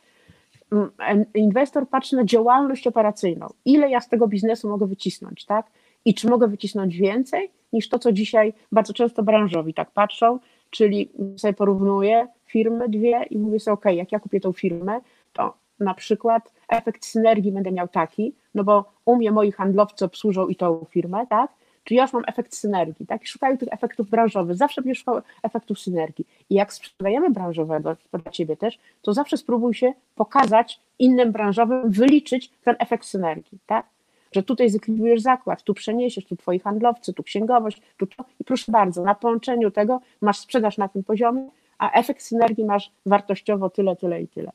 Inwestor 1.35 1.89
patrzy 1.89 2.17
na 2.17 2.25
działalność 2.25 2.87
operacyjną. 2.87 3.47
Ile 3.65 3.91
ja 3.91 4.01
z 4.01 4.09
tego 4.09 4.29
biznesu 4.29 4.69
mogę 4.69 4.87
wycisnąć, 4.87 5.45
tak? 5.45 5.67
I 6.05 6.15
czy 6.15 6.29
mogę 6.29 6.49
wycisnąć 6.49 6.97
więcej 6.97 7.51
niż 7.73 7.89
to, 7.89 7.99
co 7.99 8.13
dzisiaj 8.13 8.53
bardzo 8.73 8.93
często 8.93 9.23
branżowi 9.23 9.75
tak 9.75 9.91
patrzą, 9.91 10.39
czyli 10.71 11.11
sobie 11.37 11.55
porównuję 11.55 12.29
firmy 12.47 12.89
dwie 12.89 13.23
i 13.31 13.39
mówię 13.39 13.61
sobie, 13.61 13.73
ok, 13.75 13.85
jak 13.85 14.13
ja 14.13 14.19
kupię 14.21 14.41
tą 14.41 14.53
firmę, 14.53 15.01
to 15.33 15.55
na 15.81 15.95
przykład 15.95 16.53
efekt 16.69 17.05
synergii 17.05 17.53
będę 17.53 17.73
miał 17.73 17.89
taki, 17.89 18.35
no 18.55 18.65
bo 18.65 18.93
u 19.05 19.17
mnie 19.17 19.31
moi 19.31 19.53
handlowcy 19.53 20.05
obsłużą 20.05 20.49
i 20.49 20.57
tą 20.57 20.87
firmę, 20.91 21.27
tak? 21.27 21.51
Czy 21.85 21.95
ja 21.95 22.03
już 22.03 22.13
mam 22.13 22.23
efekt 22.27 22.55
synergii, 22.55 23.07
tak? 23.07 23.23
I 23.23 23.27
szukają 23.27 23.59
tych 23.59 23.73
efektów 23.73 24.11
branżowych, 24.11 24.57
zawsze 24.57 24.83
będziesz 24.83 24.99
szukał 24.99 25.21
efektów 25.43 25.79
synergii. 25.79 26.27
I 26.51 26.55
jak 26.55 26.73
sprzedajemy 26.73 27.31
branżowego, 27.31 27.97
to 28.11 28.19
dla 28.19 28.33
Ciebie 28.33 28.57
też, 28.57 28.79
to 29.03 29.13
zawsze 29.13 29.37
spróbuj 29.37 29.75
się 29.75 29.93
pokazać 30.15 30.81
innym 30.99 31.33
branżowym, 31.33 31.91
wyliczyć 31.91 32.51
ten 32.65 32.77
efekt 32.79 33.05
synergii, 33.05 33.59
tak? 33.67 33.87
Że 34.33 34.43
tutaj 34.43 34.71
zlikwidujesz 34.71 35.21
zakład, 35.21 35.63
tu 35.63 35.75
przeniesiesz, 35.75 36.27
tu 36.27 36.37
Twoi 36.37 36.59
handlowcy, 36.59 37.13
tu 37.13 37.23
księgowość, 37.23 37.83
tu 37.97 38.07
to 38.07 38.25
i 38.41 38.45
proszę 38.45 38.73
bardzo, 38.73 39.03
na 39.03 39.15
połączeniu 39.15 39.71
tego 39.71 40.01
masz 40.21 40.39
sprzedaż 40.39 40.79
na 40.79 40.89
tym 40.89 41.05
poziomie, 41.05 41.49
a 41.79 41.93
efekt 41.93 42.23
synergii 42.23 42.65
masz 42.65 42.91
wartościowo 43.07 43.71
tyle, 43.71 43.97
tyle 43.97 44.23
i 44.23 44.29
tyle. 44.29 44.53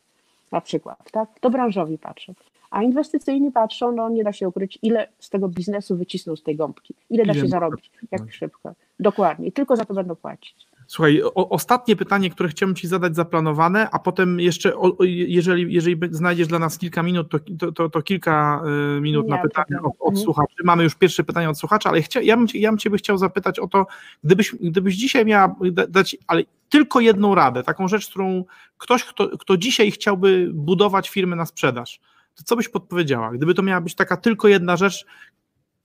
Na 0.52 0.62
przykład, 0.62 1.12
tak? 1.12 1.40
To 1.40 1.50
branżowi 1.50 1.98
patrzą. 1.98 2.34
A 2.72 2.84
inwestycyjni 2.84 3.52
patrzą, 3.52 3.92
no 3.92 4.10
nie 4.10 4.24
da 4.24 4.34
się 4.34 4.48
ukryć, 4.48 4.80
ile 4.82 5.08
z 5.20 5.30
tego 5.30 5.50
biznesu 5.50 5.98
wycisną 5.98 6.36
z 6.36 6.44
tej 6.44 6.56
gąbki, 6.56 6.94
ile 7.10 7.26
da 7.26 7.34
Ile 7.34 7.42
się 7.42 7.48
zarobić, 7.48 7.92
jak 8.12 8.34
szybko. 8.34 8.74
Dokładnie. 9.00 9.48
I 9.48 9.52
tylko 9.52 9.76
za 9.76 9.86
to 9.86 9.94
będą 9.94 10.16
płacić. 10.16 10.68
Słuchaj, 10.92 11.22
o, 11.24 11.50
ostatnie 11.50 11.96
pytanie, 11.96 12.30
które 12.30 12.50
chciałbym 12.50 12.76
Ci 12.76 12.88
zadać 12.88 13.16
zaplanowane, 13.16 13.90
a 13.92 14.00
potem 14.00 14.40
jeszcze, 14.40 14.76
o, 14.76 14.98
jeżeli, 15.04 15.74
jeżeli 15.74 15.98
znajdziesz 16.12 16.48
dla 16.48 16.60
nas 16.60 16.78
kilka 16.78 17.04
minut, 17.04 17.30
to, 17.32 17.40
to, 17.60 17.72
to, 17.72 17.90
to 17.90 18.02
kilka 18.02 18.62
y, 18.98 19.02
minut 19.02 19.26
Nie 19.26 19.30
na 19.32 19.38
pytania 19.38 19.80
od, 19.84 19.94
od 20.00 20.08
Mhm. 20.10 20.24
słuchaczy. 20.24 20.56
Mamy 20.64 20.84
już 20.84 20.96
pierwsze 20.96 21.24
pytanie 21.24 21.50
od 21.50 21.58
słuchacza, 21.60 21.90
ale 21.90 22.02
chcia, 22.02 22.22
ja, 22.22 22.38
bym, 22.38 22.48
ja 22.54 22.70
bym 22.72 22.78
Ciebie 22.78 22.98
chciał 22.98 23.18
zapytać 23.18 23.60
o 23.60 23.68
to, 23.68 23.88
gdybyś, 24.24 24.56
gdybyś 24.62 24.96
dzisiaj 24.96 25.26
miała 25.26 25.56
da- 25.72 25.88
dać, 25.88 26.18
ale 26.28 26.44
tylko 26.70 27.00
jedną 27.00 27.36
radę, 27.36 27.64
taką 27.64 27.88
rzecz, 27.88 28.10
którą 28.10 28.44
ktoś, 28.78 29.04
kto, 29.04 29.38
kto 29.38 29.58
dzisiaj 29.58 29.92
chciałby 29.92 30.50
budować 30.54 31.10
firmę 31.10 31.36
na 31.36 31.46
sprzedaż, 31.46 32.00
to 32.36 32.44
co 32.44 32.56
byś 32.56 32.70
podpowiedziała? 32.70 33.32
Gdyby 33.32 33.54
to 33.54 33.62
miała 33.62 33.82
być 33.82 33.96
taka 33.96 34.18
tylko 34.18 34.48
jedna 34.48 34.78
rzecz, 34.78 35.06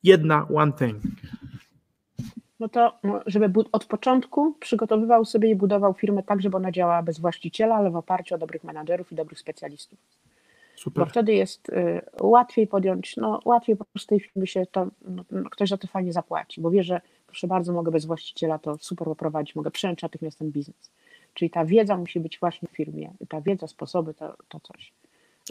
jedna 0.02 0.46
one 0.54 0.72
thing. 0.72 0.96
No 2.60 2.68
to, 2.68 2.98
no, 3.02 3.20
żeby 3.26 3.62
od 3.72 3.84
początku 3.84 4.54
przygotowywał 4.60 5.24
sobie 5.24 5.50
i 5.50 5.56
budował 5.56 5.94
firmę 5.94 6.22
tak, 6.22 6.42
żeby 6.42 6.56
ona 6.56 6.72
działała 6.72 7.02
bez 7.02 7.18
właściciela, 7.18 7.74
ale 7.74 7.90
w 7.90 7.96
oparciu 7.96 8.34
o 8.34 8.38
dobrych 8.38 8.64
menadżerów 8.64 9.12
i 9.12 9.14
dobrych 9.14 9.38
specjalistów. 9.38 9.98
Bo 10.74 10.80
Super. 10.80 11.08
wtedy 11.08 11.34
jest 11.34 11.68
y, 11.68 12.00
łatwiej 12.20 12.66
podjąć, 12.66 13.16
no 13.16 13.40
łatwiej 13.44 13.76
po 13.76 13.84
prostu 13.84 14.08
tej 14.08 14.20
firmy 14.20 14.46
się 14.46 14.66
to, 14.66 14.86
no, 15.08 15.24
no, 15.30 15.50
ktoś 15.50 15.68
za 15.68 15.76
to 15.76 15.86
fajnie 15.88 16.12
zapłaci, 16.12 16.60
bo 16.60 16.70
wie, 16.70 16.82
że 16.82 17.00
proszę 17.26 17.46
bardzo, 17.46 17.72
mogę 17.72 17.92
bez 17.92 18.04
właściciela 18.04 18.58
to 18.58 18.78
super 18.78 19.08
poprowadzić, 19.08 19.56
mogę 19.56 19.70
przejąć 19.70 20.02
natychmiast 20.02 20.38
ten 20.38 20.50
biznes. 20.50 20.90
Czyli 21.34 21.50
ta 21.50 21.64
wiedza 21.64 21.96
musi 21.96 22.20
być 22.20 22.38
właśnie 22.38 22.68
w 22.68 22.76
firmie, 22.76 23.12
ta 23.28 23.40
wiedza, 23.40 23.66
sposoby, 23.66 24.14
to, 24.14 24.36
to 24.48 24.60
coś. 24.60 24.92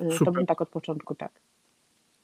Y, 0.02 0.26
To 0.26 0.32
bym 0.32 0.46
tak 0.46 0.62
od 0.62 0.70
początku 0.70 1.16
tak. 1.16 1.32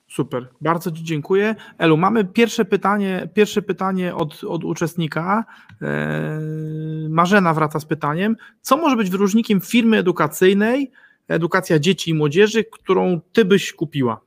Super, 0.10 0.48
bardzo 0.62 0.92
Ci 0.92 1.04
dziękuję. 1.04 1.56
Elu, 1.78 1.98
mamy 1.98 2.26
pierwsze 2.26 2.66
pytanie, 2.66 3.30
pierwsze 3.34 3.62
pytanie 3.62 4.16
od, 4.16 4.44
od 4.44 4.64
uczestnika. 4.64 5.46
Eee, 5.82 7.10
Marzena 7.10 7.54
wraca 7.54 7.80
z 7.80 7.86
pytaniem. 7.86 8.36
Co 8.62 8.78
może 8.78 8.96
być 8.96 9.10
wyróżnikiem 9.10 9.62
firmy 9.62 9.98
edukacyjnej, 9.98 10.92
edukacja 11.28 11.80
dzieci 11.80 12.12
i 12.12 12.14
młodzieży, 12.14 12.64
którą 12.64 13.22
Ty 13.34 13.46
byś 13.46 13.74
kupiła? 13.74 14.22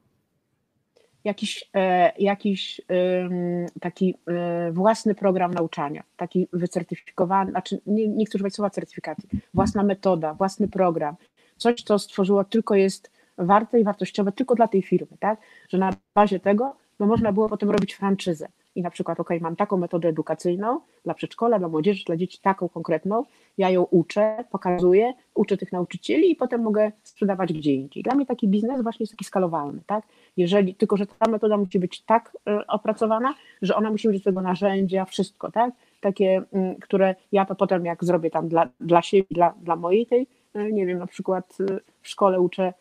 jakiś, 1.25 1.65
e, 1.75 2.13
jakiś 2.19 2.81
ym, 3.25 3.67
taki 3.81 4.15
e, 4.27 4.73
własny 4.73 5.15
program 5.15 5.55
nauczania, 5.55 6.03
taki 6.17 6.49
wycertyfikowany, 6.53 7.51
znaczy 7.51 7.81
nie, 7.87 8.09
nie 8.09 8.27
chcę 8.27 8.39
używać 8.39 8.55
słowa 8.55 8.71
certyfikacji, 8.71 9.29
własna 9.55 9.83
metoda, 9.83 10.35
własny 10.35 10.69
program, 10.69 11.17
coś, 11.57 11.83
co 11.83 11.99
stworzyło 11.99 12.45
tylko 12.45 12.75
jest 12.75 13.11
warte 13.39 13.81
i 13.81 13.85
wartościowe 13.85 14.33
tylko 14.33 14.55
dla 14.55 14.69
tej 14.69 14.83
firmy, 14.83 15.17
tak? 15.21 15.41
Że 15.69 15.79
na 15.79 15.93
bazie 16.15 16.41
tego 16.41 16.77
no 17.01 17.07
można 17.07 17.33
było 17.33 17.49
potem 17.49 17.71
robić 17.71 17.95
franczyzę 17.95 18.49
i 18.75 18.83
na 18.83 18.91
przykład, 18.91 19.21
ok, 19.21 19.29
mam 19.41 19.57
taką 19.57 19.77
metodę 19.77 20.09
edukacyjną 20.09 20.81
dla 21.05 21.15
przedszkola, 21.15 21.59
dla 21.59 21.69
młodzieży, 21.69 22.05
dla 22.07 22.17
dzieci, 22.17 22.39
taką 22.43 22.69
konkretną, 22.69 23.25
ja 23.59 23.71
ją 23.71 23.83
uczę, 23.83 24.45
pokazuję, 24.51 25.15
uczę 25.35 25.57
tych 25.57 25.73
nauczycieli 25.73 26.31
i 26.31 26.37
potem 26.37 26.63
mogę 26.63 26.93
sprzedawać 27.03 27.53
gdzie 27.53 27.75
indziej. 27.75 28.03
Dla 28.03 28.15
mnie 28.15 28.27
taki 28.27 28.49
biznes 28.49 28.83
właśnie 28.83 29.05
jest 29.05 29.13
taki 29.13 29.25
skalowalny, 29.25 29.81
tak? 29.87 30.05
Jeżeli, 30.37 30.75
tylko 30.75 30.97
że 30.97 31.07
ta 31.07 31.31
metoda 31.31 31.57
musi 31.57 31.79
być 31.79 32.03
tak 32.03 32.37
e, 32.49 32.67
opracowana, 32.67 33.35
że 33.63 33.77
ona 33.77 33.91
musi 33.91 34.09
mieć 34.09 34.25
tego 34.25 34.41
narzędzia, 34.41 35.05
wszystko, 35.05 35.51
tak? 35.51 35.75
Takie, 36.01 36.43
mm, 36.53 36.77
które 36.77 37.15
ja 37.33 37.45
to 37.45 37.55
potem 37.55 37.85
jak 37.85 38.05
zrobię 38.05 38.31
tam 38.31 38.49
dla, 38.49 38.69
dla 38.81 39.03
siebie, 39.03 39.27
dla, 39.31 39.55
dla 39.63 39.77
mojej 39.77 40.07
tej, 40.07 40.27
e, 40.55 40.73
nie 40.73 40.87
wiem, 40.87 40.99
na 40.99 41.07
przykład 41.07 41.59
e, 41.61 41.81
w 42.03 42.09
szkole 42.09 42.41
uczę 42.41 42.73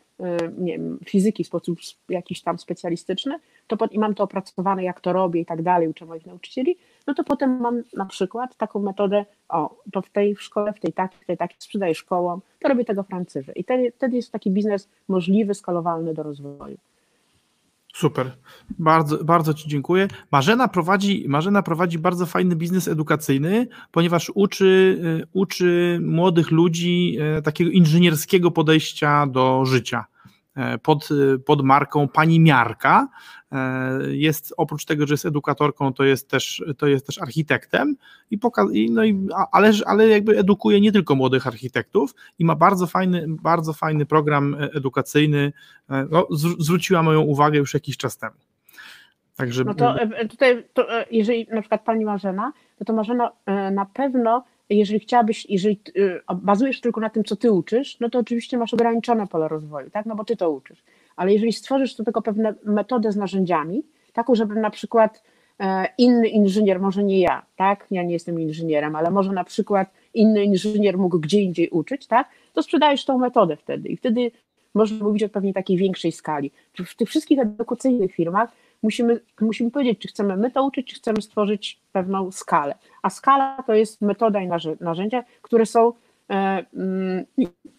nie 0.58 0.72
wiem, 0.72 0.98
fizyki 1.04 1.44
w 1.44 1.46
sposób 1.46 1.78
jakiś 2.08 2.42
tam 2.42 2.58
specjalistyczny, 2.58 3.38
to 3.66 3.76
pot, 3.76 3.92
i 3.92 3.98
mam 3.98 4.14
to 4.14 4.24
opracowane, 4.24 4.84
jak 4.84 5.00
to 5.00 5.12
robię 5.12 5.40
i 5.40 5.46
tak 5.46 5.62
dalej, 5.62 5.88
uczę 5.88 6.06
moich 6.06 6.26
nauczycieli, 6.26 6.76
no 7.06 7.14
to 7.14 7.24
potem 7.24 7.60
mam 7.60 7.82
na 7.96 8.06
przykład 8.06 8.56
taką 8.56 8.80
metodę, 8.80 9.24
o, 9.48 9.76
to 9.92 10.02
w 10.02 10.10
tej 10.10 10.36
szkole, 10.36 10.72
w 10.72 10.80
tej 10.80 10.92
takiej, 10.92 11.18
w 11.22 11.26
tej 11.26 11.36
takiej 11.36 11.56
sprzedaję 11.58 11.94
szkołom, 11.94 12.40
to 12.60 12.68
robię 12.68 12.84
tego 12.84 13.02
francyzę. 13.02 13.52
I 13.52 13.62
wtedy, 13.62 13.92
wtedy 13.96 14.16
jest 14.16 14.32
taki 14.32 14.50
biznes 14.50 14.88
możliwy, 15.08 15.54
skalowalny 15.54 16.14
do 16.14 16.22
rozwoju. 16.22 16.78
Super, 17.92 18.36
bardzo, 18.78 19.24
bardzo 19.24 19.54
Ci 19.54 19.68
dziękuję. 19.68 20.08
Marzena 20.30 20.68
prowadzi, 20.68 21.24
Marzena 21.28 21.62
prowadzi 21.62 21.98
bardzo 21.98 22.26
fajny 22.26 22.56
biznes 22.56 22.88
edukacyjny, 22.88 23.66
ponieważ 23.90 24.32
uczy, 24.34 25.00
y, 25.22 25.26
uczy 25.32 26.00
młodych 26.02 26.50
ludzi 26.50 27.18
e, 27.20 27.42
takiego 27.42 27.70
inżynierskiego 27.70 28.50
podejścia 28.50 29.26
do 29.26 29.64
życia. 29.64 30.04
E, 30.56 30.78
Pod, 30.78 31.10
y, 31.10 31.38
pod 31.38 31.62
marką 31.64 32.08
Pani 32.08 32.40
Miarka. 32.40 33.08
E, 33.52 33.88
Jest 34.10 34.54
oprócz 34.56 34.84
tego, 34.84 35.06
że 35.06 35.14
jest 35.14 35.26
edukatorką, 35.26 35.92
to 35.92 36.04
jest 36.04 36.30
też, 36.30 36.64
to 36.78 36.86
jest 36.86 37.06
też 37.06 37.18
architektem, 37.22 37.96
i 38.30 38.38
poka- 38.38 38.90
no 38.90 39.04
i, 39.04 39.28
ale, 39.52 39.72
ale 39.86 40.08
jakby 40.08 40.38
edukuje 40.38 40.80
nie 40.80 40.92
tylko 40.92 41.14
młodych 41.14 41.46
architektów 41.46 42.14
i 42.38 42.44
ma 42.44 42.54
bardzo 42.56 42.86
fajny, 42.86 43.24
bardzo 43.28 43.72
fajny 43.72 44.06
program 44.06 44.54
e, 44.54 44.58
edukacyjny. 44.74 45.52
E, 45.90 46.06
No, 46.10 46.22
zw- 46.30 46.56
zwróciła 46.58 47.02
moją 47.02 47.20
uwagę 47.20 47.58
już 47.58 47.74
jakiś 47.74 47.96
czas 47.96 48.18
temu. 48.18 48.36
Także 49.36 49.64
No 49.64 49.74
to 49.74 50.00
e, 50.00 50.28
tutaj, 50.28 50.64
to, 50.72 50.98
e, 51.00 51.04
jeżeli 51.10 51.46
na 51.50 51.60
przykład 51.60 51.84
pani 51.84 52.04
Marzena, 52.04 52.52
no 52.80 52.84
to 52.86 52.92
Marzena 52.92 53.30
e, 53.46 53.70
na 53.70 53.86
pewno, 53.86 54.44
jeżeli 54.74 55.00
chciałabyś, 55.00 55.46
jeżeli 55.50 55.80
e, 56.28 56.34
bazujesz 56.34 56.80
tylko 56.80 57.00
na 57.00 57.10
tym, 57.10 57.24
co 57.24 57.36
ty 57.36 57.52
uczysz, 57.52 58.00
no 58.00 58.10
to 58.10 58.18
oczywiście 58.18 58.58
masz 58.58 58.74
ograniczone 58.74 59.26
pole 59.26 59.48
rozwoju, 59.48 59.90
tak, 59.90 60.06
no 60.06 60.16
bo 60.16 60.24
ty 60.24 60.36
to 60.36 60.50
uczysz. 60.50 60.84
Ale 61.16 61.32
jeżeli 61.32 61.52
stworzysz 61.52 61.94
do 61.94 62.04
tego 62.04 62.22
pewną 62.22 62.52
metodę 62.64 63.12
z 63.12 63.16
narzędziami, 63.16 63.82
taką, 64.12 64.34
żeby 64.34 64.54
na 64.54 64.70
przykład 64.70 65.22
e, 65.60 65.86
inny 65.98 66.28
inżynier, 66.28 66.80
może 66.80 67.04
nie 67.04 67.20
ja, 67.20 67.46
tak, 67.56 67.86
ja 67.90 68.02
nie 68.02 68.12
jestem 68.12 68.40
inżynierem, 68.40 68.96
ale 68.96 69.10
może 69.10 69.32
na 69.32 69.44
przykład 69.44 69.90
inny 70.14 70.44
inżynier 70.44 70.98
mógł 70.98 71.18
gdzie 71.18 71.40
indziej 71.40 71.68
uczyć, 71.68 72.06
tak, 72.06 72.28
to 72.52 72.62
sprzedajesz 72.62 73.04
tą 73.04 73.18
metodę 73.18 73.56
wtedy 73.56 73.88
i 73.88 73.96
wtedy 73.96 74.30
można 74.74 75.04
mówić 75.04 75.22
o 75.22 75.28
pewnie 75.28 75.52
takiej 75.52 75.76
większej 75.76 76.12
skali. 76.12 76.50
W 76.86 76.96
tych 76.96 77.08
wszystkich 77.08 77.38
edukacyjnych 77.38 78.14
firmach 78.14 78.52
musimy, 78.82 79.20
musimy 79.40 79.70
powiedzieć, 79.70 79.98
czy 79.98 80.08
chcemy 80.08 80.36
my 80.36 80.50
to 80.50 80.64
uczyć, 80.64 80.86
czy 80.86 80.96
chcemy 80.96 81.22
stworzyć 81.22 81.80
pewną 81.92 82.32
skalę. 82.32 82.74
A 83.02 83.10
skala 83.10 83.62
to 83.66 83.74
jest 83.74 84.00
metoda 84.00 84.40
i 84.40 84.48
narzę- 84.48 84.76
narzędzia, 84.80 85.24
które 85.42 85.66
są 85.66 85.92
e, 86.30 86.64
mm, 86.74 87.24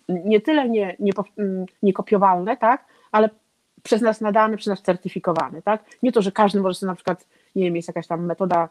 nie 0.10 0.42
tyle 0.42 0.70
nie, 0.70 0.96
nie, 1.00 1.12
mm, 1.38 1.66
niekopiowalne, 1.84 2.58
tak, 2.58 2.86
ale 3.12 3.30
przez 3.84 4.02
nas 4.02 4.22
nadane, 4.22 4.58
przez 4.58 4.68
nas 4.68 4.82
certyfikowane. 4.82 5.62
Tak? 5.62 5.84
Nie 6.04 6.12
to, 6.12 6.22
że 6.22 6.32
każdy 6.32 6.62
może 6.62 6.76
sobie 6.76 6.88
na 6.88 6.96
przykład, 6.96 7.28
nie 7.56 7.64
wiem, 7.64 7.76
jest 7.76 7.88
jakaś 7.88 8.08
tam 8.08 8.26
metoda, 8.26 8.70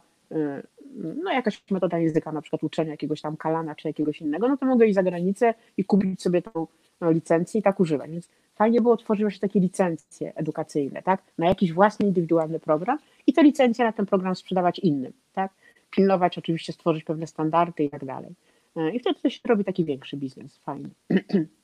no 0.96 1.32
jakaś 1.32 1.62
metoda 1.70 1.98
języka, 1.98 2.32
na 2.32 2.42
przykład 2.42 2.64
uczenia 2.64 2.90
jakiegoś 2.90 3.20
tam 3.20 3.36
kalana 3.36 3.74
czy 3.74 3.88
jakiegoś 3.88 4.20
innego, 4.20 4.48
no 4.48 4.56
to 4.56 4.66
mogę 4.66 4.86
iść 4.86 4.94
za 4.94 5.02
granicę 5.02 5.54
i 5.76 5.84
kupić 5.84 6.22
sobie 6.22 6.42
tą 6.42 6.66
no, 7.00 7.10
licencję 7.10 7.60
i 7.60 7.62
tak 7.62 7.80
używać. 7.80 8.10
Więc 8.10 8.28
fajnie 8.54 8.80
było 8.80 8.96
tworzyć 8.96 9.34
się 9.34 9.40
takie 9.40 9.60
licencje 9.60 10.34
edukacyjne, 10.34 11.02
tak? 11.02 11.22
Na 11.38 11.46
jakiś 11.46 11.72
własny, 11.72 12.06
indywidualny 12.06 12.60
program 12.60 12.98
i 13.26 13.32
te 13.32 13.42
licencje 13.42 13.84
na 13.84 13.92
ten 13.92 14.06
program 14.06 14.34
sprzedawać 14.34 14.78
innym, 14.78 15.12
tak? 15.32 15.52
Pilnować 15.90 16.38
oczywiście, 16.38 16.72
stworzyć 16.72 17.04
pewne 17.04 17.26
standardy 17.26 17.84
i 17.84 17.90
tak 17.90 18.04
dalej. 18.04 18.30
E, 18.76 18.90
I 18.90 19.00
wtedy 19.00 19.20
to 19.22 19.30
się 19.30 19.40
robi 19.44 19.64
taki 19.64 19.84
większy 19.84 20.16
biznes, 20.16 20.58
fajny. 20.58 20.90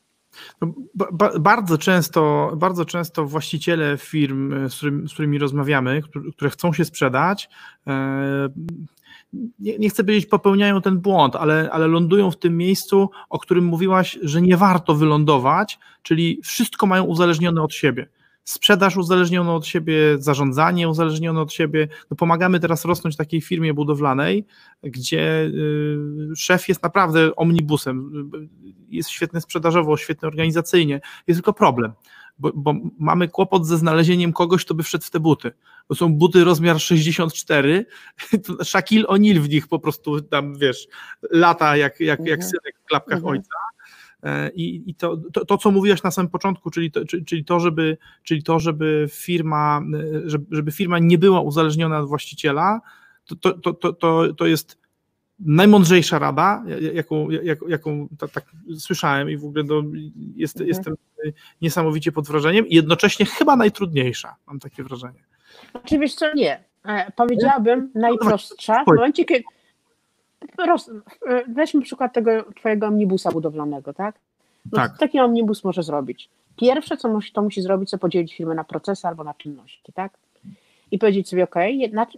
No, 0.60 0.72
ba, 0.94 1.06
ba, 1.12 1.38
bardzo, 1.38 1.78
często, 1.78 2.52
bardzo 2.56 2.84
często 2.84 3.24
właściciele 3.26 3.98
firm, 3.98 4.64
e, 4.64 4.70
z, 4.70 4.76
którym, 4.76 5.08
z 5.08 5.12
którymi 5.12 5.38
rozmawiamy, 5.38 6.02
które, 6.02 6.30
które 6.32 6.50
chcą 6.50 6.72
się 6.72 6.84
sprzedać, 6.84 7.48
e, 7.86 8.48
nie, 9.58 9.78
nie 9.78 9.90
chcę 9.90 10.04
powiedzieć 10.04 10.26
popełniają 10.26 10.80
ten 10.80 10.98
błąd, 10.98 11.36
ale, 11.36 11.68
ale 11.72 11.86
lądują 11.86 12.30
w 12.30 12.38
tym 12.38 12.56
miejscu, 12.56 13.10
o 13.30 13.38
którym 13.38 13.64
mówiłaś, 13.64 14.18
że 14.22 14.42
nie 14.42 14.56
warto 14.56 14.94
wylądować, 14.94 15.78
czyli 16.02 16.40
wszystko 16.44 16.86
mają 16.86 17.04
uzależnione 17.04 17.62
od 17.62 17.74
siebie. 17.74 18.08
Sprzedaż 18.48 18.96
uzależniona 18.96 19.54
od 19.54 19.66
siebie, 19.66 19.94
zarządzanie 20.18 20.88
uzależnione 20.88 21.40
od 21.40 21.52
siebie. 21.52 21.88
No 22.10 22.16
pomagamy 22.16 22.60
teraz 22.60 22.84
rosnąć 22.84 23.16
takiej 23.16 23.40
firmie 23.40 23.74
budowlanej, 23.74 24.46
gdzie 24.82 25.44
y, 25.44 26.36
szef 26.36 26.68
jest 26.68 26.82
naprawdę 26.82 27.36
omnibusem. 27.36 28.10
Jest 28.88 29.10
świetny 29.10 29.40
sprzedażowo, 29.40 29.96
świetny 29.96 30.28
organizacyjnie. 30.28 31.00
Jest 31.26 31.38
tylko 31.38 31.52
problem, 31.52 31.92
bo, 32.38 32.52
bo 32.54 32.74
mamy 32.98 33.28
kłopot 33.28 33.66
ze 33.66 33.78
znalezieniem 33.78 34.32
kogoś, 34.32 34.64
kto 34.64 34.74
by 34.74 34.82
wszedł 34.82 35.04
w 35.04 35.10
te 35.10 35.20
buty. 35.20 35.52
To 35.88 35.94
są 35.94 36.14
buty 36.14 36.44
rozmiar 36.44 36.80
64, 36.80 37.86
to 38.46 38.64
Shaquille 38.64 39.04
O'Neal 39.06 39.38
w 39.38 39.48
nich 39.48 39.68
po 39.68 39.78
prostu 39.78 40.20
tam, 40.20 40.58
wiesz, 40.58 40.88
lata 41.30 41.76
jak, 41.76 42.00
jak, 42.00 42.20
jak 42.20 42.38
Mhm. 42.40 42.42
synek 42.42 42.74
w 42.82 42.84
klapkach 42.84 43.18
Mhm. 43.18 43.32
ojca. 43.32 43.50
E, 44.22 44.50
I, 44.50 44.90
i 44.90 44.94
to, 44.94 45.16
to, 45.32 45.44
to, 45.44 45.58
co 45.58 45.70
mówiłaś 45.70 46.02
na 46.02 46.10
samym 46.10 46.30
początku, 46.30 46.70
czyli 46.70 46.90
to, 46.90 47.04
czy- 47.04 47.24
czyli 47.24 47.44
to, 47.44 47.60
żeby, 47.60 47.96
czyli 48.22 48.42
to, 48.42 48.58
żeby 48.58 49.08
firma, 49.12 49.82
e, 49.94 50.30
żeby, 50.30 50.46
żeby 50.50 50.72
firma 50.72 50.98
nie 50.98 51.18
była 51.18 51.40
uzależniona 51.40 51.98
od 51.98 52.08
właściciela, 52.08 52.80
to, 53.26 53.36
to, 53.36 53.72
to, 53.72 53.92
to, 53.92 54.34
to, 54.34 54.46
jest 54.46 54.78
najmądrzejsza 55.40 56.18
rada, 56.18 56.64
jaką, 56.94 57.30
jaką, 57.30 57.68
jaką 57.68 58.08
tak, 58.18 58.30
tak 58.30 58.44
słyszałem 58.78 59.30
i 59.30 59.36
w 59.36 59.44
ogóle 59.44 59.64
do, 59.64 59.82
jest, 60.36 60.56
mhm. 60.56 60.68
jestem 60.68 60.94
niesamowicie 61.62 62.12
pod 62.12 62.28
wrażeniem 62.28 62.66
i 62.68 62.74
jednocześnie 62.74 63.26
chyba 63.26 63.56
najtrudniejsza, 63.56 64.36
mam 64.46 64.58
takie 64.58 64.82
wrażenie. 64.82 65.24
Oczywiście 65.72 66.18
co, 66.18 66.34
nie. 66.34 66.64
E, 66.84 67.12
powiedziałabym 67.16 67.90
no, 67.94 68.00
najprostsza. 68.00 68.84
W 68.84 68.86
momencie, 68.86 69.24
kiedy 69.24 69.44
e, 71.26 71.44
weźmy 71.48 71.82
przykład 71.82 72.12
tego 72.12 72.30
twojego 72.56 72.86
omnibusa 72.86 73.30
budowlanego, 73.30 73.94
tak? 73.94 74.18
No, 74.72 74.76
tak. 74.76 74.98
Taki 74.98 75.20
omnibus 75.20 75.64
może 75.64 75.82
zrobić. 75.82 76.30
Pierwsze, 76.56 76.96
co 76.96 77.08
musi, 77.08 77.32
to 77.32 77.42
musi 77.42 77.62
zrobić, 77.62 77.90
to 77.90 77.98
podzielić 77.98 78.36
firmę 78.36 78.54
na 78.54 78.64
procesy 78.64 79.08
albo 79.08 79.24
na 79.24 79.34
czynności, 79.34 79.92
tak? 79.92 80.18
I 80.90 80.98
powiedzieć 80.98 81.28
sobie, 81.28 81.44
ok, 81.44 81.54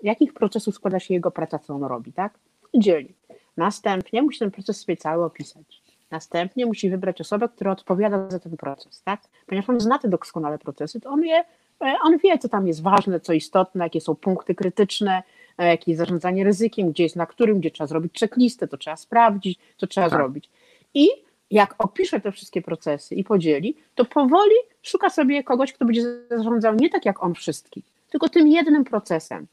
jakich 0.03 0.35
procesów 0.35 0.75
składa 0.75 1.01
się 1.01 1.15
jego 1.15 1.31
praca, 1.31 1.59
co 1.59 1.75
on 1.75 1.85
robi, 1.85 2.13
tak? 2.13 2.39
dzieli. 2.75 3.15
Następnie 3.57 4.23
musi 4.23 4.39
ten 4.39 4.51
proces 4.51 4.81
sobie 4.81 4.97
cały 4.97 5.25
opisać. 5.25 5.83
Następnie 6.11 6.67
musi 6.67 6.91
wybrać 6.91 7.21
osobę, 7.21 7.49
która 7.49 7.73
odpowiada 7.73 8.31
za 8.31 8.39
ten 8.39 8.57
proces, 8.57 9.03
tak? 9.03 9.21
Ponieważ 9.47 9.71
on 9.71 9.81
zna 9.81 9.99
te 9.99 10.09
doskonale 10.09 10.59
procesy, 10.59 11.01
to 11.01 11.11
on 11.11 11.21
wie, 11.21 11.45
e, 11.81 11.95
on 12.03 12.19
wie, 12.19 12.39
co 12.39 12.49
tam 12.49 12.67
jest 12.67 12.83
ważne, 12.83 13.21
co 13.21 13.33
istotne, 13.33 13.85
jakie 13.85 14.01
są 14.01 14.15
punkty 14.15 14.55
krytyczne, 14.55 15.23
e, 15.59 15.67
jakie 15.67 15.91
jest 15.91 15.99
zarządzanie 15.99 16.45
ryzykiem, 16.45 16.91
gdzie 16.91 17.03
jest 17.03 17.17
na 17.17 17.27
którym, 17.27 17.61
gdzie 17.61 17.71
trzeba 17.71 17.89
zrobić 17.89 18.21
checklistę, 18.21 18.69
to 18.69 18.77
trzeba 18.77 18.97
sprawdzić, 18.97 19.59
to 19.77 19.87
trzeba 19.87 20.11
tak. 20.11 20.19
zrobić. 20.19 20.49
I 20.95 21.09
jak 21.51 21.75
opisze 21.79 22.21
te 22.21 22.33
wszystkie 22.33 22.63
procesy 22.63 23.15
i 23.15 23.25
podzieli, 23.25 23.77
to 23.95 24.05
powoli 24.05 24.55
szuka 24.83 25.11
sobie 25.11 25.45
kogoś, 25.45 25.73
kto 25.73 25.85
będzie 25.85 26.03
zarządzał 26.31 26.75
nie 26.75 26.91
tak 26.91 27.05
jak 27.05 27.23
on 27.23 27.35
wszystkich, 27.35 27.85
tylko 28.11 28.29
tym 28.29 28.49
jednym 28.49 28.85
procesem 28.85 29.47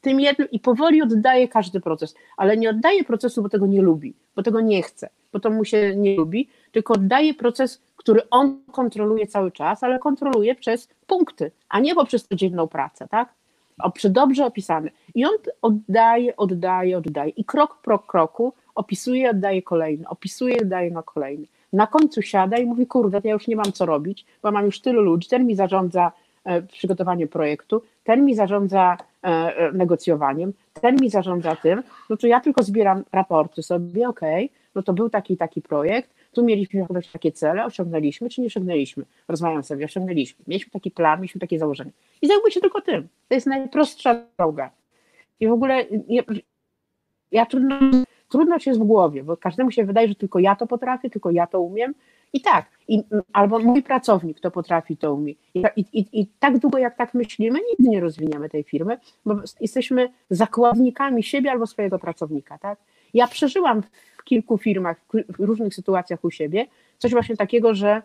tym 0.00 0.20
jednym 0.20 0.50
i 0.50 0.58
powoli 0.58 1.02
oddaje 1.02 1.48
każdy 1.48 1.80
proces, 1.80 2.14
ale 2.36 2.56
nie 2.56 2.70
oddaje 2.70 3.04
procesu, 3.04 3.42
bo 3.42 3.48
tego 3.48 3.66
nie 3.66 3.82
lubi, 3.82 4.14
bo 4.36 4.42
tego 4.42 4.60
nie 4.60 4.82
chce, 4.82 5.08
bo 5.32 5.40
to 5.40 5.50
mu 5.50 5.64
się 5.64 5.96
nie 5.96 6.16
lubi, 6.16 6.48
tylko 6.72 6.94
oddaje 6.94 7.34
proces, 7.34 7.82
który 7.96 8.30
on 8.30 8.60
kontroluje 8.72 9.26
cały 9.26 9.52
czas, 9.52 9.82
ale 9.82 9.98
kontroluje 9.98 10.54
przez 10.54 10.88
punkty, 11.06 11.50
a 11.68 11.80
nie 11.80 11.94
poprzez 11.94 12.28
codzienną 12.28 12.68
pracę, 12.68 13.08
tak? 13.10 13.28
O, 13.78 13.90
przy 13.90 14.10
dobrze 14.10 14.46
opisany. 14.46 14.90
I 15.14 15.24
on 15.24 15.32
oddaje, 15.62 16.36
oddaje, 16.36 16.96
oddaje. 16.96 17.30
I 17.30 17.44
krok 17.44 17.78
po 17.82 17.98
kroku 17.98 18.52
opisuje, 18.74 19.30
oddaje 19.30 19.62
kolejny, 19.62 20.08
opisuje, 20.08 20.56
oddaje 20.62 20.90
na 20.90 21.02
kolejny. 21.02 21.46
Na 21.72 21.86
końcu 21.86 22.22
siada 22.22 22.58
i 22.58 22.66
mówi, 22.66 22.86
kurde, 22.86 23.20
ja 23.24 23.32
już 23.32 23.46
nie 23.46 23.56
mam 23.56 23.72
co 23.72 23.86
robić, 23.86 24.26
bo 24.42 24.50
mam 24.50 24.64
już 24.64 24.80
tylu 24.80 25.02
ludzi, 25.02 25.28
ten 25.28 25.46
mi 25.46 25.54
zarządza 25.54 26.12
e, 26.44 26.62
przygotowanie 26.62 27.26
projektu, 27.26 27.82
ten 28.04 28.24
mi 28.24 28.34
zarządza 28.34 28.96
E, 29.24 29.56
e, 29.56 29.72
negocjowaniem, 29.72 30.52
ten 30.80 30.96
mi 31.00 31.10
zarządza 31.10 31.56
tym, 31.56 31.82
no 32.10 32.16
to 32.16 32.26
ja 32.26 32.40
tylko 32.40 32.62
zbieram 32.62 33.04
raporty 33.12 33.62
sobie, 33.62 34.08
ok, 34.08 34.20
no 34.74 34.82
to 34.82 34.92
był 34.92 35.10
taki 35.10 35.36
taki 35.36 35.62
projekt, 35.62 36.10
tu 36.32 36.44
mieliśmy 36.44 36.86
jakieś 36.90 37.12
takie 37.12 37.32
cele, 37.32 37.64
osiągnęliśmy 37.64 38.30
czy 38.30 38.40
nie 38.40 38.46
osiągnęliśmy, 38.46 39.04
rozmawiam 39.28 39.62
sobie, 39.62 39.84
osiągnęliśmy, 39.84 40.44
mieliśmy 40.46 40.70
taki 40.70 40.90
plan, 40.90 41.18
mieliśmy 41.20 41.40
takie 41.40 41.58
założenie. 41.58 41.90
I 42.22 42.26
zajmuję 42.26 42.52
się 42.52 42.60
tylko 42.60 42.80
tym, 42.80 43.08
to 43.28 43.34
jest 43.34 43.46
najprostsza 43.46 44.22
droga 44.38 44.70
i 45.40 45.48
w 45.48 45.52
ogóle 45.52 45.84
ja, 46.08 46.22
ja 47.32 47.46
trudno, 47.46 47.76
trudno 48.28 48.58
się 48.58 48.70
jest 48.70 48.80
w 48.80 48.84
głowie, 48.84 49.24
bo 49.24 49.36
każdemu 49.36 49.70
się 49.70 49.84
wydaje, 49.84 50.08
że 50.08 50.14
tylko 50.14 50.38
ja 50.38 50.56
to 50.56 50.66
potrafię, 50.66 51.10
tylko 51.10 51.30
ja 51.30 51.46
to 51.46 51.60
umiem, 51.60 51.94
i 52.32 52.40
tak, 52.40 52.66
i, 52.88 53.02
albo 53.32 53.58
mój 53.58 53.82
pracownik 53.82 54.40
to 54.40 54.50
potrafi, 54.50 54.96
to 54.96 55.14
umie. 55.14 55.34
I, 55.54 55.84
i, 55.92 56.20
I 56.20 56.26
tak 56.38 56.58
długo 56.58 56.78
jak 56.78 56.96
tak 56.96 57.14
myślimy, 57.14 57.58
nigdy 57.70 57.90
nie 57.90 58.00
rozwiniemy 58.00 58.48
tej 58.48 58.64
firmy, 58.64 58.98
bo 59.26 59.40
jesteśmy 59.60 60.12
zakładnikami 60.30 61.22
siebie 61.22 61.50
albo 61.50 61.66
swojego 61.66 61.98
pracownika. 61.98 62.58
Tak? 62.58 62.78
Ja 63.14 63.26
przeżyłam 63.26 63.82
w 64.18 64.24
kilku 64.24 64.58
firmach, 64.58 65.00
w 65.28 65.40
różnych 65.40 65.74
sytuacjach 65.74 66.24
u 66.24 66.30
siebie, 66.30 66.66
coś 66.98 67.12
właśnie 67.12 67.36
takiego, 67.36 67.74
że 67.74 68.02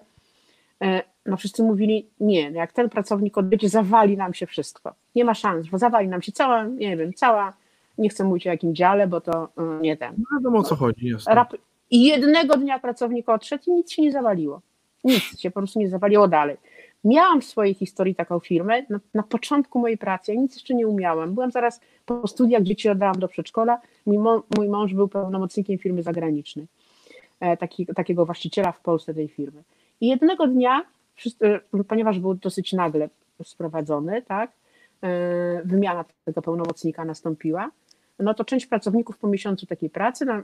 e, 0.81 1.01
no 1.25 1.37
wszyscy 1.37 1.63
mówili, 1.63 2.07
nie, 2.19 2.51
no 2.51 2.57
jak 2.57 2.73
ten 2.73 2.89
pracownik 2.89 3.37
odejdzie, 3.37 3.69
zawali 3.69 4.17
nam 4.17 4.33
się 4.33 4.45
wszystko. 4.45 4.93
Nie 5.15 5.25
ma 5.25 5.33
szans, 5.33 5.67
bo 5.67 5.77
zawali 5.77 6.07
nam 6.07 6.21
się 6.21 6.31
cała, 6.31 6.63
nie 6.63 6.97
wiem, 6.97 7.13
cała, 7.13 7.53
nie 7.97 8.09
chcę 8.09 8.23
mówić 8.23 8.47
o 8.47 8.49
jakim 8.49 8.75
dziale, 8.75 9.07
bo 9.07 9.21
to 9.21 9.49
e, 9.57 9.81
nie 9.81 9.97
ten. 9.97 10.13
No 10.17 10.37
wiadomo 10.37 10.59
o 10.59 10.63
co 10.63 10.75
chodzi. 10.75 11.09
I 11.91 12.03
jednego 12.03 12.57
dnia 12.57 12.79
pracownik 12.79 13.29
odszedł 13.29 13.63
i 13.67 13.73
nic 13.73 13.91
się 13.91 14.01
nie 14.01 14.11
zawaliło. 14.11 14.61
Nic 15.03 15.39
się 15.39 15.51
po 15.51 15.59
prostu 15.59 15.79
nie 15.79 15.89
zawaliło 15.89 16.27
dalej. 16.27 16.57
Miałam 17.03 17.41
w 17.41 17.45
swojej 17.45 17.73
historii 17.73 18.15
taką 18.15 18.39
firmę 18.39 18.83
na, 18.89 18.99
na 19.13 19.23
początku 19.23 19.79
mojej 19.79 19.97
pracy, 19.97 20.33
ja 20.33 20.41
nic 20.41 20.53
jeszcze 20.55 20.73
nie 20.73 20.87
umiałam. 20.87 21.33
Byłam 21.33 21.51
zaraz 21.51 21.79
po 22.05 22.27
studiach, 22.27 22.63
dzieci 22.63 22.89
oddałam 22.89 23.19
do 23.19 23.27
przedszkola. 23.27 23.81
Mój, 24.05 24.17
mój 24.57 24.69
mąż 24.69 24.93
był 24.93 25.07
pełnomocnikiem 25.07 25.77
firmy 25.77 26.03
zagranicznej, 26.03 26.65
e, 27.39 27.57
taki, 27.57 27.85
takiego 27.85 28.25
właściciela 28.25 28.71
w 28.71 28.79
Polsce 28.79 29.13
tej 29.13 29.27
firmy. 29.27 29.63
I 30.01 30.07
jednego 30.07 30.47
dnia, 30.47 30.83
wszyscy, 31.15 31.59
ponieważ 31.87 32.19
był 32.19 32.33
dosyć 32.33 32.73
nagle 32.73 33.09
sprowadzony, 33.43 34.21
tak, 34.21 34.51
e, 35.01 35.61
wymiana 35.65 36.05
tego 36.25 36.41
pełnomocnika 36.41 37.05
nastąpiła, 37.05 37.71
no 38.19 38.33
to 38.33 38.45
część 38.45 38.65
pracowników 38.65 39.17
po 39.17 39.27
miesiącu 39.27 39.65
takiej 39.65 39.89
pracy, 39.89 40.25
no, 40.25 40.43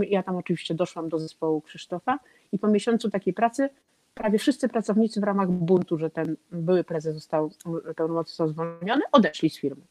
ja 0.08 0.22
tam 0.22 0.36
oczywiście 0.36 0.74
doszłam 0.74 1.08
do 1.08 1.18
zespołu 1.18 1.60
Krzysztofa 1.60 2.18
i 2.52 2.58
po 2.58 2.68
miesiącu 2.68 3.10
takiej 3.10 3.34
pracy 3.34 3.68
prawie 4.14 4.38
wszyscy 4.38 4.68
pracownicy 4.68 5.20
w 5.20 5.24
ramach 5.24 5.50
buntu, 5.50 5.98
że 5.98 6.10
ten 6.10 6.36
były 6.52 6.84
prezes 6.84 7.14
został, 7.14 7.50
pełnomocny 7.96 8.28
został 8.28 8.48
zwolniony, 8.48 9.02
odeszli 9.12 9.50
z 9.50 9.58
firmy. 9.58 9.82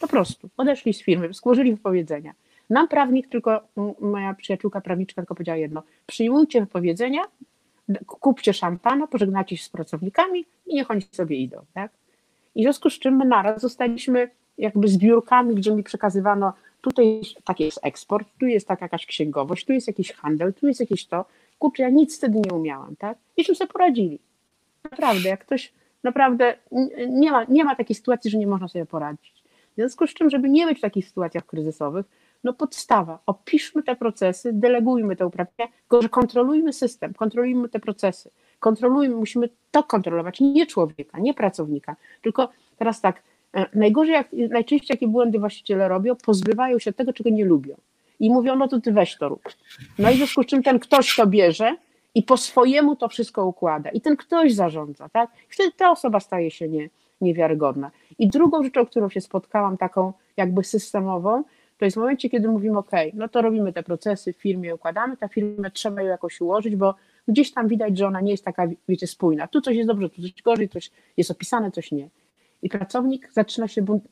Po 0.00 0.08
prostu, 0.08 0.48
odeszli 0.56 0.94
z 0.94 1.02
firmy, 1.02 1.32
złożyli 1.32 1.74
wypowiedzenia. 1.74 2.34
Nam 2.70 2.88
prawnik, 2.88 3.28
tylko 3.28 3.60
moja 4.00 4.34
przyjaciółka 4.34 4.80
prawniczka 4.80 5.22
tylko 5.22 5.34
powiedziała 5.34 5.56
jedno, 5.56 5.82
przyjmujcie 6.06 6.60
wypowiedzenia, 6.60 7.22
kupcie 8.06 8.52
szampana, 8.52 9.06
pożegnacie 9.06 9.56
się 9.56 9.64
z 9.64 9.68
pracownikami 9.68 10.44
i 10.66 10.74
niech 10.74 10.90
oni 10.90 11.02
sobie 11.12 11.36
idą, 11.36 11.64
tak? 11.74 11.92
I 12.54 12.60
w 12.60 12.64
związku 12.64 12.90
z 12.90 12.98
czym 12.98 13.16
my 13.16 13.24
naraz 13.24 13.62
zostaliśmy 13.62 14.30
jakby 14.58 14.88
zbiórkami, 14.88 15.54
gdzie 15.54 15.72
mi 15.72 15.82
przekazywano, 15.82 16.52
tutaj 16.80 17.20
taki 17.44 17.64
jest 17.64 17.80
eksport, 17.82 18.28
tu 18.40 18.46
jest 18.46 18.68
taka 18.68 18.84
jakaś 18.84 19.06
księgowość, 19.06 19.64
tu 19.64 19.72
jest 19.72 19.86
jakiś 19.86 20.12
handel, 20.12 20.54
tu 20.54 20.68
jest 20.68 20.80
jakieś 20.80 21.06
to. 21.06 21.24
Kurczę, 21.58 21.82
ja 21.82 21.90
nic 21.90 22.16
wtedy 22.16 22.40
nie 22.46 22.54
umiałam, 22.54 22.96
tak? 22.96 23.18
I 23.36 23.44
czym 23.44 23.54
sobie 23.54 23.72
poradzili. 23.72 24.18
Naprawdę, 24.90 25.28
jak 25.28 25.40
ktoś 25.44 25.72
naprawdę 26.02 26.56
nie 27.08 27.30
ma, 27.30 27.44
nie 27.44 27.64
ma 27.64 27.76
takiej 27.76 27.96
sytuacji, 27.96 28.30
że 28.30 28.38
nie 28.38 28.46
można 28.46 28.68
sobie 28.68 28.86
poradzić. 28.86 29.42
W 29.72 29.74
związku 29.74 30.06
z 30.06 30.14
czym, 30.14 30.30
żeby 30.30 30.48
nie 30.48 30.66
być 30.66 30.78
w 30.78 30.80
takich 30.80 31.08
sytuacjach 31.08 31.46
kryzysowych, 31.46 32.06
no 32.44 32.52
podstawa, 32.52 33.18
opiszmy 33.26 33.82
te 33.82 33.96
procesy, 33.96 34.50
delegujmy 34.52 35.16
pracę, 35.16 35.52
tylko 35.80 36.02
że 36.02 36.08
kontrolujmy 36.08 36.72
system, 36.72 37.14
kontrolujmy 37.14 37.68
te 37.68 37.80
procesy, 37.80 38.30
kontrolujmy, 38.60 39.14
musimy 39.14 39.48
to 39.70 39.82
kontrolować, 39.82 40.40
nie 40.40 40.66
człowieka, 40.66 41.18
nie 41.18 41.34
pracownika, 41.34 41.96
tylko 42.22 42.48
teraz 42.78 43.00
tak, 43.00 43.22
E, 43.54 43.66
najgorzej, 43.74 44.14
jak, 44.14 44.32
najczęściej 44.32 44.94
jakie 44.94 45.08
błędy 45.08 45.38
właściciele 45.38 45.88
robią, 45.88 46.16
pozbywają 46.16 46.78
się 46.78 46.92
tego, 46.92 47.12
czego 47.12 47.30
nie 47.30 47.44
lubią. 47.44 47.76
I 48.20 48.30
mówią, 48.30 48.56
no 48.56 48.68
to 48.68 48.80
ty 48.80 48.92
weź 48.92 49.16
to 49.16 49.28
rób. 49.28 49.42
No 49.98 50.10
i 50.10 50.14
w 50.14 50.16
związku 50.16 50.42
z 50.42 50.46
czym 50.46 50.62
ten 50.62 50.78
ktoś 50.78 51.16
to 51.16 51.26
bierze 51.26 51.76
i 52.14 52.22
po 52.22 52.36
swojemu 52.36 52.96
to 52.96 53.08
wszystko 53.08 53.46
układa. 53.46 53.90
I 53.90 54.00
ten 54.00 54.16
ktoś 54.16 54.54
zarządza, 54.54 55.08
tak? 55.08 55.30
I 55.50 55.54
wtedy 55.54 55.72
ta 55.76 55.90
osoba 55.90 56.20
staje 56.20 56.50
się 56.50 56.68
nie, 56.68 56.88
niewiarygodna. 57.20 57.90
I 58.18 58.28
drugą 58.28 58.64
rzeczą, 58.64 58.86
którą 58.86 59.08
się 59.08 59.20
spotkałam, 59.20 59.76
taką 59.76 60.12
jakby 60.36 60.64
systemową, 60.64 61.44
to 61.78 61.84
jest 61.84 61.96
w 61.96 62.00
momencie, 62.00 62.30
kiedy 62.30 62.48
mówimy, 62.48 62.78
OK, 62.78 62.90
no 63.14 63.28
to 63.28 63.42
robimy 63.42 63.72
te 63.72 63.82
procesy 63.82 64.32
w 64.32 64.36
firmie, 64.36 64.74
układamy, 64.74 65.16
ta 65.16 65.28
firmę 65.28 65.70
trzeba 65.70 66.02
ją 66.02 66.08
jakoś 66.08 66.40
ułożyć, 66.40 66.76
bo 66.76 66.94
gdzieś 67.28 67.52
tam 67.52 67.68
widać, 67.68 67.98
że 67.98 68.06
ona 68.06 68.20
nie 68.20 68.30
jest 68.30 68.44
taka, 68.44 68.68
wiecie, 68.88 69.06
spójna. 69.06 69.48
Tu 69.48 69.60
coś 69.60 69.76
jest 69.76 69.86
dobrze, 69.86 70.10
tu 70.10 70.22
coś 70.22 70.42
gorzej, 70.42 70.68
coś 70.68 70.90
jest 71.16 71.30
opisane, 71.30 71.70
coś 71.70 71.92
nie. 71.92 72.08
I 72.62 72.68
pracownik 72.68 73.32
zaczyna 73.32 73.68
się 73.68 73.82
bunt, 73.82 74.04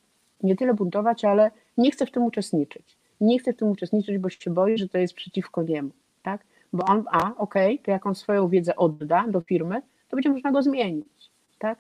nie 0.43 0.57
tyle 0.57 0.75
buntować, 0.75 1.25
ale 1.25 1.51
nie 1.79 1.91
chce 1.91 2.07
w 2.07 2.11
tym 2.11 2.23
uczestniczyć. 2.23 2.97
Nie 3.21 3.39
chce 3.39 3.53
w 3.53 3.57
tym 3.57 3.69
uczestniczyć, 3.69 4.19
bo 4.19 4.31
się 4.31 4.51
boi, 4.51 4.79
że 4.79 4.89
to 4.89 4.99
jest 4.99 5.15
przeciwko 5.15 5.63
niemu. 5.63 5.91
Tak? 6.23 6.45
Bo 6.73 6.85
on, 6.85 7.05
a 7.11 7.37
okay, 7.37 7.79
to 7.79 7.91
jak 7.91 8.07
on 8.07 8.15
swoją 8.15 8.49
wiedzę 8.49 8.77
odda 8.77 9.25
do 9.29 9.41
firmy, 9.41 9.83
to 10.09 10.17
będzie 10.17 10.31
można 10.31 10.53
go 10.53 10.63
zmienić. 10.63 11.31
Tak? 11.59 11.79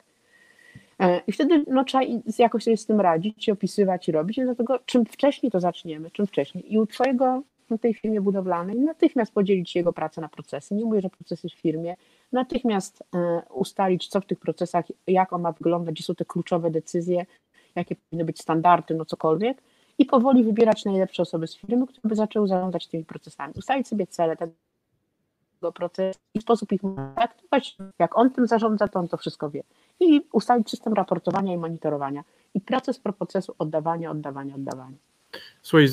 E, 0.98 1.20
I 1.27 1.32
wtedy 1.32 1.64
no, 1.68 1.85
trzeba 1.85 2.05
jakoś 2.39 2.64
sobie 2.64 2.77
z 2.77 2.86
tym 2.86 3.01
radzić, 3.01 3.48
opisywać 3.48 4.09
i 4.09 4.12
robić. 4.12 4.39
I 4.39 4.43
dlatego 4.43 4.78
czym 4.86 5.05
wcześniej 5.05 5.52
to 5.52 5.60
zaczniemy, 5.60 6.10
czym 6.10 6.27
wcześniej. 6.27 6.74
I 6.74 6.78
u 6.78 6.86
Twojego 6.86 7.43
w 7.70 7.78
tej 7.78 7.94
firmie 7.94 8.20
budowlanej 8.20 8.81
natychmiast 8.81 9.35
podzielić 9.35 9.77
jego 9.77 9.93
pracę 9.93 10.20
na 10.20 10.28
procesy. 10.28 10.74
Nie 10.74 10.85
mówię, 10.85 11.01
że 11.01 11.10
procesy 11.10 11.48
w 11.48 11.55
firmie, 11.55 11.97
natychmiast 12.32 13.02
e, 13.14 13.43
ustalić, 13.55 14.09
co 14.09 14.20
w 14.20 14.27
tych 14.27 14.40
procesach, 14.40 14.85
jak 15.06 15.32
on 15.32 15.43
ma 15.43 15.52
wyglądać, 15.52 15.94
gdzie 15.94 16.05
są 16.05 16.14
te 16.14 16.24
kluczowe 16.24 16.70
decyzje, 16.70 17.27
jakie 17.74 17.97
powinny 17.97 18.24
być 18.24 18.40
standardy, 18.40 18.94
no 18.94 19.05
cokolwiek 19.05 19.62
i 19.98 20.06
powoli 20.06 20.44
wybierać 20.44 20.85
najlepsze 20.85 21.23
osoby 21.23 21.47
z 21.47 21.56
firmy, 21.56 21.86
które 21.86 22.09
by 22.09 22.14
zaczęły 22.14 22.48
zarządzać 22.48 22.86
tymi 22.86 23.05
procesami. 23.05 23.55
Ustalić 23.56 23.89
sobie 23.89 24.06
cele 24.06 24.36
tego 24.36 25.73
procesu 25.74 26.20
i 26.35 26.40
sposób 26.40 26.73
ich 26.73 26.81
traktować. 27.16 27.77
Jak 27.98 28.18
on 28.18 28.31
tym 28.31 28.47
zarządza, 28.47 28.89
to 28.89 28.98
on 28.98 29.09
to 29.09 29.16
wszystko 29.16 29.51
wie. 29.51 29.62
I 30.01 30.20
ustalić 30.32 30.70
system 30.70 30.93
raportowania 30.93 31.55
i 31.55 31.59
monitorowania. 31.59 32.24
I 32.55 32.60
proces 32.60 32.98
pro 32.98 33.12
procesu 33.12 33.55
oddawania, 33.59 34.10
oddawania, 34.10 34.55
oddawania. 34.55 34.97
Słuchaj, 35.62 35.89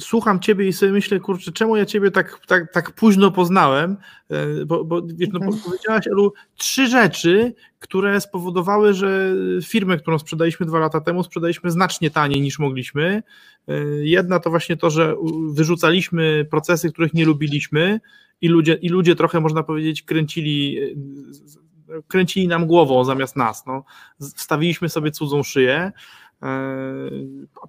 słucham 0.00 0.40
ciebie 0.40 0.68
i 0.68 0.72
sobie 0.72 0.92
myślę, 0.92 1.20
kurczę, 1.20 1.52
czemu 1.52 1.76
ja 1.76 1.86
ciebie 1.86 2.10
tak, 2.10 2.40
tak, 2.46 2.72
tak 2.72 2.90
późno 2.90 3.30
poznałem, 3.30 3.96
e, 4.30 4.64
bo, 4.64 4.84
bo 4.84 5.02
wiesz, 5.02 5.28
no, 5.32 5.40
mhm. 5.40 5.62
powiedziałaś, 5.64 6.06
Elu, 6.06 6.32
trzy 6.56 6.86
rzeczy, 6.86 7.54
które 7.78 8.20
spowodowały, 8.20 8.94
że 8.94 9.34
firmę, 9.64 9.96
którą 9.96 10.18
sprzedaliśmy 10.18 10.66
dwa 10.66 10.78
lata 10.78 11.00
temu, 11.00 11.22
sprzedaliśmy 11.22 11.70
znacznie 11.70 12.10
taniej 12.10 12.40
niż 12.40 12.58
mogliśmy. 12.58 13.22
E, 13.68 13.74
jedna 14.00 14.40
to 14.40 14.50
właśnie 14.50 14.76
to, 14.76 14.90
że 14.90 15.16
wyrzucaliśmy 15.50 16.46
procesy, 16.50 16.92
których 16.92 17.14
nie 17.14 17.24
lubiliśmy 17.24 18.00
i 18.40 18.48
ludzie, 18.48 18.74
i 18.74 18.88
ludzie 18.88 19.16
trochę, 19.16 19.40
można 19.40 19.62
powiedzieć, 19.62 20.02
kręcili 20.02 20.78
kręcili 22.08 22.48
nam 22.48 22.66
głową 22.66 23.04
zamiast 23.04 23.36
nas. 23.36 23.66
No. 23.66 23.84
Wstawiliśmy 24.36 24.88
sobie 24.88 25.10
cudzą 25.10 25.42
szyję. 25.42 25.92
E, 26.42 26.70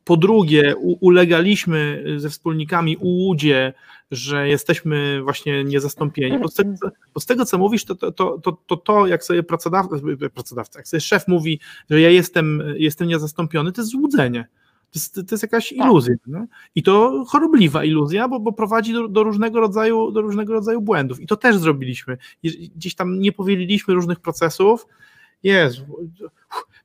po 0.03 0.17
drugie, 0.17 0.75
ulegaliśmy 0.99 2.03
ze 2.17 2.29
wspólnikami 2.29 2.97
ułudzie, 2.97 3.73
że 4.11 4.47
jesteśmy 4.47 5.21
właśnie 5.23 5.63
niezastąpieni. 5.63 6.39
Bo 6.39 6.47
z 6.47 6.53
tego, 6.53 6.71
bo 7.13 7.19
z 7.19 7.25
tego 7.25 7.45
co 7.45 7.57
mówisz, 7.57 7.85
to 7.85 7.95
to, 7.95 8.11
to, 8.11 8.37
to, 8.37 8.57
to, 8.67 8.77
to 8.77 9.07
jak 9.07 9.23
sobie 9.23 9.43
pracodawca, 9.43 9.95
pracodawca, 10.33 10.79
jak 10.79 10.87
sobie 10.87 11.01
szef 11.01 11.27
mówi, 11.27 11.59
że 11.89 12.01
ja 12.01 12.09
jestem, 12.09 12.63
jestem 12.77 13.07
niezastąpiony, 13.07 13.71
to 13.71 13.81
jest 13.81 13.91
złudzenie. 13.91 14.47
To 14.93 14.99
jest, 14.99 15.15
to 15.15 15.21
jest 15.31 15.43
jakaś 15.43 15.69
tak. 15.69 15.77
iluzja. 15.77 16.15
No? 16.27 16.45
I 16.75 16.83
to 16.83 17.23
chorobliwa 17.27 17.83
iluzja, 17.83 18.27
bo, 18.27 18.39
bo 18.39 18.51
prowadzi 18.51 18.93
do, 18.93 19.07
do, 19.07 19.23
różnego 19.23 19.59
rodzaju, 19.59 20.11
do 20.11 20.21
różnego 20.21 20.53
rodzaju 20.53 20.81
błędów. 20.81 21.19
I 21.19 21.27
to 21.27 21.37
też 21.37 21.57
zrobiliśmy. 21.57 22.17
Gdzieś 22.75 22.95
tam 22.95 23.19
nie 23.19 23.31
powieliliśmy 23.31 23.93
różnych 23.93 24.19
procesów. 24.19 24.87
Jezu, 25.43 25.85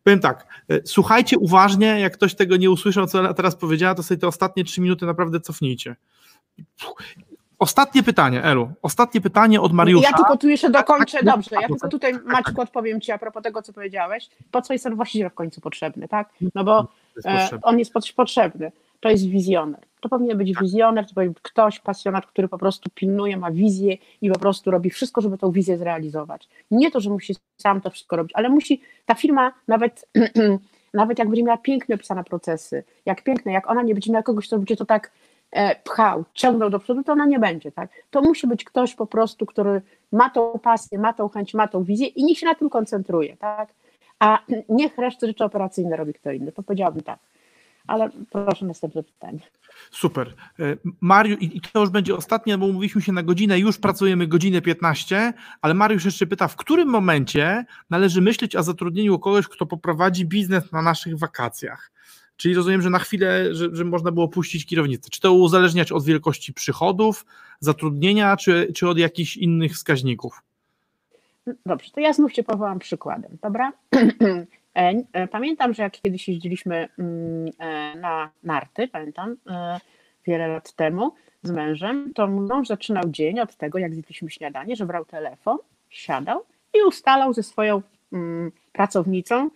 powiem 0.05 0.21
tak, 0.21 0.65
e, 0.69 0.81
słuchajcie 0.85 1.39
uważnie, 1.39 2.01
jak 2.01 2.13
ktoś 2.13 2.35
tego 2.35 2.57
nie 2.57 2.71
usłyszał, 2.71 3.07
co 3.07 3.35
teraz 3.35 3.57
powiedziała, 3.57 3.95
to 3.95 4.03
sobie 4.03 4.19
te 4.19 4.27
ostatnie 4.27 4.65
trzy 4.65 4.81
minuty 4.81 5.07
naprawdę 5.07 5.41
cofnijcie. 5.41 5.97
Ostatnie 7.59 8.03
pytanie, 8.03 8.43
Elu. 8.43 8.73
Ostatnie 8.83 9.21
pytanie 9.21 9.61
od 9.61 9.73
Mariusza. 9.73 10.09
Ja 10.11 10.17
tylko 10.17 10.37
tu 10.37 10.49
jeszcze 10.49 10.71
dokończę. 10.71 11.19
Tak, 11.19 11.27
tak, 11.27 11.35
Dobrze, 11.35 11.57
ja 11.63 11.69
tylko 11.69 11.89
tutaj 11.89 12.13
Maćku 12.25 12.61
odpowiem 12.61 13.01
Ci 13.01 13.13
a 13.13 13.19
propos 13.19 13.43
tego, 13.43 13.63
co 13.63 13.73
powiedziałeś. 13.73 14.29
Po 14.51 14.63
co 14.63 14.73
jest 14.73 14.95
właściciel 14.95 15.31
w 15.31 15.35
końcu 15.35 15.61
potrzebny, 15.61 16.09
tak? 16.09 16.29
No 16.55 16.65
bo 16.65 16.89
jest 17.25 17.53
e, 17.53 17.59
on 17.63 17.79
jest 17.79 17.93
potrzebny. 18.17 18.73
To 19.01 19.11
jest 19.11 19.27
wizjoner. 19.27 19.81
To 20.01 20.09
powinien 20.09 20.39
być 20.39 20.59
wizjoner, 20.61 21.07
to 21.07 21.15
powinien 21.15 21.33
być 21.33 21.43
ktoś, 21.43 21.81
pasjonat, 21.81 22.27
który 22.27 22.49
po 22.49 22.59
prostu 22.59 22.91
pilnuje, 22.95 23.37
ma 23.37 23.51
wizję 23.51 23.97
i 24.21 24.31
po 24.31 24.39
prostu 24.39 24.71
robi 24.71 24.91
wszystko, 24.91 25.21
żeby 25.21 25.39
tą 25.39 25.51
wizję 25.51 25.79
zrealizować. 25.79 26.49
Nie 26.71 26.91
to, 26.91 27.01
że 27.01 27.11
musi 27.11 27.35
sam 27.57 27.81
to 27.81 27.91
wszystko 27.91 28.17
robić, 28.17 28.33
ale 28.35 28.49
musi, 28.49 28.81
ta 29.07 29.15
firma 29.15 29.53
nawet, 29.69 30.09
nawet 30.95 31.19
jak 31.19 31.29
będzie 31.29 31.43
miała 31.43 31.59
pięknie 31.59 31.95
opisane 31.95 32.25
procesy, 32.25 32.85
jak 33.07 33.23
piękne, 33.23 33.53
jak 33.53 33.71
ona 33.71 33.83
nie 33.83 33.95
będzie 33.95 34.13
miała 34.13 34.23
kogoś, 34.23 34.47
kto 34.47 34.57
będzie 34.57 34.77
to 34.77 34.85
tak 34.85 35.11
e, 35.51 35.77
pchał, 35.77 36.25
ciągnął 36.35 36.71
do 36.71 36.79
przodu, 36.79 37.03
to 37.03 37.13
ona 37.13 37.27
nie 37.27 37.39
będzie, 37.39 37.73
tak? 37.73 37.91
To 38.11 38.23
musi 38.23 38.47
być 38.47 38.65
ktoś 38.65 38.95
po 38.95 39.07
prostu, 39.07 39.47
który 39.47 39.83
ma 40.13 40.31
tą 40.31 40.59
pasję, 40.63 40.99
ma 40.99 41.13
tą 41.13 41.29
chęć, 41.29 41.55
ma 41.55 41.69
tą 41.69 41.85
wizję 41.85 42.07
i 42.07 42.25
niech 42.25 42.39
się 42.39 42.47
na 42.47 42.55
tym 42.55 42.71
koncentruje, 42.71 43.37
tak? 43.37 43.69
A 44.19 44.39
niech 44.69 44.99
resztę 44.99 45.27
rzeczy 45.27 45.45
operacyjne 45.45 45.97
robi 45.97 46.15
kto 46.15 46.33
inny, 46.33 46.53
to 46.53 46.63
powiedziałabym 46.63 47.03
tak 47.03 47.19
ale 47.89 48.11
proszę 48.31 48.67
następne 48.67 49.03
pytanie. 49.03 49.39
Super. 49.91 50.35
E, 50.61 50.77
Mariusz, 51.01 51.39
i 51.41 51.61
to 51.61 51.81
już 51.81 51.91
będzie 51.91 52.17
ostatnie, 52.17 52.59
bo 52.59 52.67
mówiliśmy 52.67 53.03
się 53.03 53.13
na 53.13 53.23
godzinę, 53.23 53.59
już 53.59 53.79
pracujemy 53.79 54.27
godzinę 54.27 54.63
15, 54.63 55.33
ale 55.61 55.75
Mariusz 55.75 56.05
jeszcze 56.05 56.27
pyta, 56.27 56.49
w 56.49 56.57
którym 56.57 56.89
momencie 56.89 57.65
należy 57.91 58.21
myśleć 58.21 58.57
o 58.57 58.63
zatrudnieniu 58.63 59.19
kogoś, 59.19 59.49
kto 59.49 59.67
poprowadzi 59.67 60.27
biznes 60.27 60.73
na 60.73 60.83
naszych 60.83 61.19
wakacjach? 61.19 61.91
Czyli 62.37 62.55
rozumiem, 62.55 62.83
że 62.83 62.91
na 62.91 62.99
chwilę, 62.99 63.55
że, 63.55 63.69
że 63.73 63.85
można 63.85 64.13
było 64.13 64.29
puścić 64.29 64.67
kierownicę. 64.67 65.11
Czy 65.11 65.21
to 65.21 65.33
uzależniać 65.33 65.93
od 65.93 66.05
wielkości 66.05 66.55
przychodów, 66.55 67.27
zatrudnienia, 67.61 68.37
czy, 68.37 68.73
czy 68.75 68.89
od 68.89 68.99
jakichś 68.99 69.37
innych 69.37 69.73
wskaźników? 69.73 70.43
Dobrze, 71.67 71.91
to 71.91 72.01
ja 72.01 72.13
znów 72.13 72.33
Cię 72.33 72.43
powołam 72.43 72.79
przykładem, 72.79 73.39
dobra? 73.43 73.73
E, 74.77 75.03
e, 75.13 75.29
pamiętam, 75.29 75.75
że 75.75 75.83
jak 75.83 75.93
kiedyś 75.93 76.29
jeździliśmy 76.29 76.89
mm, 76.99 77.51
e, 77.59 77.97
na 77.97 78.31
narty, 78.43 78.89
pamiętam, 78.89 79.37
wiele 80.27 80.49
lat 80.49 80.73
temu 80.73 81.15
z 81.43 81.51
mężem, 81.51 82.13
to 82.15 82.27
mąż 82.27 82.69
zaczynał 82.69 83.03
dzień 83.07 83.41
od 83.41 83.57
tego, 83.57 83.79
jak 83.79 83.95
zjedliśmy 83.95 84.31
śniadanie, 84.31 84.77
że 84.77 84.87
brał 84.87 85.05
telefon, 85.05 85.59
siadał 85.89 86.45
i 86.75 86.83
ustalał 86.83 87.33
ze 87.33 87.43
swoją 87.43 87.83
mm, 88.13 88.53
pracownicą, 88.73 89.51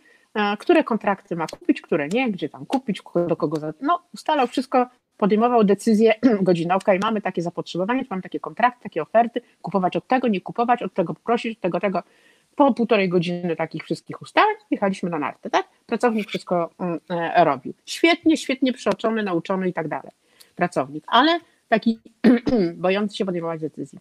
które 0.59 0.85
kontrakty 0.85 1.37
ma 1.37 1.47
kupić, 1.47 1.81
które 1.81 2.09
nie, 2.09 2.31
gdzie 2.31 2.49
tam 2.49 2.67
kupić, 2.67 3.03
do 3.29 3.37
kogo. 3.37 3.61
Za... 3.61 3.73
No, 3.81 4.03
ustalał 4.15 4.47
wszystko, 4.47 4.87
podejmował 5.23 5.65
decyzję 5.65 6.15
godzina, 6.49 6.75
ok, 6.75 6.85
mamy 7.03 7.21
takie 7.21 7.43
zapotrzebowanie, 7.43 8.05
mamy 8.11 8.23
takie 8.23 8.41
kontrakty, 8.41 8.83
takie 8.83 9.03
oferty, 9.03 9.41
kupować 9.63 9.97
od 9.97 10.07
tego, 10.07 10.29
nie 10.29 10.41
kupować, 10.41 10.83
od 10.83 10.95
tego 10.95 11.15
poprosić, 11.15 11.57
od 11.57 11.61
tego, 11.61 11.81
tego 11.81 12.03
po 12.57 12.75
półtorej 12.75 13.09
godziny 13.09 13.57
takich 13.57 13.85
wszystkich 13.85 14.23
ustaleń 14.23 14.57
jechaliśmy 14.71 15.11
na 15.11 15.19
narty, 15.19 15.51
tak? 15.51 15.69
Pracownik 15.87 16.29
wszystko 16.29 16.71
mm, 16.79 17.01
e, 17.11 17.45
robił. 17.45 17.75
Świetnie, 17.87 18.37
świetnie 18.37 18.73
przeoczony, 18.73 19.23
nauczony 19.23 19.69
i 19.69 19.73
tak 19.73 19.89
dalej. 19.89 20.13
Pracownik, 20.57 21.05
ale 21.07 21.41
taki 21.69 21.99
bojący 22.85 23.17
się 23.17 23.25
podejmować 23.25 23.61
decyzji. 23.61 23.99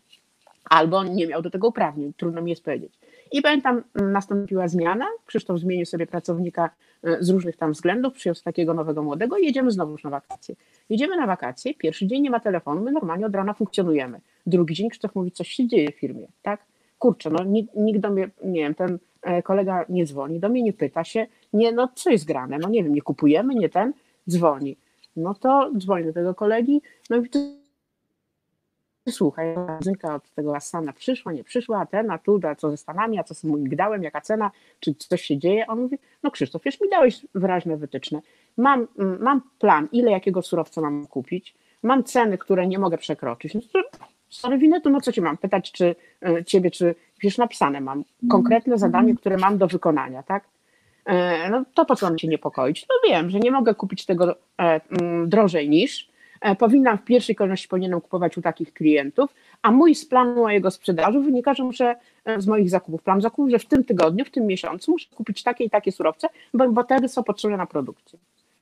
Albo 0.71 1.03
nie 1.03 1.27
miał 1.27 1.41
do 1.41 1.49
tego 1.49 1.67
uprawnień, 1.67 2.13
trudno 2.17 2.41
mi 2.41 2.49
jest 2.49 2.63
powiedzieć. 2.63 2.93
I 3.31 3.41
pamiętam, 3.41 3.83
nastąpiła 3.95 4.67
zmiana. 4.67 5.05
Krzysztof 5.25 5.59
zmienił 5.59 5.85
sobie 5.85 6.07
pracownika 6.07 6.69
e, 7.03 7.17
z 7.23 7.29
różnych 7.29 7.57
tam 7.57 7.71
względów, 7.71 8.13
przyjął 8.13 8.35
takiego 8.43 8.73
nowego 8.73 9.03
młodego 9.03 9.37
i 9.37 9.45
jedziemy 9.45 9.71
znowu 9.71 9.91
już 9.91 10.03
na 10.03 10.09
wakacje. 10.09 10.55
Jedziemy 10.89 11.17
na 11.17 11.27
wakacje, 11.27 11.73
pierwszy 11.73 12.07
dzień 12.07 12.21
nie 12.21 12.29
ma 12.29 12.39
telefonu, 12.39 12.81
my 12.81 12.91
normalnie 12.91 13.25
od 13.25 13.35
rana 13.35 13.53
funkcjonujemy. 13.53 14.21
Drugi 14.45 14.75
dzień 14.75 14.89
Krzysztof 14.89 15.15
mówi, 15.15 15.31
coś 15.31 15.47
się 15.47 15.67
dzieje 15.67 15.91
w 15.91 15.95
firmie, 15.95 16.27
tak? 16.41 16.65
kurczę, 16.99 17.29
no 17.29 17.43
nikt, 17.43 17.75
nikt 17.75 17.99
do 17.99 18.09
mnie, 18.09 18.29
nie 18.43 18.59
wiem, 18.59 18.75
ten 18.75 18.99
e, 19.21 19.43
kolega 19.43 19.85
nie 19.89 20.05
dzwoni, 20.05 20.39
do 20.39 20.49
mnie 20.49 20.61
nie 20.61 20.73
pyta 20.73 21.03
się, 21.03 21.27
nie, 21.53 21.71
no 21.71 21.89
co 21.95 22.09
jest 22.09 22.25
grane, 22.25 22.57
no 22.57 22.69
nie 22.69 22.83
wiem, 22.83 22.93
nie 22.93 23.01
kupujemy, 23.01 23.55
nie 23.55 23.69
ten, 23.69 23.93
dzwoni. 24.29 24.77
No 25.15 25.33
to 25.33 25.71
dzwoni 25.77 26.05
do 26.05 26.13
tego 26.13 26.35
kolegi, 26.35 26.81
no 27.09 27.17
i 27.17 27.29
słuchaj, 29.09 29.55
zynka 29.79 30.15
od 30.15 30.29
tego 30.29 30.55
Asana 30.55 30.93
przyszła, 30.93 31.33
nie 31.33 31.43
przyszła, 31.43 31.79
a 31.79 31.85
ten, 31.85 32.11
a 32.11 32.17
tu, 32.17 32.39
a 32.43 32.55
co 32.55 32.71
ze 32.71 32.77
Stanami, 32.77 33.19
a 33.19 33.23
co 33.23 33.33
z 33.33 33.43
moim 33.43 33.63
migdałem, 33.63 34.03
jaka 34.03 34.21
cena, 34.21 34.51
czy 34.79 34.95
coś 34.95 35.21
się 35.21 35.37
dzieje? 35.37 35.67
On 35.67 35.81
mówi, 35.81 35.97
no 36.23 36.31
Krzysztof, 36.31 36.61
wiesz, 36.63 36.81
mi 36.81 36.89
dałeś 36.89 37.25
wyraźne 37.35 37.77
wytyczne, 37.77 38.21
mam, 38.57 38.87
mam 39.19 39.41
plan, 39.59 39.87
ile 39.91 40.11
jakiego 40.11 40.41
surowca 40.41 40.81
mam 40.81 41.07
kupić, 41.07 41.55
mam 41.83 42.03
ceny, 42.03 42.37
które 42.37 42.67
nie 42.67 42.79
mogę 42.79 42.97
przekroczyć, 42.97 43.53
no 43.53 43.61
to 43.73 43.81
sorry 44.29 44.57
winetu, 44.57 44.89
no 44.89 45.01
co 45.01 45.11
ci 45.11 45.21
mam 45.21 45.37
pytać, 45.37 45.71
czy 45.71 45.95
e, 46.25 46.45
ciebie, 46.45 46.71
czy 46.71 46.95
wiesz, 47.23 47.37
napisane 47.37 47.81
mam 47.81 48.03
konkretne 48.29 48.77
zadanie, 48.77 49.15
które 49.15 49.37
mam 49.37 49.57
do 49.57 49.67
wykonania, 49.67 50.23
tak? 50.23 50.43
E, 51.05 51.49
no 51.49 51.63
to 51.73 51.85
po 51.85 51.95
co 51.95 52.05
mam 52.05 52.19
się 52.19 52.27
niepokoić? 52.27 52.85
No 52.89 53.09
wiem, 53.09 53.29
że 53.29 53.39
nie 53.39 53.51
mogę 53.51 53.75
kupić 53.75 54.05
tego 54.05 54.35
e, 54.59 54.81
mm, 55.01 55.29
drożej 55.29 55.69
niż, 55.69 56.10
powinnam 56.59 56.97
w 56.97 57.03
pierwszej 57.03 57.35
kolejności 57.35 57.67
powinienem 57.67 58.01
kupować 58.01 58.37
u 58.37 58.41
takich 58.41 58.73
klientów, 58.73 59.33
a 59.61 59.71
mój 59.71 59.95
z 59.95 60.05
planu 60.05 60.35
mojego 60.35 60.71
sprzedaży 60.71 61.19
wynika, 61.19 61.53
że 61.53 61.63
muszę 61.63 61.95
z 62.37 62.47
moich 62.47 62.69
zakupów, 62.69 63.03
plan 63.03 63.21
zakupów, 63.21 63.49
że 63.49 63.59
w 63.59 63.65
tym 63.65 63.83
tygodniu, 63.83 64.25
w 64.25 64.31
tym 64.31 64.45
miesiącu 64.45 64.91
muszę 64.91 65.07
kupić 65.15 65.43
takie 65.43 65.63
i 65.63 65.69
takie 65.69 65.91
surowce, 65.91 66.29
bo, 66.53 66.71
bo 66.71 66.83
te 66.83 67.09
są 67.09 67.23
potrzebne 67.23 67.57
na 67.57 67.65
produkcję. 67.65 68.19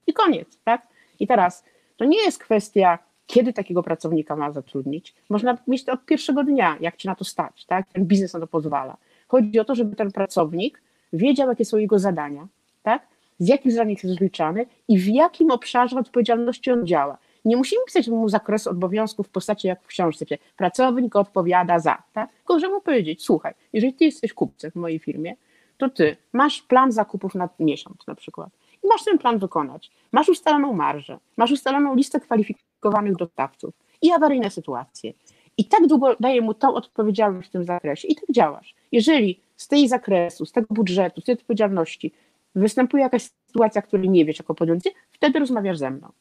I 0.08 0.14
koniec, 0.14 0.60
tak? 0.64 0.82
I 1.20 1.28
teraz 1.28 1.64
to 1.98 2.06
nie 2.06 2.24
jest 2.24 2.44
kwestia 2.44 3.00
kiedy 3.30 3.54
takiego 3.54 3.84
pracownika 3.84 4.36
ma 4.36 4.52
zatrudnić. 4.52 5.14
Można 5.30 5.58
mieć 5.68 5.84
to 5.84 5.94
od 5.94 6.06
pierwszego 6.06 6.44
dnia, 6.44 6.78
jak 6.80 6.98
ci 6.98 7.08
na 7.08 7.16
to 7.16 7.24
stać, 7.24 7.66
tak? 7.66 7.88
Ten 7.94 8.06
biznes 8.06 8.34
na 8.34 8.40
to 8.40 8.48
pozwala. 8.48 8.98
Chodzi 9.28 9.60
o 9.60 9.66
to, 9.66 9.76
żeby 9.76 9.96
ten 9.96 10.12
pracownik 10.12 10.82
wiedział, 11.14 11.50
jakie 11.50 11.66
są 11.66 11.78
jego 11.78 12.00
zadania, 12.00 12.48
tak? 12.84 13.08
Z 13.40 13.48
jakich 13.48 13.72
zadań 13.72 13.90
jest 13.90 14.04
rozliczany 14.04 14.66
i 14.88 15.00
w 15.00 15.08
jakim 15.08 15.52
obszarze 15.52 16.00
odpowiedzialności 16.00 16.72
on 16.72 16.88
działa. 16.88 17.18
Nie 17.50 17.58
musimy 17.58 17.86
pisać 17.86 18.08
mu 18.08 18.30
zakresu 18.30 18.70
obowiązków 18.70 19.28
w 19.28 19.30
postaci 19.30 19.68
jak 19.68 19.84
w 19.84 19.88
książce. 19.88 20.26
Pracownik 20.58 21.16
odpowiada 21.16 21.80
za, 21.80 22.04
tak? 22.14 22.34
Tylko, 22.34 22.60
żeby 22.60 22.74
mu 22.74 22.82
powiedzieć, 22.82 23.24
słuchaj, 23.24 23.54
jeżeli 23.74 23.94
ty 23.94 24.06
jesteś 24.06 24.34
kupcem 24.34 24.72
w 24.72 24.76
mojej 24.76 25.00
firmie, 25.00 25.36
to 25.78 25.90
ty 25.90 26.18
masz 26.34 26.62
plan 26.62 26.92
zakupów 26.92 27.36
na 27.36 27.50
miesiąc 27.60 28.08
na 28.08 28.16
przykład 28.16 28.50
i 28.84 28.88
masz 28.88 29.04
ten 29.04 29.18
plan 29.18 29.40
wykonać. 29.40 29.92
Masz 30.12 30.30
ustaloną 30.30 30.74
marżę, 30.74 31.18
masz 31.38 31.52
ustaloną 31.52 31.96
listę 31.96 32.20
kwalifikowanych 32.20 33.16
dostawców 33.16 33.74
i 34.02 34.12
awaryjne 34.12 34.50
sytuacje. 34.50 35.14
I 35.58 35.66
tak 35.66 35.88
długo 35.88 36.16
daje 36.20 36.42
mu 36.42 36.54
tą 36.54 36.74
odpowiedzialność 36.74 37.50
w 37.50 37.52
tym 37.52 37.64
zakresie 37.64 38.08
i 38.08 38.16
tak 38.16 38.26
działasz. 38.32 38.76
Jeżeli 38.92 39.40
z 39.56 39.68
tej 39.68 39.88
zakresu, 39.88 40.46
z 40.46 40.52
tego 40.52 40.68
budżetu, 40.70 41.22
z 41.22 41.24
tej 41.24 41.36
odpowiedzialności 41.36 42.12
występuje 42.56 43.04
jakaś 43.04 43.30
sytuacja, 43.48 43.82
której 43.82 44.10
nie 44.10 44.26
wiesz 44.26 44.40
jako 44.40 44.56
podjęcie, 44.56 44.90
wtedy 45.12 45.40
rozmawiasz 45.40 45.78
ze 45.78 45.92
mną. 45.92 46.12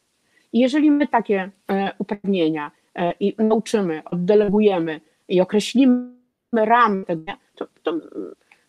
I 0.53 0.59
jeżeli 0.59 0.91
my 0.91 1.09
takie 1.09 1.51
e, 1.71 1.93
uprawnienia 1.99 2.71
e, 2.95 3.13
i 3.21 3.35
nauczymy, 3.39 4.03
oddelegujemy 4.05 5.01
i 5.29 5.41
określimy 5.41 6.11
ramy 6.53 7.05
tego, 7.05 7.33
to, 7.55 7.67
to 7.83 7.93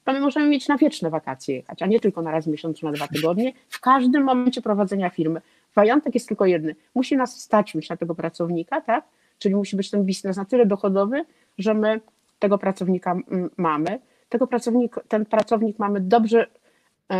to 0.10 0.14
my 0.14 0.20
możemy 0.20 0.48
mieć 0.48 0.68
na 0.68 0.78
wieczne 0.78 1.10
wakacje 1.10 1.56
jechać, 1.56 1.82
a 1.82 1.86
nie 1.86 2.00
tylko 2.00 2.22
na 2.22 2.32
raz 2.32 2.46
w 2.46 2.48
miesiącu, 2.48 2.86
na 2.86 2.92
dwa 2.92 3.08
tygodnie, 3.08 3.54
w 3.70 3.80
każdym 3.80 4.24
momencie 4.24 4.62
prowadzenia 4.62 5.10
firmy. 5.10 5.42
Majątek 5.76 6.14
jest 6.14 6.28
tylko 6.28 6.46
jedny. 6.46 6.76
Musi 6.96 7.18
nas 7.18 7.42
stać 7.42 7.76
mieć 7.76 7.90
na 7.90 7.98
tego 7.98 8.16
pracownika, 8.16 8.82
tak? 8.82 9.06
Czyli 9.40 9.56
musi 9.56 9.76
być 9.76 9.90
ten 9.90 10.06
biznes 10.06 10.38
na 10.38 10.46
tyle 10.46 10.66
dochodowy, 10.66 11.26
że 11.58 11.74
my 11.74 12.02
tego 12.40 12.58
pracownika 12.58 13.16
mamy. 13.58 14.00
Tego 14.30 14.48
pracownik, 14.48 14.96
ten 15.08 15.26
pracownik 15.26 15.80
mamy 15.80 16.02
dobrze. 16.02 16.48
E, 17.12 17.16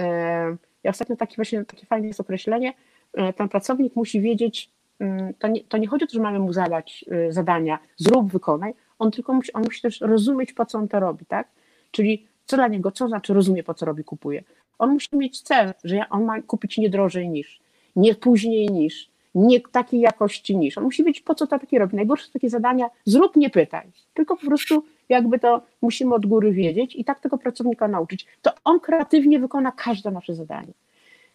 e, 0.00 0.56
ja 0.84 0.90
ostatnio 0.90 1.16
takie 1.16 1.36
właśnie 1.36 1.64
takie 1.64 1.86
fajne 1.86 2.06
jest 2.06 2.20
określenie. 2.20 2.72
E, 3.14 3.32
ten 3.32 3.48
pracownik 3.48 3.96
musi 3.96 4.20
wiedzieć, 4.20 4.70
mm, 5.00 5.34
to 5.34 5.48
nie, 5.48 5.64
to 5.64 5.78
nie 5.78 5.86
chodzi 5.86 6.04
o 6.04 6.08
to, 6.08 6.14
że 6.14 6.20
mamy 6.20 6.38
mu 6.38 6.52
zadać 6.52 7.04
zadania, 7.28 7.78
zrób, 7.96 8.32
wykonaj. 8.32 8.74
On 8.98 9.10
tylko 9.10 9.32
musi, 9.32 9.52
on 9.52 9.62
musi 9.62 9.82
też 9.82 10.00
rozumieć, 10.00 10.52
po 10.52 10.66
co 10.66 10.78
on 10.78 10.88
to 10.88 11.00
robi, 11.00 11.26
tak? 11.26 11.48
Czyli 11.90 12.26
co 12.46 12.56
dla 12.56 12.68
niego, 12.68 12.90
co 12.92 13.08
znaczy 13.08 13.34
rozumie, 13.34 13.62
po 13.62 13.74
co 13.74 13.86
robi, 13.86 14.04
kupuje. 14.04 14.44
On 14.78 14.90
musi 14.90 15.16
mieć 15.16 15.40
cel, 15.40 15.74
że 15.84 16.08
on 16.10 16.24
ma 16.24 16.42
kupić 16.42 16.78
nie 16.78 16.90
drożej 16.90 17.28
niż, 17.28 17.60
nie 17.96 18.14
później 18.14 18.68
niż, 18.68 19.10
nie 19.34 19.60
takiej 19.60 20.00
jakości 20.00 20.56
niż. 20.56 20.78
On 20.78 20.84
musi 20.84 21.04
wiedzieć, 21.04 21.22
po 21.22 21.34
co 21.34 21.46
to 21.46 21.58
takie 21.58 21.78
robi. 21.78 21.96
Najgorsze 21.96 22.32
takie 22.32 22.50
zadania, 22.50 22.90
zrób, 23.04 23.36
nie 23.36 23.50
pytaj. 23.50 23.86
Tylko 24.14 24.36
po 24.36 24.46
prostu 24.46 24.84
jakby 25.08 25.38
to 25.38 25.62
musimy 25.82 26.14
od 26.14 26.26
góry 26.26 26.52
wiedzieć 26.52 26.96
i 26.96 27.04
tak 27.04 27.20
tego 27.20 27.38
pracownika 27.38 27.88
nauczyć. 27.88 28.26
To 28.42 28.50
on 28.64 28.80
kreatywnie 28.80 29.38
wykona 29.38 29.72
każde 29.72 30.10
nasze 30.10 30.34
zadanie. 30.34 30.72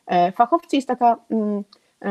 E, 0.10 0.31
fachowcy 0.31 0.76
jest 0.76 0.88
taka 0.88 1.18
mm, 1.30 1.64
e, 2.02 2.10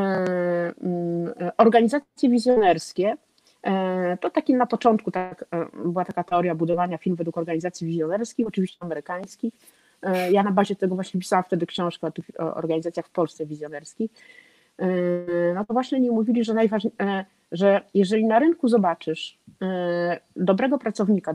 mm, 0.82 1.34
organizacje 1.56 2.28
wizjonerskie, 2.30 3.16
e, 3.62 4.16
to 4.16 4.30
taki 4.30 4.54
na 4.54 4.66
początku 4.66 5.10
tak, 5.10 5.44
była 5.84 6.04
taka 6.04 6.24
teoria 6.24 6.54
budowania 6.54 6.98
film 6.98 7.16
według 7.16 7.38
organizacji 7.38 7.86
wizjonerskich, 7.86 8.46
oczywiście 8.46 8.78
amerykańskich. 8.80 9.54
Ja 10.30 10.42
na 10.42 10.50
bazie 10.50 10.76
tego 10.76 10.94
właśnie 10.94 11.20
pisałam 11.20 11.44
wtedy 11.44 11.66
książkę 11.66 12.06
o 12.06 12.10
tych 12.10 12.24
organizacjach 12.38 13.06
w 13.06 13.10
Polsce 13.10 13.46
wizjonerskich. 13.46 14.10
No 15.54 15.64
to 15.64 15.74
właśnie 15.74 16.00
nie 16.00 16.10
mówili, 16.10 16.44
że 16.44 16.54
najważniejsze, 16.54 17.24
że 17.52 17.80
jeżeli 17.94 18.26
na 18.26 18.38
rynku 18.38 18.68
zobaczysz 18.68 19.38
dobrego 20.36 20.78
pracownika, 20.78 21.34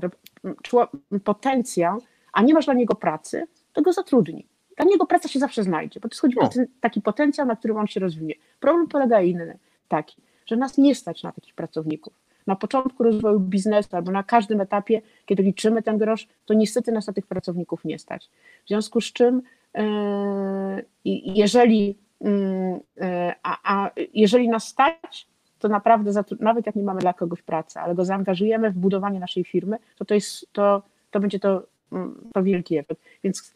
potencjał, 1.23 1.99
a 2.33 2.41
nie 2.41 2.53
masz 2.53 2.65
dla 2.65 2.73
niego 2.73 2.95
pracy, 2.95 3.47
to 3.73 3.81
go 3.81 3.93
zatrudnij 3.93 4.52
dla 4.77 4.85
niego 4.85 5.05
praca 5.05 5.29
się 5.29 5.39
zawsze 5.39 5.63
znajdzie, 5.63 5.99
bo 5.99 6.09
to 6.09 6.17
chodzi 6.21 6.39
o 6.39 6.49
taki 6.81 7.01
potencjał, 7.01 7.47
na 7.47 7.55
którym 7.55 7.77
on 7.77 7.87
się 7.87 7.99
rozwinie. 7.99 8.35
Problem 8.59 8.87
polega 8.87 9.21
inny, 9.21 9.57
taki, 9.87 10.21
że 10.45 10.55
nas 10.55 10.77
nie 10.77 10.95
stać 10.95 11.23
na 11.23 11.31
takich 11.31 11.53
pracowników. 11.53 12.13
Na 12.47 12.55
początku 12.55 13.03
rozwoju 13.03 13.39
biznesu 13.39 13.95
albo 13.95 14.11
na 14.11 14.23
każdym 14.23 14.61
etapie, 14.61 15.01
kiedy 15.25 15.43
liczymy 15.43 15.83
ten 15.83 15.97
grosz, 15.97 16.27
to 16.45 16.53
niestety 16.53 16.91
nas 16.91 17.07
na 17.07 17.13
tych 17.13 17.27
pracowników 17.27 17.85
nie 17.85 17.99
stać. 17.99 18.29
W 18.65 18.67
związku 18.67 19.01
z 19.01 19.13
czym, 19.13 19.41
yy, 19.75 20.85
jeżeli, 21.25 21.97
yy, 22.21 23.33
a, 23.43 23.57
a 23.63 23.91
jeżeli 24.13 24.49
nas 24.49 24.67
stać, 24.67 25.27
to 25.59 25.67
naprawdę, 25.67 26.23
nawet 26.39 26.65
jak 26.65 26.75
nie 26.75 26.83
mamy 26.83 26.99
dla 26.99 27.13
kogoś 27.13 27.41
pracy, 27.41 27.79
ale 27.79 27.95
go 27.95 28.05
zaangażujemy 28.05 28.71
w 28.71 28.73
budowanie 28.73 29.19
naszej 29.19 29.43
firmy, 29.43 29.77
to 29.97 30.05
to, 30.05 30.13
jest, 30.13 30.53
to, 30.53 30.81
to 31.11 31.19
będzie 31.19 31.39
to, 31.39 31.63
mm, 31.91 32.29
to 32.33 32.43
wielki 32.43 32.77
efekt. 32.77 33.01
Więc 33.23 33.53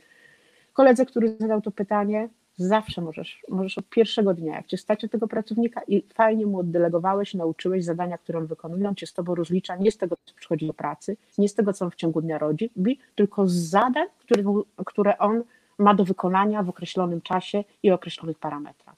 koledze, 0.77 1.05
który 1.05 1.37
zadał 1.39 1.61
to 1.61 1.71
pytanie, 1.71 2.29
zawsze 2.57 3.01
możesz, 3.01 3.39
możesz 3.49 3.77
od 3.77 3.89
pierwszego 3.89 4.33
dnia, 4.33 4.55
jak 4.55 4.67
cię 4.67 4.77
stać 4.77 5.05
tego 5.11 5.27
pracownika 5.27 5.81
i 5.87 6.03
fajnie 6.13 6.45
mu 6.45 6.59
oddelegowałeś, 6.59 7.33
nauczyłeś 7.33 7.85
zadania, 7.85 8.17
które 8.17 8.39
on 8.39 8.45
wykonuje, 8.45 8.89
on 8.89 8.95
cię 8.95 9.07
z 9.07 9.13
tobą 9.13 9.35
rozlicza 9.35 9.75
nie 9.75 9.91
z 9.91 9.97
tego, 9.97 10.15
co 10.25 10.35
przychodzi 10.35 10.67
do 10.67 10.73
pracy, 10.73 11.17
nie 11.37 11.49
z 11.49 11.53
tego, 11.53 11.73
co 11.73 11.85
on 11.85 11.91
w 11.91 11.95
ciągu 11.95 12.21
dnia 12.21 12.37
robi, 12.37 12.69
tylko 13.15 13.47
z 13.47 13.53
zadań, 13.53 14.07
które, 14.19 14.43
które 14.85 15.17
on 15.17 15.43
ma 15.77 15.93
do 15.93 16.05
wykonania 16.05 16.63
w 16.63 16.69
określonym 16.69 17.21
czasie 17.21 17.63
i 17.83 17.91
określonych 17.91 18.39
parametrach. 18.39 18.95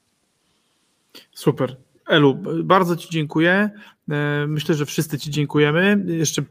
Super. 1.32 1.76
Elu, 2.10 2.38
bardzo 2.64 2.96
Ci 2.96 3.10
dziękuję. 3.10 3.70
E, 4.12 4.46
myślę, 4.48 4.76
że 4.76 4.86
wszyscy 4.86 5.20
Ci 5.20 5.32
dziękujemy. 5.32 6.06
Jeszcze 6.08 6.42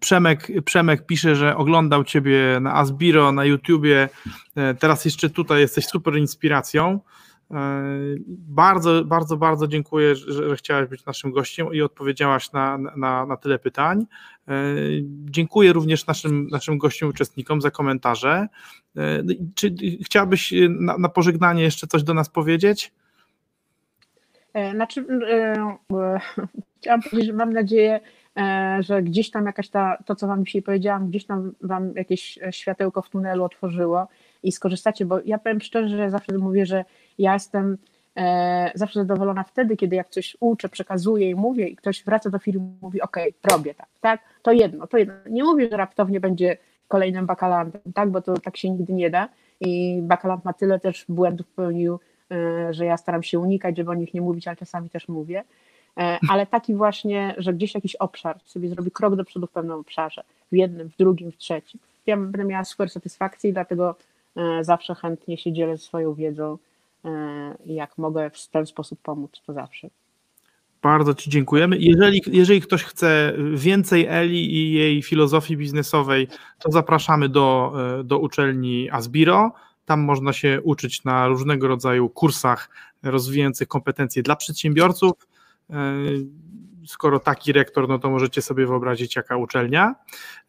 Przemek, 0.00 0.48
Przemek 0.64 1.06
pisze, 1.06 1.36
że 1.36 1.56
oglądał 1.56 2.04
Ciebie 2.04 2.58
na 2.60 2.74
Asbiro, 2.74 3.32
na 3.32 3.44
YouTubie. 3.44 4.08
E, 4.54 4.74
teraz 4.74 5.04
jeszcze 5.04 5.30
tutaj 5.30 5.60
jesteś 5.60 5.86
super 5.86 6.16
inspiracją. 6.16 7.00
E, 7.50 7.82
bardzo, 8.28 9.04
bardzo, 9.04 9.36
bardzo 9.36 9.66
dziękuję, 9.66 10.16
że, 10.16 10.48
że 10.48 10.56
chciałaś 10.56 10.88
być 10.88 11.06
naszym 11.06 11.32
gościem 11.32 11.66
i 11.72 11.82
odpowiedziałaś 11.82 12.52
na, 12.52 12.78
na, 12.78 13.26
na 13.26 13.36
tyle 13.36 13.58
pytań. 13.58 14.06
Dziękuję 15.24 15.72
również 15.72 16.06
naszym, 16.06 16.46
naszym 16.46 16.78
gościom, 16.78 17.08
uczestnikom 17.08 17.60
za 17.60 17.70
komentarze. 17.70 18.48
Czy 19.54 19.74
chciałabyś 20.04 20.54
na, 20.68 20.98
na 20.98 21.08
pożegnanie 21.08 21.62
jeszcze 21.62 21.86
coś 21.86 22.02
do 22.02 22.14
nas 22.14 22.28
powiedzieć? 22.28 22.92
E, 24.54 24.70
znaczy, 24.72 25.06
e, 25.30 25.76
chciałam 26.80 27.02
powiedzieć, 27.02 27.26
że 27.26 27.32
mam 27.32 27.52
nadzieję, 27.52 28.00
e, 28.36 28.78
że 28.80 29.02
gdzieś 29.02 29.30
tam 29.30 29.46
jakaś 29.46 29.68
ta, 29.68 29.98
to 30.06 30.14
co 30.14 30.26
wam 30.26 30.44
dzisiaj 30.46 30.62
powiedziałam, 30.62 31.08
gdzieś 31.08 31.26
tam 31.26 31.52
wam 31.60 31.92
jakieś 31.94 32.38
światełko 32.50 33.02
w 33.02 33.10
tunelu 33.10 33.44
otworzyło 33.44 34.08
i 34.42 34.52
skorzystacie, 34.52 35.04
bo 35.04 35.20
ja 35.24 35.38
powiem 35.38 35.60
szczerze, 35.60 35.96
że 35.96 36.10
zawsze 36.10 36.38
mówię, 36.38 36.66
że 36.66 36.84
ja 37.18 37.32
jestem 37.32 37.78
zawsze 38.74 39.00
zadowolona 39.00 39.44
wtedy, 39.44 39.76
kiedy 39.76 39.96
jak 39.96 40.08
coś 40.08 40.36
uczę, 40.40 40.68
przekazuję 40.68 41.30
i 41.30 41.34
mówię 41.34 41.68
i 41.68 41.76
ktoś 41.76 42.04
wraca 42.04 42.30
do 42.30 42.38
firmy 42.38 42.66
i 42.66 42.84
mówi, 42.84 43.02
ok, 43.02 43.16
robię 43.52 43.74
tak, 43.74 43.88
tak, 44.00 44.20
to 44.42 44.52
jedno, 44.52 44.86
to 44.86 44.98
jedno. 44.98 45.14
Nie 45.30 45.44
mówię, 45.44 45.68
że 45.70 45.76
raptownie 45.76 46.20
będzie 46.20 46.56
kolejnym 46.88 47.26
bakalantem, 47.26 47.80
tak, 47.94 48.10
bo 48.10 48.22
to 48.22 48.34
tak 48.34 48.56
się 48.56 48.70
nigdy 48.70 48.92
nie 48.92 49.10
da 49.10 49.28
i 49.60 50.00
bakalant 50.02 50.44
ma 50.44 50.52
tyle 50.52 50.80
też 50.80 51.04
błędów 51.08 51.46
popełnił, 51.46 51.98
E, 51.98 52.13
że 52.70 52.84
ja 52.84 52.96
staram 52.96 53.22
się 53.22 53.38
unikać, 53.38 53.76
żeby 53.76 53.90
o 53.90 53.94
nich 53.94 54.14
nie 54.14 54.20
mówić, 54.20 54.48
ale 54.48 54.56
czasami 54.56 54.90
też 54.90 55.08
mówię. 55.08 55.44
E, 55.96 56.18
ale 56.28 56.46
taki 56.46 56.74
właśnie, 56.74 57.34
że 57.38 57.54
gdzieś 57.54 57.74
jakiś 57.74 57.96
obszar 57.96 58.40
sobie 58.44 58.68
zrobi 58.68 58.90
krok 58.90 59.16
do 59.16 59.24
przodu 59.24 59.46
w 59.46 59.50
pewnym 59.50 59.76
obszarze, 59.76 60.22
w 60.52 60.56
jednym, 60.56 60.88
w 60.88 60.96
drugim, 60.96 61.32
w 61.32 61.36
trzecim. 61.36 61.80
Ja 62.06 62.16
będę 62.16 62.44
miała 62.44 62.64
super 62.64 62.90
satysfakcję 62.90 63.50
i 63.50 63.52
dlatego 63.52 63.96
e, 64.36 64.64
zawsze 64.64 64.94
chętnie 64.94 65.38
się 65.38 65.52
dzielę 65.52 65.78
swoją 65.78 66.14
wiedzą 66.14 66.58
jak 67.66 67.98
mogę 67.98 68.30
w 68.30 68.48
ten 68.48 68.66
sposób 68.66 68.98
pomóc, 69.02 69.42
to 69.46 69.52
zawsze. 69.52 69.88
Bardzo 70.82 71.14
Ci 71.14 71.30
dziękujemy. 71.30 71.76
Jeżeli, 71.78 72.20
jeżeli 72.26 72.60
ktoś 72.60 72.84
chce 72.84 73.32
więcej 73.54 74.06
Eli 74.10 74.54
i 74.54 74.72
jej 74.72 75.02
filozofii 75.02 75.56
biznesowej, 75.56 76.28
to 76.58 76.72
zapraszamy 76.72 77.28
do, 77.28 77.72
do 78.04 78.18
uczelni 78.18 78.90
Asbiro. 78.90 79.52
Tam 79.84 80.00
można 80.00 80.32
się 80.32 80.60
uczyć 80.62 81.04
na 81.04 81.28
różnego 81.28 81.68
rodzaju 81.68 82.08
kursach 82.08 82.70
rozwijających 83.02 83.68
kompetencje 83.68 84.22
dla 84.22 84.36
przedsiębiorców. 84.36 85.12
E, 85.70 85.94
skoro 86.86 87.20
taki 87.20 87.52
rektor, 87.52 87.88
no 87.88 87.98
to 87.98 88.10
możecie 88.10 88.42
sobie 88.42 88.66
wyobrazić, 88.66 89.16
jaka 89.16 89.36
uczelnia. 89.36 89.94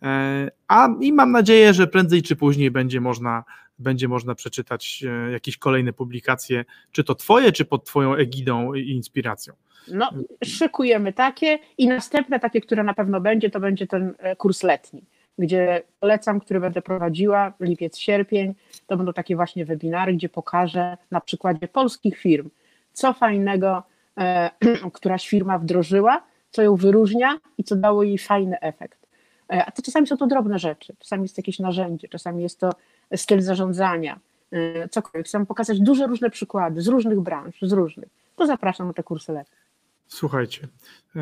E, 0.01 0.51
a 0.67 0.89
i 1.01 1.13
mam 1.13 1.31
nadzieję, 1.31 1.73
że 1.73 1.87
prędzej 1.87 2.23
czy 2.23 2.35
później 2.35 2.71
będzie 2.71 3.01
można, 3.01 3.43
będzie 3.79 4.07
można 4.07 4.35
przeczytać 4.35 5.03
e, 5.07 5.31
jakieś 5.31 5.57
kolejne 5.57 5.93
publikacje, 5.93 6.65
czy 6.91 7.03
to 7.03 7.15
Twoje, 7.15 7.51
czy 7.51 7.65
pod 7.65 7.85
Twoją 7.85 8.15
egidą 8.15 8.73
i 8.73 8.89
inspiracją. 8.89 9.53
No, 9.87 10.11
szykujemy 10.43 11.13
takie 11.13 11.59
i 11.77 11.87
następne 11.87 12.39
takie, 12.39 12.61
które 12.61 12.83
na 12.83 12.93
pewno 12.93 13.21
będzie, 13.21 13.49
to 13.49 13.59
będzie 13.59 13.87
ten 13.87 14.13
kurs 14.37 14.63
letni 14.63 15.03
gdzie 15.39 15.83
polecam, 15.99 16.39
który 16.39 16.59
będę 16.59 16.81
prowadziła, 16.81 17.53
lipiec, 17.59 17.97
sierpień. 17.97 18.55
To 18.87 18.97
będą 18.97 19.13
takie 19.13 19.35
właśnie 19.35 19.65
webinary, 19.65 20.13
gdzie 20.13 20.29
pokażę 20.29 20.97
na 21.11 21.21
przykładzie 21.21 21.67
polskich 21.67 22.17
firm, 22.17 22.49
co 22.93 23.13
fajnego 23.13 23.83
e, 24.17 24.49
któraś 24.93 25.27
firma 25.27 25.59
wdrożyła, 25.59 26.23
co 26.51 26.61
ją 26.61 26.75
wyróżnia 26.75 27.37
i 27.57 27.63
co 27.63 27.75
dało 27.75 28.03
jej 28.03 28.17
fajny 28.17 28.59
efekt. 28.59 29.07
E, 29.53 29.65
a 29.65 29.71
to 29.71 29.81
czasami 29.81 30.07
są 30.07 30.17
to 30.17 30.27
drobne 30.27 30.59
rzeczy, 30.59 30.95
czasami 30.99 31.23
jest 31.23 31.37
jakieś 31.37 31.59
narzędzie, 31.59 32.07
czasami 32.07 32.43
jest 32.43 32.59
to 32.59 32.69
styl 33.15 33.41
zarządzania, 33.41 34.19
e, 34.51 34.89
cokolwiek. 34.89 35.27
Chcę 35.27 35.45
pokazać 35.45 35.79
duże 35.79 36.07
różne 36.07 36.29
przykłady 36.29 36.81
z 36.81 36.87
różnych 36.87 37.19
branż, 37.19 37.55
z 37.61 37.71
różnych. 37.71 38.09
To 38.35 38.47
zapraszam 38.47 38.87
na 38.87 38.93
te 38.93 39.03
kursy 39.03 39.31
lepiej. 39.31 39.64
Słuchajcie, 40.07 40.67
e, 41.15 41.21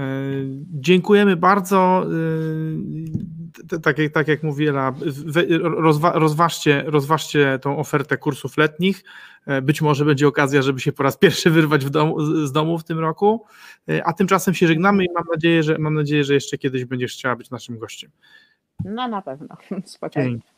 dziękujemy 0.73 1.35
bardzo. 1.35 2.05
E, 3.73 3.79
tak, 3.79 3.97
jak, 3.97 4.13
tak 4.13 4.27
jak 4.27 4.43
mówi 4.43 4.67
Ela, 4.67 4.93
rozważcie, 6.13 6.83
rozważcie 6.85 7.59
tą 7.61 7.77
ofertę 7.77 8.17
kursów 8.17 8.57
letnich. 8.57 9.03
E, 9.45 9.61
być 9.61 9.81
może 9.81 10.05
będzie 10.05 10.27
okazja, 10.27 10.61
żeby 10.61 10.79
się 10.79 10.91
po 10.91 11.03
raz 11.03 11.17
pierwszy 11.17 11.49
wyrwać 11.49 11.89
domu, 11.89 12.21
z 12.47 12.51
domu 12.51 12.77
w 12.77 12.83
tym 12.83 12.99
roku. 12.99 13.45
A 14.05 14.13
tymczasem 14.13 14.53
się 14.53 14.67
żegnamy 14.67 15.05
i 15.05 15.07
mam 15.15 15.23
nadzieję, 15.33 15.63
że 15.63 15.77
mam 15.77 15.93
nadzieję, 15.93 16.23
że 16.23 16.33
jeszcze 16.33 16.57
kiedyś 16.57 16.85
będziesz 16.85 17.13
chciała 17.13 17.35
być 17.35 17.49
naszym 17.49 17.79
gościem. 17.79 18.11
No 18.85 19.07
na 19.07 19.21
pewno. 19.21 19.57
Spokojnie. 19.85 20.52